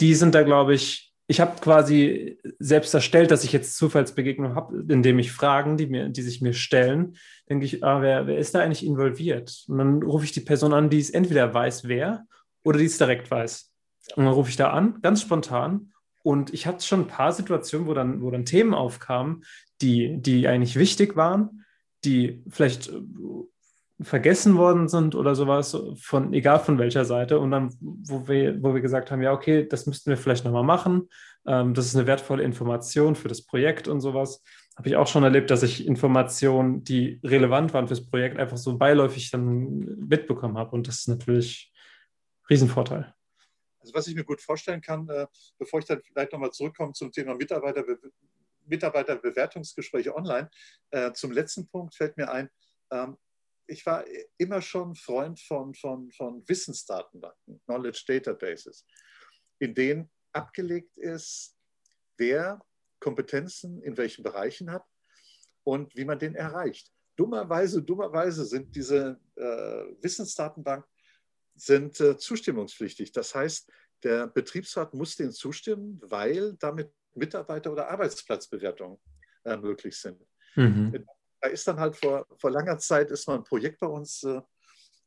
die 0.00 0.14
sind 0.14 0.34
da, 0.34 0.42
glaube 0.42 0.74
ich, 0.74 1.14
ich 1.28 1.40
habe 1.40 1.60
quasi 1.60 2.38
selbst 2.58 2.94
erstellt, 2.94 3.30
dass 3.30 3.42
ich 3.42 3.52
jetzt 3.52 3.76
Zufallsbegegnungen 3.76 4.54
habe, 4.54 4.84
indem 4.88 5.18
ich 5.18 5.32
Fragen, 5.32 5.76
die, 5.76 5.86
mir, 5.86 6.08
die 6.08 6.22
sich 6.22 6.40
mir 6.40 6.52
stellen, 6.52 7.16
denke 7.48 7.64
ich, 7.64 7.82
ah, 7.82 8.00
wer, 8.00 8.26
wer 8.26 8.38
ist 8.38 8.54
da 8.54 8.60
eigentlich 8.60 8.86
involviert? 8.86 9.64
Und 9.66 9.78
dann 9.78 10.02
rufe 10.02 10.24
ich 10.24 10.32
die 10.32 10.40
Person 10.40 10.72
an, 10.72 10.88
die 10.88 11.00
es 11.00 11.10
entweder 11.10 11.52
weiß, 11.52 11.88
wer, 11.88 12.26
oder 12.64 12.78
die 12.78 12.84
es 12.84 12.98
direkt 12.98 13.30
weiß. 13.30 13.72
Und 14.14 14.24
dann 14.24 14.32
rufe 14.32 14.50
ich 14.50 14.56
da 14.56 14.70
an, 14.70 15.00
ganz 15.02 15.20
spontan. 15.20 15.92
Und 16.22 16.54
ich 16.54 16.66
hatte 16.66 16.84
schon 16.84 17.02
ein 17.02 17.08
paar 17.08 17.32
Situationen, 17.32 17.88
wo 17.88 17.94
dann, 17.94 18.22
wo 18.22 18.30
dann 18.30 18.44
Themen 18.44 18.74
aufkamen, 18.74 19.44
die, 19.80 20.20
die 20.20 20.46
eigentlich 20.46 20.76
wichtig 20.76 21.16
waren, 21.16 21.64
die 22.04 22.44
vielleicht 22.48 22.92
vergessen 24.00 24.56
worden 24.56 24.88
sind 24.88 25.14
oder 25.14 25.34
sowas, 25.34 25.76
von 25.96 26.32
egal 26.34 26.60
von 26.60 26.78
welcher 26.78 27.04
Seite. 27.04 27.38
Und 27.38 27.50
dann, 27.50 27.74
wo 27.80 28.28
wir, 28.28 28.62
wo 28.62 28.74
wir 28.74 28.80
gesagt 28.80 29.10
haben, 29.10 29.22
ja, 29.22 29.32
okay, 29.32 29.66
das 29.66 29.86
müssten 29.86 30.10
wir 30.10 30.16
vielleicht 30.16 30.44
nochmal 30.44 30.64
machen. 30.64 31.08
Ähm, 31.46 31.72
das 31.72 31.86
ist 31.86 31.96
eine 31.96 32.06
wertvolle 32.06 32.42
Information 32.42 33.14
für 33.14 33.28
das 33.28 33.42
Projekt 33.42 33.88
und 33.88 34.00
sowas. 34.00 34.42
Habe 34.76 34.88
ich 34.88 34.96
auch 34.96 35.06
schon 35.06 35.24
erlebt, 35.24 35.50
dass 35.50 35.62
ich 35.62 35.86
Informationen, 35.86 36.84
die 36.84 37.20
relevant 37.24 37.72
waren 37.72 37.88
fürs 37.88 38.06
Projekt, 38.06 38.38
einfach 38.38 38.58
so 38.58 38.76
beiläufig 38.76 39.30
dann 39.30 39.78
mitbekommen 40.06 40.58
habe. 40.58 40.72
Und 40.72 40.88
das 40.88 41.00
ist 41.00 41.08
natürlich 41.08 41.72
ein 42.42 42.46
Riesenvorteil. 42.50 43.14
Also 43.80 43.94
was 43.94 44.08
ich 44.08 44.14
mir 44.14 44.24
gut 44.24 44.42
vorstellen 44.42 44.82
kann, 44.82 45.08
äh, 45.08 45.26
bevor 45.58 45.78
ich 45.78 45.86
dann 45.86 46.02
vielleicht 46.02 46.32
nochmal 46.32 46.50
zurückkomme 46.50 46.92
zum 46.92 47.10
Thema 47.12 47.34
Mitarbeiterbe 47.34 47.98
Mitarbeiterbewertungsgespräche 48.68 50.14
online, 50.14 50.50
äh, 50.90 51.12
zum 51.12 51.30
letzten 51.30 51.68
Punkt 51.68 51.94
fällt 51.94 52.16
mir 52.16 52.30
ein, 52.30 52.50
ähm, 52.90 53.16
ich 53.66 53.84
war 53.86 54.04
immer 54.38 54.62
schon 54.62 54.94
Freund 54.94 55.40
von, 55.40 55.74
von, 55.74 56.10
von 56.10 56.48
Wissensdatenbanken, 56.48 57.60
Knowledge 57.66 58.04
Databases, 58.06 58.86
in 59.58 59.74
denen 59.74 60.10
abgelegt 60.32 60.98
ist, 60.98 61.56
wer 62.16 62.60
Kompetenzen 63.00 63.82
in 63.82 63.96
welchen 63.96 64.22
Bereichen 64.22 64.70
hat 64.70 64.84
und 65.64 65.94
wie 65.96 66.04
man 66.04 66.18
den 66.18 66.34
erreicht. 66.34 66.92
Dummerweise, 67.16 67.82
dummerweise 67.82 68.44
sind 68.44 68.74
diese 68.74 69.20
äh, 69.36 69.42
Wissensdatenbanken 70.02 70.90
sind 71.54 71.98
äh, 72.00 72.18
zustimmungspflichtig. 72.18 73.12
Das 73.12 73.34
heißt, 73.34 73.70
der 74.02 74.26
Betriebsrat 74.26 74.92
muss 74.92 75.16
denen 75.16 75.32
zustimmen, 75.32 75.98
weil 76.02 76.54
damit 76.54 76.92
Mitarbeiter- 77.14 77.72
oder 77.72 77.88
Arbeitsplatzbewertungen 77.88 78.98
äh, 79.44 79.56
möglich 79.56 79.96
sind. 79.96 80.20
Mhm. 80.54 81.06
Da 81.40 81.48
ist 81.48 81.66
dann 81.66 81.78
halt 81.78 81.96
vor, 81.96 82.26
vor 82.38 82.50
langer 82.50 82.78
Zeit 82.78 83.10
ist 83.10 83.26
mal 83.26 83.36
ein 83.36 83.44
Projekt 83.44 83.80
bei 83.80 83.86
uns 83.86 84.22
äh, 84.22 84.40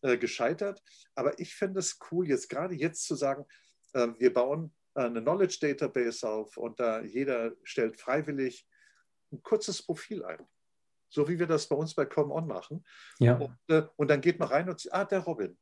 äh 0.02 0.18
gescheitert. 0.18 0.82
Aber 1.16 1.38
ich 1.40 1.56
finde 1.56 1.80
es 1.80 1.98
cool, 2.12 2.28
jetzt 2.28 2.50
gerade 2.50 2.76
jetzt 2.76 3.06
zu 3.06 3.16
sagen, 3.16 3.46
äh, 3.94 4.08
wir 4.18 4.34
bauen 4.34 4.74
eine 4.94 5.22
Knowledge 5.22 5.60
Database 5.62 6.28
auf 6.28 6.58
und 6.58 6.80
da 6.80 7.02
jeder 7.02 7.54
stellt 7.64 8.00
freiwillig 8.00 8.68
ein 9.32 9.42
kurzes 9.44 9.82
Profil 9.82 10.24
ein. 10.26 10.46
So 11.10 11.28
wie 11.28 11.40
wir 11.40 11.48
das 11.48 11.68
bei 11.68 11.76
uns 11.76 11.96
bei 11.96 12.06
Come 12.06 12.34
On 12.34 12.48
machen. 12.48 12.84
Ja. 13.20 13.38
Und, 13.38 13.58
äh, 13.68 13.84
und 13.96 14.10
dann 14.10 14.22
geht 14.22 14.40
man 14.40 14.50
rein 14.50 14.70
und 14.70 14.80
sagt, 14.80 14.94
ah, 14.94 15.06
der 15.06 15.20
Robin, 15.20 15.58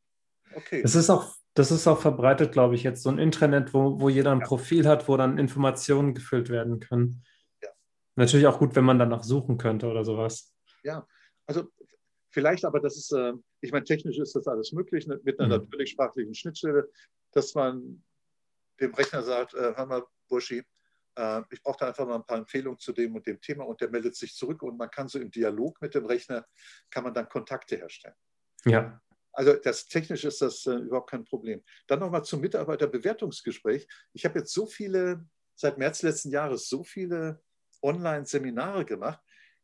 Okay. 0.55 0.81
Das 0.81 0.95
ist 0.95 1.09
auch, 1.09 1.33
das 1.53 1.71
ist 1.71 1.87
auch 1.87 1.99
verbreitet, 1.99 2.51
glaube 2.51 2.75
ich, 2.75 2.83
jetzt 2.83 3.03
so 3.03 3.09
ein 3.09 3.19
Intranet, 3.19 3.73
wo, 3.73 3.99
wo 3.99 4.09
jeder 4.09 4.31
ein 4.31 4.39
ja. 4.39 4.45
Profil 4.45 4.87
hat, 4.87 5.07
wo 5.07 5.17
dann 5.17 5.37
Informationen 5.37 6.13
gefüllt 6.13 6.49
werden 6.49 6.79
können. 6.79 7.23
Ja. 7.61 7.69
Natürlich 8.15 8.47
auch 8.47 8.59
gut, 8.59 8.75
wenn 8.75 8.85
man 8.85 8.99
danach 8.99 9.23
suchen 9.23 9.57
könnte 9.57 9.87
oder 9.87 10.05
sowas. 10.05 10.53
Ja, 10.87 11.05
also 11.47 11.69
vielleicht, 12.29 12.63
aber 12.63 12.79
das 12.79 12.95
ist, 12.95 13.11
äh, 13.11 13.33
ich 13.59 13.73
meine, 13.73 13.83
technisch 13.83 14.17
ist 14.17 14.35
das 14.35 14.47
alles 14.47 14.71
möglich 14.71 15.05
ne, 15.05 15.19
mit 15.21 15.37
einer 15.37 15.57
mhm. 15.57 15.63
natürlich 15.65 15.91
sprachlichen 15.91 16.33
Schnittstelle, 16.33 16.89
dass 17.33 17.53
man 17.55 18.03
dem 18.79 18.93
Rechner 18.93 19.21
sagt, 19.21 19.53
äh, 19.53 19.75
hör 19.75 19.85
mal, 19.85 20.03
Burschi, 20.29 20.63
äh, 21.17 21.41
ich 21.49 21.61
brauche 21.61 21.79
da 21.79 21.87
einfach 21.87 22.07
mal 22.07 22.15
ein 22.15 22.25
paar 22.25 22.37
Empfehlungen 22.37 22.79
zu 22.79 22.93
dem 22.93 23.15
und 23.15 23.27
dem 23.27 23.41
Thema 23.41 23.65
und 23.65 23.81
der 23.81 23.89
meldet 23.89 24.15
sich 24.15 24.33
zurück 24.33 24.63
und 24.63 24.77
man 24.77 24.89
kann 24.89 25.09
so 25.09 25.19
im 25.19 25.29
Dialog 25.29 25.81
mit 25.81 25.93
dem 25.93 26.05
Rechner, 26.05 26.47
kann 26.89 27.03
man 27.03 27.13
dann 27.13 27.27
Kontakte 27.27 27.75
herstellen. 27.75 28.15
Ja. 28.63 29.01
Also 29.33 29.53
das 29.55 29.87
technisch 29.87 30.23
ist 30.23 30.41
das 30.41 30.65
äh, 30.67 30.75
überhaupt 30.75 31.09
kein 31.09 31.25
Problem. 31.25 31.61
Dann 31.87 31.99
nochmal 31.99 32.23
zum 32.23 32.39
Mitarbeiterbewertungsgespräch. 32.39 33.85
Ich 34.13 34.23
habe 34.23 34.39
jetzt 34.39 34.53
so 34.53 34.65
viele, 34.65 35.25
seit 35.53 35.77
März 35.77 36.01
letzten 36.01 36.31
Jahres, 36.31 36.69
so 36.69 36.85
viele 36.85 37.43
Online-Seminare 37.81 38.85
gemacht, 38.85 39.19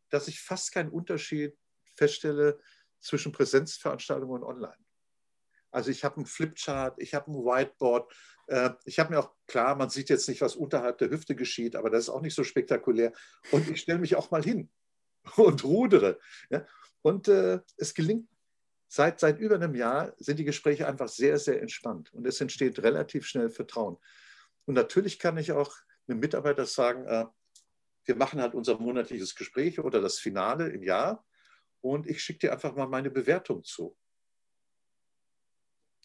dass 0.09 0.27
ich 0.27 0.39
fast 0.41 0.71
keinen 0.71 0.89
Unterschied 0.89 1.57
feststelle 1.95 2.59
zwischen 2.99 3.31
Präsenzveranstaltungen 3.31 4.41
und 4.41 4.47
Online. 4.47 4.77
Also 5.71 5.89
ich 5.89 6.03
habe 6.03 6.17
einen 6.17 6.25
Flipchart, 6.25 7.01
ich 7.01 7.13
habe 7.13 7.31
ein 7.31 7.35
Whiteboard. 7.35 8.13
Äh, 8.47 8.71
ich 8.85 8.99
habe 8.99 9.11
mir 9.11 9.19
auch 9.19 9.33
klar, 9.47 9.75
man 9.75 9.89
sieht 9.89 10.09
jetzt 10.09 10.29
nicht, 10.29 10.41
was 10.41 10.55
unterhalb 10.55 10.99
der 10.99 11.09
Hüfte 11.09 11.35
geschieht, 11.35 11.75
aber 11.75 11.89
das 11.89 12.03
ist 12.03 12.09
auch 12.09 12.21
nicht 12.21 12.35
so 12.35 12.43
spektakulär. 12.43 13.11
Und 13.51 13.67
ich 13.69 13.81
stelle 13.81 13.99
mich 13.99 14.15
auch 14.15 14.29
mal 14.29 14.43
hin 14.43 14.69
und 15.35 15.63
rudere. 15.63 16.19
Und 17.01 17.27
äh, 17.27 17.59
es 17.77 17.93
gelingt 17.93 18.29
seit, 18.87 19.19
seit 19.19 19.39
über 19.39 19.55
einem 19.55 19.73
Jahr 19.73 20.13
sind 20.17 20.37
die 20.37 20.43
Gespräche 20.43 20.87
einfach 20.87 21.09
sehr, 21.09 21.39
sehr 21.39 21.59
entspannt 21.59 22.13
und 22.13 22.27
es 22.27 22.39
entsteht 22.39 22.77
relativ 22.83 23.25
schnell 23.25 23.49
Vertrauen. 23.49 23.97
Und 24.65 24.75
natürlich 24.75 25.17
kann 25.17 25.37
ich 25.37 25.51
auch 25.51 25.75
einem 26.07 26.19
Mitarbeiter 26.19 26.67
sagen, 26.67 27.05
äh, 27.07 27.25
wir 28.05 28.15
machen 28.15 28.41
halt 28.41 28.53
unser 28.53 28.77
monatliches 28.79 29.35
Gespräch 29.35 29.79
oder 29.79 30.01
das 30.01 30.19
Finale 30.19 30.69
im 30.69 30.83
Jahr 30.83 31.25
und 31.81 32.07
ich 32.07 32.23
schicke 32.23 32.39
dir 32.39 32.53
einfach 32.53 32.75
mal 32.75 32.87
meine 32.87 33.09
Bewertung 33.09 33.63
zu. 33.63 33.97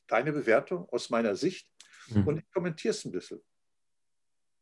Deine 0.06 0.32
Bewertung 0.32 0.88
aus 0.88 1.10
meiner 1.10 1.36
Sicht 1.36 1.70
mhm. 2.08 2.26
und 2.26 2.38
ich 2.38 2.50
kommentiere 2.50 2.92
es 2.92 3.04
ein 3.04 3.12
bisschen. 3.12 3.42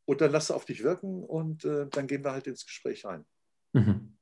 Und 0.05 0.21
dann 0.21 0.31
lass 0.31 0.51
auf 0.51 0.65
dich 0.65 0.83
wirken 0.83 1.25
und 1.25 1.65
äh, 1.65 1.89
dann 1.89 2.07
gehen 2.07 2.25
wir 2.25 2.33
halt 2.33 2.47
ins 2.47 2.65
Gespräch 2.65 3.05
rein. 3.05 3.27
Mhm. 3.73 4.17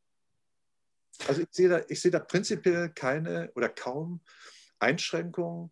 Also 1.29 1.43
ich 1.43 1.49
sehe, 1.51 1.69
da, 1.69 1.83
ich 1.89 2.01
sehe 2.01 2.11
da 2.11 2.19
prinzipiell 2.19 2.91
keine 2.91 3.53
oder 3.55 3.69
kaum 3.69 4.21
Einschränkungen 4.79 5.71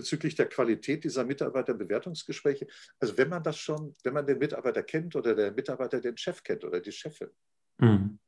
bezüglich 0.00 0.34
der 0.34 0.48
Qualität 0.48 1.04
dieser 1.04 1.24
Mitarbeiterbewertungsgespräche. 1.24 2.66
Also 2.98 3.16
wenn 3.16 3.28
man 3.28 3.42
das 3.42 3.58
schon, 3.58 3.94
wenn 4.04 4.14
man 4.14 4.26
den 4.26 4.38
Mitarbeiter 4.38 4.82
kennt 4.82 5.14
oder 5.16 5.34
der 5.34 5.52
Mitarbeiter 5.52 6.00
den 6.00 6.16
Chef 6.16 6.42
kennt 6.42 6.64
oder 6.64 6.80
die 6.80 6.92
Chefin. 6.92 7.30
Mhm. 7.78 8.18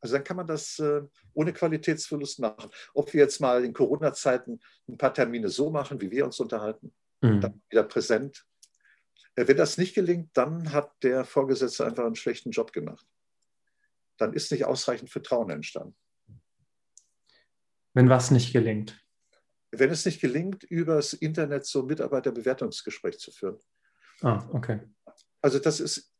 Also 0.00 0.16
dann 0.16 0.24
kann 0.24 0.36
man 0.36 0.46
das 0.46 0.78
äh, 0.78 1.02
ohne 1.32 1.52
Qualitätsverlust 1.52 2.38
machen. 2.40 2.70
Ob 2.94 3.12
wir 3.12 3.22
jetzt 3.22 3.40
mal 3.40 3.64
in 3.64 3.72
Corona-Zeiten 3.72 4.60
ein 4.88 4.98
paar 4.98 5.14
Termine 5.14 5.48
so 5.48 5.70
machen, 5.70 6.00
wie 6.00 6.10
wir 6.10 6.24
uns 6.24 6.38
unterhalten, 6.38 6.94
mhm. 7.22 7.40
dann 7.40 7.62
wieder 7.70 7.84
präsent. 7.84 8.44
Äh, 9.34 9.48
wenn 9.48 9.56
das 9.56 9.78
nicht 9.78 9.94
gelingt, 9.94 10.30
dann 10.34 10.72
hat 10.72 10.92
der 11.02 11.24
Vorgesetzte 11.24 11.86
einfach 11.86 12.04
einen 12.04 12.16
schlechten 12.16 12.50
Job 12.50 12.72
gemacht 12.72 13.06
dann 14.16 14.32
ist 14.32 14.50
nicht 14.50 14.64
ausreichend 14.64 15.10
Vertrauen 15.10 15.50
entstanden. 15.50 15.96
Wenn 17.94 18.08
was 18.08 18.30
nicht 18.30 18.52
gelingt? 18.52 19.02
Wenn 19.78 19.90
es 19.90 20.04
nicht 20.04 20.20
gelingt, 20.20 20.64
übers 20.64 21.12
Internet 21.12 21.66
so 21.66 21.80
ein 21.80 21.86
Mitarbeiterbewertungsgespräch 21.86 23.18
zu 23.18 23.30
führen. 23.30 23.58
Ah, 24.22 24.44
okay. 24.52 24.80
Also 25.40 25.58
das 25.58 25.80
ist. 25.80 26.12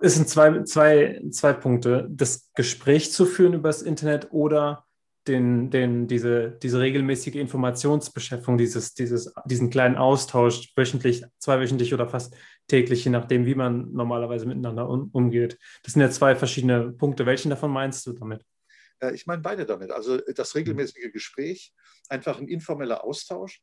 Es 0.00 0.14
sind 0.14 0.28
zwei, 0.28 0.62
zwei, 0.64 1.22
zwei 1.30 1.52
Punkte. 1.52 2.08
Das 2.10 2.50
Gespräch 2.54 3.12
zu 3.12 3.26
führen 3.26 3.52
übers 3.52 3.82
Internet 3.82 4.32
oder 4.32 4.86
den, 5.28 5.70
den, 5.70 6.08
diese, 6.08 6.50
diese 6.62 6.80
regelmäßige 6.80 7.36
Informationsbeschäftigung, 7.36 8.58
dieses, 8.58 8.94
dieses, 8.94 9.32
diesen 9.44 9.70
kleinen 9.70 9.96
Austausch 9.96 10.72
wöchentlich, 10.76 11.24
zweiwöchentlich 11.38 11.94
oder 11.94 12.08
fast 12.08 12.34
täglich, 12.66 13.04
je 13.04 13.10
nachdem, 13.10 13.46
wie 13.46 13.54
man 13.54 13.92
normalerweise 13.92 14.46
miteinander 14.46 14.88
um, 14.88 15.10
umgeht. 15.12 15.58
Das 15.84 15.92
sind 15.92 16.02
ja 16.02 16.10
zwei 16.10 16.34
verschiedene 16.34 16.92
Punkte. 16.92 17.26
Welchen 17.26 17.50
davon 17.50 17.70
meinst 17.70 18.04
du 18.06 18.12
damit? 18.12 18.44
Äh, 19.02 19.14
ich 19.14 19.26
meine 19.26 19.42
beide 19.42 19.66
damit. 19.66 19.90
Also 19.90 20.18
das 20.18 20.54
regelmäßige 20.54 21.12
Gespräch, 21.12 21.74
einfach 22.08 22.38
ein 22.38 22.48
informeller 22.48 23.04
Austausch. 23.04 23.62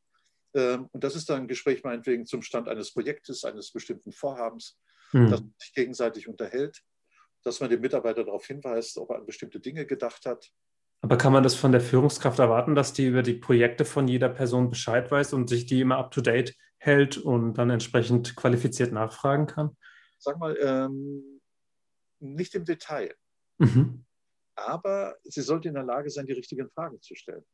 Ähm, 0.54 0.88
und 0.92 1.04
das 1.04 1.16
ist 1.16 1.28
dann 1.30 1.42
ein 1.42 1.48
Gespräch 1.48 1.82
meinetwegen 1.82 2.26
zum 2.26 2.42
Stand 2.42 2.68
eines 2.68 2.92
Projektes, 2.92 3.44
eines 3.44 3.72
bestimmten 3.72 4.12
Vorhabens, 4.12 4.78
hm. 5.10 5.30
das 5.30 5.42
sich 5.58 5.74
gegenseitig 5.74 6.28
unterhält, 6.28 6.82
dass 7.42 7.60
man 7.60 7.70
den 7.70 7.80
Mitarbeiter 7.80 8.24
darauf 8.24 8.46
hinweist, 8.46 8.98
ob 8.98 9.10
er 9.10 9.16
an 9.16 9.26
bestimmte 9.26 9.60
Dinge 9.60 9.86
gedacht 9.86 10.26
hat, 10.26 10.50
aber 11.02 11.16
kann 11.16 11.32
man 11.32 11.42
das 11.42 11.54
von 11.54 11.72
der 11.72 11.80
Führungskraft 11.80 12.38
erwarten, 12.38 12.74
dass 12.74 12.92
die 12.92 13.06
über 13.06 13.22
die 13.22 13.34
Projekte 13.34 13.84
von 13.84 14.06
jeder 14.06 14.28
Person 14.28 14.68
Bescheid 14.68 15.10
weiß 15.10 15.32
und 15.32 15.48
sich 15.48 15.66
die 15.66 15.80
immer 15.80 15.96
up-to-date 15.96 16.54
hält 16.76 17.16
und 17.16 17.54
dann 17.54 17.70
entsprechend 17.70 18.36
qualifiziert 18.36 18.92
nachfragen 18.92 19.46
kann? 19.46 19.76
Sag 20.18 20.38
mal, 20.38 20.56
ähm, 20.60 21.40
nicht 22.18 22.54
im 22.54 22.66
Detail. 22.66 23.14
Mhm. 23.58 24.04
Aber 24.66 25.16
sie 25.24 25.42
sollte 25.42 25.68
in 25.68 25.74
der 25.74 25.84
Lage 25.84 26.10
sein, 26.10 26.26
die 26.26 26.32
richtigen 26.32 26.68
Fragen 26.70 27.00
zu 27.00 27.14
stellen. 27.14 27.44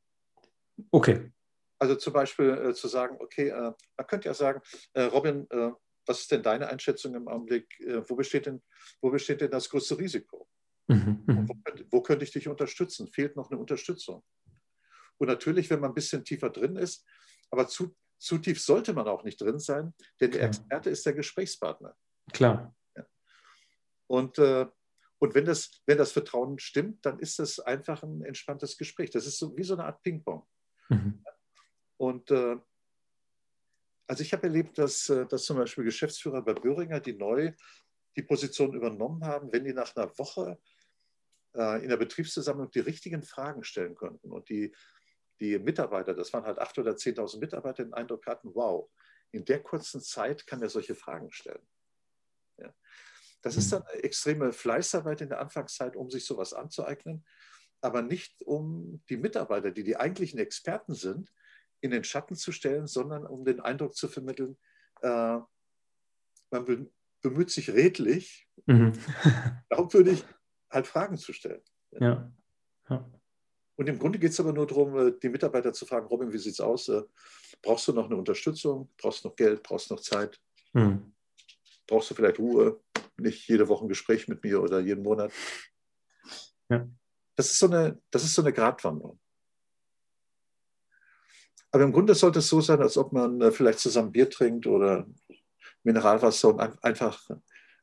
Okay. 0.90 1.32
Also 1.78 1.94
zum 1.96 2.12
Beispiel 2.12 2.50
äh, 2.50 2.74
zu 2.74 2.88
sagen, 2.88 3.16
okay, 3.20 3.48
äh, 3.48 3.72
man 3.96 4.06
könnte 4.06 4.28
ja 4.28 4.34
sagen, 4.34 4.60
äh, 4.94 5.02
Robin, 5.02 5.46
äh, 5.50 5.70
was 6.06 6.20
ist 6.20 6.30
denn 6.30 6.42
deine 6.42 6.68
Einschätzung 6.68 7.14
im 7.14 7.28
Augenblick? 7.28 7.78
Äh, 7.80 8.08
wo, 8.08 8.16
besteht 8.16 8.46
denn, 8.46 8.62
wo 9.00 9.10
besteht 9.10 9.40
denn 9.40 9.50
das 9.50 9.68
größte 9.68 9.98
Risiko? 9.98 10.48
Mhm, 10.88 11.24
mhm. 11.26 11.48
Wo, 11.48 11.54
wo, 11.90 12.02
könnte 12.02 12.24
ich 12.24 12.30
dich 12.30 12.48
unterstützen? 12.48 13.08
Fehlt 13.08 13.36
noch 13.36 13.50
eine 13.50 13.60
Unterstützung? 13.60 14.22
Und 15.18 15.28
natürlich, 15.28 15.68
wenn 15.70 15.80
man 15.80 15.90
ein 15.90 15.94
bisschen 15.94 16.24
tiefer 16.24 16.50
drin 16.50 16.76
ist, 16.76 17.04
aber 17.50 17.66
zu, 17.66 17.96
zu 18.18 18.38
tief 18.38 18.62
sollte 18.62 18.92
man 18.92 19.08
auch 19.08 19.24
nicht 19.24 19.40
drin 19.40 19.58
sein, 19.58 19.94
denn 20.20 20.30
Klar. 20.30 20.40
der 20.40 20.48
Experte 20.48 20.90
ist 20.90 21.04
der 21.04 21.14
Gesprächspartner. 21.14 21.96
Klar. 22.32 22.74
Ja. 22.96 23.06
Und, 24.06 24.38
äh, 24.38 24.66
und 25.18 25.34
wenn, 25.34 25.46
das, 25.46 25.82
wenn 25.86 25.98
das 25.98 26.12
Vertrauen 26.12 26.58
stimmt, 26.58 27.04
dann 27.06 27.18
ist 27.18 27.38
das 27.38 27.58
einfach 27.58 28.02
ein 28.02 28.22
entspanntes 28.22 28.76
Gespräch. 28.76 29.10
Das 29.10 29.26
ist 29.26 29.38
so 29.38 29.56
wie 29.56 29.62
so 29.62 29.74
eine 29.74 29.84
Art 29.84 30.02
Ping-Pong. 30.02 30.46
Mhm. 30.88 31.24
Und 31.96 32.30
äh, 32.30 32.56
also 34.06 34.22
ich 34.22 34.32
habe 34.32 34.44
erlebt, 34.44 34.78
dass, 34.78 35.08
äh, 35.08 35.26
dass 35.26 35.44
zum 35.44 35.56
Beispiel 35.56 35.84
Geschäftsführer 35.84 36.42
bei 36.42 36.54
Böhringer, 36.54 37.00
die 37.00 37.14
neu 37.14 37.52
die 38.16 38.22
Position 38.22 38.74
übernommen 38.74 39.24
haben, 39.24 39.52
wenn 39.52 39.64
die 39.64 39.72
nach 39.72 39.94
einer 39.96 40.16
Woche 40.18 40.58
äh, 41.54 41.82
in 41.82 41.88
der 41.88 41.96
Betriebsversammlung 41.96 42.70
die 42.70 42.80
richtigen 42.80 43.22
Fragen 43.22 43.64
stellen 43.64 43.94
konnten 43.94 44.30
und 44.30 44.48
die, 44.48 44.74
die 45.40 45.58
Mitarbeiter, 45.58 46.14
das 46.14 46.32
waren 46.32 46.44
halt 46.44 46.58
8.000 46.60 46.80
oder 46.80 46.92
10.000 46.92 47.40
Mitarbeiter, 47.40 47.84
den 47.84 47.94
Eindruck 47.94 48.26
hatten, 48.26 48.54
wow, 48.54 48.90
in 49.32 49.44
der 49.44 49.62
kurzen 49.62 50.00
Zeit 50.00 50.46
kann 50.46 50.62
er 50.62 50.70
solche 50.70 50.94
Fragen 50.94 51.30
stellen. 51.30 51.66
Ja. 52.58 52.74
Das 53.42 53.56
ist 53.56 53.66
mhm. 53.66 53.70
dann 53.70 53.82
eine 53.84 54.04
extreme 54.04 54.52
Fleißarbeit 54.52 55.20
in 55.20 55.28
der 55.28 55.40
Anfangszeit, 55.40 55.96
um 55.96 56.10
sich 56.10 56.24
sowas 56.24 56.52
anzueignen, 56.52 57.24
aber 57.80 58.02
nicht 58.02 58.42
um 58.42 59.02
die 59.08 59.16
Mitarbeiter, 59.16 59.70
die 59.70 59.84
die 59.84 59.96
eigentlichen 59.96 60.38
Experten 60.38 60.94
sind, 60.94 61.32
in 61.80 61.90
den 61.90 62.04
Schatten 62.04 62.36
zu 62.36 62.52
stellen, 62.52 62.86
sondern 62.86 63.26
um 63.26 63.44
den 63.44 63.60
Eindruck 63.60 63.94
zu 63.94 64.08
vermitteln, 64.08 64.56
äh, 65.02 65.38
man 66.50 66.90
bemüht 67.20 67.50
sich 67.50 67.70
redlich, 67.70 68.48
mhm. 68.66 68.92
glaubwürdig 69.68 70.24
halt 70.70 70.86
Fragen 70.86 71.16
zu 71.16 71.32
stellen. 71.32 71.62
Ja. 71.92 72.32
ja. 72.88 73.10
Und 73.76 73.88
im 73.88 73.98
Grunde 73.98 74.18
geht 74.18 74.32
es 74.32 74.40
aber 74.40 74.52
nur 74.52 74.66
darum, 74.66 74.96
äh, 74.96 75.12
die 75.22 75.28
Mitarbeiter 75.28 75.72
zu 75.72 75.86
fragen, 75.86 76.06
Robin, 76.06 76.32
wie 76.32 76.38
sieht 76.38 76.54
es 76.54 76.60
aus? 76.60 76.88
Äh, 76.88 77.02
brauchst 77.62 77.86
du 77.88 77.92
noch 77.92 78.06
eine 78.06 78.16
Unterstützung? 78.16 78.90
Brauchst 78.96 79.24
du 79.24 79.28
noch 79.28 79.36
Geld? 79.36 79.62
Brauchst 79.62 79.90
du 79.90 79.94
noch 79.94 80.00
Zeit? 80.00 80.40
Hm. 80.72 81.12
Brauchst 81.86 82.10
du 82.10 82.14
vielleicht 82.14 82.38
Ruhe? 82.38 82.80
Nicht 83.18 83.48
jede 83.48 83.68
Woche 83.68 83.84
ein 83.84 83.88
Gespräch 83.88 84.28
mit 84.28 84.42
mir 84.42 84.62
oder 84.62 84.80
jeden 84.80 85.02
Monat. 85.02 85.32
Ja. 86.68 86.86
Das, 87.34 87.50
ist 87.50 87.58
so 87.58 87.66
eine, 87.66 88.00
das 88.10 88.24
ist 88.24 88.34
so 88.34 88.42
eine 88.42 88.52
Gratwanderung. 88.52 89.18
Aber 91.70 91.84
im 91.84 91.92
Grunde 91.92 92.14
sollte 92.14 92.38
es 92.38 92.48
so 92.48 92.60
sein, 92.60 92.80
als 92.80 92.96
ob 92.96 93.12
man 93.12 93.40
äh, 93.40 93.50
vielleicht 93.50 93.78
zusammen 93.78 94.12
Bier 94.12 94.30
trinkt 94.30 94.66
oder 94.66 95.06
Mineralwasser 95.82 96.48
und 96.48 96.60
einfach, 96.82 97.28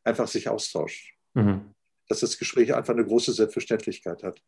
einfach 0.04 0.28
sich 0.28 0.50
austauscht. 0.50 1.14
Mhm 1.34 1.74
dass 2.08 2.20
das 2.20 2.38
Gespräch 2.38 2.74
einfach 2.74 2.94
eine 2.94 3.06
große 3.06 3.34
Selbstverständlichkeit 3.34 4.24
hat. 4.24 4.42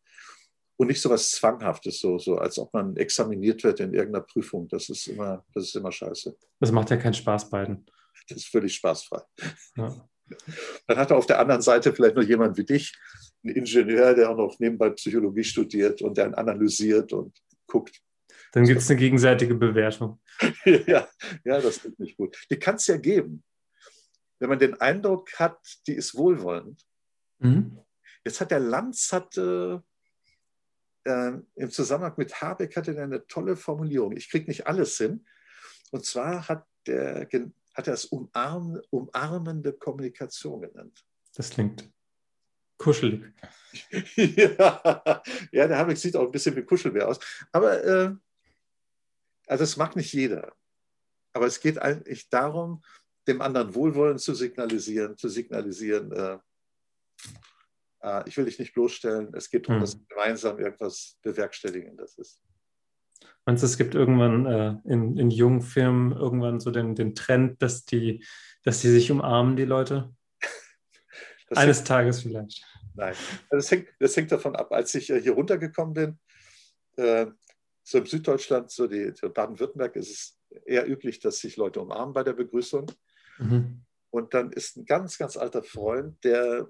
Und 0.78 0.88
nicht 0.88 1.00
so 1.00 1.08
was 1.08 1.30
Zwanghaftes, 1.30 2.00
so, 2.00 2.18
so 2.18 2.36
als 2.36 2.58
ob 2.58 2.72
man 2.74 2.96
examiniert 2.96 3.64
wird 3.64 3.80
in 3.80 3.94
irgendeiner 3.94 4.24
Prüfung. 4.24 4.68
Das 4.68 4.90
ist 4.90 5.06
immer, 5.06 5.44
das 5.54 5.64
ist 5.64 5.76
immer 5.76 5.90
scheiße. 5.90 6.36
Das 6.60 6.70
macht 6.70 6.90
ja 6.90 6.98
keinen 6.98 7.14
Spaß 7.14 7.48
beiden. 7.48 7.86
Das 8.28 8.38
ist 8.38 8.48
völlig 8.48 8.74
spaßfrei. 8.74 9.22
Ja. 9.76 10.08
Dann 10.86 10.96
hat 10.98 11.10
er 11.10 11.16
auf 11.16 11.26
der 11.26 11.38
anderen 11.38 11.62
Seite 11.62 11.92
vielleicht 11.92 12.16
noch 12.16 12.22
jemand 12.22 12.56
wie 12.56 12.64
dich, 12.64 12.96
einen 13.44 13.56
Ingenieur, 13.56 14.14
der 14.14 14.30
auch 14.30 14.36
noch 14.36 14.58
nebenbei 14.58 14.90
Psychologie 14.90 15.44
studiert 15.44 16.02
und 16.02 16.16
der 16.16 16.36
analysiert 16.36 17.12
und 17.12 17.36
guckt. 17.66 18.00
Dann 18.52 18.64
gibt 18.64 18.80
es 18.80 18.90
eine 18.90 18.98
gegenseitige 18.98 19.54
Bewertung. 19.54 20.20
ja, 20.64 21.08
ja, 21.44 21.60
das 21.60 21.80
klingt 21.80 21.98
nicht 21.98 22.16
gut. 22.16 22.36
Die 22.50 22.58
kann 22.58 22.76
es 22.76 22.86
ja 22.86 22.96
geben. 22.96 23.44
Wenn 24.38 24.48
man 24.48 24.58
den 24.58 24.80
Eindruck 24.80 25.32
hat, 25.38 25.58
die 25.86 25.94
ist 25.94 26.14
wohlwollend, 26.14 26.86
Mhm. 27.38 27.78
Jetzt 28.24 28.40
hat 28.40 28.50
der 28.50 28.60
Lanz 28.60 29.12
hat, 29.12 29.36
äh, 29.36 29.74
äh, 31.04 31.32
im 31.54 31.70
Zusammenhang 31.70 32.14
mit 32.16 32.40
Habeck 32.40 32.76
hatte 32.76 33.00
eine 33.00 33.26
tolle 33.26 33.56
Formulierung. 33.56 34.16
Ich 34.16 34.30
kriege 34.30 34.46
nicht 34.46 34.66
alles 34.66 34.96
hin. 34.96 35.24
Und 35.90 36.04
zwar 36.04 36.48
hat, 36.48 36.66
der, 36.86 37.26
hat 37.76 37.86
er 37.86 37.94
es 37.94 38.06
umarm, 38.06 38.80
umarmende 38.90 39.72
Kommunikation 39.74 40.62
genannt. 40.62 41.04
Das 41.34 41.50
klingt 41.50 41.90
kuschelig. 42.78 43.22
ja, 44.16 45.22
ja, 45.52 45.66
der 45.68 45.78
Habeck 45.78 45.98
sieht 45.98 46.16
auch 46.16 46.24
ein 46.24 46.30
bisschen 46.30 46.56
wie 46.56 46.62
Kuschelbär 46.62 47.08
aus. 47.08 47.18
Aber 47.52 47.84
äh, 47.84 48.14
Also 49.46 49.64
es 49.64 49.76
mag 49.76 49.94
nicht 49.94 50.12
jeder, 50.12 50.54
aber 51.34 51.46
es 51.46 51.60
geht 51.60 51.78
eigentlich 51.78 52.28
darum, 52.30 52.82
dem 53.28 53.42
anderen 53.42 53.74
Wohlwollen 53.74 54.18
zu 54.18 54.34
signalisieren, 54.34 55.16
zu 55.16 55.28
signalisieren, 55.28 56.12
äh, 56.12 56.38
äh, 58.00 58.28
ich 58.28 58.36
will 58.36 58.44
dich 58.44 58.58
nicht 58.58 58.72
bloßstellen, 58.72 59.34
es 59.34 59.50
geht 59.50 59.66
darum, 59.66 59.78
mhm. 59.78 59.80
dass 59.82 59.98
wir 59.98 60.06
gemeinsam 60.08 60.58
irgendwas 60.58 61.18
bewerkstelligen. 61.22 61.96
Das 61.96 62.16
ist. 62.16 62.40
Meinst 63.44 63.62
du, 63.62 63.66
es 63.66 63.78
gibt 63.78 63.94
irgendwann 63.94 64.46
äh, 64.46 64.74
in, 64.84 65.16
in 65.16 65.30
jungen 65.30 65.62
Firmen 65.62 66.12
irgendwann 66.12 66.58
so 66.58 66.70
den, 66.70 66.94
den 66.94 67.14
Trend, 67.14 67.62
dass 67.62 67.84
die, 67.84 68.24
dass 68.64 68.80
die 68.80 68.88
sich 68.88 69.10
umarmen, 69.10 69.56
die 69.56 69.64
Leute? 69.64 70.14
Das 71.48 71.58
Eines 71.58 71.76
hängt, 71.78 71.86
Tages 71.86 72.22
vielleicht. 72.22 72.66
Nein, 72.94 73.14
das 73.50 73.70
hängt, 73.70 73.86
das 74.00 74.16
hängt 74.16 74.32
davon 74.32 74.56
ab. 74.56 74.72
Als 74.72 74.92
ich 74.96 75.10
äh, 75.10 75.22
hier 75.22 75.30
runtergekommen 75.30 75.94
bin, 75.94 76.18
äh, 76.96 77.26
so 77.84 77.98
im 77.98 78.06
Süddeutschland, 78.06 78.72
so 78.72 78.88
die, 78.88 79.12
die 79.12 79.28
Baden-Württemberg, 79.28 79.94
ist 79.94 80.10
es 80.10 80.38
eher 80.64 80.88
üblich, 80.90 81.20
dass 81.20 81.38
sich 81.38 81.56
Leute 81.56 81.80
umarmen 81.80 82.12
bei 82.12 82.24
der 82.24 82.32
Begrüßung. 82.32 82.90
Mhm. 83.38 83.82
Und 84.10 84.34
dann 84.34 84.50
ist 84.50 84.76
ein 84.76 84.86
ganz, 84.86 85.18
ganz 85.18 85.36
alter 85.36 85.62
Freund, 85.62 86.22
der 86.24 86.68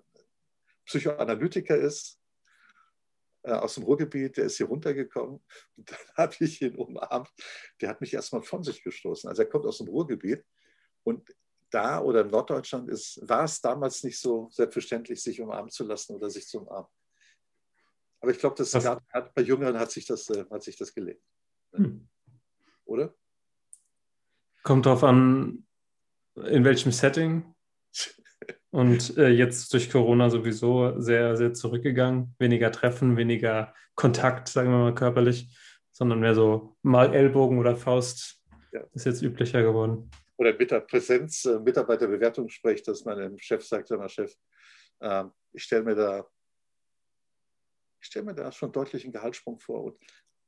Psychoanalytiker 0.84 1.76
ist, 1.76 2.18
aus 3.52 3.74
dem 3.74 3.84
Ruhrgebiet, 3.84 4.36
der 4.36 4.46
ist 4.46 4.56
hier 4.56 4.66
runtergekommen. 4.66 5.42
Und 5.76 5.90
dann 5.90 5.98
habe 6.16 6.34
ich 6.40 6.60
ihn 6.62 6.76
umarmt. 6.76 7.30
Der 7.80 7.88
hat 7.88 8.00
mich 8.00 8.12
erstmal 8.12 8.42
von 8.42 8.62
sich 8.62 8.82
gestoßen. 8.82 9.28
Also 9.28 9.42
er 9.42 9.48
kommt 9.48 9.66
aus 9.66 9.78
dem 9.78 9.88
Ruhrgebiet. 9.88 10.44
Und 11.02 11.34
da 11.70 12.00
oder 12.00 12.22
in 12.22 12.28
Norddeutschland 12.28 12.88
ist, 12.88 13.20
war 13.28 13.44
es 13.44 13.60
damals 13.60 14.02
nicht 14.02 14.20
so 14.20 14.48
selbstverständlich, 14.50 15.22
sich 15.22 15.40
umarmen 15.40 15.70
zu 15.70 15.84
lassen 15.84 16.14
oder 16.14 16.30
sich 16.30 16.46
zu 16.46 16.60
umarmen. 16.60 16.90
Aber 18.20 18.30
ich 18.30 18.38
glaube, 18.38 18.64
bei 19.34 19.42
Jüngeren 19.42 19.78
hat 19.78 19.90
sich 19.90 20.06
das, 20.06 20.28
äh, 20.30 20.44
hat 20.50 20.62
sich 20.62 20.76
das 20.76 20.92
gelegt. 20.94 21.22
Hm. 21.72 22.08
Oder? 22.84 23.14
Kommt 24.62 24.86
darauf 24.86 25.04
an, 25.04 25.66
in 26.34 26.64
welchem 26.64 26.92
Setting. 26.92 27.54
Und 28.76 29.16
äh, 29.16 29.28
jetzt 29.28 29.72
durch 29.72 29.90
Corona 29.90 30.28
sowieso 30.28 31.00
sehr, 31.00 31.34
sehr 31.38 31.54
zurückgegangen. 31.54 32.34
Weniger 32.38 32.70
Treffen, 32.70 33.16
weniger 33.16 33.72
Kontakt, 33.94 34.48
sagen 34.48 34.68
wir 34.68 34.76
mal 34.76 34.94
körperlich, 34.94 35.48
sondern 35.92 36.20
mehr 36.20 36.34
so 36.34 36.76
mal 36.82 37.14
Ellbogen 37.14 37.58
oder 37.58 37.74
Faust 37.74 38.38
ja. 38.72 38.84
ist 38.92 39.06
jetzt 39.06 39.22
üblicher 39.22 39.62
geworden. 39.62 40.10
Oder 40.36 40.52
mit 40.52 40.70
der 40.70 40.80
Präsenz, 40.80 41.46
äh, 41.46 41.58
Mitarbeiterbewertung 41.58 42.50
spricht, 42.50 42.86
dass 42.86 43.06
mein 43.06 43.38
Chef 43.38 43.64
sagt, 43.64 43.88
sag 43.88 43.98
mal 43.98 44.10
Chef, 44.10 44.34
äh, 45.00 45.24
ich 45.54 45.62
stelle 45.62 45.82
mir 45.82 45.94
da 45.94 46.26
ich 48.02 48.08
stelle 48.08 48.26
mir 48.26 48.34
da 48.34 48.52
schon 48.52 48.72
deutlich 48.72 49.04
einen 49.04 49.14
Gehaltssprung 49.14 49.58
vor. 49.58 49.84
Und 49.84 49.98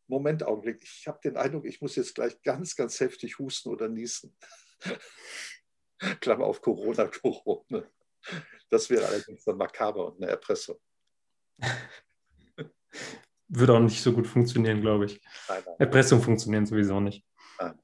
Moment, 0.06 0.42
Augenblick, 0.42 0.82
ich 0.82 1.08
habe 1.08 1.18
den 1.24 1.38
Eindruck, 1.38 1.64
ich 1.64 1.80
muss 1.80 1.96
jetzt 1.96 2.14
gleich 2.14 2.42
ganz, 2.42 2.76
ganz 2.76 3.00
heftig 3.00 3.38
husten 3.38 3.70
oder 3.70 3.88
niesen. 3.88 4.36
Klammer 6.20 6.44
auf 6.44 6.60
Corona, 6.60 7.06
Corona. 7.06 7.88
Das 8.70 8.90
wäre 8.90 9.06
allerdings 9.06 9.44
dann 9.44 9.56
makaber 9.56 10.06
und 10.06 10.22
eine 10.22 10.30
Erpressung. 10.30 10.76
Würde 13.48 13.72
auch 13.74 13.80
nicht 13.80 14.02
so 14.02 14.12
gut 14.12 14.26
funktionieren, 14.26 14.82
glaube 14.82 15.06
ich. 15.06 15.20
Nein, 15.48 15.62
nein. 15.64 15.74
Erpressung 15.78 16.20
funktioniert 16.20 16.66
sowieso 16.66 17.00
nicht. 17.00 17.24
Nein. 17.58 17.78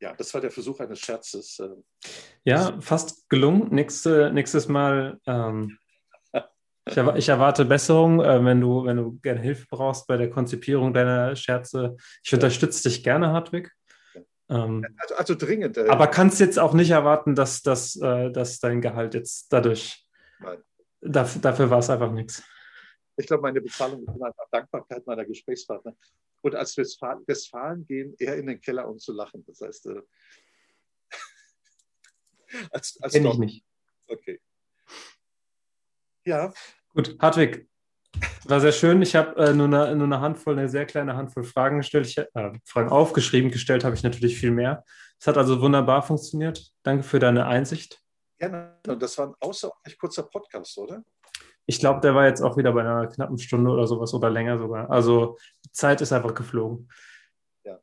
Ja, 0.00 0.14
das 0.14 0.32
war 0.32 0.40
der 0.40 0.52
Versuch 0.52 0.78
eines 0.80 1.00
Scherzes. 1.00 1.58
Äh, 1.58 1.70
ja, 2.44 2.80
fast 2.80 3.28
gelungen. 3.28 3.74
Nächste, 3.74 4.32
nächstes 4.32 4.68
Mal, 4.68 5.20
ähm, 5.26 5.78
ich, 6.86 6.96
ich, 6.96 7.28
erwarte 7.28 7.64
Besserung, 7.64 8.20
äh, 8.20 8.44
wenn, 8.44 8.60
du, 8.60 8.84
wenn 8.84 8.96
du 8.96 9.18
gerne 9.20 9.40
Hilfe 9.40 9.66
brauchst 9.68 10.06
bei 10.06 10.16
der 10.16 10.30
Konzipierung 10.30 10.94
deiner 10.94 11.36
Scherze. 11.36 11.96
Ich 12.22 12.32
unterstütze 12.32 12.88
dich 12.88 13.02
gerne, 13.02 13.28
Hartwig. 13.28 13.70
Ähm, 14.50 14.84
also, 14.98 15.14
also, 15.14 15.34
dringend. 15.36 15.76
Äh, 15.76 15.88
aber 15.88 16.08
kannst 16.08 16.40
jetzt 16.40 16.58
auch 16.58 16.74
nicht 16.74 16.90
erwarten, 16.90 17.36
dass, 17.36 17.62
dass, 17.62 17.94
äh, 17.96 18.32
dass 18.32 18.58
dein 18.58 18.80
Gehalt 18.80 19.14
jetzt 19.14 19.52
dadurch. 19.52 20.04
Nein. 20.40 20.62
Dafür, 21.00 21.40
dafür 21.40 21.70
war 21.70 21.78
es 21.78 21.88
einfach 21.88 22.10
nichts. 22.10 22.42
Ich 23.16 23.26
glaube, 23.26 23.42
meine 23.42 23.60
Bezahlung 23.60 24.02
ist 24.02 24.08
einfach 24.08 24.48
Dankbarkeit 24.50 25.06
meiner 25.06 25.24
Gesprächspartner. 25.24 25.94
Und 26.42 26.54
als 26.54 26.76
Westfalen, 26.76 27.22
Westfalen 27.26 27.86
gehen, 27.86 28.14
eher 28.18 28.36
in 28.36 28.46
den 28.46 28.60
Keller, 28.60 28.88
um 28.88 28.98
zu 28.98 29.12
lachen. 29.12 29.44
Das 29.46 29.60
heißt, 29.60 29.86
äh, 29.86 30.02
als, 32.72 32.98
als 33.00 33.12
Kenn 33.12 33.26
ich 33.26 33.38
nicht. 33.38 33.64
Okay. 34.08 34.40
Ja. 36.24 36.52
Gut, 36.92 37.16
Hartwig, 37.20 37.69
war 38.44 38.60
sehr 38.60 38.72
schön. 38.72 39.00
Ich 39.02 39.14
habe 39.16 39.36
äh, 39.36 39.52
nur, 39.52 39.66
eine, 39.66 39.94
nur 39.94 40.06
eine 40.06 40.20
Handvoll, 40.20 40.58
eine 40.58 40.68
sehr 40.68 40.84
kleine 40.84 41.16
Handvoll 41.16 41.44
Fragen 41.44 41.78
gestellt. 41.78 42.06
Ich, 42.06 42.18
äh, 42.18 42.52
Fragen 42.64 42.90
aufgeschrieben, 42.90 43.50
gestellt 43.50 43.84
habe 43.84 43.94
ich 43.94 44.02
natürlich 44.02 44.38
viel 44.38 44.50
mehr. 44.50 44.84
Es 45.18 45.26
hat 45.26 45.36
also 45.36 45.60
wunderbar 45.60 46.02
funktioniert. 46.02 46.72
Danke 46.82 47.02
für 47.02 47.18
deine 47.18 47.46
Einsicht. 47.46 48.02
Gerne. 48.38 48.78
Das 48.82 49.18
war 49.18 49.28
ein 49.28 49.34
außerordentlich 49.40 49.98
kurzer 49.98 50.24
Podcast, 50.24 50.76
oder? 50.78 51.04
Ich 51.66 51.78
glaube, 51.78 52.00
der 52.00 52.14
war 52.14 52.26
jetzt 52.26 52.40
auch 52.40 52.56
wieder 52.56 52.72
bei 52.72 52.80
einer 52.80 53.06
knappen 53.06 53.38
Stunde 53.38 53.70
oder 53.70 53.86
sowas 53.86 54.12
oder 54.14 54.30
länger 54.30 54.58
sogar. 54.58 54.90
Also 54.90 55.38
die 55.64 55.70
Zeit 55.72 56.00
ist 56.00 56.12
einfach 56.12 56.34
geflogen. 56.34 56.88
Ja. 57.64 57.78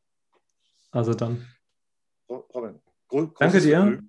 Also 0.92 1.14
dann. 1.14 1.48
Robin, 2.30 2.82
Danke 3.40 3.62
dir. 3.62 4.04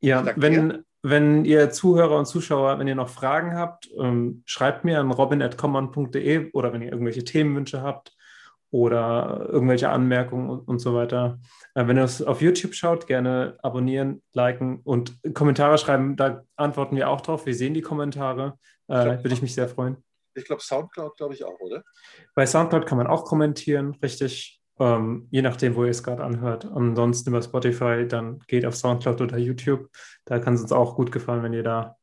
Ja, 0.00 0.24
wenn, 0.36 0.84
wenn 1.02 1.44
ihr 1.44 1.70
Zuhörer 1.70 2.18
und 2.18 2.26
Zuschauer, 2.26 2.78
wenn 2.78 2.88
ihr 2.88 2.94
noch 2.94 3.08
Fragen 3.08 3.54
habt, 3.56 3.88
ähm, 3.98 4.42
schreibt 4.46 4.84
mir 4.84 4.98
an 4.98 5.10
robin.common.de 5.10 6.50
oder 6.52 6.72
wenn 6.72 6.82
ihr 6.82 6.92
irgendwelche 6.92 7.24
Themenwünsche 7.24 7.82
habt 7.82 8.16
oder 8.70 9.48
irgendwelche 9.50 9.88
Anmerkungen 9.88 10.50
und, 10.50 10.68
und 10.68 10.78
so 10.80 10.94
weiter. 10.94 11.38
Äh, 11.74 11.86
wenn 11.86 11.96
ihr 11.96 12.04
es 12.04 12.22
auf 12.22 12.42
YouTube 12.42 12.74
schaut, 12.74 13.06
gerne 13.06 13.58
abonnieren, 13.62 14.22
liken 14.32 14.80
und 14.82 15.18
Kommentare 15.34 15.78
schreiben. 15.78 16.16
Da 16.16 16.42
antworten 16.56 16.96
wir 16.96 17.08
auch 17.08 17.20
drauf. 17.20 17.46
Wir 17.46 17.54
sehen 17.54 17.74
die 17.74 17.82
Kommentare. 17.82 18.58
Äh, 18.88 19.22
Würde 19.22 19.32
ich 19.32 19.42
mich 19.42 19.54
sehr 19.54 19.68
freuen. 19.68 19.96
Ich 20.34 20.44
glaube, 20.44 20.62
Soundcloud, 20.62 21.16
glaube 21.16 21.34
ich 21.34 21.44
auch, 21.44 21.58
oder? 21.60 21.82
Bei 22.34 22.46
Soundcloud 22.46 22.86
kann 22.86 22.98
man 22.98 23.06
auch 23.06 23.24
kommentieren, 23.24 23.96
richtig. 24.02 24.57
Ähm, 24.80 25.26
je 25.30 25.42
nachdem, 25.42 25.74
wo 25.74 25.84
ihr 25.84 25.90
es 25.90 26.02
gerade 26.02 26.22
anhört. 26.22 26.64
Ansonsten 26.64 27.30
über 27.30 27.42
Spotify, 27.42 28.06
dann 28.06 28.40
geht 28.46 28.64
auf 28.64 28.76
Soundcloud 28.76 29.20
oder 29.20 29.36
YouTube. 29.36 29.88
Da 30.24 30.38
kann 30.38 30.54
es 30.54 30.62
uns 30.62 30.72
auch 30.72 30.94
gut 30.94 31.10
gefallen, 31.10 31.42
wenn 31.42 31.52
ihr 31.52 31.64
da 31.64 31.96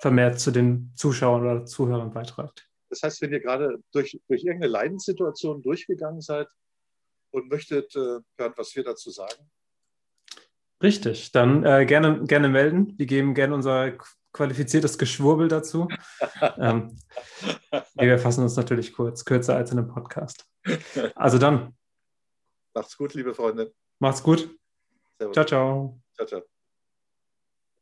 vermehrt 0.00 0.38
zu 0.38 0.50
den 0.50 0.92
Zuschauern 0.94 1.42
oder 1.42 1.66
Zuhörern 1.66 2.12
beitragt. 2.12 2.68
Das 2.90 3.02
heißt, 3.02 3.22
wenn 3.22 3.32
ihr 3.32 3.40
gerade 3.40 3.78
durch, 3.92 4.20
durch 4.28 4.44
irgendeine 4.44 4.72
Leidenssituation 4.72 5.62
durchgegangen 5.62 6.20
seid 6.20 6.48
und 7.30 7.50
möchtet 7.50 7.94
äh, 7.96 8.20
hören, 8.38 8.52
was 8.56 8.74
wir 8.76 8.84
dazu 8.84 9.10
sagen. 9.10 9.50
Richtig, 10.82 11.32
dann 11.32 11.64
äh, 11.64 11.86
gerne, 11.86 12.24
gerne 12.24 12.48
melden. 12.48 12.94
Wir 12.98 13.06
geben 13.06 13.34
gerne 13.34 13.54
unser 13.54 13.92
qualifiziertes 14.34 14.98
Geschwurbel 14.98 15.48
dazu. 15.48 15.88
ähm, 16.58 16.98
wir 17.94 18.18
fassen 18.18 18.42
uns 18.42 18.56
natürlich 18.56 18.92
kurz, 18.92 19.24
kürzer 19.24 19.56
als 19.56 19.72
in 19.72 19.78
einem 19.78 19.88
Podcast. 19.88 20.44
Also 21.14 21.38
dann. 21.38 21.74
Macht's 22.74 22.98
gut, 22.98 23.14
liebe 23.14 23.32
Freunde. 23.32 23.72
Macht's 24.00 24.22
gut. 24.22 24.50
Servus. 25.18 25.34
Ciao, 25.34 25.46
ciao. 25.46 26.00
Ciao, 26.14 26.26
ciao. 26.26 26.53